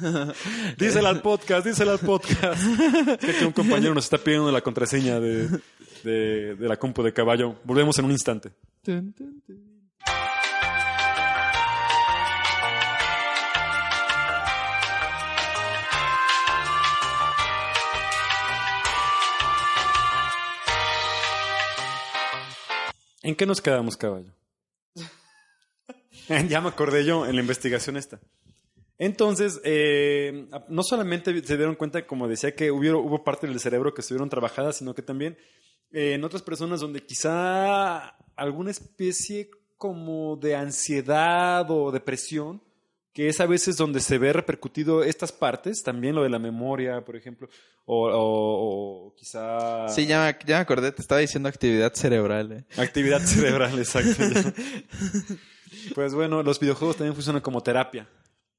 dísela 0.78 1.08
al 1.08 1.22
podcast, 1.22 1.66
dísela 1.66 1.92
al 1.92 1.98
podcast. 1.98 2.62
Es 3.22 3.36
que 3.36 3.46
un 3.46 3.52
compañero 3.52 3.94
nos 3.94 4.04
está 4.04 4.18
pidiendo 4.18 4.50
la 4.52 4.60
contraseña 4.60 5.20
de, 5.20 5.48
de, 6.04 6.54
de 6.56 6.68
la 6.68 6.76
compu 6.76 7.02
de 7.02 7.12
caballo. 7.12 7.56
Volvemos 7.64 7.98
en 7.98 8.04
un 8.06 8.12
instante. 8.12 8.52
¿En 23.22 23.34
qué 23.34 23.44
nos 23.44 23.60
quedamos, 23.60 23.96
caballo? 23.96 24.32
ya 26.48 26.60
me 26.60 26.68
acordé 26.68 27.04
yo 27.04 27.26
en 27.26 27.34
la 27.34 27.40
investigación 27.40 27.96
esta. 27.96 28.20
Entonces, 28.98 29.60
eh, 29.64 30.48
no 30.68 30.82
solamente 30.82 31.42
se 31.44 31.56
dieron 31.56 31.74
cuenta, 31.74 32.06
como 32.06 32.28
decía, 32.28 32.54
que 32.54 32.70
hubo, 32.70 32.98
hubo 33.00 33.24
parte 33.24 33.46
del 33.46 33.60
cerebro 33.60 33.92
que 33.92 34.00
estuvieron 34.00 34.28
trabajadas, 34.30 34.76
sino 34.78 34.94
que 34.94 35.02
también 35.02 35.36
eh, 35.92 36.14
en 36.14 36.24
otras 36.24 36.42
personas 36.42 36.80
donde 36.80 37.04
quizá 37.04 38.08
alguna 38.36 38.70
especie 38.70 39.50
como 39.76 40.36
de 40.36 40.56
ansiedad 40.56 41.70
o 41.70 41.92
depresión, 41.92 42.62
que 43.12 43.28
es 43.28 43.40
a 43.40 43.46
veces 43.46 43.76
donde 43.76 44.00
se 44.00 44.18
ve 44.18 44.32
repercutido 44.32 45.02
estas 45.02 45.32
partes, 45.32 45.82
también 45.82 46.14
lo 46.14 46.22
de 46.22 46.28
la 46.30 46.38
memoria, 46.38 47.02
por 47.04 47.16
ejemplo, 47.16 47.48
o, 47.86 48.08
o- 48.10 49.06
o 49.08 49.14
quizá... 49.14 49.88
Sí, 49.88 50.06
ya, 50.06 50.20
me- 50.24 50.46
ya 50.46 50.56
me 50.56 50.62
acordé, 50.62 50.92
te 50.92 51.00
estaba 51.02 51.20
diciendo 51.20 51.48
actividad 51.48 51.92
cerebral. 51.94 52.52
¿eh? 52.52 52.64
Actividad 52.78 53.20
cerebral, 53.20 53.78
exacto. 53.78 54.22
Pues 55.94 56.14
bueno, 56.14 56.42
los 56.42 56.60
videojuegos 56.60 56.96
también 56.96 57.14
funcionan 57.14 57.42
como 57.42 57.60
terapia. 57.62 58.08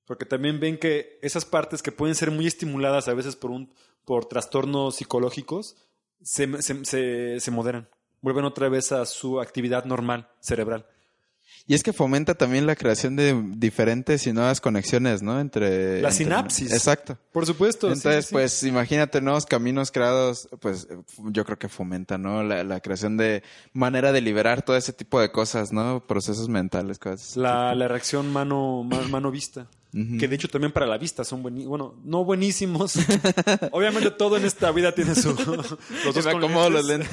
Porque 0.07 0.25
también 0.25 0.59
ven 0.59 0.79
que 0.79 1.19
esas 1.21 1.45
partes 1.45 1.83
que 1.83 1.91
pueden 1.91 2.15
ser 2.15 2.31
muy 2.31 2.47
estimuladas 2.47 3.07
a 3.07 3.13
veces 3.13 3.35
por, 3.35 3.51
un, 3.51 3.71
por 4.05 4.25
trastornos 4.25 4.95
psicológicos, 4.95 5.75
se, 6.23 6.61
se, 6.63 6.83
se, 6.85 7.39
se 7.39 7.51
moderan. 7.51 7.87
Vuelven 8.21 8.45
otra 8.45 8.69
vez 8.69 8.91
a 8.91 9.05
su 9.05 9.39
actividad 9.39 9.85
normal, 9.85 10.29
cerebral. 10.39 10.85
Y 11.69 11.73
es 11.75 11.83
que 11.83 11.91
fomenta 11.91 12.35
también 12.35 12.65
la 12.65 12.77
creación 12.77 13.17
de 13.17 13.35
diferentes 13.57 14.25
y 14.25 14.31
nuevas 14.31 14.61
conexiones, 14.61 15.21
¿no? 15.21 15.39
Entre... 15.41 16.01
La 16.01 16.07
entre- 16.09 16.11
sinapsis. 16.13 16.71
Exacto. 16.71 17.17
Por 17.33 17.45
supuesto. 17.45 17.87
Entonces, 17.87 18.27
sí. 18.27 18.33
pues 18.33 18.63
imagínate 18.63 19.19
nuevos 19.19 19.45
caminos 19.45 19.91
creados, 19.91 20.47
pues 20.61 20.87
yo 21.17 21.43
creo 21.43 21.59
que 21.59 21.67
fomenta, 21.67 22.17
¿no? 22.17 22.41
La, 22.43 22.63
la 22.63 22.79
creación 22.79 23.17
de 23.17 23.43
manera 23.73 24.13
de 24.13 24.21
liberar 24.21 24.61
todo 24.61 24.77
ese 24.77 24.93
tipo 24.93 25.19
de 25.19 25.29
cosas, 25.33 25.73
¿no? 25.73 26.01
Procesos 26.07 26.47
mentales, 26.47 26.99
cosas. 26.99 27.35
La, 27.35 27.75
la 27.75 27.89
reacción 27.89 28.31
mano, 28.31 28.83
ma- 28.85 29.01
mano 29.09 29.29
vista. 29.29 29.67
Que 29.91 30.27
de 30.27 30.35
hecho 30.35 30.49
también 30.49 30.71
para 30.71 30.85
la 30.85 30.97
vista 30.97 31.23
son 31.23 31.41
buenísimos. 31.41 31.69
Bueno, 31.69 32.01
no 32.03 32.25
buenísimos. 32.25 32.95
Obviamente 33.71 34.11
todo 34.11 34.37
en 34.37 34.45
esta 34.45 34.71
vida 34.71 34.93
tiene 34.93 35.15
su. 35.15 35.29
Los 36.05 36.15
dos 36.15 36.25
con 36.25 36.37
acomodo 36.37 36.69
los 36.69 36.85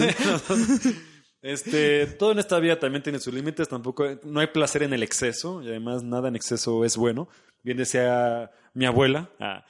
Este, 1.40 2.06
todo 2.06 2.32
en 2.32 2.38
esta 2.38 2.58
vida 2.58 2.80
también 2.80 3.02
tiene 3.02 3.20
sus 3.20 3.32
límites. 3.32 3.68
Tampoco, 3.68 4.06
no 4.24 4.40
hay 4.40 4.48
placer 4.48 4.82
en 4.82 4.92
el 4.92 5.02
exceso. 5.02 5.62
Y 5.62 5.68
además 5.68 6.02
nada 6.02 6.28
en 6.28 6.36
exceso 6.36 6.84
es 6.84 6.96
bueno. 6.96 7.28
Bien 7.62 7.76
decía 7.76 8.50
mi 8.72 8.86
abuela. 8.86 9.30
Ah. 9.38 9.64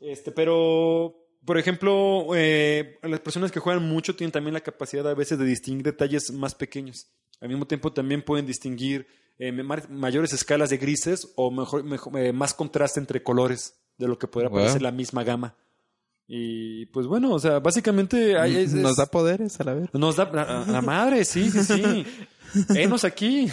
Este, 0.00 0.30
pero, 0.32 1.16
por 1.44 1.58
ejemplo, 1.58 2.26
eh, 2.34 2.98
las 3.02 3.20
personas 3.20 3.50
que 3.50 3.60
juegan 3.60 3.88
mucho 3.88 4.14
tienen 4.14 4.32
también 4.32 4.54
la 4.54 4.60
capacidad 4.60 5.08
a 5.08 5.14
veces 5.14 5.38
de 5.38 5.44
distinguir 5.44 5.84
detalles 5.84 6.32
más 6.32 6.54
pequeños. 6.54 7.06
Al 7.40 7.48
mismo 7.48 7.66
tiempo 7.66 7.92
también 7.92 8.22
pueden 8.22 8.46
distinguir 8.46 9.06
eh, 9.38 9.52
ma- 9.52 9.82
mayores 9.90 10.32
escalas 10.32 10.70
de 10.70 10.78
grises 10.78 11.32
o 11.36 11.50
mejor, 11.50 11.84
mejor- 11.84 12.18
eh, 12.18 12.32
más 12.32 12.54
contraste 12.54 13.00
entre 13.00 13.22
colores 13.22 13.74
de 13.98 14.08
lo 14.08 14.18
que 14.18 14.26
podría 14.28 14.48
Wow. 14.50 14.60
parecer 14.60 14.82
la 14.82 14.92
misma 14.92 15.24
gama. 15.24 15.54
Y 16.28 16.86
pues 16.86 17.06
bueno, 17.06 17.32
o 17.32 17.38
sea, 17.38 17.60
básicamente 17.60 18.36
hay- 18.38 18.56
es- 18.56 18.72
Nos 18.74 18.96
da 18.96 19.06
poderes 19.06 19.60
a 19.60 19.64
la 19.64 19.74
vez. 19.74 19.90
nos 19.92 20.16
da 20.16 20.24
la, 20.32 20.64
la 20.66 20.82
madre, 20.82 21.24
sí, 21.24 21.50
sí, 21.50 21.62
sí. 21.62 22.06
Enos 22.76 23.04
aquí. 23.04 23.48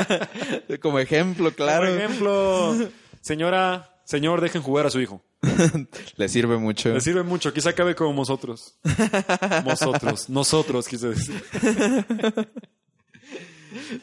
Como 0.82 0.98
ejemplo, 0.98 1.52
claro. 1.54 1.86
Por 1.86 1.96
ejemplo, 2.00 2.74
señora, 3.20 4.00
señor, 4.04 4.40
dejen 4.40 4.62
jugar 4.62 4.86
a 4.86 4.90
su 4.90 5.00
hijo. 5.00 5.22
Le 6.16 6.28
sirve 6.28 6.56
mucho. 6.58 6.92
Le 6.92 7.00
sirve 7.00 7.22
mucho, 7.22 7.52
quizá 7.52 7.70
acabe 7.70 7.94
como 7.94 8.12
nosotros. 8.12 8.74
Nosotros, 9.64 10.28
nosotros, 10.28 10.88
quise 10.88 11.08
decir. 11.10 11.42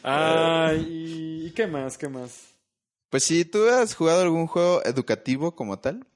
Ay, 0.02 0.86
¿y- 0.88 1.46
¿y 1.46 1.50
qué 1.52 1.66
más? 1.66 1.96
¿Qué 1.98 2.08
más? 2.08 2.54
Pues 3.10 3.24
si 3.24 3.44
tú 3.44 3.66
has 3.68 3.94
jugado 3.94 4.22
algún 4.22 4.46
juego 4.46 4.82
educativo 4.84 5.54
como 5.54 5.78
tal. 5.78 6.06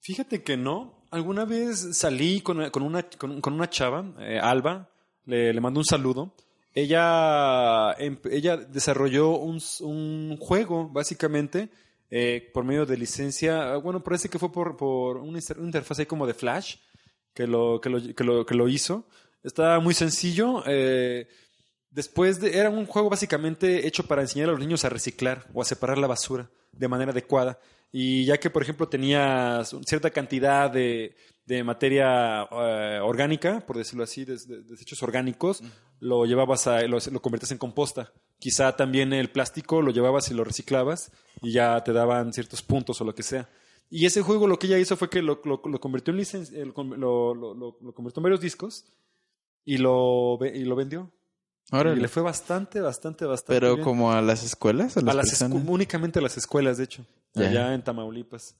Fíjate 0.00 0.42
que 0.42 0.56
no. 0.56 1.06
Alguna 1.10 1.44
vez 1.44 1.96
salí 1.96 2.40
con, 2.40 2.70
con 2.70 2.82
una, 2.82 3.02
con, 3.04 3.40
con 3.40 3.52
una 3.52 3.68
chava, 3.68 4.04
eh, 4.20 4.38
Alba, 4.42 4.88
le, 5.26 5.52
le 5.52 5.60
mando 5.60 5.78
un 5.80 5.84
saludo. 5.86 6.34
Ella, 6.74 7.92
em- 7.98 8.18
ella 8.30 8.56
desarrolló 8.56 9.36
un, 9.36 9.60
juego, 10.38 10.88
básicamente, 10.88 11.68
eh, 12.10 12.50
por 12.54 12.64
medio 12.64 12.86
de 12.86 12.96
licencia. 12.96 13.76
Bueno, 13.76 14.02
parece 14.02 14.28
que 14.30 14.38
fue 14.38 14.50
por, 14.50 14.76
por 14.76 15.18
una 15.18 15.38
inter- 15.38 15.58
una 15.58 15.66
interfaz 15.68 15.98
ahí 15.98 16.06
como 16.06 16.26
de 16.26 16.34
Flash, 16.34 16.76
que 17.34 17.46
lo, 17.46 17.80
que 17.80 17.90
lo, 17.90 18.14
que 18.14 18.24
lo, 18.24 18.46
que 18.46 18.54
lo 18.54 18.68
hizo. 18.68 19.06
Estaba 19.44 19.78
muy 19.80 19.92
sencillo. 19.94 20.62
eh, 20.66 21.28
después 21.92 22.40
de, 22.40 22.58
era 22.58 22.68
un 22.70 22.86
juego 22.86 23.08
básicamente 23.10 23.86
hecho 23.86 24.04
para 24.06 24.22
enseñar 24.22 24.48
a 24.48 24.52
los 24.52 24.60
niños 24.60 24.84
a 24.84 24.88
reciclar 24.88 25.46
o 25.54 25.62
a 25.62 25.64
separar 25.64 25.98
la 25.98 26.06
basura 26.08 26.50
de 26.72 26.88
manera 26.88 27.12
adecuada. 27.12 27.58
Y 27.92 28.24
ya 28.24 28.38
que, 28.38 28.48
por 28.50 28.62
ejemplo, 28.62 28.88
tenías 28.88 29.76
cierta 29.86 30.10
cantidad 30.10 30.70
de, 30.70 31.14
de 31.44 31.62
materia 31.62 32.48
eh, 32.50 33.00
orgánica, 33.02 33.60
por 33.66 33.76
decirlo 33.76 34.02
así, 34.04 34.24
de- 34.24 34.38
desechos 34.64 35.02
orgánicos, 35.02 35.62
lo 36.00 36.24
llevabas 36.24 36.66
a, 36.66 36.80
lo, 36.88 36.98
lo 37.10 37.20
convertías 37.22 37.52
en 37.52 37.58
composta. 37.58 38.10
Quizá 38.38 38.74
también 38.76 39.12
el 39.12 39.30
plástico 39.30 39.82
lo 39.82 39.92
llevabas 39.92 40.30
y 40.30 40.34
lo 40.34 40.42
reciclabas 40.42 41.12
y 41.42 41.52
ya 41.52 41.84
te 41.84 41.92
daban 41.92 42.32
ciertos 42.32 42.62
puntos 42.62 42.98
o 43.00 43.04
lo 43.04 43.14
que 43.14 43.22
sea. 43.22 43.48
Y 43.90 44.06
ese 44.06 44.22
juego 44.22 44.46
lo 44.48 44.58
que 44.58 44.68
ella 44.68 44.78
hizo 44.78 44.96
fue 44.96 45.10
que 45.10 45.20
lo, 45.20 45.42
lo- 45.44 45.60
lo 45.62 45.80
convirtió 45.80 46.14
en 46.14 46.20
licen- 46.20 46.50
eh, 46.54 46.64
lo, 46.64 47.76
convirtió 47.94 48.20
en 48.20 48.22
varios 48.22 48.40
discos 48.40 48.86
y 49.66 49.76
lo, 49.76 50.38
y 50.42 50.64
lo 50.64 50.74
vendió. 50.76 51.10
Órale. 51.72 51.96
Y 51.98 52.00
le 52.02 52.08
fue 52.08 52.22
bastante, 52.22 52.80
bastante, 52.80 53.24
bastante 53.24 53.58
Pero 53.58 53.74
bien. 53.74 53.84
como 53.84 54.12
a 54.12 54.20
las 54.22 54.44
escuelas, 54.44 54.96
a 54.96 55.00
las, 55.00 55.14
A 55.14 55.16
las 55.16 55.40
escu- 55.42 55.64
únicamente 55.68 56.18
a 56.18 56.22
las 56.22 56.36
escuelas, 56.36 56.76
de 56.78 56.84
hecho, 56.84 57.04
allá 57.34 57.74
en 57.74 57.82
Tamaulipas. 57.82 58.54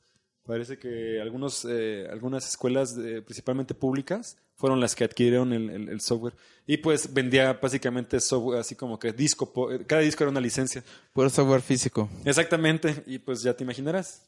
Parece 0.45 0.77
que 0.79 1.21
algunos, 1.21 1.65
eh, 1.71 2.09
algunas 2.11 2.49
escuelas, 2.49 2.97
eh, 2.99 3.23
principalmente 3.23 3.75
públicas, 3.75 4.37
fueron 4.57 4.81
las 4.81 4.95
que 4.97 5.05
adquirieron 5.05 5.53
el, 5.53 5.71
el- 5.71 5.89
el 5.89 6.01
software. 6.01 6.35
Y 6.67 6.79
pues 6.79 7.13
vendía 7.15 7.53
básicamente 7.53 8.19
software, 8.19 8.59
así 8.61 8.75
como 8.75 8.99
que 8.99 9.13
disco, 9.13 9.71
eh, 9.71 9.85
cada 9.87 10.03
disco 10.03 10.25
era 10.25 10.31
una 10.31 10.41
licencia. 10.41 10.83
Puro 11.13 11.31
software 11.31 11.61
físico. 11.63 12.09
Exactamente, 12.25 13.05
y 13.07 13.19
pues 13.19 13.43
ya 13.43 13.55
te 13.55 13.63
imaginarás. 13.63 14.23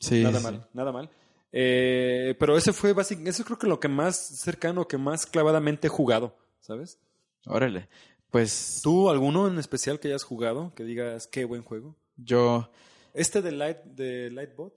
Sí. 0.00 0.22
nada 0.22 0.38
sí. 0.38 0.44
mal, 0.44 0.66
nada 0.74 0.92
mal. 0.92 1.08
Eh, 1.52 2.34
pero 2.38 2.56
ese 2.58 2.72
fue 2.72 2.92
básicamente, 2.92 3.30
eso 3.30 3.44
creo 3.44 3.58
que 3.58 3.68
lo 3.68 3.78
que 3.80 3.88
más 3.88 4.16
cercano, 4.16 4.86
que 4.88 4.98
más 4.98 5.24
clavadamente 5.24 5.86
he 5.86 5.90
jugado, 5.90 6.36
¿sabes? 6.60 6.98
Órale. 7.46 7.88
Pues 8.34 8.80
¿Tú 8.82 9.10
alguno 9.10 9.46
en 9.46 9.60
especial 9.60 10.00
que 10.00 10.08
hayas 10.08 10.24
jugado, 10.24 10.74
que 10.74 10.82
digas 10.82 11.28
qué 11.28 11.44
buen 11.44 11.62
juego? 11.62 11.94
yo... 12.16 12.68
Este 13.12 13.40
de 13.42 13.52
Light, 13.52 13.76
de 13.84 14.28
Lightbot. 14.32 14.74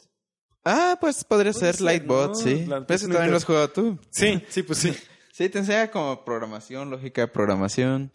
Ah, 0.63 0.95
pues 1.01 1.23
podría 1.23 1.51
ser 1.53 1.73
ser, 1.75 1.81
Lightbot, 1.83 2.27
¿no? 2.27 2.35
sí. 2.35 2.65
La- 2.67 2.85
Pues 2.85 3.01
es 3.01 3.09
también 3.09 3.31
lo 3.31 3.37
has 3.37 3.45
jugado 3.45 3.69
tú. 3.71 3.97
Sí, 4.11 4.43
sí, 4.49 4.61
pues 4.61 4.77
sí. 4.77 4.93
Sí, 5.33 5.49
te 5.49 5.57
enseña 5.57 5.89
como 5.89 6.23
programación, 6.23 6.91
lógica 6.91 7.21
de 7.21 7.27
programación. 7.29 8.11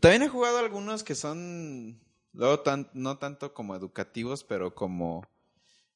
También 0.00 0.22
he 0.24 0.28
jugado 0.28 0.58
algunos 0.58 1.04
que 1.04 1.14
son 1.14 2.00
luego 2.32 2.58
tan, 2.60 2.90
no 2.92 3.18
tanto 3.18 3.54
como 3.54 3.76
educativos, 3.76 4.42
pero 4.42 4.74
como 4.74 5.24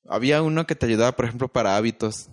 había 0.09 0.41
uno 0.41 0.69
que 0.69 0.77
te 0.77 0.87
ayudaba, 0.87 1.17
por 1.17 1.25
ejemplo, 1.25 1.49
para 1.49 1.77
hábitos, 1.77 2.29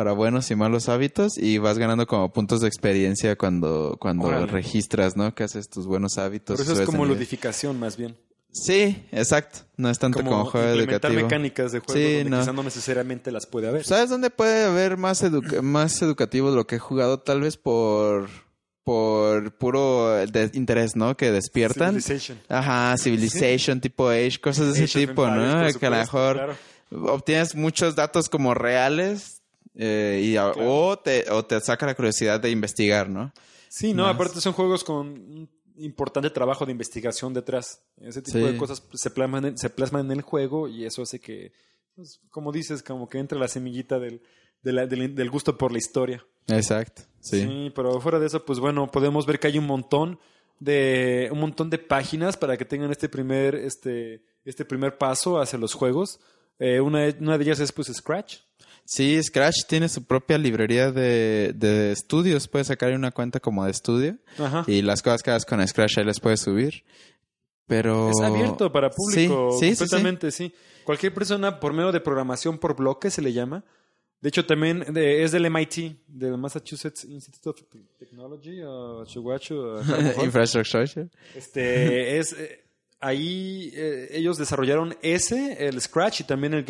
para 0.00 0.12
buenos 0.12 0.50
y 0.50 0.54
malos 0.56 0.88
hábitos 0.88 1.36
y 1.36 1.58
vas 1.58 1.76
ganando 1.76 2.06
como 2.06 2.32
puntos 2.32 2.62
de 2.62 2.68
experiencia 2.68 3.36
cuando 3.36 3.98
cuando 4.00 4.28
Órale. 4.28 4.46
registras, 4.46 5.14
¿no? 5.14 5.34
Que 5.34 5.44
haces 5.44 5.68
tus 5.68 5.86
buenos 5.86 6.16
hábitos. 6.16 6.58
Pero 6.58 6.72
eso 6.72 6.80
es 6.82 6.86
como 6.86 7.04
ludificación 7.04 7.78
más 7.78 7.98
bien. 7.98 8.16
Sí, 8.50 9.04
exacto. 9.12 9.58
No 9.76 9.90
es 9.90 9.98
tanto 9.98 10.20
como, 10.20 10.30
Como 10.30 10.44
juego 10.46 10.68
implementar 10.70 11.10
educativo. 11.10 11.22
mecánicas 11.28 11.72
de 11.72 11.80
juego 11.80 11.92
Sí, 11.92 12.14
donde 12.14 12.30
no. 12.30 12.40
quizá 12.40 12.52
no 12.54 12.62
necesariamente 12.62 13.30
las 13.30 13.44
puede 13.44 13.68
haber. 13.68 13.84
¿Sabes 13.84 14.08
dónde 14.08 14.30
puede 14.30 14.64
haber 14.64 14.96
más, 14.96 15.22
educa- 15.22 15.60
más 15.60 16.00
educativo 16.00 16.48
de 16.50 16.56
lo 16.56 16.66
que 16.66 16.76
he 16.76 16.78
jugado? 16.78 17.18
Tal 17.20 17.42
vez 17.42 17.58
por, 17.58 18.30
por 18.82 19.52
puro 19.58 20.14
de 20.14 20.50
interés, 20.54 20.96
¿no? 20.96 21.14
Que 21.14 21.30
despiertan. 21.30 22.00
Civilization. 22.00 22.38
Ajá, 22.48 22.96
Civilization, 22.96 23.82
tipo 23.82 24.08
Age, 24.08 24.40
cosas 24.40 24.68
de 24.68 24.82
ese 24.82 24.98
Age 24.98 25.06
tipo, 25.08 25.26
Empires, 25.26 25.46
¿no? 25.54 25.60
por 25.72 25.78
Que 25.78 25.86
a 25.86 25.90
lo 25.90 25.96
supuesto, 25.96 26.16
mejor 26.16 26.36
claro. 26.36 27.12
obtienes 27.14 27.54
muchos 27.54 27.94
datos 27.96 28.30
como 28.30 28.54
reales 28.54 29.36
eh, 29.74 30.20
y, 30.22 30.36
a- 30.36 30.52
Claro. 30.52 30.68
o, 30.88 30.98
te, 30.98 31.30
o 31.30 31.44
te 31.44 31.60
saca 31.60 31.86
la 31.86 31.94
curiosidad 31.94 32.40
de 32.40 32.50
investigar, 32.50 33.08
¿no? 33.08 33.32
Sí, 33.68 33.94
no, 33.94 34.04
Más. 34.04 34.14
aparte 34.14 34.40
son 34.40 34.52
juegos 34.52 34.82
con 34.84 35.06
un 35.08 35.48
importante 35.76 36.28
trabajo 36.30 36.66
de 36.66 36.72
investigación 36.72 37.32
detrás. 37.32 37.82
Ese 38.00 38.20
tipo 38.22 38.38
Sí. 38.38 38.44
de 38.44 38.56
cosas 38.56 38.82
se 38.92 39.10
plasman, 39.10 39.44
en, 39.46 39.58
se 39.58 39.70
plasman 39.70 40.06
en 40.06 40.12
el 40.12 40.22
juego 40.22 40.68
y 40.68 40.84
eso 40.84 41.02
hace 41.02 41.20
que, 41.20 41.52
pues, 41.94 42.20
como 42.30 42.52
dices, 42.52 42.82
como 42.82 43.08
que 43.08 43.18
entre 43.18 43.38
la 43.38 43.48
semillita 43.48 43.98
del, 43.98 44.22
de 44.62 44.72
la- 44.72 44.86
del, 44.86 45.14
del 45.14 45.30
gusto 45.30 45.56
por 45.56 45.72
la 45.72 45.78
historia. 45.78 46.26
Exacto, 46.48 47.02
sí. 47.20 47.42
Sí, 47.42 47.72
pero 47.74 48.00
fuera 48.00 48.18
de 48.18 48.26
eso, 48.26 48.44
pues 48.44 48.58
bueno, 48.58 48.90
podemos 48.90 49.24
ver 49.24 49.38
que 49.38 49.46
hay 49.46 49.58
un 49.58 49.66
montón 49.66 50.18
de 50.58 51.28
un 51.32 51.40
montón 51.40 51.70
de 51.70 51.78
páginas 51.78 52.36
para 52.36 52.56
que 52.58 52.64
tengan 52.66 52.90
este 52.90 53.08
primer 53.08 53.54
este 53.54 54.24
este 54.44 54.64
primer 54.64 54.98
paso 54.98 55.40
hacia 55.40 55.58
los 55.58 55.72
juegos. 55.74 56.20
Eh, 56.58 56.80
una, 56.80 57.08
una 57.20 57.38
de 57.38 57.44
ellas 57.44 57.60
es 57.60 57.72
pues 57.72 57.88
Scratch. 57.88 58.38
Sí, 58.92 59.22
Scratch 59.22 59.66
tiene 59.68 59.88
su 59.88 60.02
propia 60.04 60.36
librería 60.36 60.90
de, 60.90 61.52
de 61.54 61.92
estudios. 61.92 62.48
Puedes 62.48 62.66
sacar 62.66 62.92
una 62.92 63.12
cuenta 63.12 63.38
como 63.38 63.64
de 63.64 63.70
estudio. 63.70 64.16
Ajá. 64.36 64.64
Y 64.66 64.82
las 64.82 65.00
cosas 65.00 65.22
que 65.22 65.30
hagas 65.30 65.44
con 65.46 65.64
Scratch 65.66 65.98
ahí 65.98 66.04
las 66.04 66.18
puedes 66.18 66.40
subir. 66.40 66.82
Pero... 67.68 68.10
Es 68.10 68.20
abierto 68.20 68.72
para 68.72 68.90
público 68.90 69.52
Sí, 69.60 69.60
sí, 69.60 69.68
sí, 69.68 69.74
sí. 69.76 69.78
completamente, 69.78 70.32
sí, 70.32 70.52
Cualquier 70.82 71.14
persona 71.14 71.60
por 71.60 71.72
medio 71.72 71.92
de 71.92 72.00
programación 72.00 72.58
por 72.58 72.74
bloque 72.74 73.12
se 73.12 73.22
le 73.22 73.32
llama. 73.32 73.62
De 74.20 74.28
hecho, 74.28 74.44
también 74.44 74.80
de- 74.92 75.22
es 75.22 75.30
del 75.30 75.48
MIT, 75.48 75.96
del 76.08 76.36
Massachusetts 76.36 77.04
Institute 77.04 77.62
of 77.62 77.82
Technology, 77.96 78.60
o 78.62 79.04
Chuguachu, 79.06 79.54
o 79.54 79.78
Harvard. 79.82 80.24
Infrastructure. 80.24 81.08
Este 81.36 82.18
es 82.18 82.32
eh, 82.32 82.64
ahí 82.98 83.70
eh, 83.72 84.08
ellos 84.14 84.36
desarrollaron 84.36 84.96
ese, 85.00 85.64
el 85.68 85.80
Scratch 85.80 86.22
y 86.22 86.24
también 86.24 86.54
el 86.54 86.64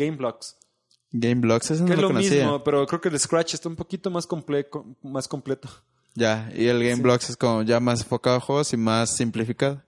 GameBlocks. 1.11 1.69
GameBlocks, 1.69 1.71
eso 1.71 1.81
no 1.81 1.87
Que 1.87 1.93
es 1.93 1.97
lo 1.97 2.01
lo 2.03 2.07
conocía. 2.09 2.43
mismo, 2.43 2.63
pero 2.63 2.85
creo 2.87 3.01
que 3.01 3.09
el 3.09 3.19
Scratch 3.19 3.53
está 3.53 3.69
un 3.69 3.75
poquito 3.75 4.09
más, 4.09 4.25
comple 4.25 4.67
más 5.03 5.27
completo. 5.27 5.69
Ya, 6.15 6.51
y 6.55 6.67
el 6.67 6.83
GameBlocks 6.83 7.29
es 7.29 7.37
como 7.37 7.61
ya 7.63 7.79
más 7.79 8.01
enfocado 8.01 8.37
a 8.37 8.39
juegos 8.41 8.73
y 8.73 8.77
más 8.77 9.15
simplificado. 9.15 9.81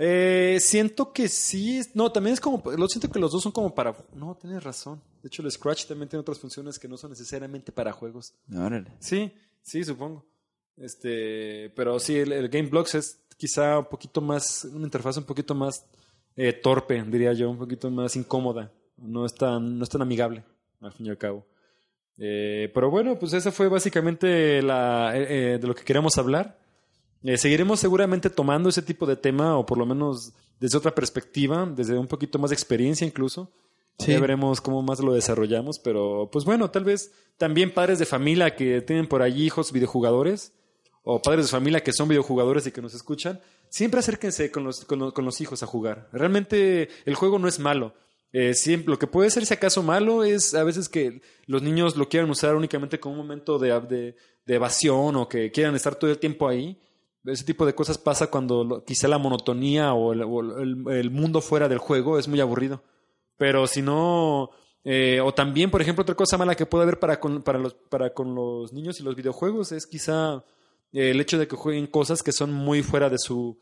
Eh, 0.00 0.58
siento 0.60 1.12
que 1.12 1.28
sí. 1.28 1.80
No, 1.94 2.12
también 2.12 2.34
es 2.34 2.40
como. 2.40 2.62
Lo 2.76 2.86
siento 2.86 3.10
que 3.10 3.18
los 3.18 3.32
dos 3.32 3.42
son 3.42 3.50
como 3.50 3.74
para. 3.74 3.96
No, 4.14 4.36
tienes 4.40 4.62
razón. 4.62 5.02
De 5.22 5.26
hecho, 5.26 5.42
el 5.42 5.50
Scratch 5.50 5.86
también 5.86 6.08
tiene 6.08 6.20
otras 6.20 6.38
funciones 6.38 6.78
que 6.78 6.86
no 6.86 6.96
son 6.96 7.10
necesariamente 7.10 7.72
para 7.72 7.92
juegos. 7.92 8.32
Órale. 8.56 8.92
Sí, 9.00 9.32
sí, 9.62 9.82
supongo. 9.82 10.24
Este, 10.76 11.70
pero 11.74 11.98
sí, 11.98 12.16
el, 12.16 12.30
el 12.32 12.48
GameBlocks 12.48 12.94
es 12.94 13.20
quizá 13.36 13.80
un 13.80 13.86
poquito 13.86 14.20
más. 14.20 14.64
Una 14.72 14.84
interfaz 14.84 15.16
un 15.16 15.24
poquito 15.24 15.56
más 15.56 15.84
eh, 16.36 16.52
torpe, 16.52 17.02
diría 17.02 17.32
yo. 17.32 17.50
Un 17.50 17.58
poquito 17.58 17.90
más 17.90 18.14
incómoda. 18.14 18.70
No 18.98 19.24
es 19.24 19.34
tan, 19.34 19.78
no 19.78 19.84
es 19.84 19.90
tan 19.90 20.02
amigable, 20.02 20.44
al 20.80 20.92
fin 20.92 21.06
y 21.06 21.10
al 21.10 21.18
cabo. 21.18 21.46
Eh, 22.18 22.70
pero 22.74 22.90
bueno, 22.90 23.18
pues 23.18 23.32
esa 23.32 23.52
fue 23.52 23.68
básicamente 23.68 24.60
la, 24.60 25.12
eh, 25.16 25.26
eh, 25.54 25.58
de 25.58 25.66
lo 25.66 25.74
que 25.74 25.84
queríamos 25.84 26.18
hablar. 26.18 26.58
Eh, 27.22 27.36
seguiremos 27.36 27.80
seguramente 27.80 28.30
tomando 28.30 28.68
ese 28.68 28.82
tipo 28.82 29.06
de 29.06 29.16
tema, 29.16 29.56
o 29.56 29.66
por 29.66 29.78
lo 29.78 29.86
menos 29.86 30.32
desde 30.60 30.78
otra 30.78 30.94
perspectiva, 30.94 31.66
desde 31.66 31.96
un 31.96 32.06
poquito 32.06 32.38
más 32.38 32.50
de 32.50 32.54
experiencia 32.54 33.06
incluso. 33.06 33.52
Sí. 33.98 34.12
Ya 34.12 34.20
veremos 34.20 34.60
cómo 34.60 34.80
más 34.82 35.00
lo 35.00 35.12
desarrollamos, 35.12 35.80
pero 35.80 36.28
pues 36.30 36.44
bueno, 36.44 36.70
tal 36.70 36.84
vez 36.84 37.12
también 37.36 37.74
padres 37.74 37.98
de 37.98 38.06
familia 38.06 38.54
que 38.54 38.80
tienen 38.80 39.08
por 39.08 39.22
allí 39.22 39.46
hijos 39.46 39.72
videojugadores, 39.72 40.52
o 41.02 41.20
padres 41.20 41.46
de 41.46 41.50
familia 41.50 41.82
que 41.82 41.92
son 41.92 42.08
videojugadores 42.08 42.66
y 42.66 42.70
que 42.70 42.82
nos 42.82 42.94
escuchan, 42.94 43.40
siempre 43.68 44.00
acérquense 44.00 44.50
con 44.50 44.64
los, 44.64 44.84
con 44.84 44.98
los, 44.98 45.12
con 45.12 45.24
los 45.24 45.40
hijos 45.40 45.62
a 45.62 45.66
jugar. 45.66 46.08
Realmente 46.12 46.88
el 47.06 47.14
juego 47.14 47.38
no 47.38 47.48
es 47.48 47.58
malo. 47.58 47.94
Eh, 48.32 48.52
lo 48.84 48.98
que 48.98 49.06
puede 49.06 49.30
ser 49.30 49.46
si 49.46 49.54
acaso 49.54 49.82
malo 49.82 50.22
es 50.22 50.54
a 50.54 50.62
veces 50.62 50.88
que 50.88 51.22
los 51.46 51.62
niños 51.62 51.96
lo 51.96 52.08
quieran 52.08 52.28
usar 52.28 52.56
únicamente 52.56 53.00
como 53.00 53.14
un 53.14 53.26
momento 53.26 53.58
de, 53.58 54.14
de, 54.44 54.54
evasión 54.54 55.16
o 55.16 55.28
que 55.28 55.50
quieran 55.50 55.74
estar 55.74 55.94
todo 55.94 56.10
el 56.10 56.18
tiempo 56.18 56.48
ahí. 56.48 56.78
Ese 57.24 57.44
tipo 57.44 57.66
de 57.66 57.74
cosas 57.74 57.98
pasa 57.98 58.28
cuando 58.28 58.84
quizá 58.86 59.08
la 59.08 59.18
monotonía 59.18 59.94
o, 59.94 60.12
el, 60.12 61.10
mundo 61.10 61.40
fuera 61.40 61.68
del 61.68 61.78
juego 61.78 62.18
es 62.18 62.28
muy 62.28 62.40
aburrido. 62.40 62.82
Pero 63.36 63.66
si 63.66 63.82
no, 63.82 64.50
eh, 64.84 65.20
o 65.22 65.32
también, 65.32 65.70
por 65.70 65.80
ejemplo, 65.80 66.02
otra 66.02 66.14
cosa 66.14 66.38
mala 66.38 66.54
que 66.54 66.66
puede 66.66 66.84
haber 66.84 66.98
para 66.98 67.20
con, 67.20 67.42
para 67.42 67.58
los, 67.58 67.76
con 68.14 68.34
los 68.34 68.72
niños 68.72 69.00
y 69.00 69.02
los 69.02 69.16
videojuegos 69.16 69.72
es 69.72 69.86
quizá 69.86 70.44
el 70.92 71.20
hecho 71.20 71.38
de 71.38 71.46
que 71.48 71.56
jueguen 71.56 71.86
cosas 71.86 72.22
que 72.22 72.32
son 72.32 72.52
muy 72.52 72.82
fuera 72.82 73.10
de 73.10 73.18
su 73.18 73.56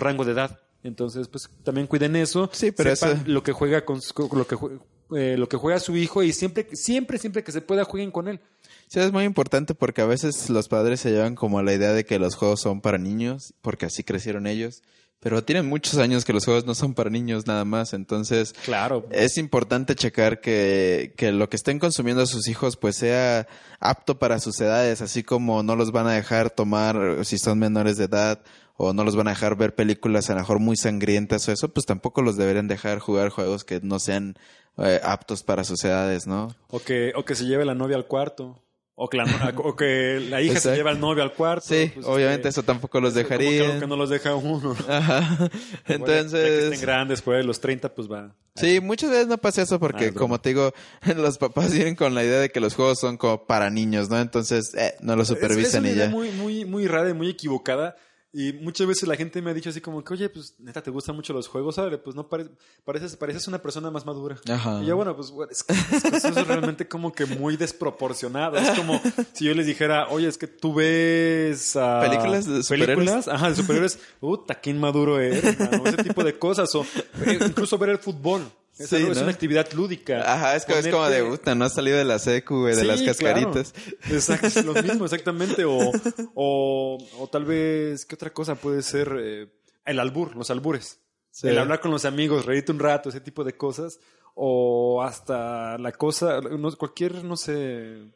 rango 0.00 0.24
de 0.24 0.32
edad. 0.32 0.60
Entonces, 0.84 1.28
pues 1.28 1.48
también 1.62 1.86
cuiden 1.86 2.16
eso. 2.16 2.50
Sí, 2.52 2.72
pero 2.72 2.94
sepan 2.96 3.16
eso- 3.18 3.22
lo 3.30 3.42
que 3.42 3.52
juega 3.52 3.84
con, 3.84 4.00
lo 4.32 4.46
que 4.46 4.56
jue- 4.56 4.80
eh, 5.16 5.36
lo 5.38 5.48
que 5.48 5.56
juega 5.56 5.78
su 5.78 5.96
hijo 5.96 6.22
y 6.22 6.32
siempre, 6.32 6.66
siempre, 6.72 7.18
siempre 7.18 7.44
que 7.44 7.52
se 7.52 7.60
pueda 7.60 7.84
jueguen 7.84 8.10
con 8.10 8.28
él. 8.28 8.40
Sí, 8.88 8.98
es 9.00 9.12
muy 9.12 9.24
importante 9.24 9.74
porque 9.74 10.00
a 10.02 10.06
veces 10.06 10.50
los 10.50 10.68
padres 10.68 11.00
se 11.00 11.10
llevan 11.10 11.34
como 11.34 11.62
la 11.62 11.72
idea 11.72 11.92
de 11.92 12.04
que 12.04 12.18
los 12.18 12.34
juegos 12.34 12.60
son 12.60 12.80
para 12.80 12.98
niños, 12.98 13.54
porque 13.62 13.86
así 13.86 14.02
crecieron 14.04 14.46
ellos. 14.46 14.82
Pero 15.20 15.44
tienen 15.44 15.66
muchos 15.68 15.98
años 15.98 16.24
que 16.24 16.32
los 16.32 16.44
juegos 16.44 16.66
no 16.66 16.74
son 16.74 16.94
para 16.94 17.08
niños 17.08 17.46
nada 17.46 17.64
más. 17.64 17.92
Entonces, 17.92 18.54
Claro. 18.64 19.06
es 19.12 19.38
importante 19.38 19.94
checar 19.94 20.40
que, 20.40 21.14
que 21.16 21.30
lo 21.30 21.48
que 21.48 21.54
estén 21.56 21.78
consumiendo 21.78 22.26
sus 22.26 22.48
hijos 22.48 22.76
pues 22.76 22.96
sea 22.96 23.46
apto 23.78 24.18
para 24.18 24.40
sus 24.40 24.60
edades, 24.60 25.00
así 25.00 25.22
como 25.22 25.62
no 25.62 25.76
los 25.76 25.92
van 25.92 26.08
a 26.08 26.12
dejar 26.14 26.50
tomar 26.50 27.24
si 27.24 27.38
son 27.38 27.60
menores 27.60 27.98
de 27.98 28.04
edad 28.06 28.42
o 28.76 28.92
no 28.92 29.04
los 29.04 29.16
van 29.16 29.28
a 29.28 29.32
dejar 29.32 29.56
ver 29.56 29.74
películas 29.74 30.30
a 30.30 30.34
lo 30.34 30.40
mejor 30.40 30.58
muy 30.58 30.76
sangrientas 30.76 31.48
o 31.48 31.52
eso, 31.52 31.68
pues 31.68 31.86
tampoco 31.86 32.22
los 32.22 32.36
deberían 32.36 32.68
dejar 32.68 32.98
jugar 32.98 33.28
juegos 33.30 33.64
que 33.64 33.80
no 33.82 33.98
sean 33.98 34.36
eh, 34.78 35.00
aptos 35.04 35.42
para 35.42 35.64
sus 35.64 35.82
edades, 35.84 36.26
¿no? 36.26 36.54
O 36.68 36.80
que, 36.80 37.12
o 37.14 37.24
que 37.24 37.34
se 37.34 37.44
lleve 37.44 37.64
la 37.64 37.74
novia 37.74 37.96
al 37.96 38.06
cuarto. 38.06 38.58
O 38.94 39.08
que 39.08 39.16
la, 39.16 39.24
o 39.56 39.74
que 39.74 40.20
la 40.28 40.42
hija 40.42 40.60
se 40.60 40.74
lleva 40.76 40.90
al 40.90 41.00
novio 41.00 41.22
al 41.22 41.32
cuarto. 41.32 41.66
Sí, 41.66 41.90
pues, 41.94 42.04
obviamente 42.06 42.48
este, 42.48 42.60
eso 42.60 42.62
tampoco 42.62 43.00
los 43.00 43.14
dejaría. 43.14 43.80
que 43.80 43.86
no 43.86 43.96
los 43.96 44.10
deja 44.10 44.34
uno. 44.34 44.76
Ajá. 44.86 45.38
Ya 45.40 45.48
que 45.86 45.92
Entonces, 45.94 46.64
estén 46.64 46.80
grandes, 46.82 47.24
de 47.24 47.42
los 47.42 47.58
30, 47.58 47.94
pues 47.94 48.06
va. 48.10 48.34
sí, 48.54 48.80
muchas 48.80 49.10
veces 49.10 49.26
no 49.28 49.38
pasa 49.38 49.62
eso 49.62 49.76
Ah, 49.76 49.78
porque, 49.78 50.04
es 50.06 50.10
broma. 50.14 50.20
como 50.20 50.40
te 50.42 50.50
digo, 50.50 50.72
los 51.16 51.38
papás 51.38 51.72
vienen 51.72 51.96
con 51.96 52.14
la 52.14 52.22
idea 52.22 52.38
de 52.38 52.50
que 52.50 52.60
los 52.60 52.74
juegos 52.74 53.00
son 53.00 53.16
como 53.16 53.46
para 53.46 53.70
niños, 53.70 54.10
¿no? 54.10 54.20
Entonces, 54.20 54.74
eh, 54.74 54.94
no 55.00 55.16
lo 55.16 55.22
Es- 55.22 55.30
es 55.30 55.36
supervisan 55.36 55.80
una 55.80 55.88
y 55.88 55.92
idea 55.94 56.04
ya. 56.06 56.10
muy, 56.10 56.30
muy, 56.30 56.64
muy 56.66 56.86
rara 56.86 57.08
y 57.08 57.14
muy 57.14 57.30
equivocada. 57.30 57.96
Y 58.34 58.54
muchas 58.54 58.86
veces 58.86 59.06
la 59.06 59.14
gente 59.14 59.42
me 59.42 59.50
ha 59.50 59.54
dicho 59.54 59.68
así 59.68 59.82
como 59.82 60.02
que, 60.02 60.14
oye, 60.14 60.30
pues 60.30 60.54
neta, 60.58 60.82
¿te 60.82 60.90
gustan 60.90 61.14
mucho 61.14 61.34
los 61.34 61.48
juegos? 61.48 61.74
¿Sabes? 61.74 61.98
Pues 62.02 62.16
no 62.16 62.28
pare- 62.30 62.48
pareces, 62.82 63.14
pareces 63.16 63.46
una 63.46 63.60
persona 63.60 63.90
más 63.90 64.06
madura. 64.06 64.38
Ajá. 64.50 64.80
Y 64.82 64.86
yo, 64.86 64.96
bueno, 64.96 65.14
pues 65.14 65.30
bueno, 65.30 65.52
es 65.52 65.62
que, 65.62 65.74
es 65.74 66.02
que 66.02 66.16
eso 66.16 66.28
es 66.28 66.46
realmente 66.46 66.88
como 66.88 67.12
que 67.12 67.26
muy 67.26 67.58
desproporcionado. 67.58 68.56
Es 68.56 68.70
como 68.70 68.98
si 69.34 69.44
yo 69.44 69.52
les 69.54 69.66
dijera, 69.66 70.08
oye, 70.08 70.28
es 70.28 70.38
que 70.38 70.46
tú 70.46 70.72
ves 70.74 71.76
ah, 71.76 72.00
¿Películas 72.02 72.46
de 72.46 72.62
superhéroes? 72.62 72.96
películas, 72.96 73.28
ajá, 73.28 73.50
de 73.50 73.56
superhéroes, 73.56 73.98
puta, 74.18 74.54
qué 74.60 74.70
inmaduro 74.70 75.20
eres, 75.20 75.58
mano", 75.60 75.84
ese 75.86 76.02
tipo 76.02 76.24
de 76.24 76.38
cosas. 76.38 76.74
O 76.74 76.86
eh, 77.26 77.38
incluso 77.46 77.76
ver 77.76 77.90
el 77.90 77.98
fútbol. 77.98 78.42
Es, 78.78 78.88
Sí, 78.88 78.96
algo- 78.96 79.12
es 79.12 79.18
¿no? 79.18 79.24
una 79.24 79.32
actividad 79.32 79.70
lúdica. 79.72 80.32
Ajá, 80.32 80.56
es, 80.56 80.64
como- 80.64 80.78
es 80.78 80.88
como 80.88 81.08
de, 81.08 81.22
Ponerte- 81.22 81.30
puta, 81.38 81.54
no 81.54 81.64
has 81.66 81.74
salido 81.74 81.98
de 81.98 82.04
la 82.04 82.18
secu, 82.18 82.64
de 82.64 82.74
Sí, 82.76 82.86
las 82.86 83.02
cascaritas. 83.02 83.72
claro. 83.72 84.14
Exacto, 84.16 84.46
es 84.46 84.64
lo 84.64 84.74
mismo, 84.74 85.04
exactamente. 85.04 85.64
O, 85.64 85.92
o, 86.34 86.98
o 87.18 87.28
tal 87.28 87.44
vez, 87.44 88.06
¿qué 88.06 88.14
otra 88.14 88.32
cosa 88.32 88.54
puede 88.54 88.82
ser? 88.82 89.14
Eh, 89.20 89.52
el 89.84 89.98
albur, 90.00 90.34
los 90.36 90.50
albures. 90.50 90.98
Sí. 91.30 91.48
El 91.48 91.58
hablar 91.58 91.80
con 91.80 91.90
los 91.90 92.04
amigos, 92.04 92.46
reírte 92.46 92.72
un 92.72 92.78
rato, 92.78 93.08
ese 93.08 93.20
tipo 93.20 93.44
de 93.44 93.56
cosas. 93.56 93.98
O 94.34 95.02
hasta 95.02 95.76
la 95.76 95.92
cosa, 95.92 96.40
cualquier, 96.78 97.22
no 97.24 97.36
sé. 97.36 98.10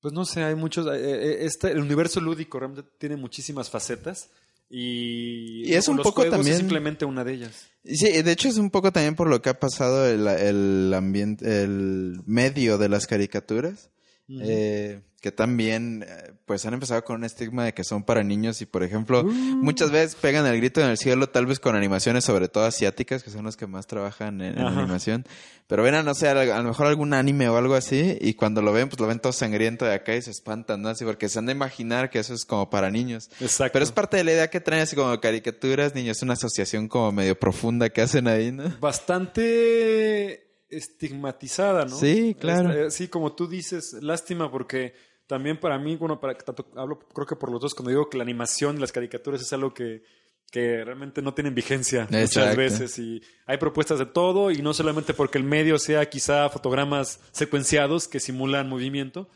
Pues 0.00 0.12
no 0.14 0.24
sé, 0.24 0.42
hay 0.44 0.54
muchos. 0.54 0.86
eh, 0.86 0.90
eh, 0.98 1.38
Este, 1.46 1.70
el 1.70 1.78
universo 1.80 2.20
lúdico 2.20 2.58
realmente 2.58 2.88
tiene 2.98 3.16
muchísimas 3.16 3.70
facetas. 3.70 4.30
Y, 4.72 5.64
Y 5.68 5.74
es 5.74 5.88
un 5.88 5.96
poco 5.98 6.24
también- 6.26 6.52
Es 6.54 6.58
simplemente 6.58 7.04
una 7.04 7.24
de 7.24 7.34
ellas. 7.34 7.66
Sí, 7.84 8.22
de 8.22 8.30
hecho 8.32 8.48
es 8.48 8.56
un 8.56 8.70
poco 8.70 8.92
también 8.92 9.16
por 9.16 9.28
lo 9.28 9.42
que 9.42 9.48
ha 9.50 9.58
pasado 9.58 10.06
el, 10.06 10.26
el 10.28 10.94
ambiente, 10.94 11.62
el 11.64 12.20
medio 12.24 12.78
de 12.78 12.88
las 12.88 13.06
caricaturas, 13.06 13.90
eh, 14.40 15.00
que 15.20 15.32
también 15.32 16.04
eh, 16.08 16.32
pues 16.46 16.64
han 16.64 16.74
empezado 16.74 17.04
con 17.04 17.16
un 17.16 17.24
estigma 17.24 17.64
de 17.64 17.74
que 17.74 17.84
son 17.84 18.04
para 18.04 18.22
niños 18.22 18.62
y 18.62 18.66
por 18.66 18.82
ejemplo 18.82 19.22
muchas 19.24 19.90
veces 19.90 20.14
pegan 20.14 20.46
el 20.46 20.56
grito 20.56 20.80
en 20.80 20.88
el 20.88 20.96
cielo 20.96 21.28
tal 21.28 21.46
vez 21.46 21.60
con 21.60 21.76
animaciones 21.76 22.24
sobre 22.24 22.48
todo 22.48 22.64
asiáticas 22.64 23.22
que 23.22 23.30
son 23.30 23.44
los 23.44 23.56
que 23.56 23.66
más 23.66 23.86
trabajan 23.86 24.40
en, 24.40 24.58
animación, 24.58 25.26
pero 25.66 25.82
ven 25.82 25.94
a 25.94 26.02
no 26.02 26.14
sé 26.14 26.28
a, 26.28 26.32
a 26.32 26.62
lo 26.62 26.68
mejor 26.68 26.86
algún 26.86 27.12
anime 27.12 27.48
o 27.48 27.56
algo 27.56 27.74
así 27.74 28.16
y 28.20 28.34
cuando 28.34 28.62
lo 28.62 28.72
ven 28.72 28.88
pues 28.88 28.98
lo 29.00 29.06
ven 29.06 29.20
todo 29.20 29.32
sangriento 29.32 29.84
de 29.84 29.94
acá 29.94 30.14
y 30.14 30.22
se 30.22 30.30
espantan, 30.30 30.80
¿no? 30.80 30.88
Así 30.88 31.04
porque 31.04 31.28
se 31.28 31.38
han 31.38 31.46
de 31.46 31.52
imaginar 31.52 32.10
que 32.10 32.18
eso 32.18 32.32
es 32.32 32.44
como 32.44 32.70
para 32.70 32.90
niños. 32.90 33.30
Exacto. 33.40 33.72
Pero 33.74 33.84
es 33.84 33.92
parte 33.92 34.16
de 34.16 34.24
la 34.24 34.32
idea 34.32 34.48
que 34.48 34.60
traen 34.60 34.82
así 34.82 34.96
como 34.96 35.20
caricaturas, 35.20 35.94
niños, 35.94 36.16
es 36.16 36.22
una 36.22 36.32
asociación 36.34 36.88
como 36.88 37.12
medio 37.12 37.38
profunda 37.38 37.90
que 37.90 38.00
hacen 38.00 38.26
ahí, 38.26 38.52
¿no? 38.52 38.70
bastante 38.80 40.49
estigmatizada, 40.70 41.84
¿no? 41.84 41.96
Sí, 41.96 42.36
claro. 42.38 42.70
Este, 42.70 42.90
sí, 42.90 43.08
como 43.08 43.34
tú 43.34 43.46
dices, 43.46 43.94
lástima 44.00 44.50
porque 44.50 44.94
también 45.26 45.58
para 45.58 45.78
mí, 45.78 45.96
bueno, 45.96 46.20
para 46.20 46.36
tanto 46.36 46.66
hablo 46.76 46.98
creo 46.98 47.26
que 47.26 47.36
por 47.36 47.50
los 47.50 47.60
dos 47.60 47.74
cuando 47.74 47.90
digo 47.90 48.08
que 48.08 48.18
la 48.18 48.24
animación 48.24 48.76
y 48.76 48.80
las 48.80 48.92
caricaturas 48.92 49.40
es 49.40 49.52
algo 49.52 49.72
que 49.74 50.02
que 50.50 50.84
realmente 50.84 51.22
no 51.22 51.32
tienen 51.32 51.54
vigencia 51.54 52.08
muchas 52.10 52.56
veces 52.56 52.98
y 52.98 53.22
hay 53.46 53.56
propuestas 53.58 54.00
de 54.00 54.06
todo 54.06 54.50
y 54.50 54.62
no 54.62 54.74
solamente 54.74 55.14
porque 55.14 55.38
el 55.38 55.44
medio 55.44 55.78
sea 55.78 56.10
quizá 56.10 56.48
fotogramas 56.50 57.20
secuenciados 57.30 58.08
que 58.08 58.18
simulan 58.18 58.68
movimiento 58.68 59.28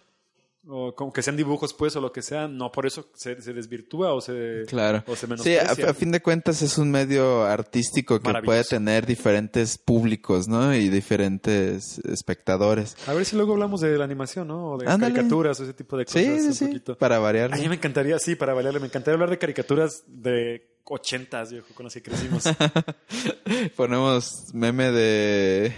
o 0.67 0.95
como 0.95 1.13
que 1.13 1.23
sean 1.23 1.37
dibujos 1.37 1.75
pues 1.75 1.95
o 1.97 2.01
lo 2.01 2.11
que 2.13 2.23
sea, 2.23 2.49
no 2.49 2.73
por 2.73 2.87
eso 2.87 3.11
se, 3.15 3.41
se 3.43 3.53
desvirtúa 3.53 4.13
o 4.15 4.21
se 4.21 4.63
Claro. 4.67 5.05
o 5.07 5.15
se 5.15 5.27
Sí, 5.27 5.31
menosprecia. 5.31 5.87
a, 5.87 5.91
a 5.91 5.95
fin 5.95 6.11
de 6.11 6.23
cuentas 6.23 6.63
es 6.63 6.79
un 6.79 6.91
medio 6.91 7.45
artístico 7.45 8.21
que 8.21 8.33
puede 8.43 8.65
tener 8.65 9.05
diferentes 9.07 9.77
públicos, 9.79 10.49
¿no? 10.49 10.75
Y 10.75 10.89
diferentes 10.89 11.99
espectadores. 12.01 12.97
A 13.07 13.13
ver 13.13 13.25
si 13.25 13.37
luego 13.37 13.53
hablamos 13.53 13.81
de 13.83 13.99
la 13.99 14.05
animación, 14.05 14.49
¿no? 14.49 14.73
O 14.73 14.79
de 14.79 14.87
Ándale. 14.89 15.13
caricaturas 15.15 15.61
o 15.61 15.65
ese 15.65 15.75
tipo 15.75 15.97
de 15.97 16.05
cosas. 16.07 16.23
Sí, 16.23 16.41
sí, 16.41 16.47
un 16.47 16.55
sí. 16.55 16.65
poquito. 16.67 16.97
Para 16.99 17.19
variar. 17.19 17.53
A 17.53 17.57
mí 17.57 17.69
me 17.69 17.75
encantaría, 17.75 18.19
sí, 18.19 18.35
para 18.35 18.55
bailarle, 18.55 18.81
me 18.81 18.87
encantaría 18.87 19.15
hablar 19.15 19.31
de 19.31 19.39
caricaturas 19.39 20.03
de 20.07 20.79
ochentas, 20.85 21.51
viejo, 21.51 21.69
con 21.75 21.85
las 21.85 21.95
que 21.95 22.03
crecimos. 22.03 22.45
Ponemos 23.77 24.47
meme 24.53 24.91
de... 24.91 25.75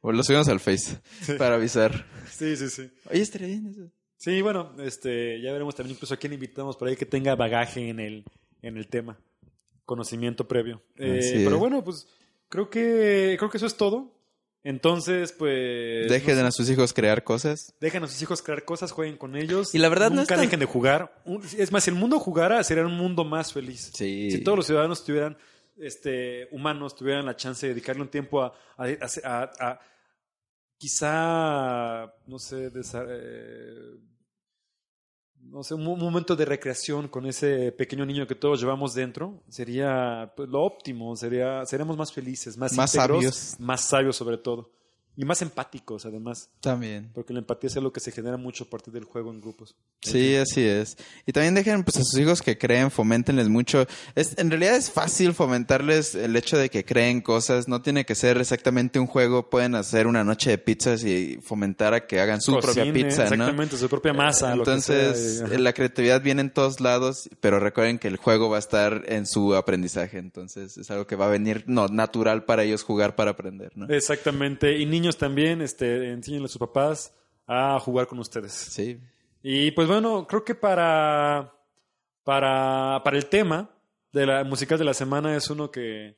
Bueno, 0.00 0.18
lo 0.18 0.22
subimos 0.22 0.48
al 0.48 0.60
Face 0.60 0.98
para 1.38 1.56
avisar. 1.56 2.06
Sí, 2.30 2.56
sí, 2.56 2.68
sí. 2.68 2.90
Oye, 3.10 3.20
estaría 3.22 3.48
bien 3.48 3.66
eso. 3.66 3.90
Sí, 4.18 4.42
bueno, 4.42 4.72
este, 4.80 5.40
ya 5.40 5.52
veremos 5.52 5.74
también 5.74 5.94
incluso 5.94 6.12
a 6.12 6.16
quién 6.16 6.32
invitamos 6.34 6.76
por 6.76 6.88
ahí 6.88 6.96
que 6.96 7.06
tenga 7.06 7.34
bagaje 7.36 7.88
en 7.88 8.00
el, 8.00 8.24
en 8.62 8.76
el 8.76 8.88
tema, 8.88 9.16
conocimiento 9.86 10.46
previo. 10.46 10.82
Eh, 10.96 11.42
pero 11.44 11.58
bueno, 11.58 11.82
pues 11.84 12.06
creo 12.48 12.68
que 12.68 13.36
creo 13.38 13.48
que 13.50 13.56
eso 13.58 13.66
es 13.66 13.76
todo. 13.76 14.12
Entonces, 14.64 15.32
pues 15.32 16.08
Dejen 16.10 16.36
a 16.40 16.50
sus 16.50 16.68
hijos 16.68 16.92
crear 16.92 17.22
cosas. 17.22 17.72
dejen 17.80 18.02
a 18.02 18.08
sus 18.08 18.20
hijos 18.20 18.42
crear 18.42 18.64
cosas, 18.64 18.90
jueguen 18.90 19.16
con 19.16 19.36
ellos. 19.36 19.72
Y 19.74 19.78
la 19.78 19.88
verdad 19.88 20.10
no 20.10 20.16
nunca 20.16 20.34
es 20.34 20.40
tan- 20.40 20.46
dejen 20.46 20.60
de 20.60 20.66
jugar. 20.66 21.22
Es 21.56 21.70
más, 21.70 21.84
si 21.84 21.90
el 21.90 21.96
mundo 21.96 22.18
jugara, 22.18 22.62
sería 22.64 22.84
un 22.84 22.96
mundo 22.96 23.24
más 23.24 23.52
feliz. 23.52 23.92
Sí. 23.94 24.30
Si 24.32 24.40
todos 24.42 24.58
los 24.58 24.66
ciudadanos 24.66 25.04
tuvieran, 25.04 25.38
este, 25.78 26.48
humanos 26.50 26.96
tuvieran 26.96 27.24
la 27.24 27.36
chance 27.36 27.66
de 27.68 27.72
dedicarle 27.72 28.02
un 28.02 28.08
tiempo 28.08 28.42
a, 28.42 28.52
a, 28.76 28.84
a- 28.84 29.08
a- 29.24 29.50
a- 29.70 29.80
quizá, 30.78 32.12
no 32.26 32.38
sé, 32.38 32.70
eh, 33.08 33.96
no 35.40 35.62
sé, 35.62 35.74
un 35.74 35.84
mo- 35.84 35.96
momento 35.96 36.36
de 36.36 36.44
recreación 36.44 37.08
con 37.08 37.26
ese 37.26 37.72
pequeño 37.72 38.04
niño 38.06 38.26
que 38.26 38.34
todos 38.34 38.60
llevamos 38.60 38.94
dentro, 38.94 39.42
sería 39.48 40.32
pues, 40.36 40.48
lo 40.48 40.62
óptimo, 40.62 41.14
sería, 41.16 41.64
seríamos 41.66 41.96
más 41.96 42.12
felices, 42.12 42.56
más, 42.56 42.72
Más 42.74 42.94
íntegros, 42.94 43.24
sabios. 43.24 43.56
más 43.60 43.80
sabios 43.88 44.16
sobre 44.16 44.38
todo. 44.38 44.70
Y 45.18 45.24
más 45.24 45.42
empáticos, 45.42 46.06
además. 46.06 46.48
También. 46.60 47.10
Porque 47.12 47.32
la 47.32 47.40
empatía 47.40 47.66
es 47.66 47.76
algo 47.76 47.92
que 47.92 47.98
se 47.98 48.12
genera 48.12 48.36
mucho 48.36 48.62
a 48.62 48.70
partir 48.70 48.94
del 48.94 49.02
juego 49.02 49.32
en 49.32 49.40
grupos. 49.40 49.74
Sí, 50.00 50.36
así 50.36 50.62
es. 50.62 50.96
Y 51.26 51.32
también 51.32 51.56
dejen 51.56 51.82
pues, 51.82 51.96
a 51.96 52.04
sus 52.04 52.20
hijos 52.20 52.40
que 52.40 52.56
creen, 52.56 52.92
foméntenles 52.92 53.48
mucho. 53.48 53.84
Es, 54.14 54.38
en 54.38 54.48
realidad 54.48 54.76
es 54.76 54.92
fácil 54.92 55.34
fomentarles 55.34 56.14
el 56.14 56.36
hecho 56.36 56.56
de 56.56 56.70
que 56.70 56.84
creen 56.84 57.20
cosas. 57.20 57.66
No 57.66 57.82
tiene 57.82 58.06
que 58.06 58.14
ser 58.14 58.38
exactamente 58.38 59.00
un 59.00 59.08
juego. 59.08 59.50
Pueden 59.50 59.74
hacer 59.74 60.06
una 60.06 60.22
noche 60.22 60.50
de 60.50 60.58
pizzas 60.58 61.02
y 61.02 61.40
fomentar 61.42 61.94
a 61.94 62.06
que 62.06 62.20
hagan 62.20 62.40
su 62.40 62.56
propia 62.56 62.84
pizza, 62.92 63.24
¿no? 63.24 63.34
Exactamente, 63.34 63.76
su 63.76 63.88
propia 63.88 64.12
masa. 64.12 64.54
lo 64.54 64.62
que 64.62 64.70
Entonces, 64.70 65.38
sea, 65.38 65.58
la 65.58 65.72
creatividad 65.72 66.22
viene 66.22 66.42
en 66.42 66.50
todos 66.50 66.78
lados, 66.78 67.28
pero 67.40 67.58
recuerden 67.58 67.98
que 67.98 68.06
el 68.06 68.18
juego 68.18 68.50
va 68.50 68.58
a 68.58 68.60
estar 68.60 69.02
en 69.08 69.26
su 69.26 69.56
aprendizaje. 69.56 70.18
Entonces, 70.18 70.78
es 70.78 70.88
algo 70.92 71.08
que 71.08 71.16
va 71.16 71.26
a 71.26 71.30
venir 71.30 71.64
no, 71.66 71.88
natural 71.88 72.44
para 72.44 72.62
ellos 72.62 72.84
jugar 72.84 73.16
para 73.16 73.32
aprender, 73.32 73.72
¿no? 73.74 73.88
Exactamente. 73.88 74.78
Y 74.78 74.86
niños 74.86 75.07
también, 75.16 75.62
este, 75.62 76.10
enséñenle 76.10 76.46
a 76.46 76.48
sus 76.48 76.58
papás 76.58 77.14
a 77.46 77.78
jugar 77.80 78.06
con 78.06 78.18
ustedes. 78.18 78.52
Sí. 78.52 79.00
Y 79.42 79.70
pues 79.70 79.88
bueno, 79.88 80.26
creo 80.26 80.44
que 80.44 80.54
para, 80.54 81.54
para, 82.24 83.00
para 83.04 83.16
el 83.16 83.26
tema 83.26 83.70
de 84.12 84.26
la 84.26 84.44
musical 84.44 84.78
de 84.78 84.84
la 84.84 84.94
semana 84.94 85.36
es 85.36 85.48
uno 85.48 85.70
que, 85.70 86.16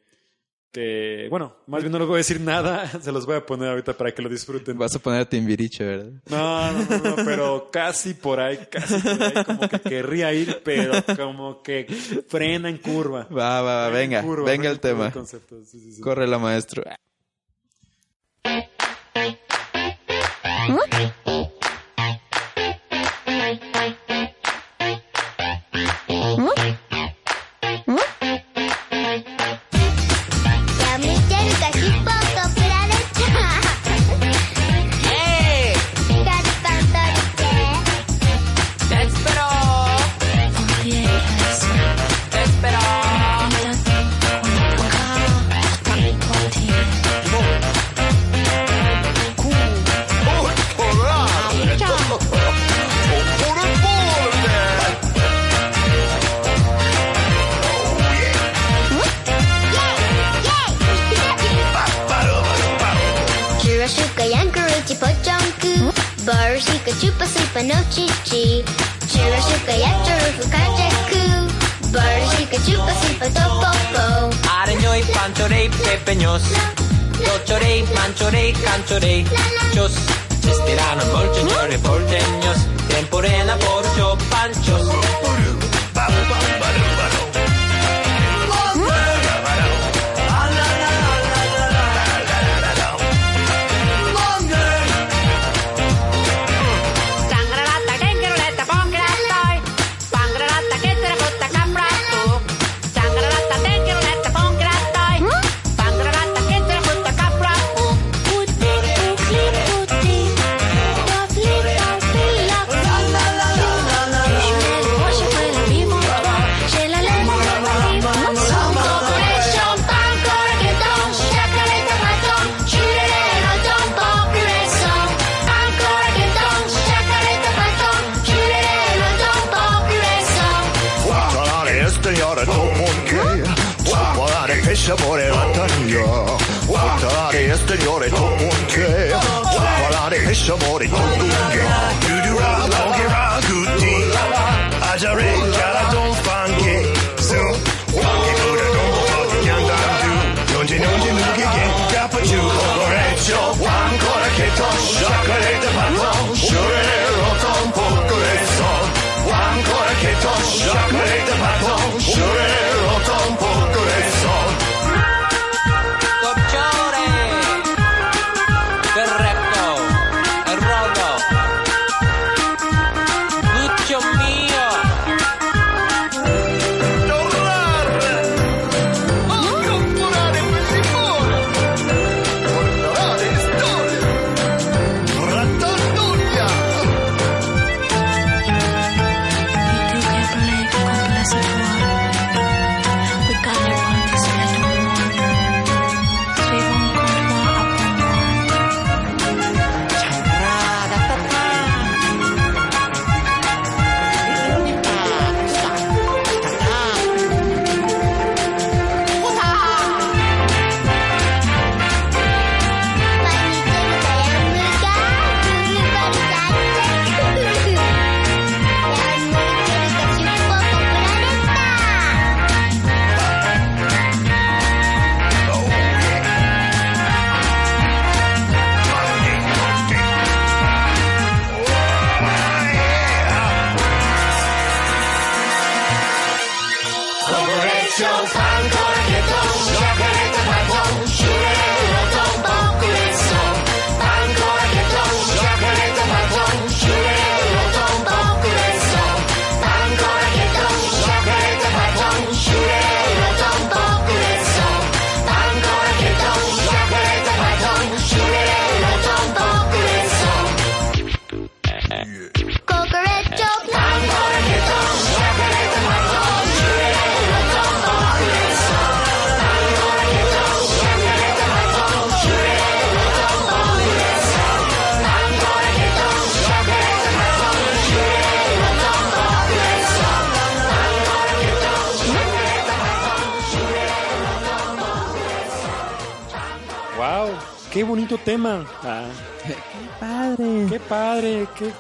que, 0.73 1.27
bueno, 1.29 1.57
más 1.67 1.83
bien 1.83 1.93
no 1.93 1.99
les 1.99 2.07
voy 2.07 2.17
a 2.17 2.19
decir 2.19 2.41
nada, 2.41 2.87
se 3.01 3.13
los 3.13 3.27
voy 3.27 3.37
a 3.37 3.45
poner 3.45 3.69
ahorita 3.69 3.93
para 3.95 4.13
que 4.13 4.23
lo 4.23 4.29
disfruten. 4.29 4.79
Vas 4.79 4.95
a 4.95 4.99
poner 4.99 5.23
a 5.23 5.29
Timbiriche, 5.29 5.85
¿verdad? 5.85 6.13
No, 6.29 6.73
no, 6.73 6.87
no, 6.89 7.17
no, 7.17 7.17
pero 7.25 7.69
casi 7.71 8.15
por 8.15 8.41
ahí, 8.41 8.59
casi 8.71 8.99
por 9.01 9.23
ahí, 9.23 9.45
como 9.45 9.69
que 9.69 9.81
querría 9.81 10.33
ir, 10.33 10.63
pero 10.65 10.93
como 11.17 11.63
que 11.63 11.85
frena 12.29 12.69
en 12.69 12.79
curva. 12.79 13.27
Va, 13.31 13.61
va, 13.61 13.83
va, 13.83 13.89
venga, 13.91 14.23
curva, 14.23 14.51
venga 14.51 14.71
el 14.71 14.81
tema. 14.81 15.11
concepto, 15.11 15.65
sí, 15.65 15.81
sí, 15.81 15.93
sí. 15.93 16.01
Corre 16.01 16.27
la 16.27 16.39
maestro. 16.39 16.83
Look 20.69 21.30
Shika 66.31 66.93
chupa 67.01 67.27
supa 67.27 67.61
no 67.67 67.75
chichi 67.91 68.63
Chura 69.11 69.41
shuka 69.47 69.73
yacharu 69.83 70.31
fukajaku 70.39 71.23
Bar 71.93 72.21
shika 72.31 72.57
chupa 72.67 72.93
supa 73.01 73.27
topopo 73.35 74.31
Areñoy, 74.61 75.03
panchorey, 75.13 75.69
pepeños. 75.71 76.43
Tochorey, 77.25 77.83
manchorey, 77.95 78.53
canchorey. 78.53 79.27
Chos, 79.75 79.93
estirano, 80.51 81.05
bolcheñores, 81.13 81.81
porteños. 81.81 82.59
Temporena, 82.89 83.57
porcho, 83.57 84.17
panchos. 84.31 84.87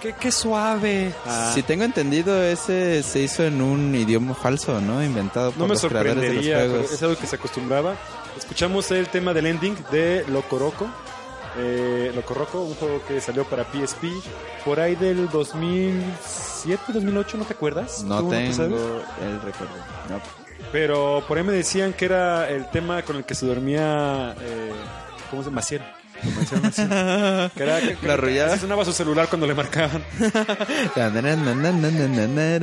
¡Qué, 0.01 0.15
qué, 0.19 0.33
suave! 0.33 1.13
Ah, 1.27 1.53
Si 1.55 1.63
tengo 1.63 1.85
entendido, 1.85 2.43
ese 2.43 3.03
se 3.03 3.21
hizo 3.21 3.45
en 3.45 3.61
un 3.61 3.95
idioma 3.95 4.35
falso, 4.35 4.81
¿no? 4.81 5.03
Inventado 5.05 5.51
por 5.51 5.59
no 5.61 5.67
me 5.67 5.75
los 5.75 5.85
creadores 5.85 6.23
de 6.23 6.35
los 6.35 6.45
juegos. 6.45 6.93
es 6.93 7.03
algo 7.03 7.17
que 7.17 7.27
se 7.27 7.37
acostumbraba. 7.37 7.97
Escuchamos 8.37 8.91
el 8.91 9.09
tema 9.09 9.35
del 9.35 9.47
ending 9.47 9.77
de 9.91 10.25
Locoroco. 10.29 10.89
Eh, 11.59 12.13
Locoroco, 12.15 12.63
un 12.63 12.75
juego 12.75 13.03
que 13.07 13.21
salió 13.21 13.45
para 13.45 13.65
PSP 13.65 14.05
por 14.65 14.79
ahí 14.81 14.95
del 14.95 15.29
2007, 15.29 16.93
2008, 16.93 17.37
¿no 17.39 17.45
te 17.45 17.55
acuerdas? 17.55 18.03
No 18.05 18.21
¿Tú 18.21 18.31
te 18.31 18.37
tengo 18.37 19.03
el 19.21 19.43
recuerdo. 19.43 19.75
No. 20.09 20.21
Pero 20.73 21.25
por 21.27 21.39
ahí 21.39 21.45
me 21.45 21.53
decían 21.53 21.93
que 21.93 22.05
era 22.05 22.49
el 22.49 22.71
tema 22.71 23.03
con 23.03 23.17
el 23.17 23.25
que 23.25 23.35
se 23.35 23.47
dormía. 23.47 24.35
Eh, 24.41 24.73
¿Cómo 25.31 25.43
se 25.43 25.49
llama? 25.49 25.57
Maciel. 25.57 25.83
Que 27.55 27.63
era, 27.63 27.81
que, 27.81 27.97
que- 27.97 28.07
La 28.07 28.15
arrullada. 28.15 28.53
así 28.53 28.61
sonaba 28.63 28.85
su 28.85 28.93
celular 28.93 29.29
cuando 29.29 29.47
le 29.47 29.55
marcaban. 29.55 30.03
¿Quién 30.95 31.05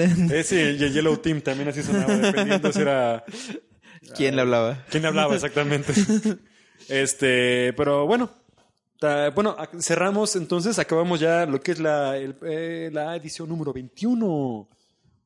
Ese 0.32 0.74
y 0.74 0.84
el 0.84 0.94
Yellow 0.94 1.18
Team 1.18 1.42
también 1.42 1.70
así 1.70 1.84
sonaba, 1.84 2.16
dependiendo 2.16 2.72
si 2.72 2.82
era. 2.82 3.24
le 4.36 4.42
hablaba? 4.42 4.86
¿Quién 4.90 5.06
hablaba 5.06 5.36
exactamente? 5.36 5.94
este, 6.90 7.74
pero 7.74 8.06
bueno. 8.08 8.30
ta- 9.00 9.30
bueno, 9.32 9.56
cerramos 9.80 10.36
entonces, 10.36 10.80
acabamos 10.80 11.20
ya 11.20 11.46
lo 11.46 11.60
que 11.62 11.72
es 11.74 11.80
la, 11.80 12.18
el- 12.18 12.36
eh, 12.44 12.90
la 12.94 13.16
edición 13.16 13.50
número 13.50 13.74
21. 13.74 14.68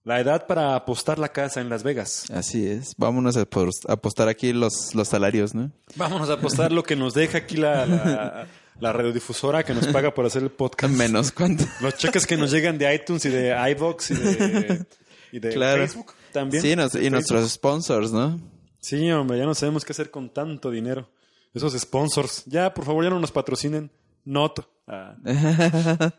La 0.04 0.20
edad 0.20 0.48
para 0.48 0.76
apostar 0.76 1.20
la 1.20 1.30
casa 1.30 1.62
en 1.62 1.70
Las 1.70 1.84
Vegas. 1.84 2.30
Así 2.32 2.66
es. 2.66 2.94
Vámonos 2.98 3.38
a 3.38 3.46
pos- 3.46 3.82
a 3.88 3.94
apostar 3.94 4.28
aquí 4.30 4.52
los, 4.52 4.96
los 4.96 5.08
salarios, 5.08 5.54
¿no? 5.54 5.72
Vámonos 5.96 6.30
a 6.32 6.34
apostar 6.34 6.72
lo 6.72 6.82
que 6.84 6.96
nos 6.96 7.14
deja 7.14 7.38
aquí 7.40 7.56
la, 7.58 7.86
la, 7.86 8.48
la 8.80 8.94
radiodifusora 8.94 9.64
que 9.64 9.76
nos 9.76 9.86
paga 9.88 10.12
por 10.14 10.26
hacer 10.26 10.42
el 10.42 10.50
podcast. 10.50 10.92
Menos 10.94 11.32
cuánto. 11.32 11.66
Los 11.82 11.96
cheques 11.98 12.26
que 12.26 12.36
nos 12.36 12.50
llegan 12.50 12.80
de 12.80 12.94
iTunes 12.96 13.26
y 13.26 13.30
de 13.30 13.56
iVoox 13.74 14.10
y 14.12 14.14
de, 14.16 14.86
y 15.34 15.40
de 15.40 15.50
Claro. 15.54 15.84
Facebook 15.84 16.14
también. 16.32 16.64
Sí, 16.64 16.76
nos- 16.76 16.96
y 16.96 16.98
Facebook. 16.98 17.12
nuestros 17.12 17.52
sponsors, 17.52 18.12
¿no? 18.12 18.40
Sí, 18.80 19.12
hombre, 19.12 19.38
ya 19.38 19.46
no 19.46 19.54
sabemos 19.54 19.86
qué 19.86 19.92
hacer 19.94 20.10
con 20.10 20.34
tanto 20.34 20.72
dinero. 20.72 21.12
Esos 21.54 21.78
sponsors. 21.80 22.44
Ya, 22.48 22.74
por 22.74 22.86
favor, 22.86 23.04
ya 23.04 23.12
no 23.12 23.20
nos 23.20 23.32
patrocinen. 23.32 23.92
Not. 24.26 24.62
Ah. 24.92 25.16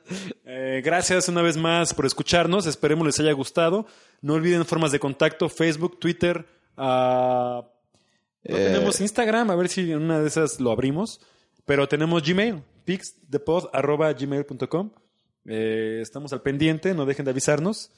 Eh, 0.44 0.82
gracias 0.84 1.28
una 1.28 1.40
vez 1.42 1.56
más 1.56 1.94
por 1.94 2.04
escucharnos. 2.06 2.66
Esperemos 2.66 3.06
les 3.06 3.18
haya 3.20 3.32
gustado. 3.32 3.86
No 4.20 4.34
olviden 4.34 4.64
formas 4.64 4.90
de 4.92 4.98
contacto: 4.98 5.48
Facebook, 5.48 5.98
Twitter. 6.00 6.44
ah, 6.76 7.62
no 7.64 7.70
Eh. 8.56 8.66
tenemos 8.66 9.00
Instagram, 9.00 9.50
a 9.50 9.56
ver 9.56 9.68
si 9.68 9.92
en 9.92 10.02
una 10.02 10.20
de 10.20 10.26
esas 10.28 10.58
lo 10.60 10.70
abrimos. 10.72 11.20
Pero 11.64 11.88
tenemos 11.88 12.22
Gmail, 12.22 12.62
pixdepod.gmail.com. 12.84 14.90
Eh, 15.46 15.98
estamos 16.02 16.32
al 16.32 16.42
pendiente, 16.42 16.94
no 16.94 17.04
dejen 17.06 17.24
de 17.24 17.30
avisarnos. 17.32 17.90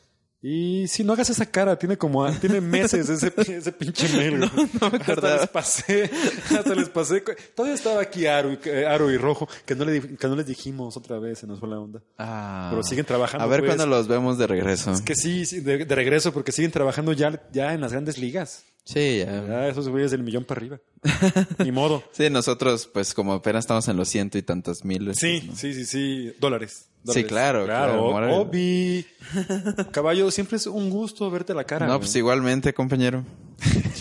Y 0.47 0.87
si 0.89 1.05
no 1.05 1.15
hagas 1.15 1.31
esa 1.31 1.47
cara, 1.47 1.79
tiene 1.79 1.97
como 1.97 2.31
tiene 2.33 2.61
meses 2.61 3.09
ese, 3.09 3.33
ese 3.57 3.73
pinche 3.73 4.07
mail. 4.15 4.41
güey. 4.41 4.69
hasta 5.01 5.37
les 5.39 5.49
pasé, 5.49 6.11
hasta 6.55 6.75
les 6.75 6.89
pasé. 6.91 7.23
Todavía 7.57 7.75
estaba 7.75 8.03
aquí 8.03 8.27
Aro, 8.27 8.53
y- 8.53 8.69
Aro 8.87 9.11
y 9.11 9.16
Rojo, 9.16 9.49
que 9.65 9.75
no, 9.75 9.87
le, 9.87 10.16
que 10.19 10.29
no 10.29 10.37
les 10.37 10.45
dijimos 10.47 10.99
otra 10.99 11.19
vez, 11.19 11.39
se 11.39 11.47
nos 11.47 11.61
fue 11.61 11.69
la 11.71 11.79
onda. 11.81 12.03
Ah. 12.19 12.66
Pero 12.71 12.83
siguen 12.83 13.07
trabajando, 13.07 13.43
A 13.43 13.47
ver 13.49 13.61
pues. 13.61 13.71
cuándo 13.75 13.87
los 13.87 14.07
vemos 14.07 14.37
de 14.37 14.47
regreso. 14.47 14.93
Es 14.93 15.01
que 15.01 15.15
sí, 15.15 15.47
sí, 15.47 15.61
de, 15.61 15.87
de 15.87 15.95
regreso, 15.95 16.31
porque 16.35 16.53
siguen 16.53 16.73
trabajando 16.73 17.12
ya, 17.15 17.43
ya 17.51 17.73
en 17.73 17.81
las 17.81 17.93
grandes 17.93 18.19
ligas. 18.19 18.65
Sí, 18.85 19.19
ya. 19.19 19.47
Ya 19.47 19.69
esos 19.69 19.89
güeyes 19.89 20.11
del 20.11 20.23
millón 20.23 20.44
para 20.44 20.59
arriba. 20.59 20.81
Ni 21.65 21.73
modo. 21.73 22.02
Sí, 22.12 22.28
nosotros, 22.28 22.86
pues 22.93 23.15
como 23.15 23.32
apenas 23.32 23.65
estamos 23.65 23.89
en 23.89 23.97
los 23.97 24.09
ciento 24.09 24.36
y 24.36 24.43
tantos 24.43 24.85
miles. 24.85 25.16
Sí, 25.19 25.43
¿no? 25.47 25.56
sí, 25.56 25.73
sí, 25.73 25.86
sí. 25.86 26.35
Dólares. 26.39 26.86
Sí, 26.86 26.89
Dólares. 27.05 27.27
claro, 27.27 27.65
claro, 27.65 28.11
moral. 28.11 28.31
Obi. 28.32 29.06
Caballo, 29.90 30.31
siempre 30.31 30.56
es 30.56 30.66
un 30.66 30.90
gusto 30.90 31.31
verte 31.31 31.55
la 31.55 31.65
cara. 31.65 31.86
No, 31.86 31.93
güey. 31.93 32.01
pues 32.01 32.16
igualmente, 32.16 32.74
compañero. 32.74 33.24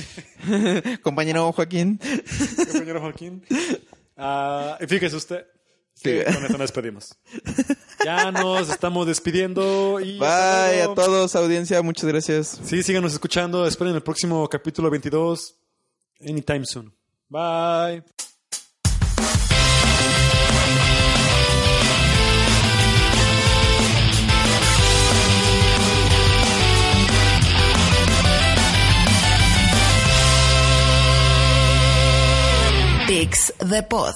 compañero 1.02 1.52
Joaquín. 1.54 2.00
Compañero 2.72 3.02
Joaquín. 3.02 3.44
Y 4.80 4.88
fíjese 4.88 5.16
usted 5.16 5.46
Sí. 5.96 6.20
con 6.24 6.34
esto 6.34 6.58
nos 6.58 6.60
despedimos. 6.60 7.16
Ya 8.04 8.32
nos 8.34 8.70
estamos 8.70 9.08
despidiendo 9.08 10.02
y... 10.02 10.20
Bye 10.20 10.82
a 10.82 10.94
todos, 10.94 11.38
audiencia. 11.38 11.82
Muchas 11.82 12.04
gracias. 12.04 12.60
Sí, 12.66 12.84
síganos 12.84 13.14
escuchando. 13.14 13.66
Esperen 13.66 13.96
el 13.96 14.04
próximo 14.04 14.50
capítulo 14.50 14.90
22. 14.90 15.56
Anytime 16.20 16.66
soon. 16.66 16.94
Bye. 17.30 18.04
Pix 33.08 33.52
the 33.60 33.84
Pod. 33.84 34.16